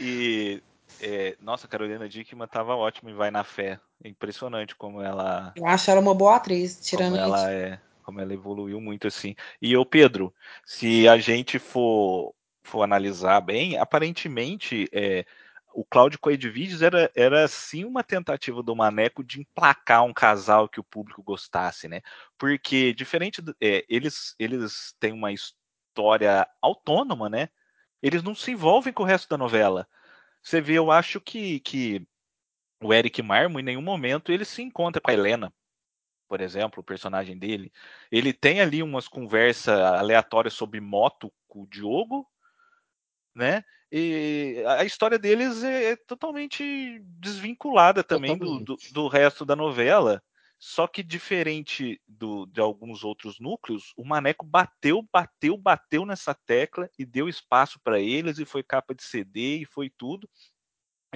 E 0.00 0.60
é, 1.00 1.36
nossa, 1.40 1.68
Carolina 1.68 2.08
Dickman 2.08 2.48
tava 2.48 2.74
ótima 2.74 3.10
e 3.10 3.14
vai 3.14 3.30
na 3.30 3.44
fé. 3.44 3.78
É 4.02 4.08
impressionante 4.08 4.74
como 4.74 5.00
ela. 5.00 5.52
Eu 5.56 5.66
acho 5.66 5.90
ela 5.90 6.00
uma 6.00 6.14
boa 6.14 6.36
atriz, 6.36 6.78
tirando 6.80 7.12
como 7.12 7.24
ela 7.24 7.50
é, 7.50 7.80
como 8.02 8.20
ela 8.20 8.32
evoluiu 8.32 8.80
muito 8.80 9.06
assim. 9.06 9.34
E 9.60 9.76
o 9.76 9.84
Pedro, 9.84 10.34
se 10.64 11.08
a 11.08 11.18
gente 11.18 11.58
for 11.58 12.34
for 12.62 12.82
analisar 12.82 13.40
bem, 13.40 13.78
aparentemente 13.78 14.88
é, 14.92 15.24
o 15.72 15.84
Cláudio 15.84 16.18
Coedvides 16.18 16.82
era, 16.82 17.10
era 17.14 17.46
sim 17.46 17.84
uma 17.84 18.02
tentativa 18.02 18.62
do 18.62 18.74
Maneco 18.74 19.22
de 19.22 19.40
emplacar 19.40 20.04
um 20.04 20.12
casal 20.12 20.68
que 20.68 20.80
o 20.80 20.84
público 20.84 21.22
gostasse, 21.22 21.86
né? 21.86 22.00
Porque 22.36 22.92
diferente 22.92 23.40
do, 23.40 23.54
é, 23.60 23.84
eles 23.88 24.34
eles 24.38 24.94
têm 24.98 25.12
uma 25.12 25.32
história 25.32 26.48
autônoma, 26.60 27.28
né? 27.28 27.48
Eles 28.02 28.22
não 28.22 28.34
se 28.34 28.50
envolvem 28.50 28.92
com 28.92 29.02
o 29.02 29.06
resto 29.06 29.28
da 29.28 29.38
novela. 29.38 29.86
Você 30.42 30.60
vê, 30.60 30.74
eu 30.74 30.90
acho 30.90 31.20
que, 31.20 31.60
que 31.60 32.06
o 32.82 32.92
Eric 32.92 33.22
Marmo, 33.22 33.58
em 33.58 33.62
nenhum 33.62 33.82
momento, 33.82 34.30
ele 34.30 34.44
se 34.44 34.62
encontra 34.62 35.00
com 35.00 35.10
a 35.10 35.14
Helena, 35.14 35.52
por 36.28 36.40
exemplo, 36.40 36.80
o 36.80 36.84
personagem 36.84 37.38
dele. 37.38 37.72
Ele 38.10 38.32
tem 38.32 38.60
ali 38.60 38.82
umas 38.82 39.08
conversas 39.08 39.78
aleatórias 39.78 40.54
sobre 40.54 40.80
moto 40.80 41.32
com 41.46 41.62
o 41.62 41.66
Diogo, 41.66 42.26
né? 43.34 43.62
E 43.90 44.62
a 44.66 44.84
história 44.84 45.18
deles 45.18 45.62
é, 45.62 45.92
é 45.92 45.96
totalmente 45.96 46.98
desvinculada 47.04 48.02
também 48.02 48.36
do, 48.36 48.58
do, 48.58 48.76
do, 48.92 49.08
resto 49.08 49.44
da 49.44 49.54
novela. 49.54 50.22
Só 50.58 50.86
que 50.86 51.02
diferente 51.02 52.00
do, 52.08 52.46
de 52.46 52.60
alguns 52.60 53.04
outros 53.04 53.38
núcleos, 53.38 53.92
o 53.96 54.04
Maneco 54.04 54.44
bateu, 54.44 55.06
bateu, 55.12 55.56
bateu 55.56 56.04
nessa 56.04 56.34
tecla 56.34 56.90
e 56.98 57.04
deu 57.04 57.28
espaço 57.28 57.78
para 57.80 58.00
eles 58.00 58.38
e 58.38 58.44
foi 58.44 58.62
capa 58.62 58.94
de 58.94 59.04
CD 59.04 59.58
e 59.58 59.64
foi 59.66 59.88
tudo. 59.90 60.28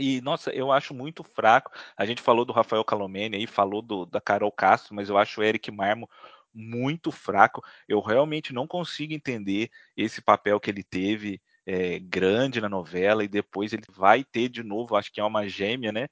E, 0.00 0.20
nossa, 0.20 0.50
eu 0.50 0.72
acho 0.72 0.94
muito 0.94 1.22
fraco. 1.22 1.70
A 1.96 2.04
gente 2.06 2.22
falou 2.22 2.44
do 2.44 2.52
Rafael 2.52 2.84
Calomene 2.84 3.36
aí, 3.36 3.46
falou 3.46 3.82
do, 3.82 4.06
da 4.06 4.20
Carol 4.20 4.50
Castro, 4.50 4.94
mas 4.94 5.08
eu 5.08 5.18
acho 5.18 5.40
o 5.40 5.44
Eric 5.44 5.70
Marmo 5.70 6.08
muito 6.52 7.12
fraco. 7.12 7.62
Eu 7.88 8.00
realmente 8.00 8.52
não 8.52 8.66
consigo 8.66 9.12
entender 9.12 9.70
esse 9.96 10.20
papel 10.20 10.58
que 10.58 10.70
ele 10.70 10.82
teve 10.82 11.40
é, 11.66 11.98
grande 11.98 12.60
na 12.60 12.68
novela 12.68 13.22
e 13.22 13.28
depois 13.28 13.72
ele 13.72 13.84
vai 13.90 14.24
ter 14.24 14.48
de 14.48 14.62
novo, 14.62 14.96
acho 14.96 15.12
que 15.12 15.20
é 15.20 15.24
uma 15.24 15.48
gêmea, 15.48 15.92
né? 15.92 16.08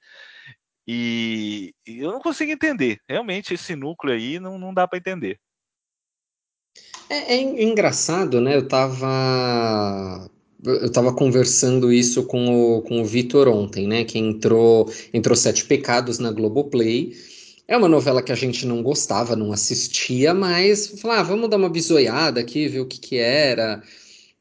E, 0.86 1.74
e 1.86 1.98
eu 1.98 2.12
não 2.12 2.20
consigo 2.20 2.51
entender. 2.51 3.01
Realmente, 3.09 3.52
esse 3.52 3.74
núcleo 3.74 4.15
aí 4.15 4.39
não, 4.39 4.59
não 4.59 4.73
dá 4.73 4.86
para 4.86 4.98
entender. 4.98 5.39
É, 7.10 7.35
é, 7.35 7.40
engraçado, 7.40 8.40
né? 8.40 8.56
Eu 8.56 8.69
tava. 8.69 10.31
Eu 10.64 10.90
tava 10.90 11.12
conversando 11.12 11.93
isso 11.93 12.24
com 12.24 12.78
o, 12.78 12.82
com 12.82 13.01
o 13.01 13.05
Vitor 13.05 13.48
ontem, 13.48 13.86
né? 13.86 14.05
Que 14.05 14.18
entrou, 14.18 14.93
entrou 15.14 15.36
Sete 15.36 15.64
Pecados 15.64 16.18
na 16.18 16.32
Globoplay. 16.32 17.14
É 17.66 17.76
uma 17.76 17.89
novela 17.89 18.22
que 18.22 18.32
a 18.32 18.35
gente 18.35 18.66
não 18.66 18.82
gostava, 18.82 19.36
não 19.36 19.52
assistia, 19.52 20.35
mas 20.35 21.01
falar, 21.01 21.20
ah, 21.20 21.22
vamos 21.22 21.48
dar 21.51 21.59
uma 21.59 21.68
bisoiada 21.68 22.40
aqui, 22.40 22.66
ver 22.66 22.80
o 22.80 22.86
que 22.86 22.98
que 22.98 23.16
era 23.18 23.82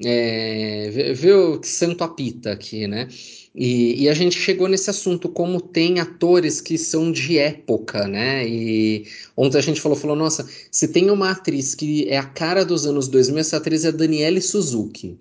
é, 0.04 1.14
viu 1.16 1.60
que 1.60 1.68
santo 1.68 2.04
apita 2.04 2.52
aqui, 2.52 2.88
né? 2.88 3.08
E, 3.56 4.04
e, 4.04 4.10
a 4.10 4.14
gente 4.14 4.38
chegou 4.38 4.68
nesse 4.68 4.90
assunto, 4.90 5.28
como 5.30 5.60
tem 5.60 6.00
atores 6.00 6.62
que 6.62 6.78
são 6.78 7.12
de 7.12 7.40
época, 7.40 8.08
né? 8.08 8.48
E 8.48 9.08
ontem 9.36 9.58
a 9.58 9.62
gente 9.62 9.82
falou, 9.82 9.98
falou, 9.98 10.16
nossa, 10.16 10.48
se 10.72 10.88
tem 10.90 11.10
uma 11.10 11.32
atriz 11.32 11.74
que 11.74 12.08
é 12.08 12.18
a 12.18 12.24
cara 12.24 12.64
dos 12.64 12.86
anos 12.86 13.08
2000, 13.08 13.40
essa 13.40 13.58
atriz 13.58 13.84
é 13.84 13.88
a 13.88 13.92
Daniele 13.92 14.42
Suzuki. 14.42 15.18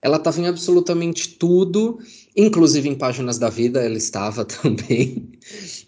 Ela 0.00 0.16
estava 0.16 0.40
em 0.40 0.46
absolutamente 0.46 1.30
tudo, 1.30 1.98
inclusive 2.36 2.88
em 2.88 2.94
Páginas 2.94 3.38
da 3.38 3.50
Vida, 3.50 3.84
ela 3.84 3.96
estava 3.96 4.44
também. 4.46 5.32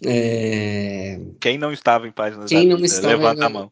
É... 0.05 1.19
Quem 1.39 1.57
não 1.57 1.71
estava 1.71 2.07
em 2.07 2.11
Páginas 2.11 2.49
Quem 2.49 2.67
da 2.67 2.75
Vida? 2.75 2.85
Estava, 2.85 3.15
levanta 3.15 3.45
a 3.45 3.49
mão. 3.49 3.71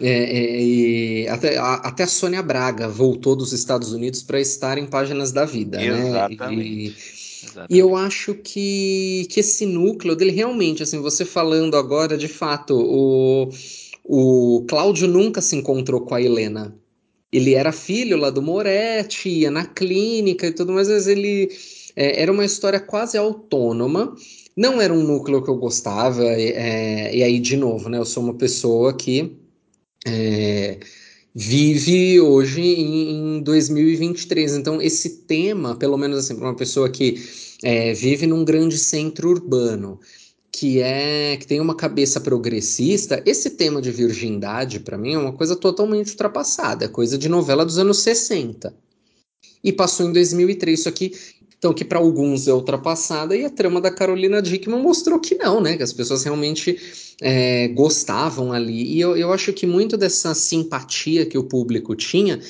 É, 0.00 0.08
é, 0.08 0.62
e 0.62 1.28
até, 1.28 1.58
a, 1.58 1.74
até 1.74 2.04
a 2.04 2.06
Sônia 2.08 2.42
Braga 2.42 2.88
voltou 2.88 3.36
dos 3.36 3.52
Estados 3.52 3.92
Unidos 3.92 4.22
para 4.22 4.40
estar 4.40 4.78
em 4.78 4.86
Páginas 4.86 5.32
da 5.32 5.44
Vida, 5.44 5.82
Exatamente. 5.82 6.56
né? 6.56 6.64
E, 6.64 6.86
Exatamente. 7.44 7.74
e 7.74 7.78
eu 7.78 7.94
acho 7.94 8.34
que, 8.34 9.26
que 9.30 9.40
esse 9.40 9.66
núcleo 9.66 10.16
dele 10.16 10.32
realmente, 10.32 10.82
assim, 10.82 11.00
você 11.00 11.24
falando 11.24 11.76
agora, 11.76 12.16
de 12.16 12.26
fato, 12.26 12.74
o, 12.74 13.48
o 14.04 14.64
Cláudio 14.66 15.06
nunca 15.06 15.40
se 15.40 15.54
encontrou 15.54 16.00
com 16.00 16.14
a 16.14 16.22
Helena. 16.22 16.74
Ele 17.32 17.54
era 17.54 17.72
filho 17.72 18.16
lá 18.16 18.30
do 18.30 18.42
Moretti, 18.42 19.28
ia 19.28 19.50
na 19.50 19.64
clínica 19.64 20.46
e 20.46 20.52
tudo, 20.52 20.72
mas 20.72 20.88
às 20.88 21.06
vezes 21.06 21.08
ele 21.08 21.48
é, 21.96 22.22
era 22.22 22.30
uma 22.30 22.44
história 22.44 22.78
quase 22.78 23.16
autônoma. 23.16 24.14
Não 24.56 24.80
era 24.80 24.92
um 24.92 25.02
núcleo 25.02 25.42
que 25.42 25.48
eu 25.50 25.56
gostava, 25.56 26.24
é, 26.24 27.14
e 27.14 27.22
aí, 27.22 27.38
de 27.40 27.56
novo, 27.56 27.88
né? 27.88 27.98
Eu 27.98 28.04
sou 28.04 28.22
uma 28.22 28.34
pessoa 28.34 28.94
que 28.94 29.34
é, 30.06 30.78
vive 31.34 32.20
hoje 32.20 32.60
em, 32.60 33.38
em, 33.38 33.42
2023. 33.42 34.56
Então, 34.56 34.80
esse 34.82 35.24
tema, 35.26 35.74
pelo 35.76 35.96
menos 35.96 36.18
assim, 36.18 36.36
para 36.36 36.46
uma 36.48 36.56
pessoa 36.56 36.90
que 36.90 37.22
é, 37.62 37.94
vive 37.94 38.26
num 38.26 38.44
grande 38.44 38.76
centro 38.78 39.30
urbano, 39.30 39.98
que 40.52 40.80
é 40.80 41.36
que 41.38 41.46
tem 41.46 41.60
uma 41.60 41.74
cabeça 41.74 42.20
progressista, 42.20 43.22
esse 43.24 43.50
tema 43.50 43.80
de 43.80 43.90
virgindade, 43.90 44.80
para 44.80 44.98
mim, 44.98 45.14
é 45.14 45.18
uma 45.18 45.32
coisa 45.32 45.56
totalmente 45.56 46.10
ultrapassada, 46.10 46.84
é 46.84 46.88
coisa 46.88 47.16
de 47.16 47.28
novela 47.28 47.64
dos 47.64 47.78
anos 47.78 47.98
60. 48.00 48.74
E 49.64 49.72
passou 49.72 50.08
em 50.08 50.12
2003. 50.12 50.80
Isso 50.80 50.88
aqui 50.88 51.12
então, 51.62 51.72
que 51.72 51.84
para 51.84 52.00
alguns 52.00 52.48
é 52.48 52.52
ultrapassada, 52.52 53.36
e 53.36 53.44
a 53.44 53.48
trama 53.48 53.80
da 53.80 53.88
Carolina 53.88 54.42
Dickman 54.42 54.82
mostrou 54.82 55.20
que 55.20 55.36
não, 55.36 55.60
né? 55.60 55.76
Que 55.76 55.84
as 55.84 55.92
pessoas 55.92 56.24
realmente 56.24 56.76
é, 57.20 57.68
gostavam 57.68 58.52
ali. 58.52 58.82
E 58.94 59.00
eu, 59.00 59.16
eu 59.16 59.32
acho 59.32 59.52
que 59.52 59.64
muito 59.64 59.96
dessa 59.96 60.34
simpatia 60.34 61.24
que 61.24 61.38
o 61.38 61.44
público 61.44 61.94
tinha 61.94 62.40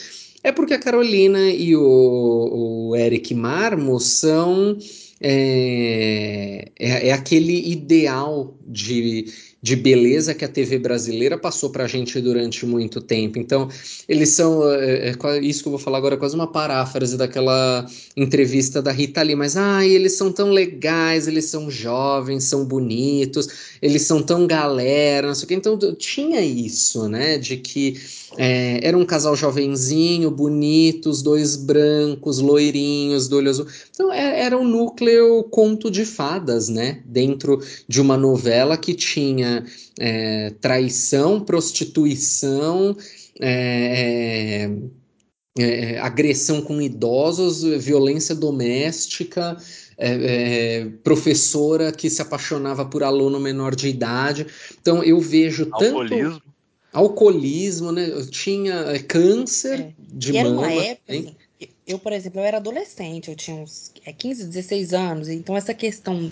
é 0.43 0.51
porque 0.51 0.73
a 0.73 0.79
Carolina 0.79 1.51
e 1.51 1.77
o, 1.77 2.89
o 2.89 2.97
Eric 2.97 3.35
Marmo 3.35 4.01
são. 4.01 4.79
É, 5.23 6.69
é, 6.79 7.09
é 7.09 7.13
aquele 7.13 7.71
ideal 7.71 8.57
de 8.67 9.27
de 9.63 9.77
beleza 9.77 10.35
que 10.35 10.45
a 10.45 10.49
TV 10.49 10.77
brasileira 10.81 11.39
passou 11.39 11.71
para 11.71 11.85
a 11.85 11.87
gente 11.87 12.21
durante 12.21 12.67
muito 12.67 13.01
tempo. 13.01 13.39
Então, 13.39 13.69
eles 14.09 14.31
são. 14.31 14.69
É, 14.69 15.11
é, 15.11 15.39
isso 15.41 15.63
que 15.63 15.69
eu 15.69 15.71
vou 15.71 15.79
falar 15.79 15.99
agora 15.99 16.17
é 16.17 16.19
quase 16.19 16.35
uma 16.35 16.51
paráfrase 16.51 17.17
daquela 17.17 17.87
entrevista 18.17 18.83
da 18.83 18.91
Rita 18.91 19.23
Lee, 19.23 19.37
mas 19.37 19.57
ai, 19.57 19.89
eles 19.89 20.15
são 20.15 20.33
tão 20.33 20.51
legais, 20.51 21.29
eles 21.29 21.45
são 21.45 21.71
jovens, 21.71 22.45
são 22.45 22.65
bonitos, 22.65 23.77
eles 23.81 24.03
são 24.03 24.21
tão 24.21 24.49
galera, 24.49 25.29
não 25.29 25.35
sei 25.35 25.45
o 25.45 25.49
que. 25.49 25.55
Então, 25.55 25.79
tinha 25.95 26.41
isso, 26.41 27.09
né? 27.09 27.39
De 27.39 27.57
que 27.57 28.01
é, 28.37 28.87
era 28.87 28.97
um 28.97 29.05
casal 29.05 29.37
jovenzinho, 29.37 30.31
bonito, 30.31 31.11
os 31.11 31.23
dois 31.23 31.57
brancos, 31.57 32.39
loirinhos, 32.39 33.29
do 33.29 33.37
olho 33.37 33.51
azul. 33.51 33.67
Então, 33.91 34.13
é, 34.13 34.41
era 34.41 34.57
um 34.57 34.65
núcleo 34.65 35.45
conto 35.45 35.91
de 35.91 36.05
fadas, 36.05 36.69
né? 36.69 37.03
Dentro 37.05 37.61
de 37.87 38.01
uma 38.01 38.17
novela 38.17 38.77
que 38.77 38.95
tinha 38.95 39.65
é, 39.99 40.51
traição, 40.61 41.41
prostituição, 41.41 42.97
é, 43.41 44.71
é, 45.59 45.63
é, 45.63 45.99
agressão 45.99 46.63
com 46.63 46.81
idosos, 46.81 47.63
violência 47.63 48.35
doméstica, 48.35 49.57
é, 49.99 50.89
professora 51.05 51.93
que 51.93 52.09
se 52.09 52.23
apaixonava 52.23 52.85
por 52.85 53.03
aluno 53.03 53.39
menor 53.39 53.75
de 53.75 53.89
idade. 53.89 54.47
Então 54.81 55.05
eu 55.05 55.21
vejo 55.21 55.67
tanto 55.79 56.43
né? 57.93 58.09
Eu 58.11 58.27
tinha 58.29 59.03
câncer 59.05 59.95
de 59.99 60.31
e 60.37 60.43
mama. 60.43 60.71
Era 60.71 60.75
uma 60.75 60.85
época, 60.85 61.13
assim, 61.13 61.37
eu, 61.87 61.99
por 61.99 62.13
exemplo, 62.13 62.41
eu 62.41 62.45
era 62.45 62.59
adolescente, 62.59 63.31
eu 63.31 63.37
tinha 63.37 63.57
uns 63.57 63.93
15, 64.19 64.43
é, 64.43 64.47
16 64.47 64.95
anos, 64.95 65.29
então 65.29 65.57
essa 65.57 65.75
questão 65.75 66.31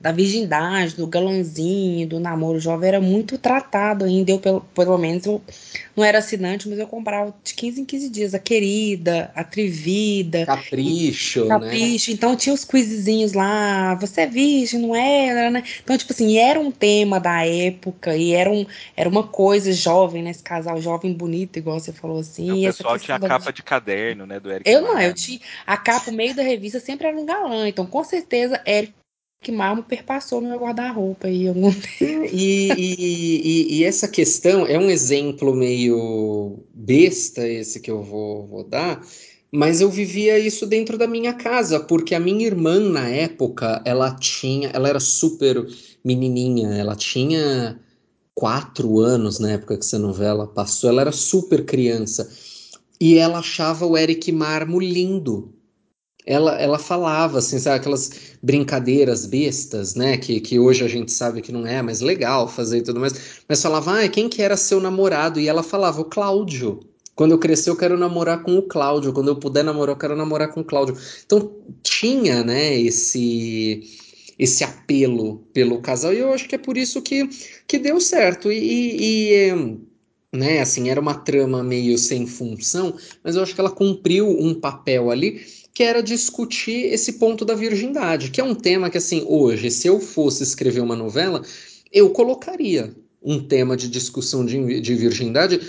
da 0.00 0.12
virgindade, 0.12 0.96
do 0.96 1.06
galãzinho, 1.06 2.08
do 2.08 2.18
namoro 2.18 2.58
jovem 2.58 2.88
era 2.88 3.00
muito 3.00 3.36
tratado 3.36 4.06
ainda, 4.06 4.30
eu, 4.30 4.38
pelo, 4.38 4.62
pelo 4.74 4.96
menos 4.96 5.26
eu, 5.26 5.42
não 5.94 6.02
era 6.02 6.18
assinante, 6.18 6.66
mas 6.70 6.78
eu 6.78 6.86
comprava 6.86 7.34
de 7.44 7.52
15 7.52 7.82
em 7.82 7.84
15 7.84 8.08
dias. 8.08 8.34
A 8.34 8.38
Querida, 8.38 9.30
a 9.34 9.44
Trivida. 9.44 10.46
Capricho, 10.46 11.46
Capricho. 11.46 12.10
Né? 12.10 12.14
Então 12.14 12.34
tinha 12.34 12.54
os 12.54 12.64
quizinhos 12.64 13.34
lá. 13.34 13.94
Você 13.96 14.22
é 14.22 14.26
virgem, 14.26 14.80
não 14.80 14.96
era, 14.96 15.50
né? 15.50 15.62
Então, 15.84 15.98
tipo 15.98 16.14
assim, 16.14 16.38
era 16.38 16.58
um 16.58 16.70
tema 16.70 17.20
da 17.20 17.46
época 17.46 18.16
e 18.16 18.32
era, 18.32 18.50
um, 18.50 18.64
era 18.96 19.08
uma 19.08 19.24
coisa 19.24 19.70
jovem, 19.70 20.22
né? 20.22 20.30
Esse 20.30 20.42
casal 20.42 20.80
jovem 20.80 21.12
bonito, 21.12 21.58
igual 21.58 21.78
você 21.78 21.92
falou 21.92 22.20
assim. 22.20 22.66
O 22.66 22.68
pessoal 22.68 22.98
tinha 22.98 23.18
a 23.18 23.20
capa 23.20 23.52
de 23.52 23.62
caderno, 23.62 24.24
né? 24.24 24.40
Do 24.40 24.50
Eric 24.50 24.70
Eu 24.70 24.80
não, 24.80 24.98
eu 24.98 25.12
tinha. 25.12 25.40
A 25.66 25.76
capa, 25.76 26.10
o 26.10 26.14
meio 26.14 26.34
da 26.34 26.42
revista 26.42 26.80
sempre 26.80 27.06
era 27.06 27.16
um 27.16 27.26
galã. 27.26 27.68
Então, 27.68 27.84
com 27.84 28.02
certeza, 28.02 28.58
Eric 28.66 28.94
que 29.40 29.50
Marmo 29.50 29.82
perpassou 29.82 30.40
no 30.40 30.50
meu 30.50 30.58
guarda-roupa 30.58 31.26
aí 31.26 31.48
algum 31.48 31.70
e, 32.30 32.68
e, 32.76 32.76
e, 32.76 33.78
e, 33.78 33.84
essa 33.84 34.06
questão 34.06 34.66
é 34.66 34.78
um 34.78 34.90
exemplo 34.90 35.54
meio 35.54 36.62
besta 36.74 37.48
esse 37.48 37.80
que 37.80 37.90
eu 37.90 38.02
vou, 38.02 38.46
vou 38.46 38.64
dar, 38.64 39.00
mas 39.50 39.80
eu 39.80 39.90
vivia 39.90 40.38
isso 40.38 40.66
dentro 40.66 40.98
da 40.98 41.06
minha 41.06 41.32
casa, 41.32 41.80
porque 41.80 42.14
a 42.14 42.20
minha 42.20 42.46
irmã 42.46 42.78
na 42.78 43.08
época, 43.08 43.82
ela 43.86 44.14
tinha, 44.14 44.68
ela 44.74 44.88
era 44.88 45.00
super 45.00 45.66
menininha, 46.04 46.74
ela 46.74 46.94
tinha 46.94 47.80
quatro 48.34 49.00
anos 49.00 49.38
na 49.38 49.52
época 49.52 49.76
que 49.76 49.84
essa 49.84 49.98
novela 49.98 50.46
passou, 50.46 50.90
ela 50.90 51.00
era 51.00 51.12
super 51.12 51.64
criança, 51.64 52.30
e 53.00 53.16
ela 53.16 53.38
achava 53.38 53.86
o 53.86 53.96
Eric 53.96 54.30
Marmo 54.30 54.78
lindo, 54.78 55.54
ela, 56.26 56.60
ela 56.60 56.78
falava, 56.78 57.38
assim, 57.38 57.58
sabe, 57.58 57.76
aquelas 57.76 58.29
brincadeiras 58.42 59.26
bestas, 59.26 59.94
né, 59.94 60.16
que, 60.16 60.40
que 60.40 60.58
hoje 60.58 60.84
a 60.84 60.88
gente 60.88 61.12
sabe 61.12 61.42
que 61.42 61.52
não 61.52 61.66
é, 61.66 61.82
mas 61.82 62.00
legal 62.00 62.48
fazer 62.48 62.78
e 62.78 62.82
tudo 62.82 63.00
mais, 63.00 63.42
mas 63.48 63.60
falava, 63.60 64.00
ah, 64.00 64.08
quem 64.08 64.28
que 64.28 64.40
era 64.42 64.56
seu 64.56 64.80
namorado? 64.80 65.38
E 65.38 65.48
ela 65.48 65.62
falava, 65.62 66.00
o 66.00 66.06
Cláudio. 66.06 66.80
Quando 67.14 67.32
eu 67.32 67.38
crescer, 67.38 67.68
eu 67.68 67.76
quero 67.76 67.98
namorar 67.98 68.42
com 68.42 68.56
o 68.56 68.62
Cláudio. 68.62 69.12
Quando 69.12 69.28
eu 69.28 69.36
puder 69.36 69.62
namorar, 69.62 69.94
eu 69.94 69.98
quero 69.98 70.16
namorar 70.16 70.54
com 70.54 70.60
o 70.60 70.64
Cláudio. 70.64 70.96
Então, 71.26 71.52
tinha, 71.82 72.42
né, 72.42 72.74
esse 72.80 73.82
esse 74.38 74.64
apelo 74.64 75.46
pelo 75.52 75.82
casal, 75.82 76.14
e 76.14 76.18
eu 76.18 76.32
acho 76.32 76.48
que 76.48 76.54
é 76.54 76.58
por 76.58 76.78
isso 76.78 77.02
que, 77.02 77.28
que 77.66 77.78
deu 77.78 78.00
certo. 78.00 78.50
E, 78.50 78.56
e, 78.56 79.34
e 79.34 79.78
né, 80.32 80.60
assim, 80.60 80.88
era 80.88 80.98
uma 80.98 81.14
trama 81.14 81.62
meio 81.62 81.98
sem 81.98 82.26
função, 82.26 82.96
mas 83.22 83.36
eu 83.36 83.42
acho 83.42 83.54
que 83.54 83.60
ela 83.60 83.70
cumpriu 83.70 84.26
um 84.26 84.54
papel 84.54 85.10
ali 85.10 85.44
que 85.72 85.82
era 85.82 86.02
discutir 86.02 86.92
esse 86.92 87.14
ponto 87.14 87.44
da 87.44 87.54
virgindade, 87.54 88.30
que 88.30 88.40
é 88.40 88.44
um 88.44 88.54
tema 88.54 88.90
que, 88.90 88.98
assim, 88.98 89.24
hoje, 89.26 89.70
se 89.70 89.86
eu 89.86 90.00
fosse 90.00 90.42
escrever 90.42 90.80
uma 90.80 90.96
novela, 90.96 91.42
eu 91.92 92.10
colocaria 92.10 92.94
um 93.22 93.38
tema 93.38 93.76
de 93.76 93.88
discussão 93.88 94.44
de, 94.44 94.80
de 94.80 94.94
virgindade 94.94 95.60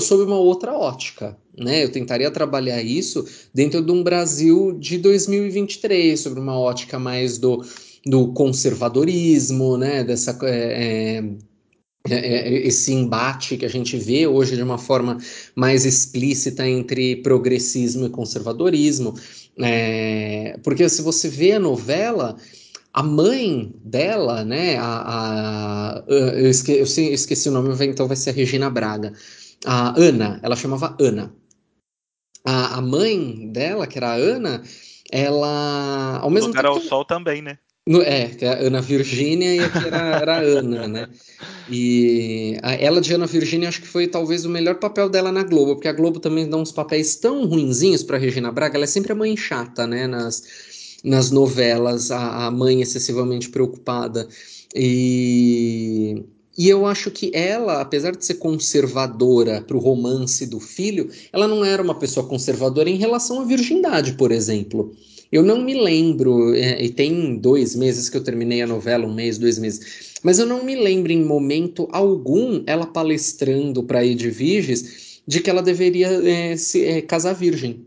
sob 0.00 0.24
uma 0.24 0.38
outra 0.38 0.74
ótica. 0.74 1.36
Né? 1.56 1.82
Eu 1.82 1.90
tentaria 1.90 2.30
trabalhar 2.30 2.82
isso 2.82 3.24
dentro 3.52 3.82
de 3.82 3.90
um 3.90 4.02
Brasil 4.02 4.76
de 4.78 4.98
2023, 4.98 6.20
sobre 6.20 6.38
uma 6.38 6.58
ótica 6.58 6.98
mais 6.98 7.38
do, 7.38 7.64
do 8.04 8.32
conservadorismo, 8.32 9.76
né? 9.76 10.04
dessa. 10.04 10.38
É, 10.42 11.18
é, 11.18 11.47
esse 12.14 12.92
embate 12.92 13.56
que 13.56 13.64
a 13.64 13.68
gente 13.68 13.96
vê 13.96 14.26
hoje 14.26 14.56
de 14.56 14.62
uma 14.62 14.78
forma 14.78 15.18
mais 15.54 15.84
explícita 15.84 16.68
entre 16.68 17.16
progressismo 17.16 18.06
e 18.06 18.10
conservadorismo. 18.10 19.14
É, 19.60 20.58
porque 20.62 20.88
se 20.88 21.02
você 21.02 21.28
vê 21.28 21.52
a 21.52 21.60
novela, 21.60 22.36
a 22.92 23.02
mãe 23.02 23.72
dela, 23.84 24.44
né, 24.44 24.76
a, 24.76 26.02
a 26.02 26.04
eu, 26.06 26.48
esque, 26.48 26.72
eu, 26.72 26.84
esqueci 26.84 27.48
o 27.48 27.52
nome, 27.52 27.74
então 27.86 28.06
vai 28.06 28.16
ser 28.16 28.30
a 28.30 28.32
Regina 28.32 28.70
Braga, 28.70 29.12
a 29.64 29.98
Ana, 29.98 30.40
ela 30.42 30.56
chamava 30.56 30.96
Ana. 31.00 31.32
A, 32.44 32.78
a 32.78 32.80
mãe 32.80 33.50
dela, 33.52 33.86
que 33.86 33.98
era 33.98 34.12
a 34.12 34.14
Ana, 34.14 34.62
ela 35.10 36.18
ao 36.22 36.30
mesmo 36.30 36.48
Lugar 36.48 36.62
tempo 36.62 36.76
ao 36.76 36.80
sol 36.80 37.04
também, 37.04 37.42
né? 37.42 37.58
É, 38.04 38.28
que 38.28 38.44
é 38.44 38.48
a 38.48 38.58
Ana 38.58 38.82
Virgínia 38.82 39.54
e 39.54 39.60
aqui 39.60 39.86
era, 39.86 40.16
era 40.20 40.36
a 40.36 40.40
Ana, 40.40 40.86
né? 40.86 41.08
E 41.70 42.58
a, 42.62 42.74
ela 42.74 43.00
de 43.00 43.14
Ana 43.14 43.26
Virgínia 43.26 43.68
acho 43.68 43.80
que 43.80 43.88
foi 43.88 44.06
talvez 44.06 44.44
o 44.44 44.50
melhor 44.50 44.74
papel 44.74 45.08
dela 45.08 45.32
na 45.32 45.42
Globo, 45.42 45.74
porque 45.74 45.88
a 45.88 45.92
Globo 45.92 46.20
também 46.20 46.48
dá 46.48 46.58
uns 46.58 46.70
papéis 46.70 47.16
tão 47.16 47.46
ruinzinhos 47.46 48.02
para 48.02 48.18
Regina 48.18 48.52
Braga, 48.52 48.76
ela 48.76 48.84
é 48.84 48.86
sempre 48.86 49.12
a 49.12 49.14
mãe 49.14 49.34
chata, 49.36 49.86
né? 49.86 50.06
Nas, 50.06 50.42
nas 51.02 51.30
novelas, 51.30 52.10
a, 52.10 52.46
a 52.46 52.50
mãe 52.50 52.82
excessivamente 52.82 53.48
preocupada. 53.48 54.28
E, 54.74 56.24
e 56.58 56.68
eu 56.68 56.84
acho 56.84 57.10
que 57.10 57.30
ela, 57.34 57.80
apesar 57.80 58.14
de 58.14 58.24
ser 58.24 58.34
conservadora 58.34 59.62
para 59.62 59.76
o 59.76 59.80
romance 59.80 60.44
do 60.44 60.60
filho, 60.60 61.08
ela 61.32 61.48
não 61.48 61.64
era 61.64 61.82
uma 61.82 61.94
pessoa 61.94 62.26
conservadora 62.26 62.90
em 62.90 62.96
relação 62.96 63.40
à 63.40 63.44
virgindade, 63.44 64.12
por 64.12 64.30
exemplo. 64.30 64.94
Eu 65.30 65.42
não 65.42 65.60
me 65.62 65.74
lembro, 65.74 66.54
é, 66.54 66.82
e 66.82 66.88
tem 66.88 67.36
dois 67.36 67.74
meses 67.76 68.08
que 68.08 68.16
eu 68.16 68.24
terminei 68.24 68.62
a 68.62 68.66
novela, 68.66 69.06
um 69.06 69.14
mês, 69.14 69.36
dois 69.36 69.58
meses, 69.58 70.14
mas 70.22 70.38
eu 70.38 70.46
não 70.46 70.64
me 70.64 70.74
lembro 70.74 71.12
em 71.12 71.22
momento 71.22 71.86
algum 71.92 72.62
ela 72.66 72.86
palestrando 72.86 73.82
para 73.82 74.04
Edviges 74.04 75.20
de 75.26 75.40
que 75.40 75.50
ela 75.50 75.62
deveria 75.62 76.08
é, 76.08 76.56
se, 76.56 76.84
é, 76.84 77.02
casar 77.02 77.34
virgem. 77.34 77.86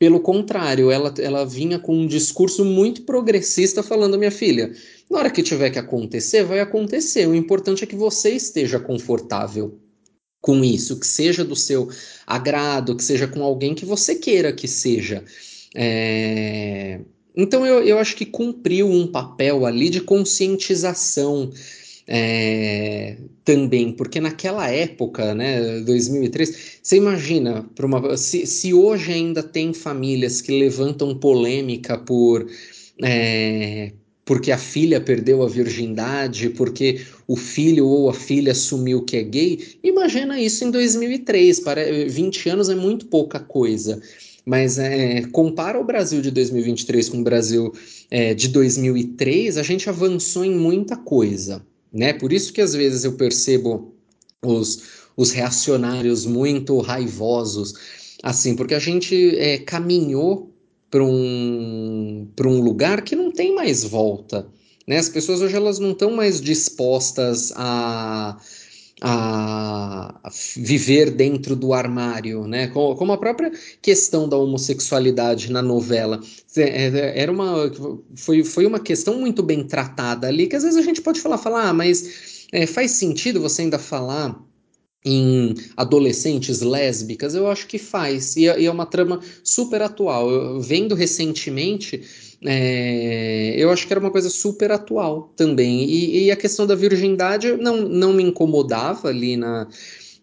Pelo 0.00 0.18
contrário, 0.18 0.90
ela, 0.90 1.14
ela 1.18 1.44
vinha 1.44 1.78
com 1.78 1.94
um 1.94 2.06
discurso 2.06 2.64
muito 2.64 3.02
progressista 3.02 3.82
falando, 3.82 4.18
minha 4.18 4.30
filha, 4.30 4.72
na 5.08 5.18
hora 5.18 5.30
que 5.30 5.42
tiver 5.42 5.70
que 5.70 5.78
acontecer, 5.78 6.42
vai 6.42 6.58
acontecer. 6.58 7.28
O 7.28 7.34
importante 7.34 7.84
é 7.84 7.86
que 7.86 7.94
você 7.94 8.30
esteja 8.30 8.80
confortável 8.80 9.78
com 10.40 10.64
isso, 10.64 10.98
que 10.98 11.06
seja 11.06 11.44
do 11.44 11.54
seu 11.54 11.88
agrado, 12.26 12.96
que 12.96 13.04
seja 13.04 13.28
com 13.28 13.44
alguém 13.44 13.74
que 13.74 13.84
você 13.84 14.14
queira 14.14 14.52
que 14.52 14.66
seja. 14.66 15.22
É... 15.74 17.00
Então 17.36 17.64
eu, 17.64 17.82
eu 17.82 17.98
acho 17.98 18.16
que 18.16 18.26
cumpriu 18.26 18.88
um 18.88 19.06
papel 19.06 19.64
ali 19.64 19.88
de 19.88 20.00
conscientização 20.00 21.50
é, 22.12 23.16
também, 23.44 23.92
porque 23.92 24.20
naquela 24.20 24.68
época, 24.68 25.32
né, 25.32 25.80
2003, 25.80 26.80
você 26.82 26.96
imagina, 26.96 27.64
uma, 27.80 28.16
se, 28.16 28.46
se 28.46 28.74
hoje 28.74 29.12
ainda 29.12 29.44
tem 29.44 29.72
famílias 29.72 30.40
que 30.40 30.50
levantam 30.58 31.16
polêmica 31.16 31.96
por 31.96 32.50
é, 33.00 33.92
porque 34.24 34.52
a 34.52 34.58
filha 34.58 35.00
perdeu 35.00 35.42
a 35.42 35.48
virgindade, 35.48 36.50
porque 36.50 37.00
o 37.26 37.34
filho 37.34 37.86
ou 37.86 38.08
a 38.08 38.14
filha 38.14 38.52
assumiu 38.52 39.02
que 39.02 39.16
é 39.16 39.22
gay, 39.22 39.58
imagina 39.82 40.40
isso 40.40 40.64
em 40.64 40.70
2003, 40.70 41.60
para 41.60 41.80
20 42.08 42.48
anos 42.48 42.68
é 42.68 42.74
muito 42.74 43.06
pouca 43.06 43.40
coisa. 43.40 44.00
Mas 44.44 44.78
é, 44.78 45.22
compara 45.32 45.78
o 45.78 45.84
Brasil 45.84 46.22
de 46.22 46.30
2023 46.30 47.08
com 47.08 47.18
o 47.18 47.24
Brasil 47.24 47.72
é, 48.10 48.34
de 48.34 48.48
2003, 48.48 49.58
a 49.58 49.62
gente 49.62 49.88
avançou 49.88 50.44
em 50.44 50.54
muita 50.54 50.96
coisa, 50.96 51.64
né? 51.92 52.12
Por 52.12 52.32
isso 52.32 52.52
que 52.52 52.60
às 52.60 52.74
vezes 52.74 53.04
eu 53.04 53.12
percebo 53.12 53.94
os, 54.42 54.82
os 55.16 55.30
reacionários 55.30 56.24
muito 56.24 56.78
raivosos, 56.78 57.74
assim, 58.22 58.56
porque 58.56 58.74
a 58.74 58.78
gente 58.78 59.36
é, 59.36 59.58
caminhou 59.58 60.50
para 60.90 61.04
um, 61.04 62.26
um 62.40 62.60
lugar 62.60 63.02
que 63.02 63.14
não 63.14 63.30
tem 63.30 63.54
mais 63.54 63.84
volta. 63.84 64.48
Né? 64.86 64.98
As 64.98 65.08
pessoas 65.08 65.40
hoje 65.40 65.54
elas 65.54 65.78
não 65.78 65.92
estão 65.92 66.10
mais 66.10 66.40
dispostas 66.40 67.52
a 67.54 68.36
a 69.00 70.30
viver 70.56 71.10
dentro 71.10 71.56
do 71.56 71.72
armário, 71.72 72.46
né? 72.46 72.68
Como 72.68 73.12
a 73.12 73.18
própria 73.18 73.50
questão 73.80 74.28
da 74.28 74.36
homossexualidade 74.36 75.50
na 75.50 75.62
novela 75.62 76.20
é, 76.56 76.62
é, 76.62 77.20
era 77.20 77.32
uma 77.32 77.70
foi, 78.14 78.44
foi 78.44 78.66
uma 78.66 78.80
questão 78.80 79.18
muito 79.18 79.42
bem 79.42 79.64
tratada 79.64 80.26
ali 80.28 80.46
que 80.46 80.56
às 80.56 80.62
vezes 80.62 80.78
a 80.78 80.82
gente 80.82 81.00
pode 81.00 81.20
falar 81.20 81.38
falar 81.38 81.68
ah, 81.68 81.72
mas 81.72 82.46
é, 82.52 82.66
faz 82.66 82.92
sentido 82.92 83.40
você 83.40 83.62
ainda 83.62 83.78
falar 83.78 84.38
em 85.04 85.54
adolescentes 85.76 86.60
lésbicas, 86.60 87.34
eu 87.34 87.48
acho 87.48 87.66
que 87.66 87.78
faz. 87.78 88.36
E, 88.36 88.46
é, 88.46 88.60
e 88.60 88.66
é 88.66 88.70
uma 88.70 88.84
trama 88.84 89.20
super 89.42 89.80
atual. 89.82 90.30
Eu, 90.30 90.60
vendo 90.60 90.94
recentemente, 90.94 92.02
é, 92.44 93.54
eu 93.56 93.70
acho 93.70 93.86
que 93.86 93.92
era 93.92 94.00
uma 94.00 94.10
coisa 94.10 94.30
super 94.30 94.72
atual 94.72 95.32
também. 95.36 95.84
E, 95.84 96.24
e, 96.24 96.30
a 96.30 96.36
questão 96.36 96.66
da 96.66 96.74
virgindade 96.74 97.52
não, 97.52 97.82
não 97.82 98.12
me 98.12 98.22
incomodava 98.22 99.08
ali 99.08 99.36
na, 99.36 99.68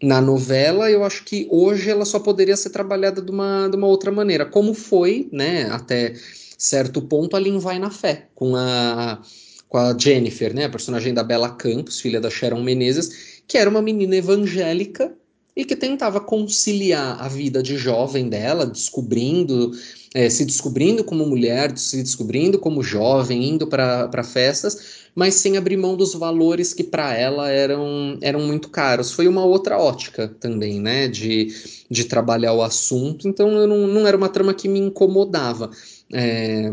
na 0.02 0.20
novela. 0.20 0.90
Eu 0.90 1.04
acho 1.04 1.24
que 1.24 1.48
hoje 1.50 1.90
ela 1.90 2.06
só 2.06 2.20
poderia 2.20 2.58
ser 2.58 2.72
trabalhada 2.72 3.22
de 3.22 3.32
uma, 3.32 3.68
de 3.68 3.78
uma 3.78 3.88
outra 3.88 4.12
maneira, 4.12 4.46
como 4.46 4.74
foi, 4.74 5.30
né, 5.32 5.70
até 5.70 6.16
certo 6.58 7.02
ponto, 7.02 7.36
ali 7.36 7.50
em 7.52 7.60
Vai 7.60 7.78
na 7.78 7.92
Fé, 7.92 8.28
com 8.34 8.56
a, 8.56 9.22
com 9.70 9.78
a 9.78 9.96
Jennifer, 9.96 10.54
né, 10.56 10.66
a 10.66 10.70
personagem 10.70 11.14
da 11.14 11.24
Bela 11.24 11.52
Campos, 11.52 12.00
filha 12.00 12.20
da 12.20 12.32
Sharon 12.32 12.64
Menezes, 12.64 13.42
que 13.48 13.60
era 13.60 13.70
uma 13.70 13.82
menina 13.82 14.16
evangélica 14.16 15.14
e 15.58 15.66
que 15.66 15.76
tentava 15.76 16.20
conciliar 16.20 17.20
a 17.20 17.28
vida 17.28 17.64
de 17.64 17.78
jovem 17.78 18.30
dela, 18.30 18.64
descobrindo 18.64 19.72
é, 20.14 20.30
se 20.30 20.46
descobrindo 20.46 21.04
como 21.04 21.26
mulher, 21.26 21.78
se 21.78 22.02
descobrindo 22.02 22.58
como 22.58 22.82
jovem, 22.82 23.50
indo 23.50 23.68
para 23.68 24.24
festas, 24.24 25.10
mas 25.14 25.34
sem 25.36 25.58
abrir 25.58 25.78
mão 25.78 25.98
dos 25.98 26.14
valores 26.14 26.74
que 26.74 26.84
para 26.84 27.14
ela 27.14 27.50
eram, 27.50 28.18
eram 28.22 28.40
muito 28.42 28.70
caros. 28.70 29.12
Foi 29.12 29.28
uma 29.28 29.44
outra 29.44 29.78
ótica 29.78 30.28
também, 30.40 30.80
né, 30.80 31.08
de, 31.08 31.54
de 31.90 32.06
trabalhar 32.06 32.54
o 32.54 32.64
assunto, 32.64 33.28
então 33.28 33.52
eu 33.52 33.68
não, 33.68 33.88
não 33.88 34.08
era 34.08 34.16
uma 34.16 34.30
trama 34.30 34.54
que 34.54 34.68
me 34.68 34.80
incomodava. 34.80 35.70
É, 36.14 36.72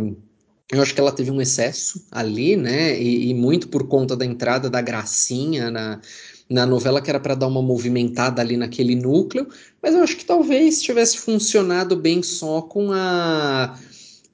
eu 0.73 0.81
acho 0.81 0.95
que 0.95 1.01
ela 1.01 1.13
teve 1.13 1.31
um 1.31 1.41
excesso 1.41 2.07
ali, 2.11 2.57
né? 2.57 2.99
E, 2.99 3.31
e 3.31 3.35
muito 3.35 3.69
por 3.69 3.87
conta 3.87 4.17
da 4.17 4.25
entrada 4.25 4.71
da 4.71 4.81
gracinha 4.81 5.71
na, 5.71 6.01
na 6.49 6.67
novela, 6.67 7.01
que 7.01 7.11
era 7.11 7.21
para 7.21 7.35
dar 7.35 7.47
uma 7.47 7.63
movimentada 7.63 8.43
ali 8.43 8.57
naquele 8.57 8.95
núcleo, 8.95 9.47
mas 9.83 9.95
eu 9.95 10.03
acho 10.03 10.17
que 10.17 10.25
talvez 10.25 10.83
tivesse 10.83 11.19
funcionado 11.19 11.97
bem 11.97 12.23
só 12.23 12.63
com 12.63 12.91
a. 12.93 13.79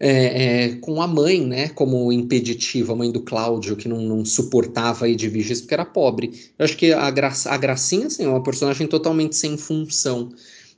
É, 0.03 0.65
é, 0.65 0.69
com 0.77 1.03
a 1.03 1.07
mãe, 1.07 1.45
né, 1.47 1.69
como 1.69 2.11
impeditivo, 2.11 2.91
a 2.91 2.97
mãe 2.97 3.13
do 3.13 3.21
Cláudio, 3.21 3.77
que 3.77 3.87
não, 3.87 4.01
não 4.01 4.25
suportava 4.25 5.05
a 5.05 5.09
Edviges 5.11 5.61
porque 5.61 5.75
era 5.75 5.85
pobre. 5.85 6.33
Eu 6.59 6.65
acho 6.65 6.75
que 6.75 6.91
a, 6.91 7.11
gra 7.11 7.31
a 7.45 7.57
Gracinha, 7.59 8.07
assim, 8.07 8.25
é 8.25 8.29
uma 8.29 8.43
personagem 8.43 8.87
totalmente 8.87 9.37
sem 9.37 9.59
função 9.59 10.31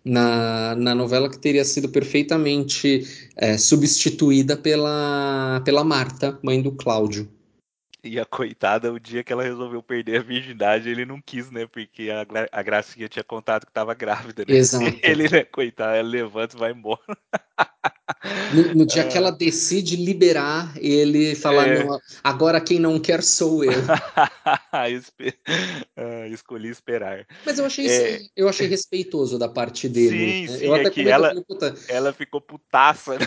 na, 0.04 0.74
na 0.74 0.92
novela 0.92 1.30
que 1.30 1.38
teria 1.38 1.64
sido 1.64 1.88
perfeitamente 1.88 3.06
é, 3.36 3.56
substituída 3.56 4.56
pela, 4.56 5.62
pela 5.64 5.84
Marta, 5.84 6.36
mãe 6.42 6.60
do 6.60 6.72
Cláudio. 6.72 7.28
E 8.12 8.18
a 8.18 8.24
coitada, 8.24 8.92
o 8.92 8.98
dia 8.98 9.22
que 9.22 9.32
ela 9.32 9.44
resolveu 9.44 9.80
perder 9.80 10.18
a 10.18 10.22
virgindade, 10.22 10.88
ele 10.88 11.04
não 11.04 11.20
quis, 11.20 11.52
né? 11.52 11.66
Porque 11.66 12.10
a, 12.10 12.26
a 12.50 12.62
Gracinha 12.62 13.08
tinha 13.08 13.22
contado 13.22 13.64
que 13.64 13.72
tava 13.72 13.94
grávida, 13.94 14.44
né? 14.46 14.56
Exato. 14.56 14.98
Ele, 15.02 15.28
né, 15.28 15.44
coitado, 15.44 15.94
ela 15.94 16.08
levanta 16.08 16.56
e 16.56 16.58
vai 16.58 16.72
embora. 16.72 17.00
No, 18.54 18.74
no 18.74 18.86
dia 18.86 19.02
é. 19.02 19.08
que 19.08 19.16
ela 19.16 19.30
decide 19.30 19.96
liberar, 19.96 20.72
ele 20.76 21.34
fala: 21.34 21.66
é. 21.66 21.84
agora 22.22 22.60
quem 22.60 22.78
não 22.78 22.98
quer 22.98 23.22
sou 23.22 23.64
eu. 23.64 23.72
Ah, 24.74 26.26
escolhi 26.28 26.68
esperar. 26.68 27.26
Mas 27.44 27.58
eu 27.58 27.66
achei, 27.66 27.86
é. 27.86 28.20
eu 28.34 28.48
achei 28.48 28.66
respeitoso 28.66 29.38
da 29.38 29.48
parte 29.48 29.88
dele. 29.88 30.48
Sim, 30.48 30.58
sim, 30.58 30.64
eu 30.64 30.74
até 30.74 31.00
é 31.00 31.08
ela, 31.08 31.32
ela 31.88 32.12
ficou 32.12 32.40
putaça. 32.40 33.18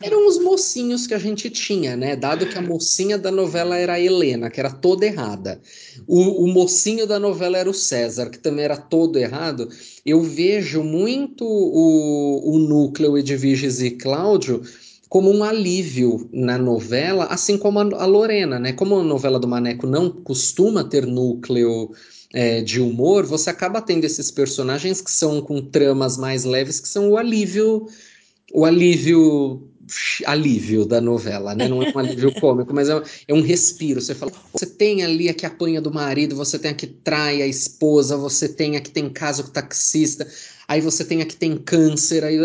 Eram 0.00 0.26
os 0.26 0.38
mocinhos 0.38 1.06
que 1.06 1.14
a 1.14 1.18
gente 1.18 1.50
tinha, 1.50 1.96
né? 1.96 2.14
Dado 2.14 2.46
que 2.46 2.56
a 2.56 2.62
mocinha 2.62 3.18
da 3.18 3.30
novela 3.30 3.76
era 3.76 3.89
a 3.94 4.00
Helena, 4.00 4.50
que 4.50 4.60
era 4.60 4.70
toda 4.70 5.06
errada. 5.06 5.60
O, 6.06 6.44
o 6.44 6.48
mocinho 6.48 7.06
da 7.06 7.18
novela 7.18 7.58
era 7.58 7.68
o 7.68 7.74
César, 7.74 8.30
que 8.30 8.38
também 8.38 8.64
era 8.64 8.76
todo 8.76 9.18
errado. 9.18 9.68
Eu 10.04 10.22
vejo 10.22 10.82
muito 10.82 11.44
o, 11.44 12.54
o 12.54 12.58
núcleo 12.58 13.18
Edviges 13.18 13.80
e 13.80 13.90
Cláudio 13.92 14.62
como 15.10 15.28
um 15.28 15.42
alívio 15.42 16.28
na 16.32 16.56
novela, 16.56 17.24
assim 17.24 17.58
como 17.58 17.80
a, 17.80 18.06
Lorena, 18.06 18.60
né? 18.60 18.72
Como 18.72 18.96
a 18.96 19.02
novela 19.02 19.40
do 19.40 19.48
Maneco 19.48 19.84
não 19.84 20.08
costuma 20.08 20.84
ter 20.84 21.04
núcleo 21.04 21.90
é, 22.32 22.60
de 22.60 22.80
humor, 22.80 23.26
você 23.26 23.50
acaba 23.50 23.82
tendo 23.82 24.04
esses 24.04 24.30
personagens 24.30 25.00
que 25.00 25.10
são 25.10 25.42
com 25.42 25.60
tramas 25.60 26.16
mais 26.16 26.44
leves, 26.44 26.78
que 26.78 26.88
são 26.88 27.10
o 27.10 27.16
alívio, 27.16 27.86
o 28.54 28.64
alívio 28.64 29.69
alívio 30.24 30.84
da 30.84 31.00
novela, 31.00 31.54
né? 31.54 31.68
Não 31.68 31.82
é 31.82 31.92
um 31.94 31.98
alívio 31.98 32.32
cômico, 32.40 32.74
mas 32.74 32.88
é, 32.88 33.02
é, 33.28 33.34
um 33.34 33.40
respiro. 33.40 34.00
Você 34.00 34.14
fala, 34.14 34.32
você 34.52 34.66
tem 34.66 35.02
ali 35.02 35.28
a 35.28 35.34
que 35.34 35.46
apanha 35.46 35.80
do 35.80 35.92
marido, 35.92 36.36
você 36.36 36.58
tem 36.58 36.70
a 36.70 36.74
que 36.74 36.86
trai 36.86 37.42
a 37.42 37.46
esposa, 37.46 38.16
você 38.16 38.48
tem 38.48 38.76
a 38.76 38.80
que 38.80 38.90
tem 38.90 39.08
caso 39.08 39.44
com 39.44 39.50
taxista, 39.50 40.26
aí 40.68 40.80
você 40.80 41.04
tem 41.04 41.22
a 41.22 41.26
que 41.26 41.36
tem 41.36 41.56
câncer, 41.56 42.24
aí, 42.24 42.38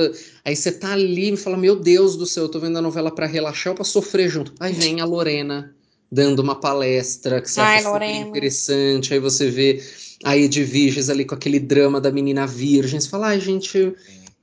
aí 0.44 0.56
você 0.56 0.72
tá 0.72 0.94
ali 0.94 1.34
e 1.34 1.38
fala, 1.38 1.58
meu 1.58 1.76
Deus 1.76 2.16
do 2.16 2.26
céu, 2.26 2.44
eu 2.44 2.50
tô 2.50 2.60
vendo 2.60 2.78
a 2.78 2.82
novela 2.82 3.12
para 3.12 3.26
relaxar 3.26 3.72
ou 3.72 3.76
pra 3.76 3.86
sofrer 3.86 4.30
junto. 4.30 4.54
Aí 4.60 4.74
vem 4.74 5.02
a 5.02 5.06
Lorena 5.06 5.74
dando 6.12 6.40
uma 6.40 6.56
palestra 6.56 7.42
que 7.42 7.50
você 7.50 7.60
Ai, 7.60 7.80
acha 7.80 7.92
super 7.92 8.28
interessante, 8.28 9.14
aí 9.14 9.20
você 9.20 9.50
vê 9.50 9.84
a 10.24 10.38
Edviges 10.38 11.10
ali 11.10 11.26
com 11.26 11.36
aquele 11.36 11.60
drama 11.60 12.00
da 12.00 12.12
menina 12.12 12.48
virgem, 12.48 13.00
você 13.00 13.10
fala, 13.10 13.28
ai 13.28 13.40
gente... 13.40 13.94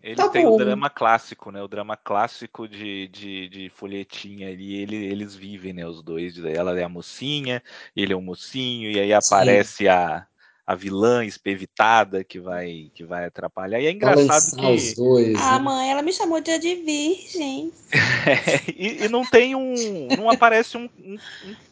Ele 0.03 0.17
tá 0.17 0.29
tem 0.29 0.45
bom. 0.45 0.55
o 0.55 0.59
drama 0.59 0.91
clássico, 0.91 1.53
né? 1.53 1.63
O 1.63 1.69
drama 1.69 1.97
clássico 1.97 2.67
de, 2.67 3.07
de, 3.09 3.49
de 3.49 3.69
folhetinha 3.71 4.49
ali, 4.49 4.75
ele, 4.75 4.97
eles 4.97 5.37
vivem, 5.37 5.73
né? 5.73 5.87
Os 5.87 6.03
dois. 6.03 6.37
Ela 6.45 6.79
é 6.79 6.83
a 6.83 6.89
mocinha, 6.89 7.63
ele 7.95 8.13
é 8.13 8.17
o 8.17 8.21
mocinho, 8.21 8.91
e 8.91 8.99
aí 8.99 9.13
aparece 9.13 9.89
a, 9.89 10.27
a 10.67 10.75
vilã 10.75 11.25
espevitada 11.25 12.25
que 12.25 12.41
vai, 12.41 12.91
que 12.93 13.05
vai 13.05 13.27
atrapalhar. 13.27 13.81
E 13.81 13.87
é 13.87 13.93
engraçado 13.93 14.57
que. 14.57 14.67
Os 14.67 14.95
dois, 14.95 15.41
ah, 15.41 15.59
né? 15.59 15.65
mãe, 15.65 15.91
ela 15.93 16.03
me 16.03 16.13
chamou 16.13 16.41
de, 16.41 16.59
de 16.59 16.75
virgem. 16.75 17.73
e, 18.77 19.05
e, 19.05 19.09
não 19.09 19.25
tem 19.25 19.55
um. 19.55 20.09
Não 20.17 20.29
aparece 20.29 20.77
um, 20.77 20.89
um, 20.99 21.17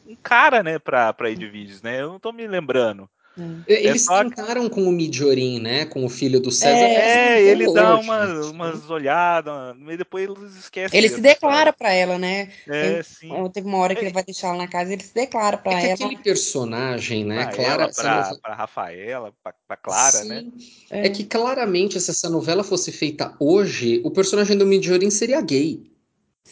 um 0.06 0.16
cara, 0.22 0.62
né, 0.62 0.78
pra, 0.78 1.12
pra 1.12 1.30
Edviges, 1.30 1.82
né? 1.82 2.00
Eu 2.00 2.10
não 2.10 2.20
tô 2.20 2.30
me 2.30 2.46
lembrando. 2.46 3.10
É. 3.38 3.74
é 3.74 3.86
eles 3.86 4.08
é 4.08 4.24
tentaram 4.24 4.68
com 4.68 4.82
o 4.84 4.92
Midiorin, 4.92 5.60
né? 5.60 5.84
Com 5.86 6.04
o 6.04 6.08
filho 6.08 6.40
do 6.40 6.50
César. 6.50 6.76
É, 6.76 7.38
é 7.38 7.42
ele 7.42 7.72
dá 7.72 7.98
uma, 7.98 8.26
umas 8.50 8.90
olhadas, 8.90 9.76
mas 9.78 9.96
depois 9.96 10.28
eles 10.28 10.56
esquecem. 10.56 10.98
Ele 10.98 11.08
se 11.08 11.20
declara 11.20 11.72
para 11.72 11.92
ela, 11.92 12.18
né? 12.18 12.50
É, 12.66 12.94
tem, 12.94 13.02
sim. 13.02 13.50
Teve 13.52 13.68
uma 13.68 13.78
hora 13.78 13.94
que 13.94 14.04
ele 14.04 14.12
vai 14.12 14.24
deixar 14.24 14.48
ela 14.48 14.58
na 14.58 14.68
casa, 14.68 14.92
ele 14.92 15.02
se 15.02 15.14
declara 15.14 15.56
para 15.56 15.80
é 15.80 15.84
ela. 15.86 15.94
aquele 15.94 16.16
personagem, 16.18 17.24
né? 17.24 17.44
Pra 17.44 17.52
Clara, 17.52 17.82
ela, 17.84 17.92
pra, 17.92 18.16
novela... 18.16 18.38
pra 18.42 18.54
Rafaela, 18.54 19.34
pra, 19.42 19.54
pra 19.66 19.76
Clara, 19.76 20.24
né? 20.24 20.40
sim. 20.40 20.52
né? 20.90 21.06
É. 21.06 21.08
que 21.08 21.24
claramente, 21.24 22.00
se 22.00 22.10
essa 22.10 22.28
novela 22.28 22.64
fosse 22.64 22.90
feita 22.90 23.34
hoje, 23.38 24.00
o 24.04 24.10
personagem 24.10 24.56
do 24.56 24.66
Midiorin 24.66 25.10
seria 25.10 25.40
gay. 25.40 25.90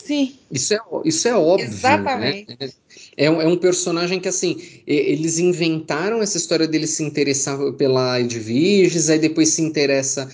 Sim. 0.04 0.34
Isso 0.50 0.74
é, 0.74 0.78
isso 1.04 1.28
é 1.28 1.36
óbvio. 1.36 1.68
Né? 1.68 1.74
Exatamente. 1.74 2.56
Né? 2.58 2.70
É, 3.16 3.26
é, 3.26 3.30
um 3.30 3.56
personagem 3.56 4.20
que, 4.20 4.28
assim, 4.28 4.56
eles 4.86 5.38
inventaram 5.38 6.22
essa 6.22 6.38
história 6.38 6.66
dele 6.66 6.86
se 6.86 7.02
interessar 7.02 7.58
pela 7.72 8.20
Edviges, 8.20 9.10
aí 9.10 9.18
depois 9.18 9.50
se 9.50 9.62
interessa 9.62 10.28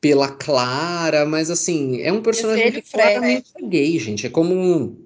pela 0.00 0.28
Clara, 0.28 1.26
mas, 1.26 1.50
assim, 1.50 2.00
é 2.00 2.12
um 2.12 2.22
personagem 2.22 2.72
que 2.72 2.82
claramente 2.82 3.50
é 3.56 3.62
gay, 3.62 3.98
gente. 3.98 4.26
É 4.26 4.30
como. 4.30 4.96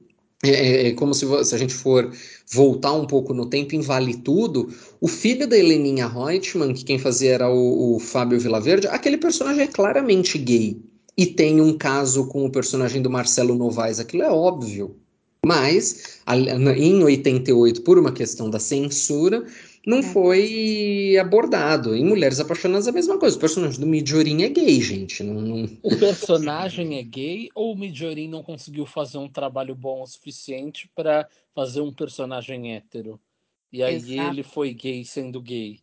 É, 0.44 0.50
é, 0.50 0.88
é 0.88 0.92
como 0.92 1.14
se, 1.14 1.24
se, 1.44 1.54
a 1.54 1.58
gente 1.58 1.72
for 1.72 2.12
voltar 2.52 2.92
um 2.92 3.06
pouco 3.06 3.32
no 3.32 3.46
tempo 3.46 3.76
em 3.76 3.80
Vale 3.80 4.16
Tudo, 4.16 4.72
o 5.00 5.06
filho 5.06 5.46
da 5.46 5.56
Heleninha 5.56 6.08
Reutemann, 6.08 6.74
que 6.74 6.84
quem 6.84 6.98
fazia 6.98 7.32
era 7.32 7.48
o, 7.48 7.96
o 7.96 8.00
Fábio 8.00 8.40
Vilaverde, 8.40 8.88
aquele 8.88 9.16
personagem 9.16 9.62
é 9.62 9.68
claramente 9.68 10.36
gay 10.38 10.82
e 11.16 11.26
tem 11.26 11.60
um 11.60 11.76
caso 11.76 12.26
com 12.28 12.44
o 12.44 12.50
personagem 12.50 13.02
do 13.02 13.10
Marcelo 13.10 13.54
Novaes, 13.54 14.00
aquilo 14.00 14.22
é 14.22 14.30
óbvio. 14.30 14.96
Mas, 15.44 16.22
em 16.76 17.02
88, 17.02 17.82
por 17.82 17.98
uma 17.98 18.12
questão 18.12 18.48
da 18.48 18.60
censura, 18.60 19.44
não 19.84 19.98
é. 19.98 20.02
foi 20.02 21.16
abordado. 21.20 21.96
Em 21.96 22.04
Mulheres 22.04 22.38
Apaixonadas, 22.38 22.86
a 22.86 22.92
mesma 22.92 23.18
coisa. 23.18 23.36
O 23.36 23.40
personagem 23.40 23.80
do 23.80 23.86
Midjorin 23.86 24.42
é 24.44 24.48
gay, 24.48 24.80
gente. 24.80 25.22
Não, 25.24 25.40
não... 25.40 25.64
O 25.82 25.96
personagem 25.96 26.96
é 26.96 27.02
gay 27.02 27.48
ou 27.54 27.72
o 27.72 27.76
Midjorin 27.76 28.28
não 28.28 28.42
conseguiu 28.42 28.86
fazer 28.86 29.18
um 29.18 29.28
trabalho 29.28 29.74
bom 29.74 30.02
o 30.02 30.06
suficiente 30.06 30.88
para 30.94 31.28
fazer 31.52 31.80
um 31.80 31.92
personagem 31.92 32.76
hétero? 32.76 33.20
E 33.72 33.82
aí 33.82 33.96
Exato. 33.96 34.30
ele 34.30 34.42
foi 34.44 34.72
gay 34.72 35.04
sendo 35.04 35.40
gay. 35.40 35.80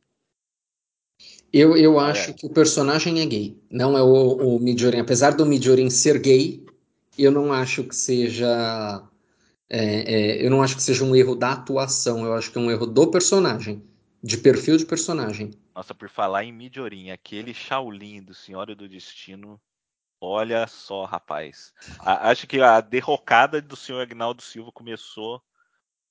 Eu, 1.52 1.76
eu 1.76 2.00
acho 2.00 2.32
é. 2.32 2.34
que 2.34 2.46
o 2.46 2.50
personagem 2.50 3.22
é 3.22 3.26
gay, 3.26 3.60
não 3.70 3.98
é 3.98 4.02
o, 4.02 4.58
o. 4.58 4.60
Apesar 5.02 5.32
do 5.32 5.46
Midjorin 5.46 5.90
ser 5.90 6.20
gay, 6.20 6.66
eu 7.18 7.32
não 7.32 7.52
acho 7.52 7.84
que 7.84 7.96
seja. 7.96 9.04
É, 9.70 10.14
é, 10.14 10.46
eu 10.46 10.50
não 10.50 10.64
acho 10.64 10.76
que 10.76 10.82
seja 10.82 11.04
um 11.04 11.16
erro 11.16 11.36
da 11.36 11.54
atuação, 11.54 12.26
eu 12.26 12.34
acho 12.34 12.52
que 12.52 12.58
é 12.58 12.62
um 12.62 12.72
erro 12.72 12.88
do 12.88 13.12
personagem, 13.12 13.84
de 14.24 14.38
perfil 14.38 14.78
de 14.78 14.86
personagem. 14.86 15.52
Nossa, 15.76 15.94
por 15.94 16.10
falar 16.10 16.44
em 16.44 16.52
Midjorin, 16.52 17.12
aquele 17.12 17.54
Shaolin 17.54 18.24
do 18.24 18.34
Senhora 18.34 18.74
do 18.76 18.90
Destino, 18.90 19.62
olha 20.20 20.66
só, 20.68 21.06
rapaz. 21.06 21.72
A, 22.00 22.30
acho 22.30 22.48
que 22.48 22.60
a 22.60 22.82
derrocada 22.82 23.62
do 23.62 23.76
senhor 23.76 24.02
Agnaldo 24.02 24.42
Silva 24.42 24.72
começou 24.72 25.42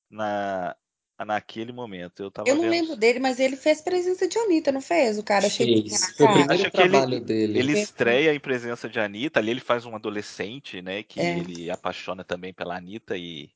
na, 0.09 0.77
naquele 1.25 1.73
momento. 1.73 2.23
Eu, 2.23 2.31
tava 2.31 2.49
eu 2.49 2.55
não 2.55 2.63
vendo... 2.63 2.71
lembro 2.71 2.97
dele, 2.97 3.19
mas 3.19 3.41
ele 3.41 3.57
fez 3.57 3.81
presença 3.81 4.29
de 4.29 4.39
Anitta, 4.39 4.71
não 4.71 4.81
fez? 4.81 5.19
O 5.19 5.23
cara 5.23 5.49
cheio 5.49 5.83
de 5.83 5.91
Foi 6.17 6.27
o 6.27 6.33
primeiro 6.33 6.71
trabalho 6.71 7.15
ele, 7.15 7.21
dele. 7.21 7.59
Ele 7.59 7.81
estreia 7.81 8.35
em 8.35 8.41
presença 8.41 8.89
de 8.89 9.01
Anitta, 9.01 9.41
ali 9.41 9.51
ele 9.51 9.61
faz 9.61 9.85
um 9.85 9.95
adolescente, 9.95 10.81
né? 10.81 11.03
Que 11.03 11.21
é. 11.21 11.39
ele 11.39 11.71
apaixona 11.71 12.25
também 12.25 12.53
pela 12.53 12.77
Anitta 12.77 13.17
e. 13.17 13.51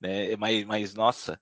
Né, 0.00 0.36
mas, 0.36 0.64
mas 0.64 0.94
nossa, 0.94 1.40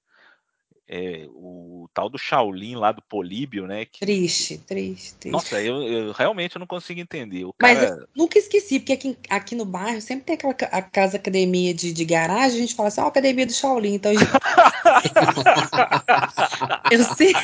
é, 0.92 1.28
o 1.30 1.88
tal 1.94 2.10
do 2.10 2.18
Shaolin 2.18 2.74
lá 2.74 2.90
do 2.90 3.00
Políbio, 3.00 3.64
né? 3.64 3.84
Que, 3.84 4.00
triste, 4.00 4.58
triste, 4.58 5.14
triste. 5.14 5.30
Nossa, 5.30 5.62
eu, 5.62 5.80
eu 5.82 6.12
realmente 6.12 6.58
não 6.58 6.66
consigo 6.66 6.98
entender. 6.98 7.44
O 7.44 7.52
cara... 7.52 7.74
Mas 7.74 7.90
eu 7.90 8.08
nunca 8.16 8.40
esqueci, 8.40 8.80
porque 8.80 8.94
aqui, 8.94 9.16
aqui 9.28 9.54
no 9.54 9.64
bairro 9.64 10.00
sempre 10.00 10.24
tem 10.24 10.34
aquela 10.34 10.52
a 10.72 10.82
casa 10.82 11.16
academia 11.16 11.72
de, 11.72 11.92
de 11.92 12.04
garagem, 12.04 12.56
a 12.56 12.60
gente 12.60 12.74
fala 12.74 12.88
assim, 12.88 13.00
ó, 13.00 13.04
oh, 13.04 13.08
academia 13.08 13.46
do 13.46 13.52
Shaolin. 13.52 13.94
Então, 13.94 14.12
gente... 14.12 14.26
eu, 16.90 17.04
sempre, 17.04 17.40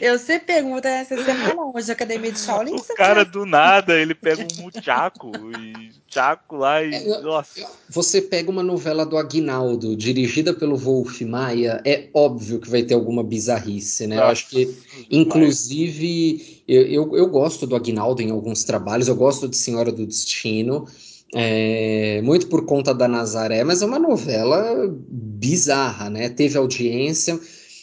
Eu 0.00 0.18
sempre 0.18 0.54
pergunto 0.54 0.86
essa 0.86 1.16
semana 1.22 1.72
a 1.74 1.92
academia 1.92 2.32
de 2.32 2.38
Shaolin. 2.38 2.74
O 2.74 2.94
cara 2.94 3.24
do 3.24 3.46
nada, 3.46 3.98
ele 3.98 4.14
pega 4.14 4.42
um 4.42 4.62
muchaco 4.62 5.30
e 5.58 5.90
chaco 6.08 6.56
lá 6.56 6.82
e. 6.82 6.94
É, 6.94 7.20
nossa. 7.20 7.66
Você 7.90 8.22
pega 8.22 8.50
uma 8.50 8.62
novela 8.62 9.04
do 9.04 9.18
Aguinaldo, 9.18 9.96
dirigida 9.96 10.54
pelo 10.54 10.76
Wolf 10.76 11.20
Maia, 11.22 11.80
é 11.84 12.08
óbvio 12.14 12.58
que 12.58 12.70
vai 12.70 12.82
ter 12.82 12.94
alguma 12.94 13.22
bizarrice, 13.22 14.06
né? 14.06 14.16
Eu 14.16 14.24
acho 14.24 14.48
que, 14.48 14.74
inclusive, 15.10 16.62
eu, 16.66 16.82
eu, 16.82 17.16
eu 17.16 17.26
gosto 17.28 17.66
do 17.66 17.76
Aguinaldo 17.76 18.22
em 18.22 18.30
alguns 18.30 18.64
trabalhos, 18.64 19.08
eu 19.08 19.16
gosto 19.16 19.48
de 19.48 19.56
Senhora 19.56 19.92
do 19.92 20.06
Destino. 20.06 20.86
É, 21.34 22.22
muito 22.22 22.46
por 22.46 22.64
conta 22.64 22.94
da 22.94 23.08
Nazaré, 23.08 23.64
mas 23.64 23.82
é 23.82 23.86
uma 23.86 23.98
novela 23.98 24.88
bizarra, 25.08 26.08
né? 26.08 26.28
Teve 26.28 26.56
audiência, 26.56 27.38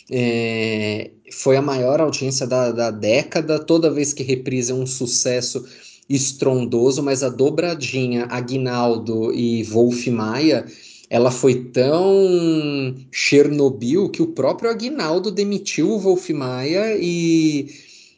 é, 0.10 1.12
foi 1.34 1.58
a 1.58 1.62
maior 1.62 2.00
audiência 2.00 2.46
da, 2.46 2.72
da 2.72 2.92
década, 2.92 3.60
toda 3.60 3.92
vez 3.92 4.14
que 4.14 4.24
reprisa 4.24 4.72
é 4.72 4.76
um 4.76 4.86
sucesso 4.86 5.66
estrondoso, 6.10 7.02
mas 7.02 7.24
a 7.24 7.30
dobradinha 7.30 8.26
Aguinaldo 8.30 9.34
e 9.34 9.64
Wolf 9.64 10.08
Maia, 10.08 10.66
ela 11.10 11.32
foi 11.32 11.56
tão 11.66 12.96
Chernobyl 13.12 14.10
que 14.10 14.22
o 14.22 14.28
próprio 14.28 14.70
Aguinaldo 14.70 15.32
demitiu 15.32 15.90
o 15.92 16.00
Wolf 16.00 16.30
Maia 16.30 16.98
e 17.00 17.68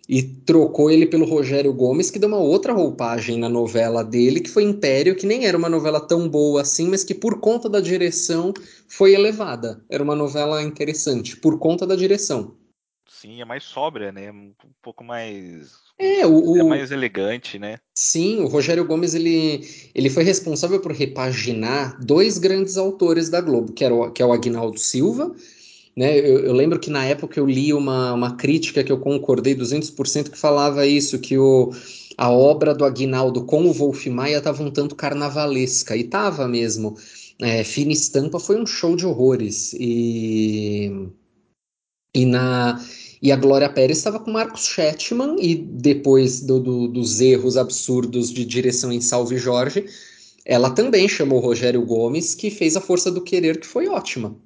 e 0.08 0.22
trocou 0.22 0.92
ele 0.92 1.08
pelo 1.08 1.26
Rogério 1.26 1.74
Gomes, 1.74 2.12
que 2.12 2.20
deu 2.20 2.30
uma 2.30 2.38
outra 2.38 2.74
roupagem 2.74 3.40
na 3.40 3.50
novela 3.50 4.04
dele, 4.04 4.40
que 4.40 4.50
foi 4.50 4.64
Império, 4.64 5.16
que 5.16 5.26
nem 5.26 5.46
era 5.48 5.58
uma 5.58 5.68
novela 5.68 6.00
tão 6.00 6.30
boa 6.30 6.62
assim, 6.62 6.88
mas 6.88 7.04
que 7.04 7.16
por 7.16 7.40
conta 7.40 7.68
da 7.68 7.82
direção 7.82 8.54
foi 8.88 9.14
elevada. 9.14 9.84
Era 9.90 10.04
uma 10.04 10.16
novela 10.16 10.62
interessante, 10.62 11.36
por 11.36 11.58
conta 11.58 11.88
da 11.88 11.96
direção. 11.96 12.54
Sim, 13.26 13.42
é 13.42 13.46
mais 13.46 13.64
sóbria, 13.64 14.12
né? 14.12 14.32
Um 14.32 14.54
pouco 14.82 15.04
mais. 15.04 15.74
É, 15.98 16.26
o, 16.26 16.58
é 16.58 16.64
mais 16.64 16.92
elegante, 16.92 17.58
né? 17.58 17.78
Sim, 17.98 18.42
o 18.42 18.48
Rogério 18.48 18.86
Gomes 18.86 19.14
ele, 19.14 19.68
ele 19.96 20.10
foi 20.10 20.24
responsável 20.24 20.80
por 20.80 20.92
repaginar 20.92 21.98
dois 22.04 22.38
grandes 22.38 22.78
autores 22.78 23.30
da 23.30 23.42
Globo, 23.42 23.74
que, 23.74 23.84
era 23.84 23.94
o, 23.94 24.12
que 24.12 24.22
é 24.22 24.26
o 24.26 24.34
Agnaldo 24.34 24.80
Silva 24.80 25.34
né? 25.96 26.18
Eu, 26.20 26.40
eu, 26.40 26.54
lembro 26.54 26.80
que 26.80 26.90
na 26.90 27.06
época 27.06 27.40
eu 27.40 27.46
li 27.46 27.74
uma, 27.74 28.14
uma 28.14 28.36
crítica 28.36 28.84
que 28.84 28.92
eu 28.92 29.00
concordei 29.00 29.56
200% 29.56 30.30
que 30.30 30.38
falava 30.38 30.86
isso, 30.86 31.20
que 31.20 31.38
o, 31.38 31.72
a 32.18 32.30
obra 32.30 32.74
do 32.76 32.84
Aguinaldo 32.84 33.46
com 33.46 33.66
o 33.66 33.74
Wolf 33.74 34.06
Maia 34.08 34.38
estava 34.38 34.62
um 34.62 34.72
tanto 34.72 34.96
carnavalesca, 34.96 35.96
e 35.96 36.02
estava 36.02 36.48
mesmo. 36.48 36.98
É, 37.40 37.64
Fina 37.64 37.94
Estampa 37.94 38.40
foi 38.40 38.60
um 38.60 38.66
show 38.66 38.96
de 38.96 39.06
horrores. 39.06 39.74
E, 39.74 41.10
e, 42.14 42.26
na, 42.26 42.80
e 43.26 43.32
a 43.32 43.36
Glória 43.36 43.68
Pérez 43.68 43.98
estava 43.98 44.20
com 44.20 44.30
Marcos 44.30 44.68
Chetman, 44.68 45.36
e 45.40 45.56
depois 45.56 46.42
do, 46.42 46.60
do, 46.60 46.88
dos 46.88 47.20
erros 47.20 47.58
absurdos 47.58 48.32
de 48.32 48.46
direção 48.46 48.92
em 48.92 49.02
Salve 49.02 49.36
Jorge, 49.38 49.86
ela 50.46 50.70
também 50.70 51.10
chamou 51.10 51.40
Rogério 51.40 51.84
Gomes, 51.84 52.36
que 52.36 52.52
fez 52.52 52.78
A 52.78 52.82
Força 52.82 53.12
do 53.12 53.22
Querer, 53.22 53.60
que 53.60 53.66
foi 53.66 53.88
ótima 53.88 54.38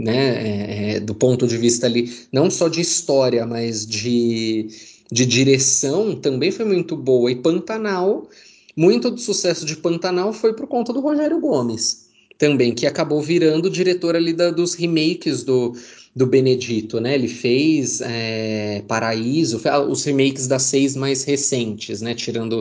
né, 0.00 0.14
é, 0.14 0.94
é, 0.94 1.00
do 1.00 1.14
ponto 1.14 1.46
de 1.46 1.58
vista 1.58 1.84
ali, 1.86 2.10
não 2.32 2.50
só 2.50 2.68
de 2.68 2.80
história, 2.80 3.44
mas 3.44 3.86
de, 3.86 4.68
de 5.12 5.26
direção, 5.26 6.16
também 6.16 6.50
foi 6.50 6.64
muito 6.64 6.96
boa. 6.96 7.30
E 7.30 7.36
Pantanal, 7.36 8.26
muito 8.74 9.10
do 9.10 9.20
sucesso 9.20 9.66
de 9.66 9.76
Pantanal 9.76 10.32
foi 10.32 10.54
por 10.54 10.66
conta 10.66 10.90
do 10.90 11.00
Rogério 11.00 11.38
Gomes, 11.38 12.08
também, 12.38 12.74
que 12.74 12.86
acabou 12.86 13.20
virando 13.20 13.68
diretor 13.68 14.16
ali 14.16 14.32
da, 14.32 14.50
dos 14.50 14.72
remakes 14.72 15.44
do, 15.44 15.74
do 16.14 16.26
Benedito, 16.26 17.00
né? 17.00 17.14
Ele 17.14 17.28
fez 17.28 18.00
é, 18.00 18.82
Paraíso, 18.88 19.60
os 19.88 20.04
remakes 20.04 20.46
das 20.46 20.62
seis 20.62 20.96
mais 20.96 21.24
recentes, 21.24 22.00
né? 22.00 22.14
Tirando 22.14 22.60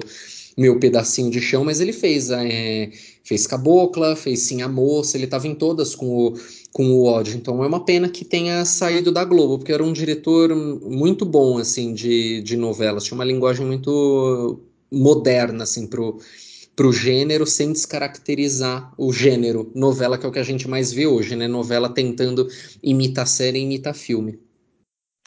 meu 0.57 0.79
pedacinho 0.79 1.31
de 1.31 1.39
chão, 1.39 1.63
mas 1.63 1.79
ele 1.79 1.93
fez, 1.93 2.29
é, 2.29 2.89
fez 3.23 3.47
Cabocla, 3.47 4.15
fez 4.15 4.41
Sim 4.41 4.61
a 4.61 4.67
Moça, 4.67 5.17
ele 5.17 5.25
estava 5.25 5.47
em 5.47 5.55
todas 5.55 5.95
com 5.95 6.07
o 6.07 6.39
com 6.71 6.91
o 6.91 7.05
ódio. 7.05 7.35
Então 7.35 7.63
é 7.63 7.67
uma 7.67 7.83
pena 7.83 8.09
que 8.09 8.23
tenha 8.23 8.63
saído 8.65 9.11
da 9.11 9.23
Globo, 9.23 9.57
porque 9.57 9.71
era 9.71 9.83
um 9.83 9.93
diretor 9.93 10.55
muito 10.55 11.25
bom 11.25 11.57
assim 11.57 11.93
de, 11.93 12.41
de 12.41 12.55
novelas, 12.55 13.03
tinha 13.03 13.15
uma 13.15 13.25
linguagem 13.25 13.65
muito 13.65 14.59
moderna 14.91 15.63
assim 15.63 15.87
pro 15.87 16.19
pro 16.79 16.93
gênero 16.93 17.45
sem 17.45 17.73
descaracterizar 17.73 18.93
o 18.97 19.11
gênero 19.11 19.69
novela 19.75 20.17
que 20.17 20.25
é 20.25 20.29
o 20.29 20.31
que 20.31 20.39
a 20.39 20.43
gente 20.43 20.65
mais 20.65 20.93
vê 20.93 21.05
hoje, 21.05 21.35
né? 21.35 21.45
Novela 21.45 21.93
tentando 21.93 22.47
imitar 22.81 23.27
série, 23.27 23.59
imitar 23.59 23.93
filme. 23.93 24.39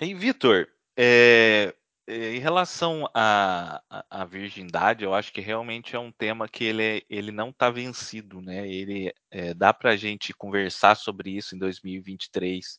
Ei, 0.00 0.14
Vitor, 0.14 0.66
é, 0.96 1.74
é, 2.06 2.34
em 2.34 2.38
relação 2.38 3.06
à, 3.12 3.82
à, 4.08 4.24
virgindade, 4.24 5.04
eu 5.04 5.12
acho 5.12 5.30
que 5.30 5.42
realmente 5.42 5.94
é 5.94 5.98
um 5.98 6.10
tema 6.10 6.48
que 6.48 6.64
ele, 6.64 6.82
é, 6.82 7.02
ele 7.10 7.30
não 7.30 7.50
está 7.50 7.68
vencido, 7.68 8.40
né? 8.40 8.66
Ele 8.66 9.12
é, 9.30 9.52
dá 9.52 9.74
para 9.74 9.90
a 9.90 9.96
gente 9.96 10.32
conversar 10.32 10.94
sobre 10.94 11.36
isso 11.36 11.54
em 11.54 11.58
2023, 11.58 12.78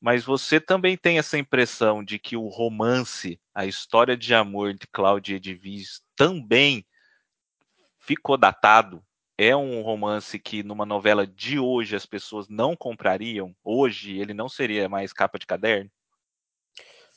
mas 0.00 0.22
você 0.22 0.60
também 0.60 0.96
tem 0.96 1.18
essa 1.18 1.36
impressão 1.36 2.04
de 2.04 2.20
que 2.20 2.36
o 2.36 2.46
romance, 2.46 3.40
a 3.52 3.66
história 3.66 4.16
de 4.16 4.32
amor 4.32 4.72
de 4.72 4.86
Cláudia 4.86 5.34
Edviges 5.34 6.00
também 6.14 6.86
ficou 8.04 8.36
datado? 8.36 9.02
É 9.36 9.56
um 9.56 9.82
romance 9.82 10.38
que 10.38 10.62
numa 10.62 10.86
novela 10.86 11.26
de 11.26 11.58
hoje 11.58 11.96
as 11.96 12.06
pessoas 12.06 12.48
não 12.48 12.76
comprariam? 12.76 13.54
Hoje 13.64 14.16
ele 14.18 14.32
não 14.32 14.48
seria 14.48 14.88
mais 14.88 15.12
capa 15.12 15.38
de 15.38 15.46
caderno? 15.46 15.90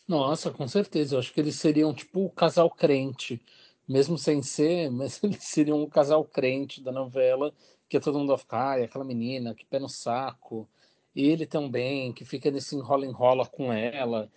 Nossa, 0.07 0.49
com 0.49 0.67
certeza. 0.67 1.15
Eu 1.15 1.19
acho 1.19 1.33
que 1.33 1.39
eles 1.39 1.55
seriam 1.55 1.93
tipo 1.93 2.25
o 2.25 2.29
casal 2.29 2.71
crente, 2.71 3.39
mesmo 3.87 4.17
sem 4.17 4.41
ser, 4.41 4.89
mas 4.89 5.21
eles 5.23 5.43
seriam 5.43 5.83
o 5.83 5.89
casal 5.89 6.23
crente 6.23 6.81
da 6.81 6.91
novela, 6.91 7.53
que 7.87 7.99
todo 7.99 8.17
mundo 8.17 8.29
vai 8.29 8.37
ficar, 8.37 8.69
ai, 8.71 8.83
aquela 8.83 9.05
menina, 9.05 9.53
que 9.53 9.65
pé 9.65 9.77
no 9.77 9.89
saco. 9.89 10.67
Ele 11.15 11.45
também, 11.45 12.13
que 12.13 12.23
fica 12.23 12.49
nesse 12.49 12.75
enrola-enrola 12.75 13.45
com 13.45 13.73
ela. 13.73 14.31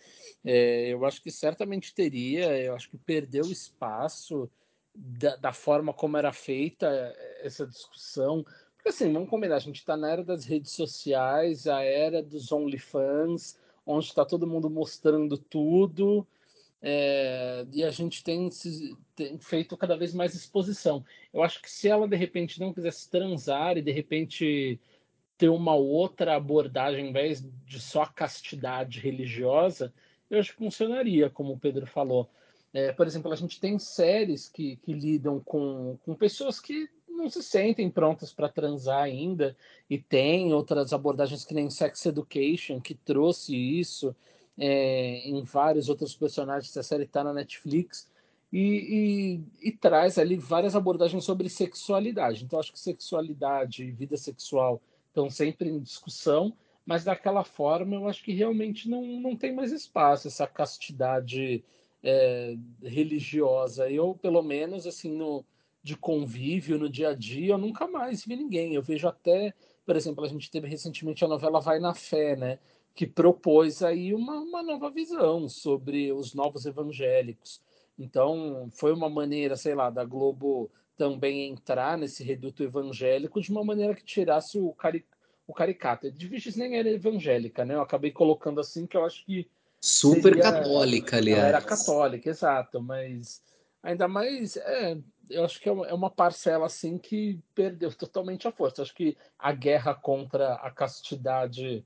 É, 0.45 0.89
eu 0.89 1.05
acho 1.05 1.23
que 1.23 1.31
certamente 1.31 1.95
teria, 1.95 2.59
eu 2.59 2.75
acho 2.75 2.91
que 2.91 2.99
perdeu 2.99 3.43
espaço 3.43 4.51
da, 4.95 5.37
da 5.37 5.53
forma 5.53 5.93
como 5.93 6.17
era 6.17 6.33
feita 6.33 6.87
essa 7.43 7.67
discussão. 7.67 8.45
Porque 8.77 8.89
assim, 8.89 9.13
vamos 9.13 9.29
combinar, 9.29 9.57
a 9.57 9.61
gente 9.61 9.77
está 9.77 9.97
na 9.97 10.11
era 10.11 10.25
das 10.25 10.45
redes 10.45 10.73
sociais, 10.73 11.67
a 11.67 11.83
era 11.83 12.23
dos 12.23 12.51
OnlyFans, 12.51 13.59
onde 13.87 14.07
está 14.07 14.25
todo 14.25 14.47
mundo 14.47 14.71
mostrando 14.71 15.37
tudo, 15.37 16.27
é, 16.83 17.67
e 17.73 17.85
a 17.85 17.91
gente 17.91 18.25
tem, 18.25 18.49
tem, 19.15 19.39
feito 19.39 19.77
cada 19.77 19.97
vez 19.97 20.15
mais 20.15 20.35
exposição. 20.35 21.05
Eu 21.33 21.43
acho 21.43 21.61
que 21.61 21.71
se 21.71 21.89
ela 21.89 22.09
de 22.09 22.17
repente 22.17 22.59
não 22.59 22.73
quisesse 22.73 23.11
transar 23.11 23.77
e 23.77 23.83
de 23.83 23.93
repente 23.93 24.81
ter 25.37 25.49
uma 25.49 25.75
outra 25.75 26.37
abordagem, 26.37 27.05
ao 27.05 27.11
invés 27.11 27.47
de 27.67 27.81
só 27.81 28.03
a 28.03 28.09
castidade 28.09 28.99
religiosa, 29.01 29.93
eu 30.31 30.39
acho 30.39 30.53
que 30.53 30.59
funcionaria, 30.59 31.29
como 31.29 31.53
o 31.53 31.59
Pedro 31.59 31.87
falou. 31.87 32.31
É, 32.73 32.93
por 32.93 33.07
exemplo, 33.07 33.33
a 33.33 33.37
gente 33.37 33.61
tem 33.61 33.79
séries 33.79 34.49
que, 34.49 34.77
que 34.77 34.93
lidam 34.93 35.41
com, 35.41 35.99
com 36.05 36.15
pessoas 36.15 36.61
que 36.61 36.89
não 37.09 37.29
se 37.29 37.43
sentem 37.43 37.91
prontas 37.91 38.33
para 38.33 38.49
transar 38.49 39.03
ainda, 39.03 39.57
e 39.89 39.99
tem 39.99 40.55
outras 40.55 40.93
abordagens 40.93 41.45
que 41.45 41.53
nem 41.53 41.69
Sex 41.69 42.07
Education, 42.07 42.81
que 42.81 42.95
trouxe 42.95 43.55
isso 43.55 44.15
é, 44.57 45.29
em 45.29 45.43
vários 45.43 45.89
outros 45.89 46.15
personagens, 46.15 46.77
a 46.77 46.83
série 46.83 47.05
está 47.05 47.23
na 47.23 47.33
Netflix, 47.33 48.09
e, 48.53 49.41
e, 49.63 49.69
e, 49.69 49.73
traz 49.73 50.19
ali 50.19 50.37
várias 50.37 50.75
abordagens 50.75 51.25
sobre 51.25 51.49
sexualidade. 51.49 52.45
Então, 52.45 52.59
acho 52.59 52.73
que 52.73 52.81
sexualidade 52.81 53.85
e 53.85 53.93
vida 53.93 54.17
sexual 54.17 54.81
estão 55.09 55.31
sempre 55.31 55.69
em 55.69 55.79
discussão, 55.79 56.53
mas 56.85 57.05
daquela 57.05 57.45
forma 57.45 57.95
eu 57.95 58.09
acho 58.09 58.25
que 58.25 58.33
realmente 58.33 58.89
não, 58.89 59.05
não 59.05 59.37
tem 59.37 59.55
mais 59.55 59.71
espaço 59.71 60.27
essa 60.27 60.49
castidade 60.49 61.63
é, 62.03 62.57
religiosa. 62.83 63.91
Eu, 63.91 64.15
pelo 64.15 64.43
menos, 64.43 64.87
assim, 64.87 65.13
no, 65.13 65.45
de 65.83 65.97
convívio 65.97 66.79
no 66.79 66.89
dia 66.89 67.11
a 67.11 67.15
dia, 67.15 67.55
eu 67.55 67.59
nunca 67.59 67.87
mais 67.87 68.25
vi 68.25 68.37
ninguém. 68.37 68.75
Eu 68.75 68.83
vejo 68.83 69.09
até, 69.09 69.55
por 69.85 69.97
exemplo, 69.97 70.25
a 70.25 70.29
gente 70.29 70.51
teve 70.51 70.69
recentemente 70.69 71.25
a 71.25 71.29
novela 71.29 71.61
Vai 71.61 71.79
na 71.79 71.95
Fé, 71.95 72.37
né? 72.37 72.59
Que 72.95 73.07
propôs 73.07 73.83
aí 73.83 74.15
uma, 74.15 74.41
uma 74.41 74.63
nova 74.63 74.91
visão 74.91 75.49
sobre 75.49 76.13
os 76.13 76.35
novos 76.35 76.67
evangélicos. 76.67 77.61
Então, 77.99 78.69
foi 78.73 78.93
uma 78.93 79.09
maneira, 79.09 79.57
sei 79.57 79.75
lá, 79.75 79.91
da 79.91 80.05
Globo 80.05 80.71
também 80.97 81.49
entrar 81.49 81.97
nesse 81.97 82.23
reduto 82.23 82.63
evangélico 82.63 83.41
de 83.41 83.51
uma 83.51 83.65
maneira 83.65 83.95
que 83.95 84.05
tirasse 84.05 84.59
o, 84.59 84.73
cari 84.75 85.05
o 85.47 85.55
caricato. 85.55 86.07
Edviges 86.07 86.57
nem 86.57 86.77
era 86.77 86.91
evangélica, 86.91 87.65
né? 87.65 87.75
Eu 87.75 87.81
acabei 87.81 88.11
colocando 88.11 88.61
assim 88.61 88.87
que 88.87 88.97
eu 88.97 89.05
acho 89.05 89.25
que. 89.25 89.49
Super 89.81 90.35
seria... 90.35 90.43
católica, 90.43 91.17
aliás. 91.17 91.45
Era 91.45 91.63
católica, 91.63 92.29
exato, 92.29 92.83
mas 92.83 93.43
ainda 93.83 94.07
mais. 94.07 94.57
É, 94.57 94.99
eu 95.31 95.45
acho 95.45 95.61
que 95.61 95.69
é, 95.69 95.73
é 95.73 95.95
uma 95.95 96.11
parcela 96.11 96.67
assim 96.67 96.99
que 96.99 97.41
perdeu 97.55 97.93
totalmente 97.95 98.47
a 98.47 98.53
força. 98.53 98.81
Eu 98.81 98.85
acho 98.85 98.95
que 98.95 99.17
a 99.39 99.53
guerra 99.53 99.95
contra 99.95 100.55
a 100.55 100.71
castidade 100.71 101.85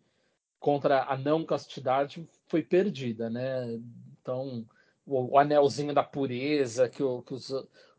contra 0.65 1.05
a 1.05 1.15
não 1.15 1.45
castidade 1.45 2.27
foi 2.47 2.63
perdida, 2.63 3.29
né? 3.29 3.79
Então, 4.23 4.65
o, 5.07 5.35
o 5.35 5.39
anelzinho 5.39 5.93
da 5.93 6.03
pureza 6.03 6.89
que, 6.89 7.03
o, 7.03 7.21
que 7.21 7.35
os, 7.35 7.53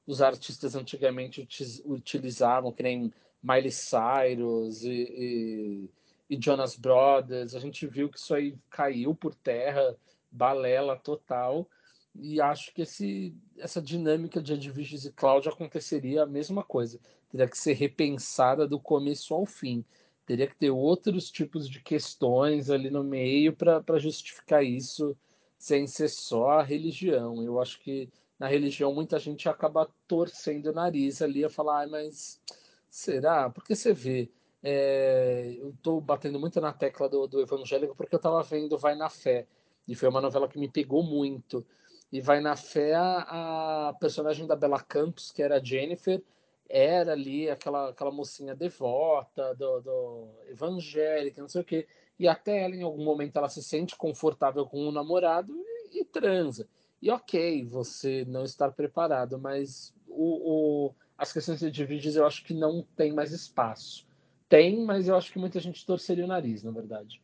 os, 0.07 0.19
artistas 0.19 0.75
antigamente 0.75 1.47
utilizavam, 1.85 2.71
que 2.71 2.81
nem 2.81 3.13
Miley 3.43 3.69
Cyrus 3.69 4.83
e, 4.83 4.89
e, 4.89 5.89
e, 6.29 6.39
Jonas 6.41 6.75
Brothers, 6.75 7.55
a 7.55 7.59
gente 7.59 7.85
viu 7.87 8.09
que 8.09 8.17
isso 8.17 8.33
aí 8.33 8.57
caiu 8.69 9.13
por 9.13 9.33
terra, 9.35 9.95
balela 10.31 10.95
total, 10.95 11.67
e 12.13 12.39
acho 12.41 12.73
que 12.73 12.81
esse, 12.81 13.35
essa 13.57 13.81
dinâmica 13.81 14.41
de 14.41 14.53
Edviges 14.53 15.05
e 15.05 15.11
Cláudio 15.11 15.51
aconteceria 15.51 16.23
a 16.23 16.27
mesma 16.27 16.63
coisa, 16.63 16.99
teria 17.29 17.47
que 17.47 17.57
ser 17.57 17.73
repensada 17.73 18.67
do 18.67 18.79
começo 18.79 19.33
ao 19.33 19.45
fim 19.45 19.85
teria 20.25 20.47
que 20.47 20.55
ter 20.55 20.71
outros 20.71 21.29
tipos 21.29 21.69
de 21.69 21.79
questões 21.79 22.69
ali 22.69 22.89
no 22.89 23.03
meio 23.03 23.53
para 23.53 23.99
justificar 23.99 24.63
isso 24.65 25.15
sem 25.57 25.87
ser 25.87 26.09
só 26.09 26.59
a 26.59 26.63
religião. 26.63 27.41
Eu 27.43 27.61
acho 27.61 27.79
que 27.79 28.09
na 28.39 28.47
religião 28.47 28.93
muita 28.93 29.19
gente 29.19 29.47
acaba 29.47 29.89
torcendo 30.07 30.67
o 30.67 30.73
nariz 30.73 31.21
ali 31.21 31.45
a 31.45 31.49
falar, 31.49 31.83
ah, 31.83 31.87
mas 31.87 32.41
será? 32.89 33.49
Porque 33.49 33.75
você 33.75 33.93
vê, 33.93 34.29
é, 34.67 35.55
eu 35.59 35.69
estou 35.69 36.01
batendo 36.01 36.39
muito 36.39 36.59
na 36.59 36.73
tecla 36.73 37.07
do, 37.07 37.27
do 37.27 37.39
evangélico 37.39 37.95
porque 37.95 38.15
eu 38.15 38.17
estava 38.17 38.41
vendo 38.41 38.79
Vai 38.79 38.95
na 38.95 39.09
Fé, 39.09 39.45
e 39.87 39.93
foi 39.93 40.09
uma 40.09 40.19
novela 40.19 40.47
que 40.47 40.57
me 40.57 40.67
pegou 40.67 41.03
muito. 41.03 41.63
E 42.11 42.19
Vai 42.19 42.39
na 42.39 42.55
Fé, 42.55 42.95
a, 42.95 43.89
a 43.89 43.93
personagem 43.99 44.47
da 44.47 44.55
Bela 44.55 44.81
Campos, 44.81 45.31
que 45.31 45.43
era 45.43 45.57
a 45.57 45.63
Jennifer, 45.63 46.19
era 46.67 47.11
ali 47.11 47.47
aquela, 47.47 47.89
aquela 47.89 48.11
mocinha 48.11 48.55
devota, 48.55 49.53
do, 49.53 49.81
do 49.81 50.27
evangélica, 50.49 51.41
não 51.41 51.49
sei 51.49 51.61
o 51.61 51.65
quê. 51.65 51.87
E 52.17 52.27
até 52.27 52.63
ela, 52.63 52.75
em 52.75 52.81
algum 52.81 53.03
momento, 53.03 53.37
ela 53.37 53.49
se 53.49 53.61
sente 53.61 53.95
confortável 53.95 54.65
com 54.65 54.87
o 54.87 54.91
namorado 54.91 55.53
e, 55.53 56.01
e 56.01 56.05
transa. 56.05 56.67
E 56.99 57.11
ok, 57.11 57.63
você 57.65 58.25
não 58.27 58.43
estar 58.43 58.71
preparado, 58.71 59.37
mas 59.37 59.93
o, 60.07 60.87
o, 60.87 60.95
as 61.15 61.31
questões 61.31 61.59
de 61.59 61.85
vídeos 61.85 62.15
eu 62.15 62.25
acho 62.25 62.43
que 62.43 62.53
não 62.53 62.81
tem 62.95 63.13
mais 63.13 63.31
espaço. 63.31 64.07
Tem, 64.55 64.85
mas 64.85 65.09
eu 65.09 65.17
acho 65.17 65.33
que 65.33 65.37
muita 65.37 65.59
gente 65.59 65.85
torceria 65.85 66.23
o 66.23 66.27
nariz, 66.29 66.63
na 66.63 66.71
verdade. 66.71 67.19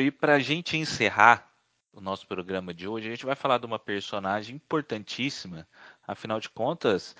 e 0.00 0.10
para 0.10 0.34
a 0.34 0.38
gente 0.40 0.76
encerrar 0.76 1.53
o 1.94 2.00
nosso 2.00 2.26
programa 2.26 2.74
de 2.74 2.88
hoje, 2.88 3.08
a 3.08 3.10
gente 3.10 3.24
vai 3.24 3.36
falar 3.36 3.58
de 3.58 3.66
uma 3.66 3.78
personagem 3.78 4.56
importantíssima. 4.56 5.66
Afinal 6.06 6.40
de 6.40 6.50
contas, 6.50 7.16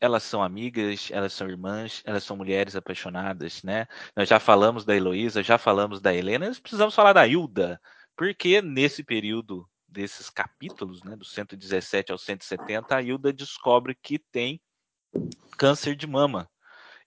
elas 0.00 0.22
são 0.22 0.42
amigas, 0.42 1.08
elas 1.10 1.32
são 1.32 1.48
irmãs, 1.48 2.02
elas 2.04 2.24
são 2.24 2.36
mulheres 2.36 2.76
apaixonadas, 2.76 3.62
né? 3.62 3.86
Nós 4.16 4.28
já 4.28 4.38
falamos 4.40 4.84
da 4.84 4.94
Heloísa, 4.94 5.42
já 5.42 5.56
falamos 5.56 6.00
da 6.00 6.14
Helena, 6.14 6.48
nós 6.48 6.58
precisamos 6.58 6.94
falar 6.94 7.12
da 7.12 7.26
Hilda, 7.26 7.80
porque 8.16 8.60
nesse 8.60 9.02
período 9.02 9.68
desses 9.88 10.28
capítulos, 10.28 11.02
né, 11.04 11.14
do 11.14 11.24
117 11.24 12.10
ao 12.10 12.18
170, 12.18 12.96
a 12.96 13.02
Hilda 13.02 13.32
descobre 13.32 13.94
que 13.94 14.18
tem 14.18 14.60
câncer 15.56 15.94
de 15.94 16.06
mama. 16.06 16.50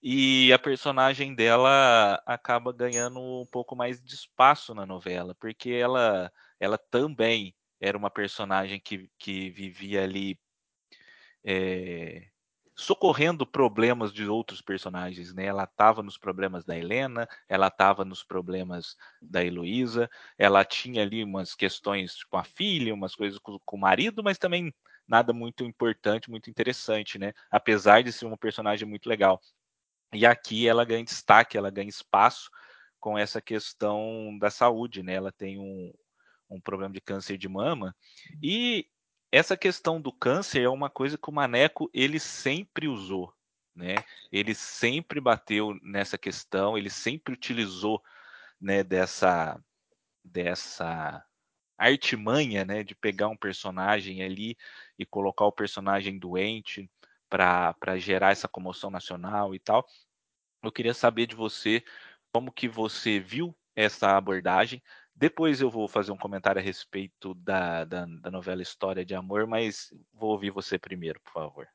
E 0.01 0.53
a 0.53 0.59
personagem 0.59 1.35
dela 1.35 2.21
acaba 2.25 2.71
ganhando 2.71 3.19
um 3.19 3.45
pouco 3.51 3.75
mais 3.75 4.01
de 4.01 4.13
espaço 4.13 4.73
na 4.73 4.85
novela, 4.85 5.35
porque 5.35 5.71
ela, 5.71 6.31
ela 6.59 6.77
também 6.77 7.55
era 7.79 7.97
uma 7.97 8.09
personagem 8.09 8.79
que, 8.79 9.09
que 9.17 9.49
vivia 9.49 10.03
ali 10.03 10.39
é, 11.43 12.27
socorrendo 12.75 13.45
problemas 13.45 14.13
de 14.13 14.27
outros 14.27 14.61
personagens, 14.61 15.33
né? 15.33 15.45
Ela 15.45 15.63
estava 15.63 16.03
nos 16.03 16.17
problemas 16.17 16.63
da 16.63 16.77
Helena, 16.77 17.27
ela 17.49 17.67
estava 17.67 18.05
nos 18.05 18.23
problemas 18.23 18.95
da 19.19 19.43
Heloísa, 19.43 20.09
ela 20.37 20.63
tinha 20.63 21.01
ali 21.01 21.23
umas 21.23 21.55
questões 21.55 22.23
com 22.25 22.37
a 22.37 22.43
filha, 22.43 22.93
umas 22.93 23.15
coisas 23.15 23.39
com, 23.39 23.57
com 23.65 23.75
o 23.77 23.79
marido, 23.79 24.23
mas 24.23 24.37
também 24.37 24.73
nada 25.07 25.33
muito 25.33 25.63
importante, 25.63 26.29
muito 26.29 26.49
interessante, 26.51 27.17
né? 27.17 27.33
Apesar 27.49 28.03
de 28.03 28.11
ser 28.11 28.25
uma 28.25 28.37
personagem 28.37 28.87
muito 28.87 29.09
legal. 29.09 29.41
E 30.13 30.25
aqui 30.25 30.67
ela 30.67 30.85
ganha 30.85 31.03
destaque, 31.03 31.57
ela 31.57 31.71
ganha 31.71 31.89
espaço 31.89 32.49
com 32.99 33.17
essa 33.17 33.41
questão 33.41 34.37
da 34.39 34.51
saúde, 34.51 35.01
né? 35.01 35.13
Ela 35.13 35.31
tem 35.31 35.59
um, 35.59 35.91
um 36.49 36.59
problema 36.59 36.93
de 36.93 37.01
câncer 37.01 37.37
de 37.37 37.47
mama 37.47 37.95
e 38.41 38.87
essa 39.31 39.57
questão 39.57 39.99
do 40.01 40.11
câncer 40.11 40.61
é 40.63 40.69
uma 40.69 40.89
coisa 40.89 41.17
que 41.17 41.29
o 41.29 41.33
Maneco 41.33 41.89
ele 41.93 42.19
sempre 42.19 42.87
usou, 42.87 43.33
né? 43.75 43.95
Ele 44.31 44.55
sempre 44.55 45.19
bateu 45.19 45.77
nessa 45.83 46.17
questão, 46.17 46.77
ele 46.77 46.89
sempre 46.89 47.33
utilizou, 47.33 48.01
né? 48.59 48.83
Dessa 48.83 49.61
dessa 50.23 51.23
artimanha, 51.77 52.65
né? 52.65 52.83
De 52.83 52.95
pegar 52.95 53.27
um 53.27 53.37
personagem 53.37 54.23
ali 54.23 54.57
e 54.97 55.05
colocar 55.05 55.45
o 55.45 55.51
personagem 55.51 56.17
doente 56.17 56.89
para 57.29 57.97
gerar 57.97 58.31
essa 58.31 58.47
comoção 58.47 58.89
nacional 58.89 59.53
e 59.53 59.59
tal. 59.59 59.85
Eu 60.63 60.71
queria 60.71 60.93
saber 60.93 61.27
de 61.27 61.35
você 61.35 61.83
como 62.31 62.51
que 62.51 62.67
você 62.67 63.19
viu 63.19 63.55
essa 63.75 64.17
abordagem. 64.17 64.81
Depois 65.19 65.59
eu 65.61 65.69
vou 65.69 65.87
fazer 65.87 66.11
um 66.11 66.17
comentário 66.17 66.61
a 66.61 66.63
respeito 66.63 67.33
da, 67.33 67.83
da, 67.83 68.05
da 68.05 68.29
novela 68.29 68.61
História 68.61 69.03
de 69.03 69.15
Amor, 69.15 69.47
mas 69.47 69.91
vou 70.13 70.29
ouvir 70.29 70.51
você 70.51 70.77
primeiro, 70.77 71.19
por 71.21 71.31
favor. 71.33 71.67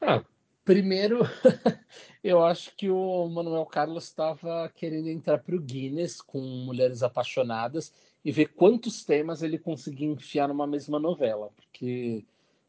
Ah, 0.00 0.24
primeiro, 0.64 1.20
eu 2.24 2.42
acho 2.42 2.74
que 2.76 2.88
o 2.88 3.28
Manuel 3.28 3.66
Carlos 3.66 4.04
estava 4.04 4.72
querendo 4.74 5.08
entrar 5.08 5.36
para 5.40 5.54
o 5.54 5.60
Guinness 5.60 6.22
com 6.22 6.40
Mulheres 6.40 7.02
Apaixonadas 7.02 7.92
e 8.24 8.32
ver 8.32 8.54
quantos 8.54 9.04
temas 9.04 9.42
ele 9.42 9.58
conseguia 9.58 10.08
enfiar 10.08 10.48
numa 10.48 10.66
mesma 10.66 10.98
novela, 10.98 11.50
porque 11.54 12.24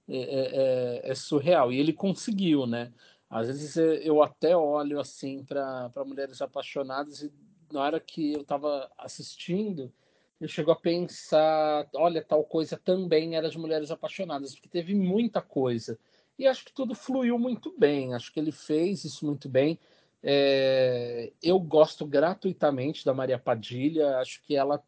é, 0.05 0.17
é, 0.17 1.01
é, 1.07 1.11
é 1.11 1.15
surreal. 1.15 1.71
E 1.71 1.79
ele 1.79 1.93
conseguiu, 1.93 2.67
né? 2.67 2.91
Às 3.29 3.47
vezes 3.47 3.77
eu 3.77 4.21
até 4.21 4.57
olho 4.57 4.99
assim 4.99 5.45
para 5.45 5.89
mulheres 6.05 6.41
apaixonadas 6.41 7.21
e 7.21 7.31
na 7.71 7.81
hora 7.81 7.99
que 7.99 8.33
eu 8.33 8.41
estava 8.41 8.89
assistindo, 8.97 9.91
eu 10.39 10.47
chego 10.47 10.71
a 10.71 10.75
pensar, 10.75 11.87
olha, 11.93 12.23
tal 12.23 12.43
coisa 12.43 12.75
também 12.77 13.35
era 13.35 13.49
de 13.49 13.57
mulheres 13.57 13.91
apaixonadas, 13.91 14.53
porque 14.55 14.69
teve 14.69 14.95
muita 14.95 15.41
coisa. 15.41 15.99
E 16.37 16.47
acho 16.47 16.65
que 16.65 16.73
tudo 16.73 16.95
fluiu 16.95 17.37
muito 17.37 17.73
bem, 17.77 18.13
acho 18.13 18.33
que 18.33 18.39
ele 18.39 18.51
fez 18.51 19.03
isso 19.05 19.25
muito 19.25 19.47
bem. 19.47 19.77
É, 20.23 21.31
eu 21.41 21.59
gosto 21.59 22.05
gratuitamente 22.05 23.05
da 23.05 23.13
Maria 23.13 23.37
Padilha, 23.37 24.17
acho 24.17 24.41
que 24.43 24.55
ela 24.55 24.83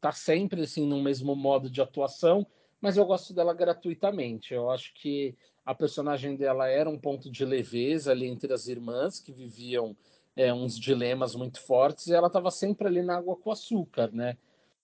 tá 0.00 0.12
sempre 0.12 0.62
assim 0.62 0.86
no 0.86 1.02
mesmo 1.02 1.34
modo 1.34 1.68
de 1.68 1.80
atuação, 1.80 2.46
mas 2.80 2.96
eu 2.96 3.04
gosto 3.04 3.34
dela 3.34 3.52
gratuitamente. 3.52 4.54
Eu 4.54 4.70
acho 4.70 4.94
que 4.94 5.34
a 5.64 5.74
personagem 5.74 6.36
dela 6.36 6.68
era 6.68 6.88
um 6.88 6.98
ponto 6.98 7.30
de 7.30 7.44
leveza 7.44 8.12
ali 8.12 8.26
entre 8.26 8.52
as 8.52 8.68
irmãs 8.68 9.18
que 9.18 9.32
viviam 9.32 9.96
é, 10.36 10.52
uns 10.52 10.78
dilemas 10.78 11.34
muito 11.34 11.60
fortes 11.60 12.06
e 12.06 12.14
ela 12.14 12.26
estava 12.26 12.50
sempre 12.50 12.86
ali 12.86 13.02
na 13.02 13.16
água 13.16 13.36
com 13.36 13.50
açúcar, 13.50 14.12
né? 14.12 14.36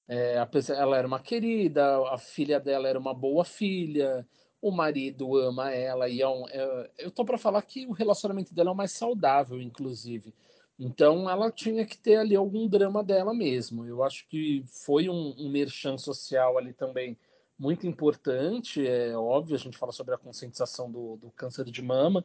É, 0.09 0.37
ela 0.71 0.99
era 0.99 1.07
uma 1.07 1.21
querida, 1.21 1.97
a 2.09 2.19
filha 2.19 2.59
dela 2.59 2.89
era 2.89 2.99
uma 2.99 3.15
boa 3.15 3.45
filha, 3.45 4.27
o 4.61 4.71
marido 4.71 5.37
ama 5.37 5.71
ela 5.71 6.09
e 6.09 6.21
é 6.21 6.29
um, 6.29 6.49
é, 6.49 6.91
eu 6.99 7.11
tô 7.11 7.25
para 7.25 7.39
falar 7.39 7.63
que 7.63 7.87
o 7.87 7.93
relacionamento 7.93 8.55
dela 8.55 8.71
é 8.71 8.73
o 8.73 8.77
mais 8.77 8.93
saudável, 8.93 9.61
inclusive. 9.61 10.35
Então 10.79 11.29
ela 11.31 11.51
tinha 11.51 11.85
que 11.87 11.97
ter 11.99 12.17
ali 12.17 12.35
algum 12.35 12.67
drama 12.67 13.05
dela 13.05 13.33
mesmo. 13.35 13.87
Eu 13.87 14.03
acho 14.03 14.27
que 14.29 14.65
foi 14.67 15.09
um, 15.09 15.35
um 15.39 15.51
merchan 15.51 15.99
social 15.99 16.59
ali 16.59 16.73
também 16.73 17.17
muito 17.59 17.87
importante. 17.87 18.87
É 18.87 19.17
óbvio, 19.17 19.55
a 19.55 19.59
gente 19.59 19.79
fala 19.79 19.93
sobre 19.93 20.15
a 20.15 20.19
conscientização 20.19 20.91
do, 20.91 21.17
do 21.17 21.31
câncer 21.31 21.65
de 21.67 21.83
mama 21.83 22.25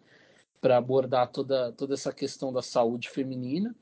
para 0.60 0.78
abordar 0.78 1.32
toda, 1.32 1.72
toda 1.74 1.94
essa 1.94 2.14
questão 2.14 2.52
da 2.52 2.62
saúde 2.62 3.10
feminina. 3.10 3.76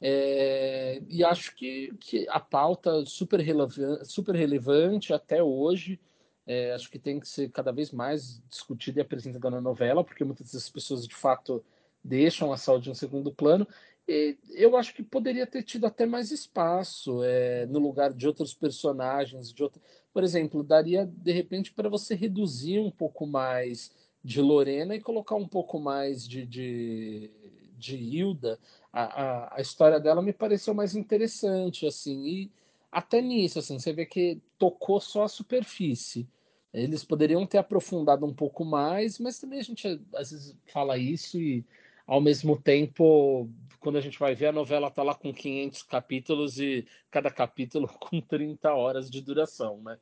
É, 0.00 1.02
e 1.08 1.22
acho 1.22 1.54
que, 1.54 1.92
que 2.00 2.26
a 2.30 2.40
pauta 2.40 3.04
super 3.04 3.40
relevante, 3.40 4.04
super 4.06 4.34
relevante 4.34 5.12
até 5.12 5.42
hoje. 5.42 6.00
É, 6.46 6.72
acho 6.72 6.90
que 6.90 6.98
tem 6.98 7.20
que 7.20 7.28
ser 7.28 7.50
cada 7.50 7.70
vez 7.70 7.92
mais 7.92 8.42
discutida 8.48 8.98
e 8.98 9.02
apresentada 9.02 9.50
na 9.50 9.60
novela, 9.60 10.02
porque 10.02 10.24
muitas 10.24 10.52
das 10.52 10.68
pessoas 10.68 11.06
de 11.06 11.14
fato 11.14 11.62
deixam 12.02 12.52
a 12.52 12.56
saúde 12.56 12.90
em 12.90 12.94
segundo 12.94 13.32
plano. 13.32 13.66
E 14.08 14.36
eu 14.54 14.76
acho 14.76 14.94
que 14.94 15.02
poderia 15.02 15.46
ter 15.46 15.62
tido 15.62 15.86
até 15.86 16.06
mais 16.06 16.32
espaço 16.32 17.22
é, 17.22 17.66
no 17.66 17.78
lugar 17.78 18.12
de 18.12 18.26
outros 18.26 18.52
personagens, 18.54 19.52
de 19.52 19.62
outra... 19.62 19.80
por 20.12 20.24
exemplo, 20.24 20.64
daria 20.64 21.06
de 21.06 21.30
repente 21.30 21.72
para 21.72 21.88
você 21.88 22.14
reduzir 22.14 22.80
um 22.80 22.90
pouco 22.90 23.26
mais 23.26 23.94
de 24.22 24.40
Lorena 24.40 24.94
e 24.94 25.00
colocar 25.00 25.34
um 25.34 25.48
pouco 25.48 25.80
mais 25.80 26.26
de, 26.26 26.44
de, 26.46 27.30
de 27.78 27.96
Hilda, 27.96 28.58
a, 28.92 29.02
a, 29.02 29.56
a, 29.56 29.60
história 29.60 29.98
dela 29.98 30.20
me 30.20 30.32
pareceu 30.32 30.74
mais 30.74 30.94
interessante, 30.94 31.86
assim, 31.86 32.26
e 32.26 32.50
até 32.92 33.20
nisso, 33.22 33.58
assim, 33.58 33.78
você 33.78 33.92
vê 33.92 34.04
que 34.04 34.40
tocou 34.58 35.00
só 35.00 35.24
a 35.24 35.28
superfície. 35.28 36.28
Eles 36.72 37.04
poderiam 37.04 37.46
ter 37.46 37.58
aprofundado 37.58 38.24
um 38.26 38.34
pouco 38.34 38.64
mais, 38.64 39.18
mas 39.18 39.38
também 39.38 39.58
a 39.58 39.62
gente 39.62 40.00
às 40.14 40.30
vezes 40.30 40.56
fala 40.66 40.98
isso 40.98 41.38
e 41.38 41.64
ao 42.06 42.20
mesmo 42.20 42.60
tempo, 42.60 43.48
quando 43.78 43.96
a 43.96 44.00
gente 44.00 44.18
vai 44.18 44.34
ver 44.34 44.46
a 44.46 44.52
novela 44.52 44.90
tá 44.90 45.02
lá 45.02 45.14
com 45.14 45.32
500 45.32 45.82
capítulos 45.84 46.58
e 46.58 46.84
cada 47.10 47.30
capítulo 47.30 47.88
com 47.98 48.20
30 48.20 48.72
horas 48.74 49.08
de 49.08 49.20
duração, 49.20 49.80
né? 49.82 49.96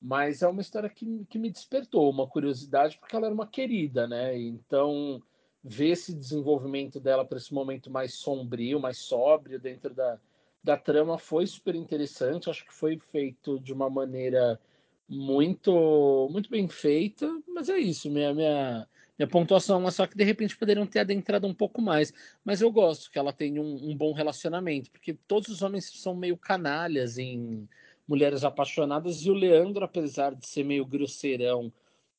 Mas 0.00 0.42
é 0.42 0.48
uma 0.48 0.60
história 0.60 0.88
que, 0.88 1.24
que 1.28 1.38
me 1.38 1.50
despertou 1.50 2.08
uma 2.08 2.26
curiosidade, 2.26 2.98
porque 2.98 3.16
ela 3.16 3.26
era 3.26 3.34
uma 3.34 3.46
querida, 3.46 4.06
né? 4.06 4.38
Então, 4.38 5.20
ver 5.62 5.88
esse 5.90 6.14
desenvolvimento 6.14 7.00
dela 7.00 7.24
para 7.24 7.38
esse 7.38 7.52
momento 7.52 7.90
mais 7.90 8.14
sombrio, 8.14 8.78
mais 8.78 8.98
sóbrio 8.98 9.58
dentro 9.58 9.92
da, 9.92 10.18
da 10.62 10.76
trama 10.76 11.18
foi 11.18 11.46
super 11.46 11.74
interessante. 11.74 12.48
Acho 12.48 12.64
que 12.64 12.72
foi 12.72 12.98
feito 13.10 13.58
de 13.58 13.72
uma 13.72 13.90
maneira 13.90 14.60
muito 15.08 16.28
muito 16.30 16.50
bem 16.50 16.68
feita, 16.68 17.26
mas 17.48 17.68
é 17.68 17.78
isso. 17.78 18.10
Minha, 18.10 18.34
minha, 18.34 18.88
minha 19.18 19.28
pontuação 19.28 19.86
é 19.88 19.90
só 19.90 20.06
que 20.06 20.16
de 20.16 20.24
repente 20.24 20.56
poderiam 20.56 20.86
ter 20.86 21.00
adentrado 21.00 21.46
um 21.46 21.54
pouco 21.54 21.82
mais. 21.82 22.12
Mas 22.44 22.60
eu 22.60 22.70
gosto 22.70 23.10
que 23.10 23.18
ela 23.18 23.32
tenha 23.32 23.60
um, 23.60 23.90
um 23.90 23.96
bom 23.96 24.12
relacionamento, 24.12 24.90
porque 24.90 25.14
todos 25.26 25.48
os 25.48 25.62
homens 25.62 25.90
são 26.00 26.14
meio 26.14 26.36
canalhas 26.36 27.18
em 27.18 27.68
Mulheres 28.08 28.42
Apaixonadas, 28.42 29.24
e 29.24 29.30
o 29.30 29.34
Leandro, 29.34 29.84
apesar 29.84 30.34
de 30.34 30.46
ser 30.46 30.64
meio 30.64 30.86
grosseirão 30.86 31.72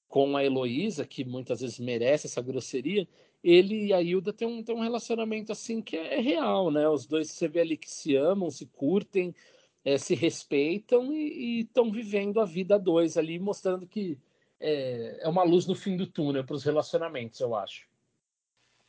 com 0.08 0.38
a 0.38 0.44
Heloísa, 0.46 1.06
que 1.06 1.26
muitas 1.26 1.62
vezes 1.62 1.80
merece 1.80 2.28
essa 2.28 2.42
grosseria, 2.42 3.08
ele 3.44 3.88
e 3.88 3.94
a 3.94 4.02
Hilda 4.02 4.32
têm 4.32 4.48
um, 4.48 4.64
têm 4.64 4.76
um 4.76 4.82
relacionamento 4.82 5.52
assim 5.52 5.82
que 5.82 5.98
é, 5.98 6.16
é 6.16 6.22
real, 6.22 6.72
né? 6.72 6.88
Os 6.88 7.06
dois 7.08 7.32
você 7.32 7.48
vê 7.48 7.62
ali 7.62 7.78
que 7.78 7.90
se 7.90 8.16
amam, 8.16 8.52
se 8.52 8.68
curtem, 8.68 9.34
é, 9.84 9.98
se 9.98 10.14
respeitam 10.16 11.12
e 11.14 11.62
estão 11.62 11.92
vivendo 11.92 12.40
a 12.40 12.46
vida 12.46 12.78
dois 12.78 13.18
ali, 13.18 13.40
mostrando 13.40 13.88
que 13.88 14.18
é, 14.60 15.22
é 15.22 15.28
uma 15.30 15.44
luz 15.44 15.66
no 15.66 15.76
fim 15.76 15.98
do 15.98 16.06
túnel 16.06 16.44
para 16.44 16.56
os 16.56 16.64
relacionamentos, 16.64 17.40
eu 17.40 17.56
acho. 17.56 17.89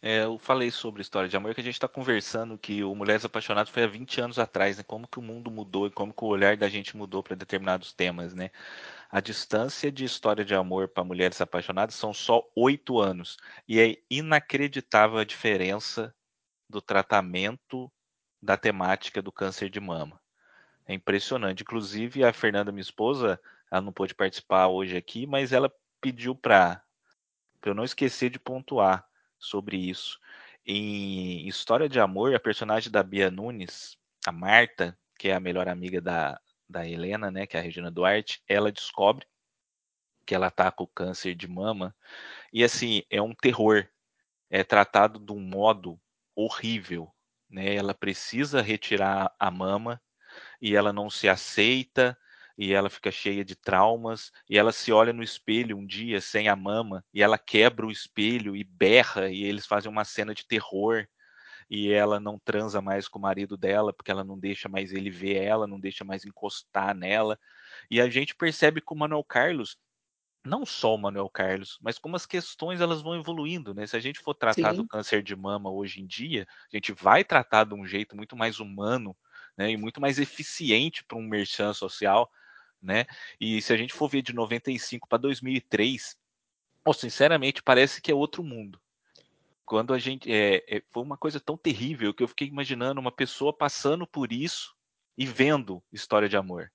É, 0.02 0.24
eu 0.24 0.38
falei 0.38 0.70
sobre 0.70 1.02
história 1.02 1.28
de 1.28 1.36
amor 1.36 1.54
que 1.54 1.60
a 1.60 1.64
gente 1.64 1.74
está 1.74 1.86
conversando 1.86 2.56
que 2.56 2.82
o 2.82 2.94
Mulheres 2.94 3.22
Apaixonadas 3.24 3.68
foi 3.68 3.82
há 3.84 3.86
20 3.86 4.18
anos 4.18 4.38
atrás, 4.38 4.78
né? 4.78 4.82
Como 4.82 5.06
que 5.06 5.18
o 5.18 5.22
mundo 5.22 5.50
mudou 5.50 5.86
e 5.86 5.90
como 5.90 6.12
que 6.14 6.24
o 6.24 6.28
olhar 6.28 6.56
da 6.56 6.70
gente 6.70 6.96
mudou 6.96 7.22
para 7.22 7.36
determinados 7.36 7.92
temas, 7.92 8.34
né? 8.34 8.50
A 9.10 9.20
distância 9.20 9.92
de 9.92 10.04
história 10.04 10.42
de 10.42 10.54
amor 10.54 10.88
para 10.88 11.04
mulheres 11.04 11.38
apaixonadas 11.40 11.94
são 11.96 12.14
só 12.14 12.42
oito 12.56 12.98
anos. 12.98 13.36
E 13.68 13.78
é 13.78 13.96
inacreditável 14.10 15.18
a 15.18 15.24
diferença 15.24 16.14
do 16.68 16.80
tratamento 16.80 17.92
da 18.42 18.56
temática 18.56 19.20
do 19.20 19.30
câncer 19.30 19.68
de 19.68 19.80
mama. 19.80 20.18
É 20.86 20.94
impressionante. 20.94 21.62
Inclusive, 21.62 22.24
a 22.24 22.32
Fernanda, 22.32 22.72
minha 22.72 22.80
esposa, 22.80 23.38
ela 23.70 23.82
não 23.82 23.92
pôde 23.92 24.14
participar 24.14 24.68
hoje 24.68 24.96
aqui, 24.96 25.26
mas 25.26 25.52
ela 25.52 25.70
pediu 26.00 26.34
para 26.34 26.82
eu 27.64 27.74
não 27.74 27.84
esquecer 27.84 28.30
de 28.30 28.38
pontuar 28.38 29.09
sobre 29.40 29.76
isso. 29.76 30.20
Em 30.64 31.48
História 31.48 31.88
de 31.88 31.98
Amor, 31.98 32.34
a 32.34 32.38
personagem 32.38 32.92
da 32.92 33.02
Bia 33.02 33.30
Nunes, 33.30 33.98
a 34.26 34.30
Marta, 34.30 34.96
que 35.18 35.28
é 35.28 35.34
a 35.34 35.40
melhor 35.40 35.68
amiga 35.68 36.00
da, 36.00 36.38
da 36.68 36.86
Helena, 36.86 37.30
né, 37.30 37.46
que 37.46 37.56
é 37.56 37.60
a 37.60 37.62
Regina 37.62 37.90
Duarte, 37.90 38.42
ela 38.46 38.70
descobre 38.70 39.26
que 40.26 40.34
ela 40.34 40.50
tá 40.50 40.70
com 40.70 40.86
câncer 40.86 41.34
de 41.34 41.48
mama 41.48 41.96
e 42.52 42.62
assim 42.62 43.02
é 43.10 43.20
um 43.20 43.34
terror, 43.34 43.88
é 44.48 44.62
tratado 44.62 45.18
de 45.18 45.32
um 45.32 45.40
modo 45.40 46.00
horrível, 46.36 47.12
né? 47.48 47.74
Ela 47.74 47.92
precisa 47.92 48.62
retirar 48.62 49.34
a 49.38 49.50
mama 49.50 50.00
e 50.60 50.76
ela 50.76 50.92
não 50.92 51.10
se 51.10 51.28
aceita 51.28 52.16
e 52.60 52.74
ela 52.74 52.90
fica 52.90 53.10
cheia 53.10 53.42
de 53.42 53.56
traumas 53.56 54.30
e 54.48 54.58
ela 54.58 54.70
se 54.70 54.92
olha 54.92 55.14
no 55.14 55.22
espelho 55.22 55.78
um 55.78 55.86
dia 55.86 56.20
sem 56.20 56.46
a 56.46 56.54
mama 56.54 57.02
e 57.14 57.22
ela 57.22 57.38
quebra 57.38 57.86
o 57.86 57.90
espelho 57.90 58.54
e 58.54 58.62
berra 58.62 59.30
e 59.30 59.44
eles 59.44 59.66
fazem 59.66 59.90
uma 59.90 60.04
cena 60.04 60.34
de 60.34 60.46
terror 60.46 61.06
e 61.70 61.92
ela 61.92 62.20
não 62.20 62.38
transa 62.38 62.82
mais 62.82 63.08
com 63.08 63.18
o 63.18 63.22
marido 63.22 63.56
dela 63.56 63.94
porque 63.94 64.10
ela 64.10 64.24
não 64.24 64.38
deixa 64.38 64.68
mais 64.68 64.92
ele 64.92 65.10
ver 65.10 65.42
ela, 65.42 65.66
não 65.66 65.80
deixa 65.80 66.04
mais 66.04 66.24
encostar 66.26 66.94
nela. 66.94 67.38
E 67.90 68.00
a 68.00 68.10
gente 68.10 68.34
percebe 68.34 68.80
que 68.82 68.92
o 68.92 68.96
Manuel 68.96 69.24
Carlos 69.24 69.78
não 70.44 70.64
só 70.64 70.94
o 70.94 70.98
Manuel 70.98 71.28
Carlos, 71.28 71.78
mas 71.82 71.98
como 71.98 72.16
as 72.16 72.26
questões 72.26 72.80
elas 72.80 73.02
vão 73.02 73.16
evoluindo, 73.18 73.74
né? 73.74 73.86
Se 73.86 73.96
a 73.96 74.00
gente 74.00 74.20
for 74.20 74.34
tratar 74.34 74.72
Sim. 74.72 74.74
do 74.74 74.84
câncer 74.84 75.22
de 75.22 75.36
mama 75.36 75.70
hoje 75.70 76.00
em 76.00 76.06
dia, 76.06 76.46
a 76.72 76.76
gente 76.76 76.92
vai 76.92 77.22
tratar 77.24 77.64
de 77.64 77.74
um 77.74 77.86
jeito 77.86 78.16
muito 78.16 78.36
mais 78.36 78.58
humano, 78.58 79.16
né, 79.56 79.70
e 79.70 79.76
muito 79.76 80.00
mais 80.00 80.18
eficiente 80.18 81.04
para 81.04 81.18
um 81.18 81.22
merchan 81.28 81.72
social, 81.74 82.30
né? 82.82 83.06
E 83.40 83.60
se 83.60 83.72
a 83.72 83.76
gente 83.76 83.92
for 83.92 84.08
ver 84.08 84.22
de 84.22 84.32
95 84.32 85.08
para 85.08 85.18
2003, 85.18 86.16
oh, 86.84 86.92
sinceramente 86.92 87.62
parece 87.62 88.00
que 88.00 88.10
é 88.10 88.14
outro 88.14 88.42
mundo. 88.42 88.80
Quando 89.64 89.94
a 89.94 89.98
gente 89.98 90.30
é, 90.32 90.64
é, 90.68 90.82
foi 90.90 91.02
uma 91.02 91.16
coisa 91.16 91.38
tão 91.38 91.56
terrível 91.56 92.12
que 92.12 92.22
eu 92.22 92.28
fiquei 92.28 92.48
imaginando 92.48 93.00
uma 93.00 93.12
pessoa 93.12 93.52
passando 93.52 94.06
por 94.06 94.32
isso 94.32 94.74
e 95.16 95.26
vendo 95.26 95.82
história 95.92 96.28
de 96.28 96.36
amor. 96.36 96.72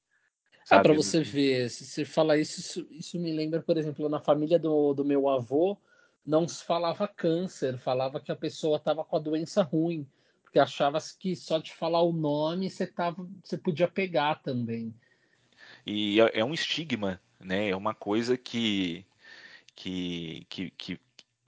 Ah, 0.70 0.80
para 0.80 0.94
você 0.94 1.22
ver, 1.22 1.70
se 1.70 1.86
você 1.86 2.06
fala 2.06 2.38
isso, 2.38 2.60
isso, 2.60 2.88
isso, 2.90 3.20
me 3.20 3.32
lembra, 3.32 3.62
por 3.62 3.78
exemplo, 3.78 4.10
na 4.10 4.20
família 4.20 4.58
do, 4.58 4.94
do 4.94 5.06
meu 5.06 5.30
avô, 5.30 5.78
não 6.26 6.48
se 6.48 6.64
falava 6.64 7.08
câncer, 7.08 7.78
falava 7.78 8.20
que 8.20 8.32
a 8.32 8.36
pessoa 8.36 8.78
estava 8.78 9.04
com 9.04 9.16
a 9.16 9.20
doença 9.20 9.62
ruim, 9.62 10.08
porque 10.42 10.58
achava 10.58 10.98
que 11.20 11.36
só 11.36 11.60
de 11.60 11.72
falar 11.72 12.02
o 12.02 12.12
nome 12.12 12.70
você, 12.70 12.88
tava, 12.88 13.28
você 13.44 13.58
podia 13.58 13.88
pegar 13.88 14.42
também. 14.42 14.92
E 15.86 16.20
é, 16.22 16.40
é 16.40 16.46
um 16.46 16.54
estigma, 16.54 17.22
né? 17.40 17.70
É 17.70 17.76
uma 17.76 17.94
coisa 17.94 18.38
que, 18.38 19.06
que, 19.76 20.46
que, 20.50 20.72
que 20.72 21.00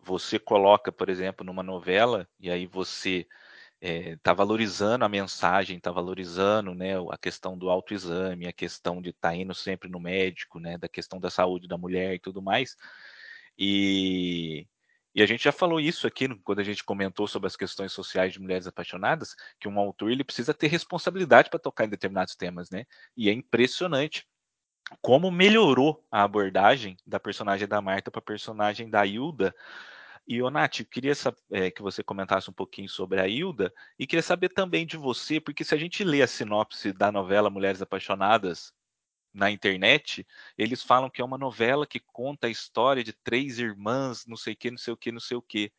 você 0.03 0.39
coloca, 0.39 0.91
por 0.91 1.09
exemplo, 1.09 1.45
numa 1.45 1.63
novela, 1.63 2.27
e 2.39 2.49
aí 2.49 2.65
você 2.67 3.27
está 3.81 4.31
é, 4.31 4.35
valorizando 4.35 5.05
a 5.05 5.09
mensagem, 5.09 5.77
está 5.77 5.91
valorizando 5.91 6.73
né, 6.73 6.93
a 7.11 7.17
questão 7.17 7.57
do 7.57 7.69
autoexame, 7.69 8.47
a 8.47 8.53
questão 8.53 9.01
de 9.01 9.09
estar 9.09 9.29
tá 9.29 9.35
indo 9.35 9.53
sempre 9.53 9.89
no 9.89 9.99
médico, 9.99 10.59
né, 10.59 10.77
da 10.77 10.87
questão 10.89 11.19
da 11.19 11.29
saúde 11.29 11.67
da 11.67 11.77
mulher 11.77 12.15
e 12.15 12.19
tudo 12.19 12.41
mais. 12.41 12.75
E, 13.57 14.67
e 15.17 15.23
a 15.23 15.25
gente 15.25 15.45
já 15.45 15.51
falou 15.51 15.79
isso 15.79 16.05
aqui 16.05 16.29
quando 16.43 16.59
a 16.59 16.63
gente 16.63 16.83
comentou 16.83 17.27
sobre 17.27 17.47
as 17.47 17.55
questões 17.55 17.91
sociais 17.91 18.33
de 18.33 18.39
mulheres 18.39 18.67
apaixonadas, 18.67 19.35
que 19.59 19.67
um 19.67 19.79
autor 19.79 20.11
ele 20.11 20.23
precisa 20.23 20.53
ter 20.53 20.67
responsabilidade 20.67 21.49
para 21.49 21.57
tocar 21.57 21.85
em 21.85 21.89
determinados 21.89 22.35
temas, 22.35 22.69
né? 22.69 22.85
E 23.17 23.27
é 23.27 23.33
impressionante 23.33 24.27
como 25.01 25.31
melhorou 25.31 26.05
a 26.11 26.21
abordagem 26.21 26.97
da 27.03 27.19
personagem 27.19 27.67
da 27.67 27.81
Marta 27.81 28.11
para 28.11 28.19
a 28.19 28.21
personagem 28.21 28.91
da 28.91 29.03
Hilda. 29.07 29.55
E, 30.27 30.39
Onati, 30.39 30.85
queria 30.85 31.13
é, 31.49 31.71
que 31.71 31.81
você 31.81 32.03
comentasse 32.03 32.51
um 32.51 32.53
pouquinho 32.53 32.87
sobre 32.87 33.19
a 33.19 33.27
Hilda 33.27 33.73
e 33.97 34.05
queria 34.05 34.21
saber 34.21 34.49
também 34.49 34.85
de 34.85 34.97
você, 34.97 35.41
porque 35.41 35.63
se 35.63 35.73
a 35.73 35.79
gente 35.79 36.03
lê 36.03 36.21
a 36.21 36.27
sinopse 36.27 36.93
da 36.93 37.11
novela 37.11 37.49
Mulheres 37.49 37.81
Apaixonadas 37.81 38.71
na 39.37 39.51
internet, 39.51 40.25
eles 40.57 40.81
falam 40.81 41.11
que 41.11 41.21
é 41.21 41.25
uma 41.25 41.37
novela 41.37 41.85
que 41.85 41.99
conta 41.99 42.47
a 42.47 42.49
história 42.49 43.03
de 43.03 43.13
três 43.13 43.59
irmãs, 43.59 44.25
não 44.25 44.35
sei 44.35 44.53
o 44.53 44.57
que, 44.57 44.71
não 44.71 44.79
sei 44.79 44.93
o 44.93 44.97
que, 44.97 45.11
não 45.11 45.19
sei 45.19 45.37
o 45.37 45.41
que. 45.41 45.71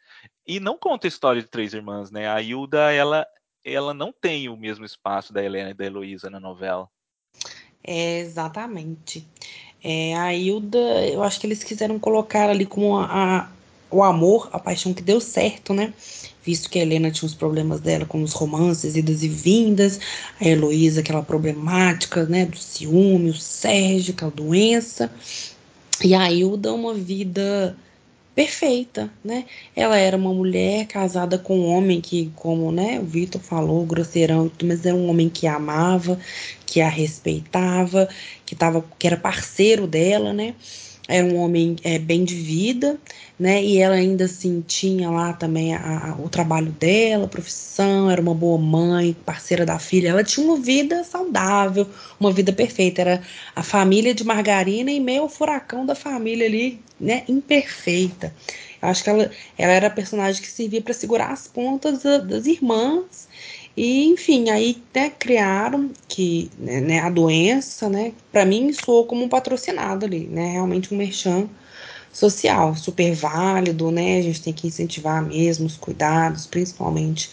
E 0.46 0.60
não 0.60 0.78
conta 0.78 1.06
a 1.06 1.08
história 1.08 1.42
de 1.42 1.48
três 1.48 1.74
irmãs, 1.74 2.10
né? 2.12 2.28
A 2.28 2.40
Hilda, 2.40 2.92
ela, 2.92 3.26
ela 3.64 3.92
não 3.92 4.12
tem 4.12 4.48
o 4.48 4.56
mesmo 4.56 4.84
espaço 4.84 5.32
da 5.32 5.42
Helena 5.42 5.70
e 5.70 5.74
da 5.74 5.84
Heloísa 5.84 6.30
na 6.30 6.38
novela. 6.38 6.88
É, 7.82 8.20
exatamente. 8.20 9.26
É, 9.82 10.16
a 10.16 10.32
Hilda, 10.32 10.78
eu 11.08 11.24
acho 11.24 11.40
que 11.40 11.46
eles 11.46 11.64
quiseram 11.64 11.98
colocar 11.98 12.48
ali 12.48 12.64
como 12.64 12.96
a, 12.96 13.50
o 13.90 14.02
amor, 14.02 14.48
a 14.52 14.58
paixão 14.58 14.92
que 14.92 15.02
deu 15.02 15.20
certo, 15.20 15.72
né? 15.72 15.92
Visto 16.44 16.70
que 16.70 16.78
a 16.78 16.82
Helena 16.82 17.10
tinha 17.10 17.26
os 17.26 17.34
problemas 17.34 17.80
dela 17.80 18.04
com 18.04 18.22
os 18.22 18.32
romances, 18.32 18.96
idas 18.96 19.22
e 19.22 19.28
vindas, 19.28 20.00
a 20.40 20.44
Heloísa, 20.46 21.00
aquela 21.00 21.22
problemática, 21.22 22.24
né? 22.24 22.46
Do 22.46 22.58
ciúme, 22.58 23.30
o 23.30 23.34
Sérgio, 23.34 24.14
aquela 24.14 24.30
doença. 24.30 25.10
E 26.02 26.14
a 26.14 26.30
Hilda, 26.30 26.72
uma 26.72 26.94
vida 26.94 27.76
perfeita, 28.38 29.10
né? 29.24 29.46
Ela 29.74 29.98
era 29.98 30.16
uma 30.16 30.32
mulher 30.32 30.86
casada 30.86 31.36
com 31.36 31.58
um 31.58 31.66
homem 31.66 32.00
que, 32.00 32.30
como 32.36 32.70
né, 32.70 33.00
o 33.00 33.04
Vitor 33.04 33.40
falou, 33.40 33.84
grosseirão, 33.84 34.48
mas 34.62 34.86
era 34.86 34.94
um 34.94 35.10
homem 35.10 35.28
que 35.28 35.44
a 35.48 35.56
amava, 35.56 36.16
que 36.64 36.80
a 36.80 36.88
respeitava, 36.88 38.08
que, 38.46 38.54
tava, 38.54 38.84
que 38.96 39.08
era 39.08 39.16
parceiro 39.16 39.88
dela, 39.88 40.32
né? 40.32 40.54
Era 41.08 41.26
um 41.26 41.36
homem 41.38 41.74
é, 41.82 41.98
bem 41.98 42.22
de 42.22 42.34
vida, 42.34 42.98
né? 43.40 43.64
E 43.64 43.78
ela 43.78 43.94
ainda 43.94 44.26
assim 44.26 44.62
tinha 44.66 45.08
lá 45.08 45.32
também 45.32 45.74
a, 45.74 46.10
a, 46.10 46.22
o 46.22 46.28
trabalho 46.28 46.70
dela, 46.72 47.24
a 47.24 47.28
profissão, 47.28 48.10
era 48.10 48.20
uma 48.20 48.34
boa 48.34 48.58
mãe, 48.58 49.16
parceira 49.24 49.64
da 49.64 49.78
filha. 49.78 50.10
Ela 50.10 50.22
tinha 50.22 50.46
uma 50.46 50.58
vida 50.58 51.02
saudável, 51.04 51.88
uma 52.20 52.30
vida 52.30 52.52
perfeita. 52.52 53.00
Era 53.00 53.22
a 53.56 53.62
família 53.62 54.14
de 54.14 54.22
Margarina 54.22 54.92
e 54.92 55.00
meio 55.00 55.26
furacão 55.30 55.86
da 55.86 55.94
família 55.94 56.46
ali, 56.46 56.78
né? 57.00 57.24
Imperfeita. 57.26 58.34
Eu 58.82 58.88
acho 58.88 59.02
que 59.02 59.08
ela, 59.08 59.30
ela 59.56 59.72
era 59.72 59.86
a 59.86 59.90
personagem 59.90 60.42
que 60.42 60.48
servia 60.48 60.82
para 60.82 60.92
segurar 60.92 61.32
as 61.32 61.48
pontas 61.48 62.02
da, 62.02 62.18
das 62.18 62.46
irmãs 62.46 63.26
e, 63.78 64.06
enfim, 64.06 64.50
aí 64.50 64.82
né, 64.92 65.08
criaram 65.10 65.90
que 66.08 66.50
né, 66.58 66.80
né 66.80 67.00
a 67.00 67.08
doença, 67.08 67.88
né, 67.88 68.12
para 68.32 68.44
mim 68.44 68.72
soou 68.72 69.06
como 69.06 69.24
um 69.24 69.28
patrocinado 69.28 70.04
ali, 70.04 70.26
né, 70.26 70.52
realmente 70.52 70.92
um 70.92 70.96
merchan 70.96 71.48
social, 72.12 72.74
super 72.74 73.14
válido, 73.14 73.92
né, 73.92 74.18
a 74.18 74.22
gente 74.22 74.42
tem 74.42 74.52
que 74.52 74.66
incentivar 74.66 75.22
mesmo 75.24 75.66
os 75.66 75.76
cuidados, 75.76 76.44
principalmente 76.44 77.30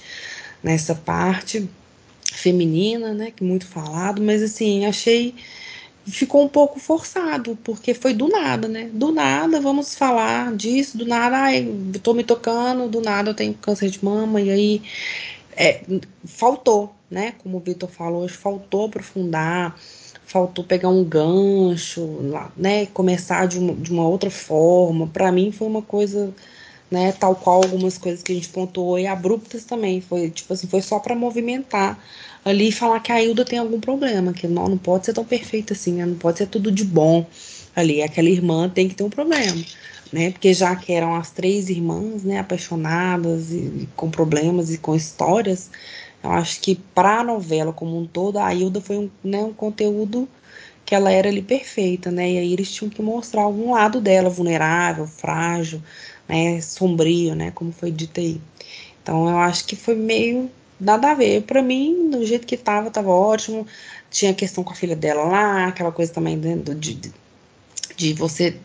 nessa 0.64 0.94
parte 0.94 1.68
feminina, 2.32 3.14
né, 3.14 3.32
que 3.36 3.44
é 3.44 3.48
muito 3.48 3.66
falado, 3.66 4.22
mas 4.22 4.44
assim, 4.44 4.86
achei 4.86 5.34
ficou 6.08 6.44
um 6.44 6.48
pouco 6.48 6.80
forçado, 6.80 7.58
porque 7.64 7.94
foi 7.94 8.14
do 8.14 8.28
nada, 8.28 8.68
né? 8.68 8.90
Do 8.94 9.12
nada 9.12 9.60
vamos 9.60 9.96
falar 9.96 10.56
disso, 10.56 10.98
do 10.98 11.06
nada, 11.06 11.36
ai, 11.36 11.68
tô 12.04 12.14
me 12.14 12.24
tocando, 12.24 12.88
do 12.88 13.02
nada 13.02 13.32
eu 13.32 13.34
tenho 13.34 13.54
câncer 13.56 13.90
de 13.90 14.04
mama, 14.06 14.40
e 14.40 14.52
aí 14.52 14.82
é, 15.56 15.82
faltou, 16.26 16.94
né? 17.10 17.34
Como 17.41 17.57
o 17.57 17.60
Vitor 17.60 17.90
falou, 17.90 18.27
faltou 18.27 18.88
aprofundar, 18.88 19.76
faltou 20.26 20.64
pegar 20.64 20.90
um 20.90 21.03
gancho, 21.03 22.19
né? 22.57 22.86
Começar 22.88 23.48
de 23.48 23.60
uma, 23.60 23.73
de 23.73 23.91
uma 23.91 24.07
outra 24.07 24.30
forma. 24.30 25.07
Para 25.07 25.32
mim 25.32 25.52
foi 25.52 25.68
uma 25.68 25.82
coisa, 25.82 26.34
né? 26.91 27.11
Tal 27.14 27.36
qual 27.36 27.64
algumas 27.64 27.98
coisas 27.98 28.22
que 28.22 28.32
a 28.32 28.36
gente 28.36 28.49
pontuou 28.49 28.99
e 28.99 29.07
abruptas 29.07 29.64
também. 29.64 30.02
Foi 30.02 30.30
tipo 30.30 30.53
assim, 30.53 30.68
foi 30.68 30.82
só 30.82 30.99
para 30.99 31.15
movimentar 31.15 31.98
ali 32.44 32.69
e 32.69 32.72
falar 32.72 32.99
que 32.99 33.11
a 33.11 33.22
Hilda 33.22 33.45
tem 33.45 33.60
algum 33.60 33.80
problema, 33.80 34.34
que 34.34 34.48
não, 34.48 34.68
não 34.68 34.77
pode 34.77 35.06
ser 35.06 35.14
tão 35.14 35.26
perfeita 35.26 35.73
assim, 35.73 35.94
né? 35.94 36.06
Não 36.06 36.15
pode 36.15 36.38
ser 36.40 36.48
tudo 36.48 36.72
de 36.72 36.84
bom 36.84 37.26
ali. 37.76 38.02
Aquela 38.03 38.30
irmã 38.30 38.69
tem 38.69 38.88
que 38.90 38.95
ter 38.95 39.03
um 39.03 39.10
problema 39.10 39.64
né? 40.16 40.32
Porque 40.32 40.54
já 40.54 40.74
que 40.78 40.94
eram 40.94 41.14
as 41.14 41.30
três 41.30 41.70
irmãs, 41.70 42.24
né, 42.24 42.40
apaixonadas 42.40 43.52
e, 43.52 43.90
com 43.98 44.10
problemas 44.10 44.74
e 44.74 44.78
com 44.78 44.96
histórias, 44.96 45.70
eu 46.24 46.32
acho 46.32 46.62
que 46.62 46.76
para 46.96 47.20
a 47.20 47.24
novela 47.24 47.74
como 47.74 48.00
um 48.00 48.08
todo, 48.08 48.40
a 48.40 48.54
Hilda 48.54 48.80
foi 48.80 48.98
um, 48.98 49.10
né, 49.22 49.40
um 49.40 49.54
conteúdo 49.54 50.26
que 50.86 50.96
ela 50.96 51.12
era 51.12 51.28
ali 51.28 51.42
perfeita, 51.42 52.12
né? 52.12 52.32
E 52.32 52.38
aí 52.38 52.54
eles 52.54 52.72
tinham 52.72 52.90
que 52.90 53.02
mostrar 53.02 53.42
algum 53.42 53.74
lado 53.74 54.00
dela 54.00 54.30
vulnerável, 54.30 55.06
frágil, 55.06 55.82
né, 56.30 56.62
sombrio, 56.62 57.36
né, 57.36 57.52
como 57.52 57.74
foi 57.74 57.92
dito 57.92 58.22
aí. 58.22 58.40
Então 59.04 59.30
eu 59.30 59.38
acho 59.38 59.66
que 59.66 59.76
foi 59.76 59.96
meio 59.96 60.50
nada 60.80 61.12
a 61.12 61.14
ver. 61.14 61.42
Para 61.44 61.62
mim, 61.62 62.10
do 62.10 62.26
jeito 62.26 62.48
que 62.48 62.56
tava, 62.56 62.90
tava 62.90 63.10
ótimo. 63.10 63.68
Tinha 64.10 64.34
questão 64.34 64.64
com 64.64 64.72
a 64.72 64.76
filha 64.76 64.96
dela 64.96 65.24
lá, 65.26 65.68
aquela 65.68 65.92
coisa 65.92 66.14
também 66.14 66.40
de, 66.40 66.76
de, 66.76 67.14
de 67.98 68.14
você 68.14 68.58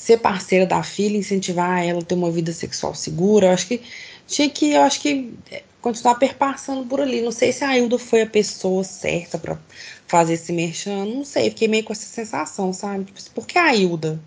ser 0.00 0.16
parceira 0.16 0.64
da 0.64 0.82
filha, 0.82 1.18
incentivar 1.18 1.84
ela 1.84 2.00
a 2.00 2.02
ter 2.02 2.14
uma 2.14 2.30
vida 2.30 2.52
sexual 2.54 2.94
segura. 2.94 3.48
Eu 3.48 3.52
acho 3.52 3.66
que 3.66 3.82
tinha 4.26 4.48
que, 4.48 4.70
eu 4.72 4.80
acho 4.80 4.98
que 4.98 5.34
é, 5.50 5.62
continuar 5.82 6.14
perpassando 6.14 6.86
por 6.86 7.02
ali. 7.02 7.20
Não 7.20 7.30
sei 7.30 7.52
se 7.52 7.62
a 7.64 7.76
Hilda 7.76 7.98
foi 7.98 8.22
a 8.22 8.26
pessoa 8.26 8.82
certa 8.82 9.36
para 9.36 9.58
fazer 10.08 10.34
esse 10.34 10.52
merchan, 10.54 11.04
não 11.04 11.22
sei, 11.22 11.50
fiquei 11.50 11.68
meio 11.68 11.84
com 11.84 11.92
essa 11.92 12.06
sensação, 12.06 12.72
sabe? 12.72 13.12
Por 13.34 13.46
que 13.46 13.58
a 13.58 13.74
Hilda? 13.74 14.18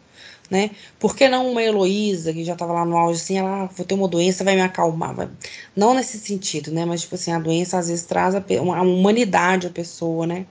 Né? 0.49 0.69
Por 0.99 1.15
que 1.15 1.27
não 1.27 1.49
uma 1.49 1.63
Heloísa, 1.63 2.31
que 2.31 2.43
já 2.43 2.53
estava 2.53 2.73
lá 2.73 2.85
no 2.85 2.95
auge, 2.95 3.19
assim, 3.19 3.39
ela, 3.39 3.63
ah, 3.63 3.65
vou 3.65 3.83
ter 3.83 3.95
uma 3.95 4.07
doença, 4.07 4.43
vai 4.43 4.53
me 4.53 4.61
acalmar. 4.61 5.31
Não 5.75 5.95
nesse 5.95 6.19
sentido, 6.19 6.71
né? 6.71 6.85
Mas, 6.85 7.01
tipo 7.01 7.15
assim, 7.15 7.31
a 7.31 7.39
doença 7.39 7.79
às 7.79 7.87
vezes 7.87 8.05
traz 8.05 8.35
a, 8.35 8.43
uma, 8.61 8.77
a 8.77 8.81
humanidade 8.83 9.65
à 9.65 9.69
pessoa, 9.71 10.27
né? 10.27 10.45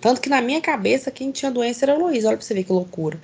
Tanto 0.00 0.20
que 0.20 0.28
na 0.28 0.40
minha 0.40 0.60
cabeça, 0.60 1.10
quem 1.10 1.30
tinha 1.30 1.50
doença 1.50 1.84
era 1.84 1.92
a 1.92 1.96
Heloísa. 1.96 2.28
Olha 2.28 2.36
pra 2.36 2.46
você 2.46 2.54
ver 2.54 2.64
que 2.64 2.72
loucura. 2.72 3.20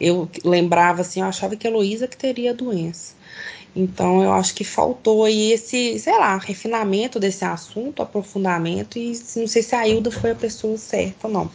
Eu 0.00 0.28
lembrava 0.44 1.00
assim, 1.00 1.20
eu 1.20 1.26
achava 1.26 1.56
que 1.56 1.66
a 1.66 1.70
Heloísa 1.70 2.06
que 2.06 2.16
teria 2.16 2.50
a 2.50 2.54
doença. 2.54 3.14
Então 3.74 4.22
eu 4.22 4.32
acho 4.32 4.54
que 4.54 4.64
faltou 4.64 5.24
aí 5.24 5.52
esse, 5.52 5.98
sei 5.98 6.18
lá, 6.18 6.36
refinamento 6.38 7.20
desse 7.20 7.44
assunto, 7.44 8.02
aprofundamento, 8.02 8.98
e 8.98 9.12
não 9.36 9.46
sei 9.46 9.62
se 9.62 9.74
a 9.74 9.86
Hilda 9.86 10.10
foi 10.10 10.30
a 10.30 10.34
pessoa 10.34 10.78
certa 10.78 11.26
ou 11.26 11.32
não. 11.32 11.50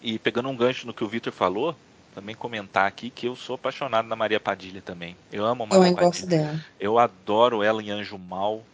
E 0.00 0.18
pegando 0.18 0.48
um 0.48 0.56
gancho 0.56 0.86
no 0.86 0.94
que 0.94 1.02
o 1.02 1.08
Vitor 1.08 1.32
falou, 1.32 1.74
também 2.14 2.34
comentar 2.34 2.86
aqui 2.86 3.10
que 3.10 3.26
eu 3.26 3.34
sou 3.34 3.54
apaixonado 3.54 4.06
na 4.06 4.16
Maria 4.16 4.38
Padilha 4.38 4.80
também. 4.80 5.16
Eu 5.32 5.44
amo 5.44 5.64
a 5.64 5.66
Maria 5.66 5.88
eu 5.88 5.94
Padilha. 5.94 6.06
Gosto 6.06 6.26
dela. 6.26 6.64
Eu 6.78 6.98
adoro 6.98 7.62
ela 7.62 7.82
em 7.82 7.90
Anjo 7.90 8.16
Mal. 8.16 8.64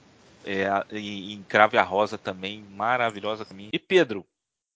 É, 0.48 0.68
em 0.93 1.44
Crave 1.48 1.77
a 1.77 1.82
Rosa 1.82 2.16
também, 2.16 2.64
maravilhosa 2.70 3.44
também. 3.44 3.68
E 3.73 3.81
Pedro, 3.81 4.24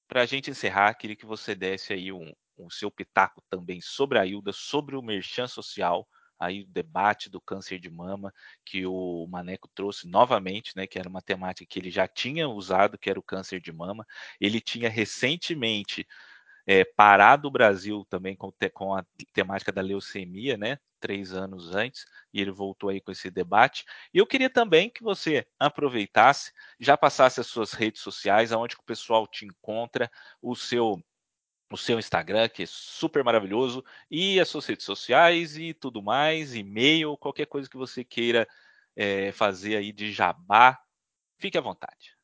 para 0.09 0.23
a 0.23 0.27
gente 0.27 0.51
encerrar, 0.51 0.93
queria 0.95 1.15
que 1.15 1.25
você 1.25 1.55
desse 1.55 1.93
aí 1.93 2.11
um, 2.11 2.33
o 2.67 2.71
seu 2.71 2.91
pitaco 2.91 3.43
também 3.49 3.81
sobre 3.81 4.19
a 4.19 4.27
Hilda, 4.27 4.53
sobre 4.53 4.97
o 4.97 5.03
merchan 5.03 5.47
social, 5.47 6.07
aí 6.39 6.63
o 6.63 6.67
debate 6.67 7.29
do 7.29 7.41
câncer 7.41 7.79
de 7.79 7.91
mama 7.91 8.33
que 8.65 8.87
o 8.87 9.27
Maneco 9.29 9.69
trouxe 9.75 10.09
novamente, 10.09 10.73
né, 10.75 10.87
que 10.87 10.99
era 10.99 11.09
uma 11.09 11.21
temática 11.21 11.67
que 11.69 11.79
ele 11.79 11.91
já 11.91 12.09
tinha 12.09 12.49
usado, 12.49 12.99
que 12.99 13.11
era 13.11 13.21
o 13.21 13.23
câncer 13.23 13.61
de 13.61 13.71
mama. 13.71 14.07
Ele 14.41 14.61
tinha 14.61 14.89
recentemente 14.89 16.07
é, 16.67 16.85
parado 16.85 17.49
o 17.49 17.51
Brasil 17.51 18.07
também 18.09 18.37
com, 18.37 18.53
com, 18.73 18.95
a 18.95 19.05
temática 19.33 19.73
da 19.73 19.83
leucemia, 19.83 20.57
né? 20.57 20.79
Três 21.01 21.33
anos 21.33 21.75
antes, 21.75 22.05
e 22.33 22.41
ele 22.41 22.51
voltou 22.51 22.91
aí 22.91 23.01
com 23.01 23.11
esse 23.11 23.31
debate. 23.31 23.85
E 24.13 24.19
eu 24.19 24.27
queria 24.27 24.51
também 24.51 24.91
que 24.91 25.03
você 25.03 25.47
aproveitasse, 25.59 26.53
já 26.79 26.97
passasse 26.97 27.41
as 27.41 27.47
suas 27.47 27.73
redes 27.73 28.03
sociais, 28.03 28.53
aonde 28.53 28.77
que 28.77 28.83
o 28.83 28.87
pessoal 28.87 29.27
te 29.27 29.47
encontra, 29.47 30.11
o 30.43 30.55
seu 30.55 31.03
o 31.71 31.77
seu 31.77 31.99
Instagram, 31.99 32.49
que 32.49 32.65
é 32.65 32.67
super 32.67 33.23
maravilhoso, 33.23 33.85
e 34.11 34.41
as 34.41 34.49
suas 34.49 34.67
redes 34.67 34.85
sociais 34.85 35.57
e 35.57 35.73
tudo 35.73 36.03
mais, 36.03 36.55
e-mail, 36.55 37.17
qualquer 37.17 37.47
coisa 37.47 37.69
que 37.69 37.77
você 37.77 38.03
queira 38.03 38.47
é, 38.97 39.31
fazer 39.33 39.77
aí 39.77 39.93
de 39.93 40.13
jabá, 40.13 40.79
fique 41.39 41.57
à 41.57 41.61
vontade. 41.61 42.17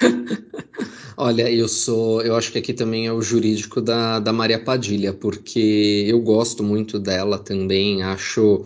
Olha, 1.16 1.50
eu 1.50 1.68
sou. 1.68 2.20
Eu 2.20 2.36
acho 2.36 2.52
que 2.52 2.58
aqui 2.58 2.74
também 2.74 3.06
é 3.06 3.12
o 3.12 3.22
jurídico 3.22 3.80
da, 3.80 4.18
da 4.18 4.32
Maria 4.32 4.62
Padilha, 4.62 5.14
porque 5.14 6.04
eu 6.06 6.20
gosto 6.20 6.62
muito 6.62 6.98
dela 6.98 7.38
também. 7.38 8.02
Acho. 8.02 8.64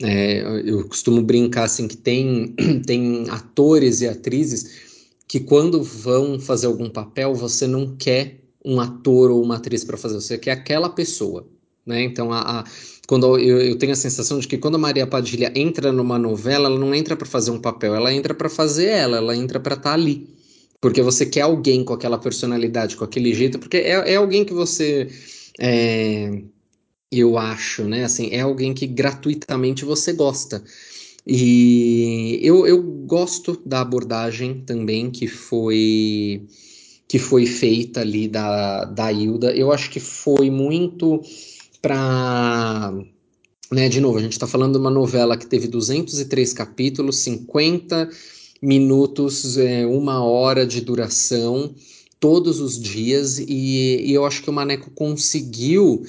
É, 0.00 0.42
eu 0.64 0.86
costumo 0.86 1.20
brincar 1.20 1.64
assim 1.64 1.88
que 1.88 1.96
tem, 1.96 2.54
tem 2.86 3.28
atores 3.30 4.00
e 4.00 4.06
atrizes 4.06 4.86
que 5.26 5.40
quando 5.40 5.82
vão 5.82 6.38
fazer 6.38 6.68
algum 6.68 6.88
papel, 6.88 7.34
você 7.34 7.66
não 7.66 7.96
quer 7.96 8.47
um 8.64 8.80
ator 8.80 9.30
ou 9.30 9.42
uma 9.42 9.56
atriz 9.56 9.84
para 9.84 9.96
fazer, 9.96 10.16
você 10.16 10.38
quer 10.38 10.52
aquela 10.52 10.90
pessoa. 10.90 11.46
Né? 11.86 12.02
Então, 12.02 12.32
a, 12.32 12.60
a 12.60 12.64
quando 13.06 13.38
eu, 13.38 13.58
eu, 13.58 13.78
tenho 13.78 13.92
a 13.92 13.96
sensação 13.96 14.38
de 14.38 14.46
que 14.46 14.58
quando 14.58 14.74
a 14.74 14.78
Maria 14.78 15.06
Padilha 15.06 15.50
entra 15.54 15.90
numa 15.90 16.18
novela, 16.18 16.68
ela 16.68 16.78
não 16.78 16.94
entra 16.94 17.16
para 17.16 17.26
fazer 17.26 17.50
um 17.50 17.58
papel, 17.58 17.94
ela 17.94 18.12
entra 18.12 18.34
para 18.34 18.50
fazer 18.50 18.88
ela, 18.88 19.16
ela 19.16 19.34
entra 19.34 19.58
para 19.58 19.74
estar 19.74 19.90
tá 19.90 19.94
ali. 19.94 20.28
Porque 20.80 21.00
você 21.02 21.24
quer 21.24 21.40
alguém 21.40 21.82
com 21.82 21.94
aquela 21.94 22.18
personalidade, 22.18 22.96
com 22.96 23.04
aquele 23.04 23.32
jeito, 23.32 23.58
porque 23.58 23.78
é, 23.78 24.12
é 24.12 24.16
alguém 24.16 24.44
que 24.44 24.52
você. 24.52 25.08
É, 25.58 26.42
eu 27.10 27.38
acho, 27.38 27.84
né? 27.84 28.04
Assim, 28.04 28.28
é 28.30 28.40
alguém 28.40 28.74
que 28.74 28.86
gratuitamente 28.86 29.84
você 29.84 30.12
gosta. 30.12 30.62
E 31.26 32.38
eu, 32.42 32.66
eu 32.66 32.82
gosto 32.82 33.60
da 33.64 33.80
abordagem 33.80 34.62
também 34.66 35.10
que 35.10 35.26
foi 35.26 36.46
que 37.08 37.18
foi 37.18 37.46
feita 37.46 38.02
ali 38.02 38.28
da, 38.28 38.84
da 38.84 39.10
Hilda. 39.10 39.50
Eu 39.56 39.72
acho 39.72 39.90
que 39.90 39.98
foi 39.98 40.50
muito 40.50 41.22
para. 41.80 42.92
Né, 43.72 43.88
de 43.88 44.00
novo, 44.00 44.18
a 44.18 44.22
gente 44.22 44.32
está 44.32 44.46
falando 44.46 44.72
de 44.74 44.78
uma 44.78 44.90
novela 44.90 45.36
que 45.36 45.46
teve 45.46 45.66
203 45.66 46.52
capítulos, 46.52 47.18
50 47.18 48.08
minutos, 48.62 49.56
é, 49.58 49.86
uma 49.86 50.22
hora 50.24 50.66
de 50.66 50.80
duração, 50.80 51.74
todos 52.18 52.60
os 52.60 52.80
dias, 52.80 53.38
e, 53.38 54.06
e 54.06 54.12
eu 54.12 54.24
acho 54.24 54.42
que 54.42 54.48
o 54.48 54.52
Maneco 54.52 54.90
conseguiu 54.92 56.02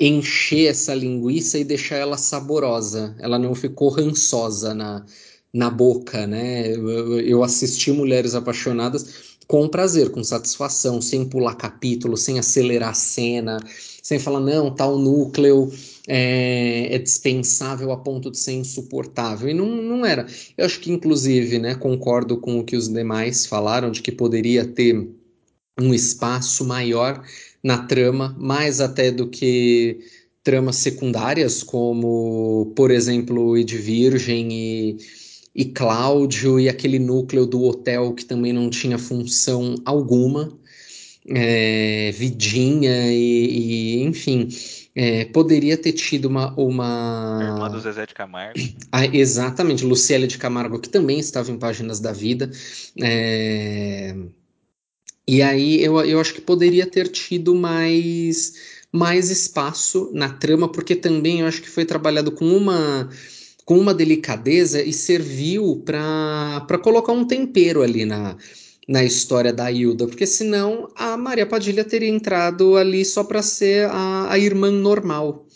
encher 0.00 0.70
essa 0.70 0.94
linguiça 0.94 1.58
e 1.58 1.64
deixar 1.64 1.96
ela 1.96 2.16
saborosa. 2.16 3.14
Ela 3.18 3.38
não 3.38 3.54
ficou 3.54 3.90
rançosa 3.90 4.72
na, 4.72 5.04
na 5.52 5.68
boca, 5.68 6.26
né? 6.26 6.74
Eu, 6.74 7.20
eu 7.20 7.44
assisti 7.44 7.92
Mulheres 7.92 8.34
Apaixonadas 8.34 9.27
com 9.48 9.66
prazer, 9.66 10.10
com 10.10 10.22
satisfação, 10.22 11.00
sem 11.00 11.24
pular 11.24 11.54
capítulo, 11.54 12.18
sem 12.18 12.38
acelerar 12.38 12.90
a 12.90 12.94
cena, 12.94 13.58
sem 14.02 14.18
falar, 14.18 14.40
não, 14.40 14.74
tal 14.74 14.98
núcleo 14.98 15.72
é, 16.06 16.94
é, 16.94 16.98
dispensável 16.98 17.90
a 17.90 17.96
ponto 17.96 18.30
de 18.30 18.38
ser 18.38 18.52
insuportável. 18.52 19.48
E 19.48 19.54
não, 19.54 19.66
não 19.66 20.04
era. 20.04 20.26
Eu 20.56 20.66
acho 20.66 20.78
que, 20.78 20.92
inclusive, 20.92 21.58
né, 21.58 21.74
concordo 21.74 22.36
com 22.36 22.58
o 22.58 22.64
que 22.64 22.76
os 22.76 22.88
demais 22.88 23.46
falaram, 23.46 23.90
de 23.90 24.02
que 24.02 24.12
poderia 24.12 24.66
ter 24.66 25.08
um 25.80 25.94
espaço 25.94 26.64
maior 26.64 27.24
na 27.64 27.78
trama, 27.86 28.36
mais 28.38 28.82
até 28.82 29.10
do 29.10 29.28
que 29.28 29.98
tramas 30.42 30.76
secundárias, 30.76 31.62
como, 31.62 32.72
por 32.76 32.90
exemplo, 32.90 33.56
Edvirgem 33.56 34.52
e, 34.52 34.98
e 35.54 35.64
Cláudio, 35.64 36.60
e 36.60 36.68
aquele 36.68 36.98
núcleo 36.98 37.46
do 37.46 37.62
hotel 37.64 38.12
que 38.14 38.24
também 38.24 38.52
não 38.52 38.70
tinha 38.70 38.98
função 38.98 39.74
alguma. 39.84 40.56
É, 41.30 42.10
Vidinha 42.12 43.12
e, 43.12 43.98
e 43.98 44.02
enfim, 44.02 44.48
é, 44.94 45.26
poderia 45.26 45.76
ter 45.76 45.92
tido 45.92 46.24
uma, 46.24 46.54
uma... 46.54 47.38
Irmã 47.42 47.70
do 47.70 47.80
Zezé 47.80 48.06
de 48.06 48.14
Camargo. 48.14 48.58
Ah, 48.90 49.04
exatamente, 49.04 49.84
Lucélia 49.84 50.26
de 50.26 50.38
Camargo, 50.38 50.80
que 50.80 50.88
também 50.88 51.18
estava 51.18 51.50
em 51.50 51.58
Páginas 51.58 52.00
da 52.00 52.10
Vida. 52.10 52.50
É... 53.02 54.16
E 55.26 55.42
aí 55.42 55.84
eu, 55.84 56.00
eu 56.00 56.18
acho 56.18 56.32
que 56.32 56.40
poderia 56.40 56.86
ter 56.86 57.08
tido 57.08 57.54
mais, 57.54 58.54
mais 58.90 59.28
espaço 59.28 60.10
na 60.14 60.30
trama, 60.30 60.72
porque 60.72 60.96
também 60.96 61.40
eu 61.40 61.46
acho 61.46 61.60
que 61.60 61.68
foi 61.68 61.84
trabalhado 61.84 62.32
com 62.32 62.46
uma 62.46 63.10
com 63.68 63.76
uma 63.76 63.92
delicadeza 63.92 64.82
e 64.82 64.94
serviu 64.94 65.82
para 65.84 66.78
colocar 66.82 67.12
um 67.12 67.26
tempero 67.26 67.82
ali 67.82 68.06
na, 68.06 68.34
na 68.88 69.04
história 69.04 69.52
da 69.52 69.70
Hilda, 69.70 70.06
porque 70.06 70.24
senão 70.24 70.88
a 70.96 71.18
Maria 71.18 71.44
Padilha 71.44 71.84
teria 71.84 72.08
entrado 72.08 72.78
ali 72.78 73.04
só 73.04 73.22
para 73.22 73.42
ser 73.42 73.84
a, 73.90 74.32
a 74.32 74.38
irmã 74.38 74.70
normal, 74.70 75.46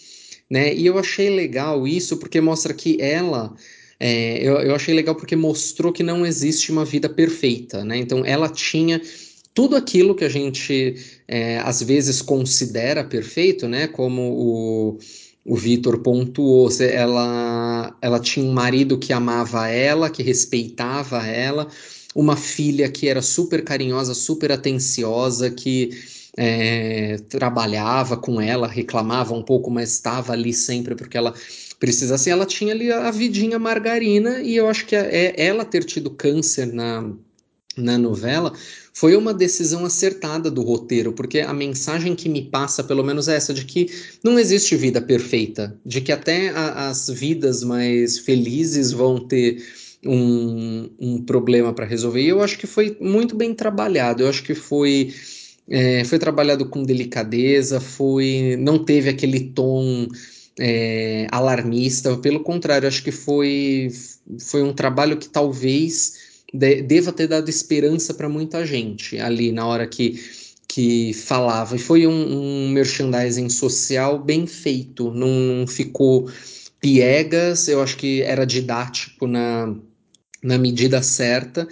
né? 0.50 0.74
E 0.74 0.84
eu 0.84 0.98
achei 0.98 1.30
legal 1.30 1.88
isso 1.88 2.18
porque 2.18 2.38
mostra 2.38 2.74
que 2.74 3.00
ela 3.00 3.54
é, 3.98 4.46
eu, 4.46 4.56
eu 4.58 4.74
achei 4.74 4.92
legal 4.92 5.14
porque 5.14 5.34
mostrou 5.34 5.90
que 5.90 6.02
não 6.02 6.26
existe 6.26 6.70
uma 6.70 6.84
vida 6.84 7.08
perfeita, 7.08 7.82
né? 7.82 7.96
Então 7.96 8.26
ela 8.26 8.50
tinha 8.50 9.00
tudo 9.54 9.74
aquilo 9.74 10.14
que 10.14 10.24
a 10.24 10.28
gente 10.28 10.96
é, 11.26 11.60
às 11.60 11.82
vezes 11.82 12.20
considera 12.20 13.02
perfeito, 13.04 13.66
né? 13.66 13.86
Como 13.86 14.20
o, 14.20 14.98
o 15.44 15.56
Vitor 15.56 15.98
pontuou, 15.98 16.68
ela, 16.80 17.96
ela 18.00 18.20
tinha 18.20 18.46
um 18.46 18.52
marido 18.52 18.98
que 18.98 19.12
amava 19.12 19.68
ela, 19.68 20.08
que 20.08 20.22
respeitava 20.22 21.26
ela, 21.26 21.68
uma 22.14 22.36
filha 22.36 22.88
que 22.88 23.08
era 23.08 23.20
super 23.20 23.64
carinhosa, 23.64 24.14
super 24.14 24.52
atenciosa, 24.52 25.50
que 25.50 25.90
é, 26.36 27.16
trabalhava 27.28 28.16
com 28.16 28.40
ela, 28.40 28.68
reclamava 28.68 29.34
um 29.34 29.42
pouco, 29.42 29.70
mas 29.70 29.92
estava 29.92 30.32
ali 30.32 30.52
sempre 30.52 30.94
porque 30.94 31.16
ela 31.16 31.34
precisasse. 31.80 32.30
Ela 32.30 32.46
tinha 32.46 32.72
ali 32.72 32.92
a 32.92 33.10
vidinha 33.10 33.58
margarina, 33.58 34.40
e 34.40 34.56
eu 34.56 34.68
acho 34.68 34.86
que 34.86 34.94
é, 34.94 35.34
ela 35.36 35.64
ter 35.64 35.84
tido 35.84 36.10
câncer 36.10 36.72
na, 36.72 37.12
na 37.76 37.98
novela 37.98 38.52
foi 38.92 39.16
uma 39.16 39.32
decisão 39.32 39.84
acertada 39.84 40.50
do 40.50 40.62
roteiro, 40.62 41.12
porque 41.12 41.40
a 41.40 41.52
mensagem 41.52 42.14
que 42.14 42.28
me 42.28 42.42
passa, 42.42 42.84
pelo 42.84 43.02
menos, 43.02 43.26
é 43.26 43.36
essa: 43.36 43.54
de 43.54 43.64
que 43.64 43.88
não 44.22 44.38
existe 44.38 44.76
vida 44.76 45.00
perfeita, 45.00 45.76
de 45.84 46.00
que 46.00 46.12
até 46.12 46.50
a, 46.50 46.88
as 46.88 47.08
vidas 47.08 47.62
mais 47.62 48.18
felizes 48.18 48.92
vão 48.92 49.18
ter 49.18 49.64
um, 50.04 50.90
um 50.98 51.22
problema 51.22 51.72
para 51.72 51.86
resolver. 51.86 52.22
E 52.22 52.28
eu 52.28 52.42
acho 52.42 52.58
que 52.58 52.66
foi 52.66 52.96
muito 53.00 53.34
bem 53.34 53.54
trabalhado, 53.54 54.22
eu 54.22 54.28
acho 54.28 54.42
que 54.42 54.54
foi. 54.54 55.12
É, 55.70 56.04
foi 56.04 56.18
trabalhado 56.18 56.68
com 56.68 56.82
delicadeza, 56.82 57.80
foi 57.80 58.56
não 58.58 58.84
teve 58.84 59.08
aquele 59.08 59.40
tom 59.40 60.08
é, 60.58 61.26
alarmista, 61.30 62.16
pelo 62.18 62.40
contrário, 62.40 62.88
acho 62.88 63.02
que 63.02 63.12
foi, 63.12 63.90
foi 64.40 64.62
um 64.62 64.72
trabalho 64.72 65.16
que 65.16 65.28
talvez 65.28 66.21
de, 66.52 66.82
deva 66.82 67.12
ter 67.12 67.26
dado 67.26 67.48
esperança 67.48 68.12
para 68.12 68.28
muita 68.28 68.66
gente 68.66 69.18
ali 69.18 69.50
na 69.52 69.66
hora 69.66 69.86
que, 69.86 70.22
que 70.68 71.12
falava. 71.14 71.76
E 71.76 71.78
foi 71.78 72.06
um, 72.06 72.66
um 72.66 72.68
merchandising 72.70 73.48
social 73.48 74.18
bem 74.18 74.46
feito, 74.46 75.10
não, 75.10 75.28
não 75.28 75.66
ficou 75.66 76.28
piegas, 76.80 77.68
eu 77.68 77.80
acho 77.80 77.96
que 77.96 78.22
era 78.22 78.44
didático 78.44 79.26
na, 79.26 79.74
na 80.42 80.58
medida 80.58 81.02
certa. 81.02 81.66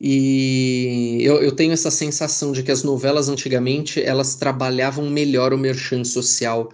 E 0.00 1.20
eu, 1.22 1.42
eu, 1.42 1.52
tenho 1.52 1.72
essa 1.72 1.90
sensação 1.90 2.52
de 2.52 2.62
que 2.62 2.70
as 2.70 2.82
novelas 2.82 3.28
antigamente 3.28 4.02
elas 4.02 4.34
trabalhavam 4.34 5.08
melhor 5.08 5.54
o 5.54 5.58
merchan 5.58 6.04
social 6.04 6.70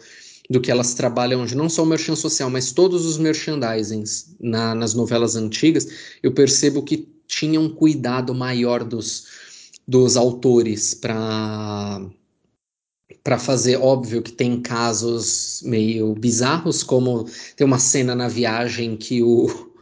do 0.51 0.61
que 0.61 0.70
elas 0.70 0.95
trabalham 0.95 1.43
hoje. 1.43 1.57
Não 1.57 1.69
só 1.69 1.85
o 1.85 1.87
merchan 1.87 2.16
social, 2.16 2.51
mas 2.51 2.73
todos 2.73 3.07
os 3.07 3.19
merchandisings 3.19 4.35
na, 4.41 4.74
nas 4.74 4.95
novelas 4.95 5.37
antigas, 5.37 5.87
eu 6.20 6.33
percebo 6.33 6.83
que 6.83 7.12
tinha 7.33 7.59
um 7.61 7.69
cuidado 7.69 8.35
maior 8.35 8.85
dos, 8.85 9.27
dos 9.89 10.17
autores 10.17 10.95
para 10.95 12.01
para 13.23 13.39
fazer. 13.39 13.77
Óbvio 13.77 14.21
que 14.21 14.33
tem 14.33 14.61
casos 14.61 15.63
meio 15.65 16.15
bizarros 16.15 16.83
como 16.83 17.25
tem 17.57 17.67
uma 17.67 17.79
cena 17.79 18.15
na 18.15 18.29
viagem 18.29 18.97
que 18.97 19.23
o 19.23 19.47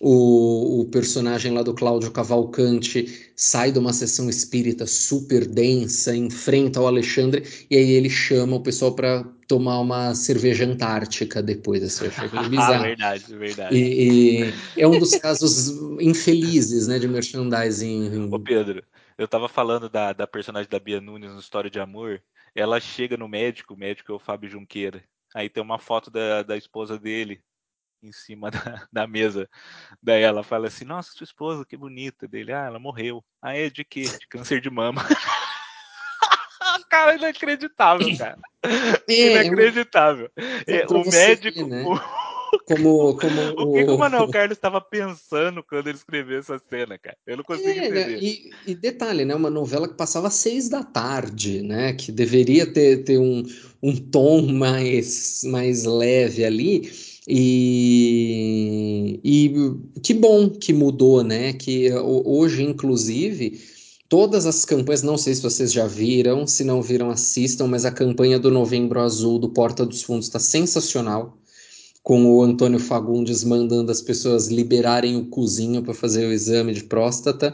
o, 0.00 0.80
o, 0.80 0.84
personagem 0.86 1.52
lá 1.52 1.62
do 1.62 1.74
Cláudio 1.74 2.10
Cavalcante 2.10 3.25
sai 3.36 3.70
de 3.70 3.78
uma 3.78 3.92
sessão 3.92 4.30
espírita 4.30 4.86
super 4.86 5.46
densa, 5.46 6.16
enfrenta 6.16 6.80
o 6.80 6.86
Alexandre, 6.86 7.44
e 7.70 7.76
aí 7.76 7.90
ele 7.90 8.08
chama 8.08 8.56
o 8.56 8.62
pessoal 8.62 8.94
para 8.94 9.24
tomar 9.46 9.78
uma 9.78 10.14
cerveja 10.14 10.64
antártica 10.64 11.42
depois. 11.42 11.82
Assim, 11.82 12.06
eu 12.06 12.10
achei 12.10 12.30
ah, 12.32 12.48
bizarro. 12.48 12.82
verdade, 12.82 13.36
verdade. 13.36 13.76
E, 13.76 14.44
e, 14.44 14.80
é 14.80 14.88
um 14.88 14.98
dos 14.98 15.14
casos 15.16 15.68
infelizes 16.00 16.88
né, 16.88 16.98
de 16.98 17.06
merchandising. 17.06 18.30
Ô 18.32 18.40
Pedro, 18.40 18.82
eu 19.18 19.28
tava 19.28 19.48
falando 19.48 19.90
da, 19.90 20.14
da 20.14 20.26
personagem 20.26 20.70
da 20.70 20.80
Bia 20.80 21.00
Nunes 21.00 21.30
no 21.30 21.38
História 21.38 21.70
de 21.70 21.78
Amor, 21.78 22.22
ela 22.54 22.80
chega 22.80 23.18
no 23.18 23.28
médico, 23.28 23.74
o 23.74 23.78
médico 23.78 24.12
é 24.12 24.14
o 24.14 24.18
Fábio 24.18 24.48
Junqueira, 24.48 25.04
aí 25.34 25.50
tem 25.50 25.62
uma 25.62 25.78
foto 25.78 26.10
da, 26.10 26.42
da 26.42 26.56
esposa 26.56 26.98
dele, 26.98 27.40
em 28.06 28.12
cima 28.12 28.50
da, 28.50 28.86
da, 28.92 29.06
mesa. 29.06 29.48
Daí 30.02 30.22
ela 30.22 30.42
fala 30.42 30.68
assim: 30.68 30.84
Nossa, 30.84 31.12
sua 31.12 31.24
esposa, 31.24 31.64
que 31.64 31.76
bonita. 31.76 32.26
Dele, 32.26 32.52
ah, 32.52 32.66
ela 32.66 32.78
morreu. 32.78 33.24
Ah, 33.40 33.56
é 33.56 33.68
de 33.68 33.84
quê? 33.84 34.02
De 34.02 34.26
câncer 34.28 34.60
de 34.60 34.70
mama. 34.70 35.02
cara, 36.88 37.14
inacreditável, 37.14 38.16
cara. 38.16 38.38
É, 39.08 39.44
inacreditável. 39.44 40.28
É, 40.66 40.84
o 40.88 41.08
médico. 41.08 41.60
Ver, 41.60 41.66
né? 41.66 41.84
o... 41.86 42.26
Como, 42.64 43.16
como 43.16 43.42
o 43.58 43.72
que, 43.74 43.84
o 43.84 43.98
Manuel 43.98 44.28
Carlos 44.28 44.56
estava 44.56 44.80
pensando 44.80 45.62
quando 45.62 45.86
ele 45.88 45.96
escreveu 45.96 46.38
essa 46.38 46.58
cena, 46.58 46.98
cara? 46.98 47.16
Eu 47.26 47.36
não 47.36 47.44
consigo 47.44 47.68
é, 47.68 47.74
né, 47.74 47.86
entender. 47.86 48.22
E, 48.22 48.50
e, 48.66 48.74
detalhe, 48.74 49.24
né? 49.24 49.34
Uma 49.34 49.50
novela 49.50 49.86
que 49.88 49.94
passava 49.94 50.28
às 50.28 50.34
seis 50.34 50.68
da 50.68 50.82
tarde, 50.82 51.62
né? 51.62 51.92
Que 51.92 52.10
deveria 52.10 52.66
ter, 52.66 53.04
ter 53.04 53.18
um, 53.18 53.44
um 53.82 53.96
tom 53.96 54.52
mais, 54.52 55.42
mais 55.44 55.84
leve 55.84 56.44
ali. 56.44 56.90
E, 57.28 59.20
e 59.24 59.52
que 60.00 60.14
bom 60.14 60.48
que 60.48 60.72
mudou, 60.72 61.24
né? 61.24 61.52
Que 61.52 61.92
hoje, 61.92 62.62
inclusive, 62.62 63.60
todas 64.08 64.46
as 64.46 64.64
campanhas, 64.64 65.02
não 65.02 65.18
sei 65.18 65.34
se 65.34 65.42
vocês 65.42 65.72
já 65.72 65.86
viram, 65.86 66.46
se 66.46 66.62
não 66.62 66.80
viram, 66.80 67.10
assistam, 67.10 67.66
mas 67.66 67.84
a 67.84 67.90
campanha 67.90 68.38
do 68.38 68.50
Novembro 68.50 69.00
Azul 69.00 69.38
do 69.38 69.50
Porta 69.50 69.84
dos 69.84 70.02
Fundos 70.02 70.26
está 70.26 70.38
sensacional. 70.38 71.36
Com 72.02 72.24
o 72.26 72.42
Antônio 72.42 72.78
Fagundes 72.78 73.42
mandando 73.42 73.90
as 73.90 74.00
pessoas 74.00 74.46
liberarem 74.46 75.16
o 75.16 75.26
cozinho 75.26 75.82
para 75.82 75.92
fazer 75.92 76.24
o 76.26 76.32
exame 76.32 76.72
de 76.72 76.84
próstata. 76.84 77.52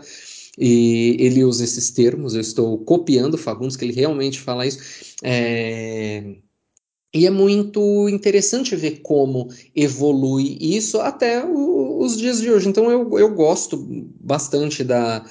E 0.59 1.17
ele 1.19 1.43
usa 1.45 1.65
esses 1.65 1.91
termos, 1.91 2.35
eu 2.35 2.43
estou 2.43 2.77
copiando 2.85 3.35
o 3.35 3.39
Fagundes, 3.39 3.77
que 3.77 3.87
ele 3.87 3.95
realmente 3.95 4.39
fala 4.39 4.67
isso. 4.67 4.79
É 5.23 6.37
e 7.15 7.27
é 7.27 7.31
muito 7.31 8.09
interessante 8.09 8.75
ver 8.75 9.01
como 9.03 9.49
evolui 9.77 10.57
isso 10.61 10.99
até 11.01 11.45
o, 11.45 11.99
os 12.01 12.17
dias 12.17 12.41
de 12.41 12.51
hoje. 12.51 12.69
Então 12.69 12.91
eu, 12.91 13.19
eu 13.19 13.35
gosto 13.35 13.77
bastante 14.19 14.83
da, 14.83 15.23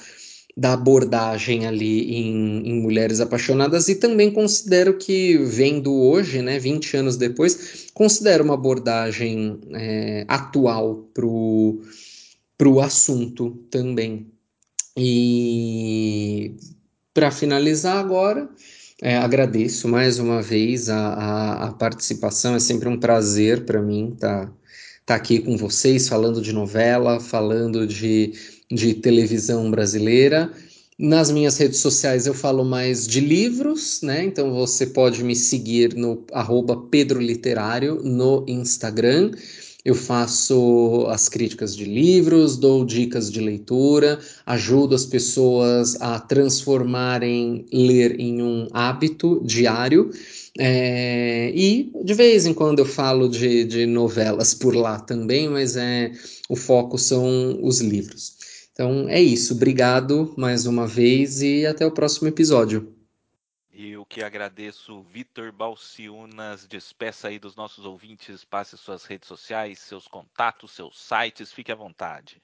da 0.56 0.74
abordagem 0.74 1.66
ali 1.66 2.14
em, 2.14 2.68
em, 2.68 2.80
Mulheres 2.80 3.20
Apaixonadas 3.20 3.88
e 3.88 3.96
também 3.96 4.30
considero 4.30 4.96
que, 4.96 5.36
vendo 5.38 5.92
hoje, 5.92 6.40
né, 6.40 6.58
20 6.58 6.98
anos 6.98 7.16
depois, 7.16 7.88
considero 7.92 8.44
uma 8.44 8.54
abordagem 8.54 9.58
é, 9.72 10.24
atual 10.28 11.08
para 11.12 11.26
o 12.68 12.80
assunto 12.80 13.50
também. 13.70 14.30
E 14.96 16.54
para 17.12 17.30
finalizar 17.30 17.96
agora, 17.96 18.48
é, 19.02 19.16
agradeço 19.16 19.88
mais 19.88 20.20
uma 20.20 20.40
vez 20.40 20.88
a, 20.88 20.96
a, 20.96 21.66
a, 21.66 21.72
participação, 21.72 22.54
é 22.54 22.60
sempre 22.60 22.88
um 22.88 22.96
prazer 22.96 23.64
para 23.64 23.82
mim 23.82 24.12
estar 24.14 24.46
tá, 24.46 24.52
tá 25.04 25.14
aqui 25.16 25.40
com 25.40 25.56
vocês, 25.56 26.08
falando 26.08 26.40
de 26.40 26.52
novela, 26.52 27.18
falando 27.18 27.84
de, 27.84 28.32
de 28.70 28.94
televisão 28.94 29.68
brasileira. 29.72 30.52
Nas 30.96 31.32
minhas 31.32 31.58
redes 31.58 31.80
sociais 31.80 32.28
eu 32.28 32.34
falo 32.34 32.64
mais 32.64 33.04
de 33.04 33.18
livros, 33.18 34.02
né? 34.02 34.22
Então 34.22 34.52
você 34.52 34.86
pode 34.86 35.24
me 35.24 35.34
seguir 35.34 35.96
no 35.96 36.24
arroba 36.32 36.76
Pedro 36.88 37.18
Literário 37.20 38.00
no 38.04 38.44
Instagram. 38.46 39.32
Eu 39.84 39.96
faço 39.96 41.06
as 41.08 41.28
críticas 41.28 41.74
de 41.74 41.84
livros, 41.84 42.56
dou 42.56 42.84
dicas 42.84 43.30
de 43.30 43.40
leitura, 43.40 44.20
ajudo 44.46 44.94
as 44.94 45.04
pessoas 45.04 46.00
a 46.00 46.20
transformarem 46.20 47.66
ler 47.72 48.18
em 48.20 48.40
um 48.40 48.68
hábito 48.72 49.42
diário. 49.44 50.10
É, 50.56 51.50
e 51.52 51.90
de 52.04 52.14
vez 52.14 52.46
em 52.46 52.54
quando 52.54 52.78
eu 52.78 52.86
falo 52.86 53.28
de, 53.28 53.64
de 53.64 53.86
novelas 53.86 54.54
por 54.54 54.76
lá 54.76 55.00
também, 55.00 55.48
mas 55.48 55.74
é, 55.76 56.12
o 56.48 56.54
foco 56.54 56.96
são 56.96 57.58
os 57.60 57.80
livros. 57.80 58.34
Então 58.72 59.08
é 59.08 59.20
isso. 59.20 59.54
Obrigado 59.54 60.32
mais 60.36 60.64
uma 60.64 60.86
vez 60.86 61.42
e 61.42 61.66
até 61.66 61.84
o 61.84 61.90
próximo 61.90 62.28
episódio. 62.28 63.01
Que 64.12 64.22
agradeço, 64.22 65.00
Vitor 65.04 65.50
Balciunas. 65.50 66.66
Despeça 66.68 67.28
aí 67.28 67.38
dos 67.38 67.56
nossos 67.56 67.86
ouvintes, 67.86 68.44
passe 68.44 68.76
suas 68.76 69.06
redes 69.06 69.26
sociais, 69.26 69.78
seus 69.78 70.06
contatos, 70.06 70.72
seus 70.72 71.00
sites, 71.00 71.50
fique 71.50 71.72
à 71.72 71.74
vontade. 71.74 72.36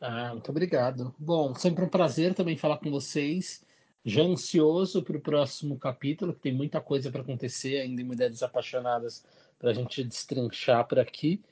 Ah, 0.00 0.30
muito 0.30 0.48
obrigado. 0.52 1.12
Bom, 1.18 1.52
sempre 1.56 1.84
um 1.84 1.88
prazer 1.88 2.32
também 2.32 2.56
falar 2.56 2.78
com 2.78 2.92
vocês. 2.92 3.64
Já 4.04 4.22
ansioso 4.22 5.02
para 5.02 5.16
o 5.16 5.20
próximo 5.20 5.76
capítulo, 5.76 6.32
que 6.32 6.42
tem 6.42 6.54
muita 6.54 6.80
coisa 6.80 7.10
para 7.10 7.22
acontecer 7.22 7.80
ainda 7.80 8.00
em 8.00 8.04
Mulheres 8.04 8.40
Apaixonadas 8.40 9.26
para 9.58 9.70
a 9.70 9.74
gente 9.74 10.04
destrinchar 10.04 10.86
por 10.86 11.00
aqui. 11.00 11.42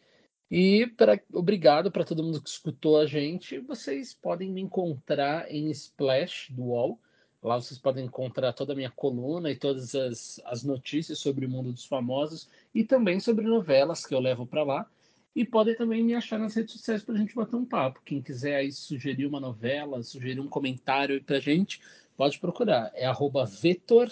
E 0.49 0.87
pra, 0.97 1.21
obrigado 1.33 1.91
para 1.91 2.05
todo 2.05 2.23
mundo 2.23 2.41
que 2.41 2.49
escutou 2.49 2.97
a 2.97 3.07
gente. 3.07 3.59
Vocês 3.59 4.15
podem 4.15 4.53
me 4.53 4.61
encontrar 4.61 5.51
em 5.51 5.69
Splash 5.73 6.53
do 6.53 6.67
UOL 6.67 7.01
Lá 7.49 7.59
vocês 7.59 7.81
podem 7.81 8.05
encontrar 8.05 8.53
toda 8.53 8.75
a 8.75 8.77
minha 8.77 8.91
coluna 8.91 9.51
e 9.51 9.57
todas 9.57 9.95
as, 9.95 10.39
as 10.45 10.63
notícias 10.63 11.19
sobre 11.19 11.47
o 11.47 11.49
mundo 11.49 11.73
dos 11.73 11.87
famosos 11.87 12.47
e 12.75 12.85
também 12.85 13.19
sobre 13.21 13.47
novelas 13.47 14.05
que 14.05 14.15
eu 14.15 14.21
levo 14.21 14.47
para 14.47 14.63
lá. 14.63 14.87
E 15.35 15.47
podem 15.47 15.75
também 15.75 16.05
me 16.05 16.15
achar 16.15 16.39
nas 16.39 16.55
redes 16.55 16.75
sociais 16.75 17.03
para 17.03 17.15
a 17.15 17.17
gente 17.17 17.35
bater 17.35 17.57
um 17.57 17.65
papo. 17.65 18.03
Quem 18.05 18.21
quiser 18.21 18.57
aí 18.57 18.71
sugerir 18.71 19.25
uma 19.25 19.41
novela, 19.41 20.03
sugerir 20.03 20.39
um 20.41 20.47
comentário 20.47 21.25
para 21.25 21.39
a 21.39 21.41
gente, 21.41 21.81
pode 22.19 22.39
procurar. 22.39 22.93
É 22.95 23.07
arroba 23.07 23.47
Vetor. 23.47 24.09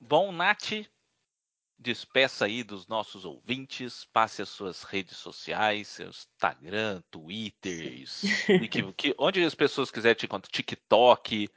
Bom, 0.00 0.32
Nath, 0.32 0.86
despeça 1.84 2.46
aí 2.46 2.64
dos 2.64 2.86
nossos 2.88 3.26
ouvintes, 3.26 4.06
passe 4.06 4.40
as 4.40 4.48
suas 4.48 4.82
redes 4.82 5.18
sociais, 5.18 5.86
seu 5.88 6.08
Instagram, 6.08 7.02
Twitter, 7.10 8.04
que, 8.70 8.92
que, 8.96 9.14
onde 9.18 9.44
as 9.44 9.54
pessoas 9.54 9.90
quiserem 9.90 10.16
te 10.16 10.24
encontrar, 10.24 10.50
TikTok. 10.50 11.48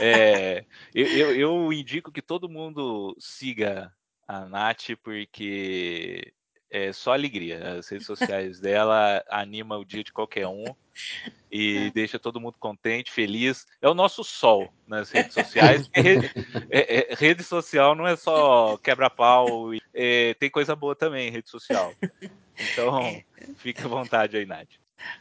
É, 0.00 0.64
eu, 0.94 1.06
eu, 1.06 1.36
eu, 1.36 1.72
indico 1.72 2.12
que 2.12 2.22
todo 2.22 2.48
mundo 2.48 3.16
siga 3.18 3.92
a 4.26 4.46
Nath, 4.46 4.90
porque 5.02 6.32
é 6.70 6.92
só 6.92 7.12
alegria. 7.12 7.78
As 7.78 7.88
redes 7.88 8.06
sociais 8.06 8.60
dela 8.60 9.24
anima 9.28 9.78
o 9.78 9.84
dia 9.84 10.02
de 10.02 10.12
qualquer 10.12 10.46
um 10.46 10.64
e 11.50 11.90
deixa 11.92 12.18
todo 12.18 12.40
mundo 12.40 12.56
contente, 12.58 13.12
feliz. 13.12 13.66
É 13.80 13.88
o 13.88 13.94
nosso 13.94 14.24
sol 14.24 14.72
nas 14.86 15.10
redes 15.10 15.34
sociais. 15.34 15.88
Rede, 15.94 16.30
é, 16.70 17.12
é, 17.12 17.14
rede 17.14 17.42
social 17.42 17.94
não 17.94 18.06
é 18.06 18.16
só 18.16 18.76
quebra-pau, 18.78 19.70
é, 19.94 20.34
tem 20.34 20.50
coisa 20.50 20.74
boa 20.74 20.94
também 20.94 21.28
em 21.28 21.32
rede 21.32 21.48
social. 21.50 21.92
Então, 22.72 23.22
fique 23.56 23.82
à 23.82 23.88
vontade 23.88 24.36
aí, 24.36 24.46
Nath. 24.46 24.68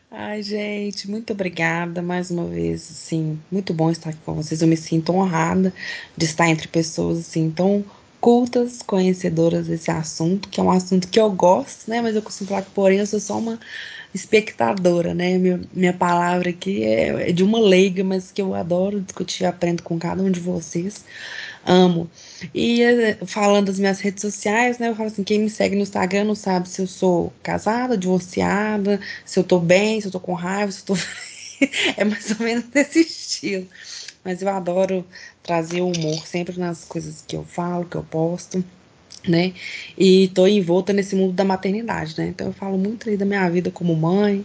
Ai, 0.09 0.41
gente, 0.41 1.09
muito 1.09 1.33
obrigada 1.33 2.01
mais 2.01 2.31
uma 2.31 2.45
vez, 2.45 2.89
assim, 2.89 3.39
muito 3.51 3.73
bom 3.73 3.91
estar 3.91 4.11
aqui 4.11 4.19
com 4.25 4.33
vocês. 4.33 4.61
Eu 4.61 4.67
me 4.67 4.77
sinto 4.77 5.11
honrada 5.13 5.73
de 6.15 6.25
estar 6.25 6.47
entre 6.47 6.67
pessoas 6.67 7.19
assim 7.19 7.51
tão 7.51 7.83
cultas, 8.25 8.81
conhecedoras 8.81 9.67
desse 9.67 9.91
assunto, 9.91 10.49
que 10.49 10.59
é 10.59 10.63
um 10.63 10.71
assunto 10.71 11.07
que 11.07 11.19
eu 11.19 11.29
gosto, 11.29 11.87
né? 11.87 12.01
Mas 12.01 12.15
eu 12.15 12.23
costumo 12.23 12.47
falar 12.49 12.63
que, 12.63 12.71
porém, 12.71 12.97
eu 12.97 13.05
sou 13.05 13.19
só 13.19 13.37
uma 13.37 13.59
espectadora, 14.15 15.13
né? 15.13 15.37
Minha, 15.37 15.61
minha 15.71 15.93
palavra 15.93 16.49
aqui 16.49 16.83
é, 16.83 17.29
é 17.29 17.31
de 17.31 17.43
uma 17.43 17.59
leiga, 17.59 18.03
mas 18.03 18.31
que 18.31 18.41
eu 18.41 18.55
adoro 18.55 18.99
discutir, 18.99 19.45
aprendo 19.45 19.83
com 19.83 19.99
cada 19.99 20.23
um 20.23 20.31
de 20.31 20.39
vocês. 20.39 21.05
Amo. 21.63 22.09
E 22.51 22.81
eh, 22.81 23.15
falando 23.27 23.67
das 23.67 23.77
minhas 23.77 23.99
redes 23.99 24.21
sociais, 24.21 24.79
né? 24.79 24.89
Eu 24.89 24.95
falo 24.95 25.09
assim: 25.09 25.23
quem 25.23 25.41
me 25.41 25.49
segue 25.49 25.75
no 25.75 25.83
Instagram 25.83 26.23
não 26.23 26.35
sabe 26.35 26.67
se 26.67 26.81
eu 26.81 26.87
sou 26.87 27.31
casada, 27.43 27.95
divorciada, 27.95 28.99
se 29.23 29.37
eu 29.37 29.43
tô 29.43 29.59
bem, 29.59 30.01
se 30.01 30.07
eu 30.07 30.11
tô 30.11 30.19
com 30.19 30.33
raiva, 30.33 30.71
se 30.71 30.81
eu 30.81 30.85
tô. 30.95 30.97
é 31.95 32.03
mais 32.03 32.31
ou 32.31 32.43
menos 32.43 32.63
desse 32.73 33.01
estilo. 33.01 33.67
Mas 34.23 34.41
eu 34.41 34.49
adoro 34.49 35.05
trazer 35.45 35.81
humor 35.81 36.25
sempre 36.25 36.59
nas 36.59 36.85
coisas 36.85 37.23
que 37.27 37.35
eu 37.35 37.45
falo, 37.45 37.85
que 37.85 37.95
eu 37.95 38.03
posto, 38.03 38.63
né? 39.27 39.53
E 39.97 40.27
tô 40.29 40.47
envolta 40.47 40.91
nesse 40.91 41.15
mundo 41.15 41.33
da 41.33 41.45
maternidade, 41.45 42.15
né? 42.17 42.27
Então 42.27 42.47
eu 42.47 42.53
falo 42.53 42.77
muito 42.77 43.09
aí 43.09 43.15
da 43.15 43.25
minha 43.25 43.47
vida 43.49 43.69
como 43.71 43.95
mãe, 43.95 44.43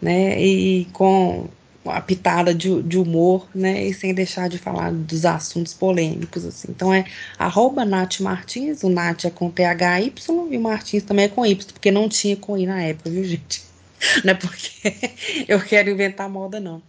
né? 0.00 0.40
E 0.40 0.86
com 0.92 1.48
a 1.86 2.00
pitada 2.00 2.54
de, 2.54 2.82
de, 2.82 2.98
humor, 2.98 3.48
né? 3.54 3.86
E 3.86 3.94
sem 3.94 4.14
deixar 4.14 4.48
de 4.48 4.58
falar 4.58 4.92
dos 4.92 5.24
assuntos 5.24 5.72
polêmicos, 5.74 6.44
assim. 6.44 6.68
Então 6.70 6.92
é 6.92 7.04
arroba 7.38 7.84
Nath 7.84 8.20
Martins, 8.20 8.82
o 8.82 8.88
Nath 8.90 9.24
é 9.24 9.30
com 9.30 9.50
THY 9.50 10.12
e 10.50 10.56
o 10.56 10.60
Martins 10.60 11.02
também 11.04 11.26
é 11.26 11.28
com 11.28 11.44
Y, 11.46 11.72
porque 11.72 11.90
não 11.90 12.08
tinha 12.08 12.36
com 12.36 12.56
I 12.56 12.66
na 12.66 12.82
época, 12.82 13.10
viu, 13.10 13.24
gente? 13.24 13.62
Não 14.22 14.32
é 14.32 14.34
porque 14.34 14.92
eu 15.48 15.58
quero 15.60 15.88
inventar 15.88 16.28
moda, 16.28 16.60
não. 16.60 16.82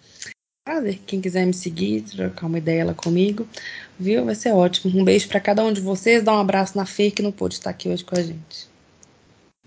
Quem 1.06 1.22
quiser 1.22 1.46
me 1.46 1.54
seguir, 1.54 2.02
trocar 2.02 2.48
uma 2.48 2.58
ideia 2.58 2.84
lá 2.84 2.94
comigo, 2.96 3.48
viu? 4.00 4.26
Vai 4.26 4.34
ser 4.34 4.52
ótimo. 4.52 5.00
Um 5.00 5.06
beijo 5.06 5.28
para 5.28 5.40
cada 5.40 5.64
um 5.64 5.72
de 5.72 5.80
vocês. 5.80 6.24
Dá 6.24 6.34
um 6.34 6.40
abraço 6.40 6.76
na 6.76 6.88
Fer, 6.88 7.14
que 7.14 7.22
não 7.22 7.32
pôde 7.32 7.54
estar 7.54 7.70
aqui 7.70 7.88
hoje 7.88 8.04
com 8.04 8.16
a 8.16 8.22
gente. 8.24 8.68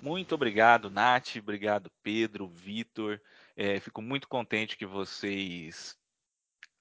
Muito 0.02 0.34
obrigado, 0.34 0.90
Nath. 0.90 1.36
Obrigado, 1.36 1.88
Pedro, 2.02 2.48
Vitor. 2.48 3.20
É, 3.56 3.78
fico 3.78 4.02
muito 4.02 4.26
contente 4.26 4.76
que 4.76 4.84
vocês 4.84 5.96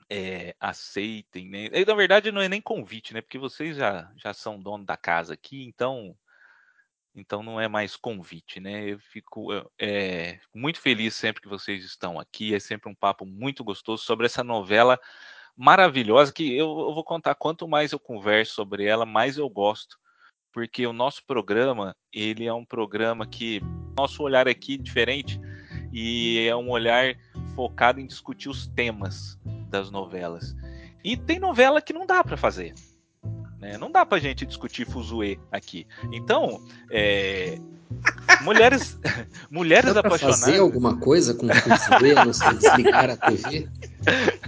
é, 0.10 0.56
aceitem. 0.60 1.48
Né? 1.48 1.69
Na 1.85 1.94
verdade, 1.94 2.31
não 2.31 2.41
é 2.41 2.49
nem 2.49 2.61
convite, 2.61 3.14
né? 3.14 3.22
Porque 3.22 3.38
vocês 3.38 3.77
já, 3.77 4.11
já 4.15 4.34
são 4.34 4.60
dono 4.60 4.84
da 4.84 4.98
casa 4.98 5.35
aqui, 5.35 5.64
então 5.64 6.18
então 7.18 7.41
não 7.41 7.60
é 7.60 7.68
mais 7.68 7.95
convite, 7.95 8.60
né? 8.60 8.91
Eu 8.91 8.99
fico 8.99 9.49
é, 9.80 10.39
muito 10.53 10.80
feliz 10.80 11.15
sempre 11.15 11.41
que 11.41 11.49
vocês 11.49 11.84
estão 11.84 12.19
aqui. 12.19 12.53
É 12.53 12.60
sempre 12.60 12.89
um 12.89 12.95
papo 12.95 13.26
muito 13.26 13.64
gostoso 13.64 14.03
sobre 14.03 14.27
essa 14.27 14.44
novela 14.44 14.99
maravilhosa 15.56 16.31
que 16.31 16.56
eu, 16.56 16.68
eu 16.68 16.94
vou 16.94 17.03
contar. 17.03 17.34
Quanto 17.34 17.68
mais 17.68 17.91
eu 17.91 17.99
converso 17.99 18.53
sobre 18.53 18.85
ela, 18.85 19.03
mais 19.03 19.38
eu 19.38 19.49
gosto, 19.49 19.98
porque 20.53 20.85
o 20.85 20.94
nosso 20.94 21.26
programa 21.26 21.95
ele 22.14 22.45
é 22.45 22.53
um 22.53 22.64
programa 22.64 23.26
que 23.26 23.61
nosso 23.98 24.22
olhar 24.22 24.48
aqui 24.48 24.76
é 24.76 24.77
diferente 24.77 25.41
e 25.91 26.48
é 26.48 26.56
um 26.56 26.69
olhar 26.69 27.15
focado 27.56 27.99
em 27.99 28.06
discutir 28.06 28.48
os 28.48 28.68
temas 28.68 29.39
das 29.69 29.89
novelas. 29.89 30.56
E 31.03 31.18
tem 31.18 31.39
novela 31.39 31.81
que 31.81 31.94
não 31.94 32.06
dá 32.06 32.23
para 32.23 32.38
fazer. 32.38 32.76
Né? 33.59 33.77
Não 33.77 33.91
dá 33.91 34.05
pra 34.05 34.19
gente 34.19 34.45
discutir 34.45 34.85
Fuzue 34.85 35.39
aqui. 35.51 35.88
Então, 36.11 36.61
é, 36.91 37.57
mulheres, 38.41 38.99
mulheres 39.49 39.93
dá 39.93 40.01
apaixonadas. 40.01 40.41
fazer 40.41 40.59
alguma 40.59 40.97
coisa 40.97 41.34
com 41.34 41.47
Fuzue, 41.47 42.13
não 42.13 42.34
sei 42.34 42.53
desligar 42.53 43.09
a 43.09 43.17
TV? 43.17 43.67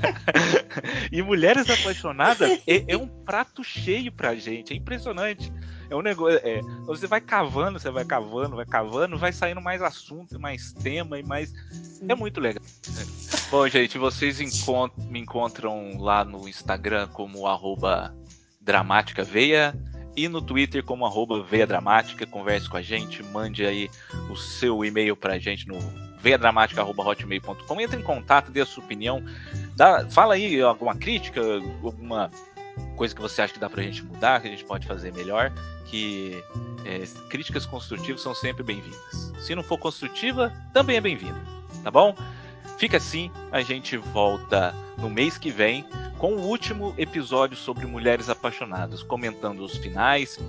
e 1.12 1.22
mulheres 1.22 1.70
apaixonadas 1.70 2.62
é, 2.68 2.86
é, 2.88 2.98
um 2.98 3.08
prato 3.08 3.64
cheio 3.64 4.12
pra 4.12 4.36
gente, 4.36 4.74
é 4.74 4.76
impressionante. 4.76 5.52
É 5.90 5.96
um 5.96 6.04
negócio. 6.04 6.40
É, 6.44 6.62
você 6.86 7.08
vai 7.08 7.20
cavando, 7.20 7.80
você 7.80 7.90
vai 7.90 8.06
cavando, 8.06 8.56
vai 8.56 8.66
cavando, 8.66 9.18
vai 9.18 9.34
saindo 9.34 9.60
mais 9.60 9.82
assunto, 9.82 10.40
mais 10.40 10.72
tema 10.72 11.18
e 11.18 11.24
mais. 11.24 11.52
É 12.08 12.14
muito 12.14 12.40
legal. 12.40 12.64
Bom, 13.50 13.68
gente, 13.68 13.98
vocês 13.98 14.40
encont 14.40 14.94
me 15.10 15.20
encontram 15.20 16.00
lá 16.00 16.24
no 16.24 16.48
Instagram 16.48 17.08
como 17.08 17.48
arroba 17.48 18.16
Dramática 18.70 19.24
Veia 19.24 19.74
e 20.16 20.28
no 20.28 20.44
Twitter 20.44 20.84
como 20.84 21.04
arroba 21.04 21.42
Veia 21.42 21.66
Dramática. 21.66 22.24
Converse 22.28 22.70
com 22.70 22.78
a 22.78 22.84
gente, 22.84 23.24
mande 23.24 23.66
aí 23.66 23.90
o 24.30 24.36
seu 24.36 24.86
e-mail 24.86 25.16
pra 25.16 25.40
gente 25.40 25.68
no 25.68 25.80
veiadramática.hotmail.com. 26.22 27.82
Entre 27.82 28.00
em 28.00 28.04
contato, 28.04 28.52
dê 28.52 28.62
a 28.62 28.66
sua 28.68 28.84
opinião. 28.84 29.24
Dá, 29.76 30.08
fala 30.12 30.36
aí 30.36 30.62
alguma 30.62 30.96
crítica, 30.96 31.42
alguma 31.84 32.30
coisa 32.96 33.16
que 33.16 33.22
você 33.22 33.42
acha 33.42 33.54
que 33.54 33.60
dá 33.60 33.68
pra 33.68 33.82
gente 33.82 34.04
mudar, 34.04 34.40
que 34.40 34.48
a 34.48 34.52
gente 34.52 34.66
pode 34.66 34.86
fazer 34.86 35.12
melhor. 35.14 35.52
Que 35.86 36.44
é, 36.86 37.02
críticas 37.28 37.66
construtivas 37.66 38.22
são 38.22 38.36
sempre 38.36 38.62
bem-vindas. 38.62 39.34
Se 39.40 39.56
não 39.56 39.64
for 39.64 39.80
construtiva, 39.80 40.54
também 40.74 40.98
é 40.98 41.02
bem-vinda. 41.02 41.42
Tá 41.84 41.90
bom? 41.90 42.16
Fica 42.80 42.96
assim, 42.96 43.30
a 43.52 43.62
gente 43.62 43.98
volta 43.98 44.74
no 44.98 45.10
mês 45.10 45.38
que 45.38 45.52
vem 45.52 45.86
com 46.18 46.36
o 46.36 46.48
último 46.48 46.96
episódio 46.98 47.58
sobre 47.58 47.86
mulheres 47.86 48.30
apaixonadas, 48.30 49.04
comentando 49.04 49.60
os 49.60 49.76
finais, 49.76 50.40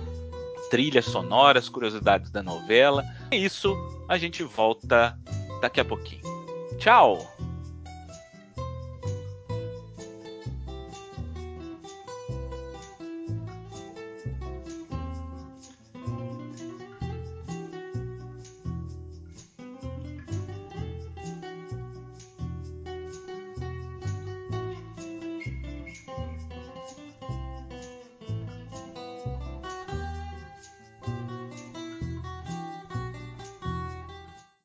trilhas 0.69 1.03
sonoras, 1.03 1.67
curiosidades 1.67 2.31
da 2.31 2.41
novela. 2.41 3.03
É 3.29 3.35
isso, 3.35 3.75
a 4.07 4.17
gente 4.17 4.43
volta 4.43 5.19
daqui 5.61 5.81
a 5.81 5.85
pouquinho. 5.85 6.23
Tchau! 6.79 7.50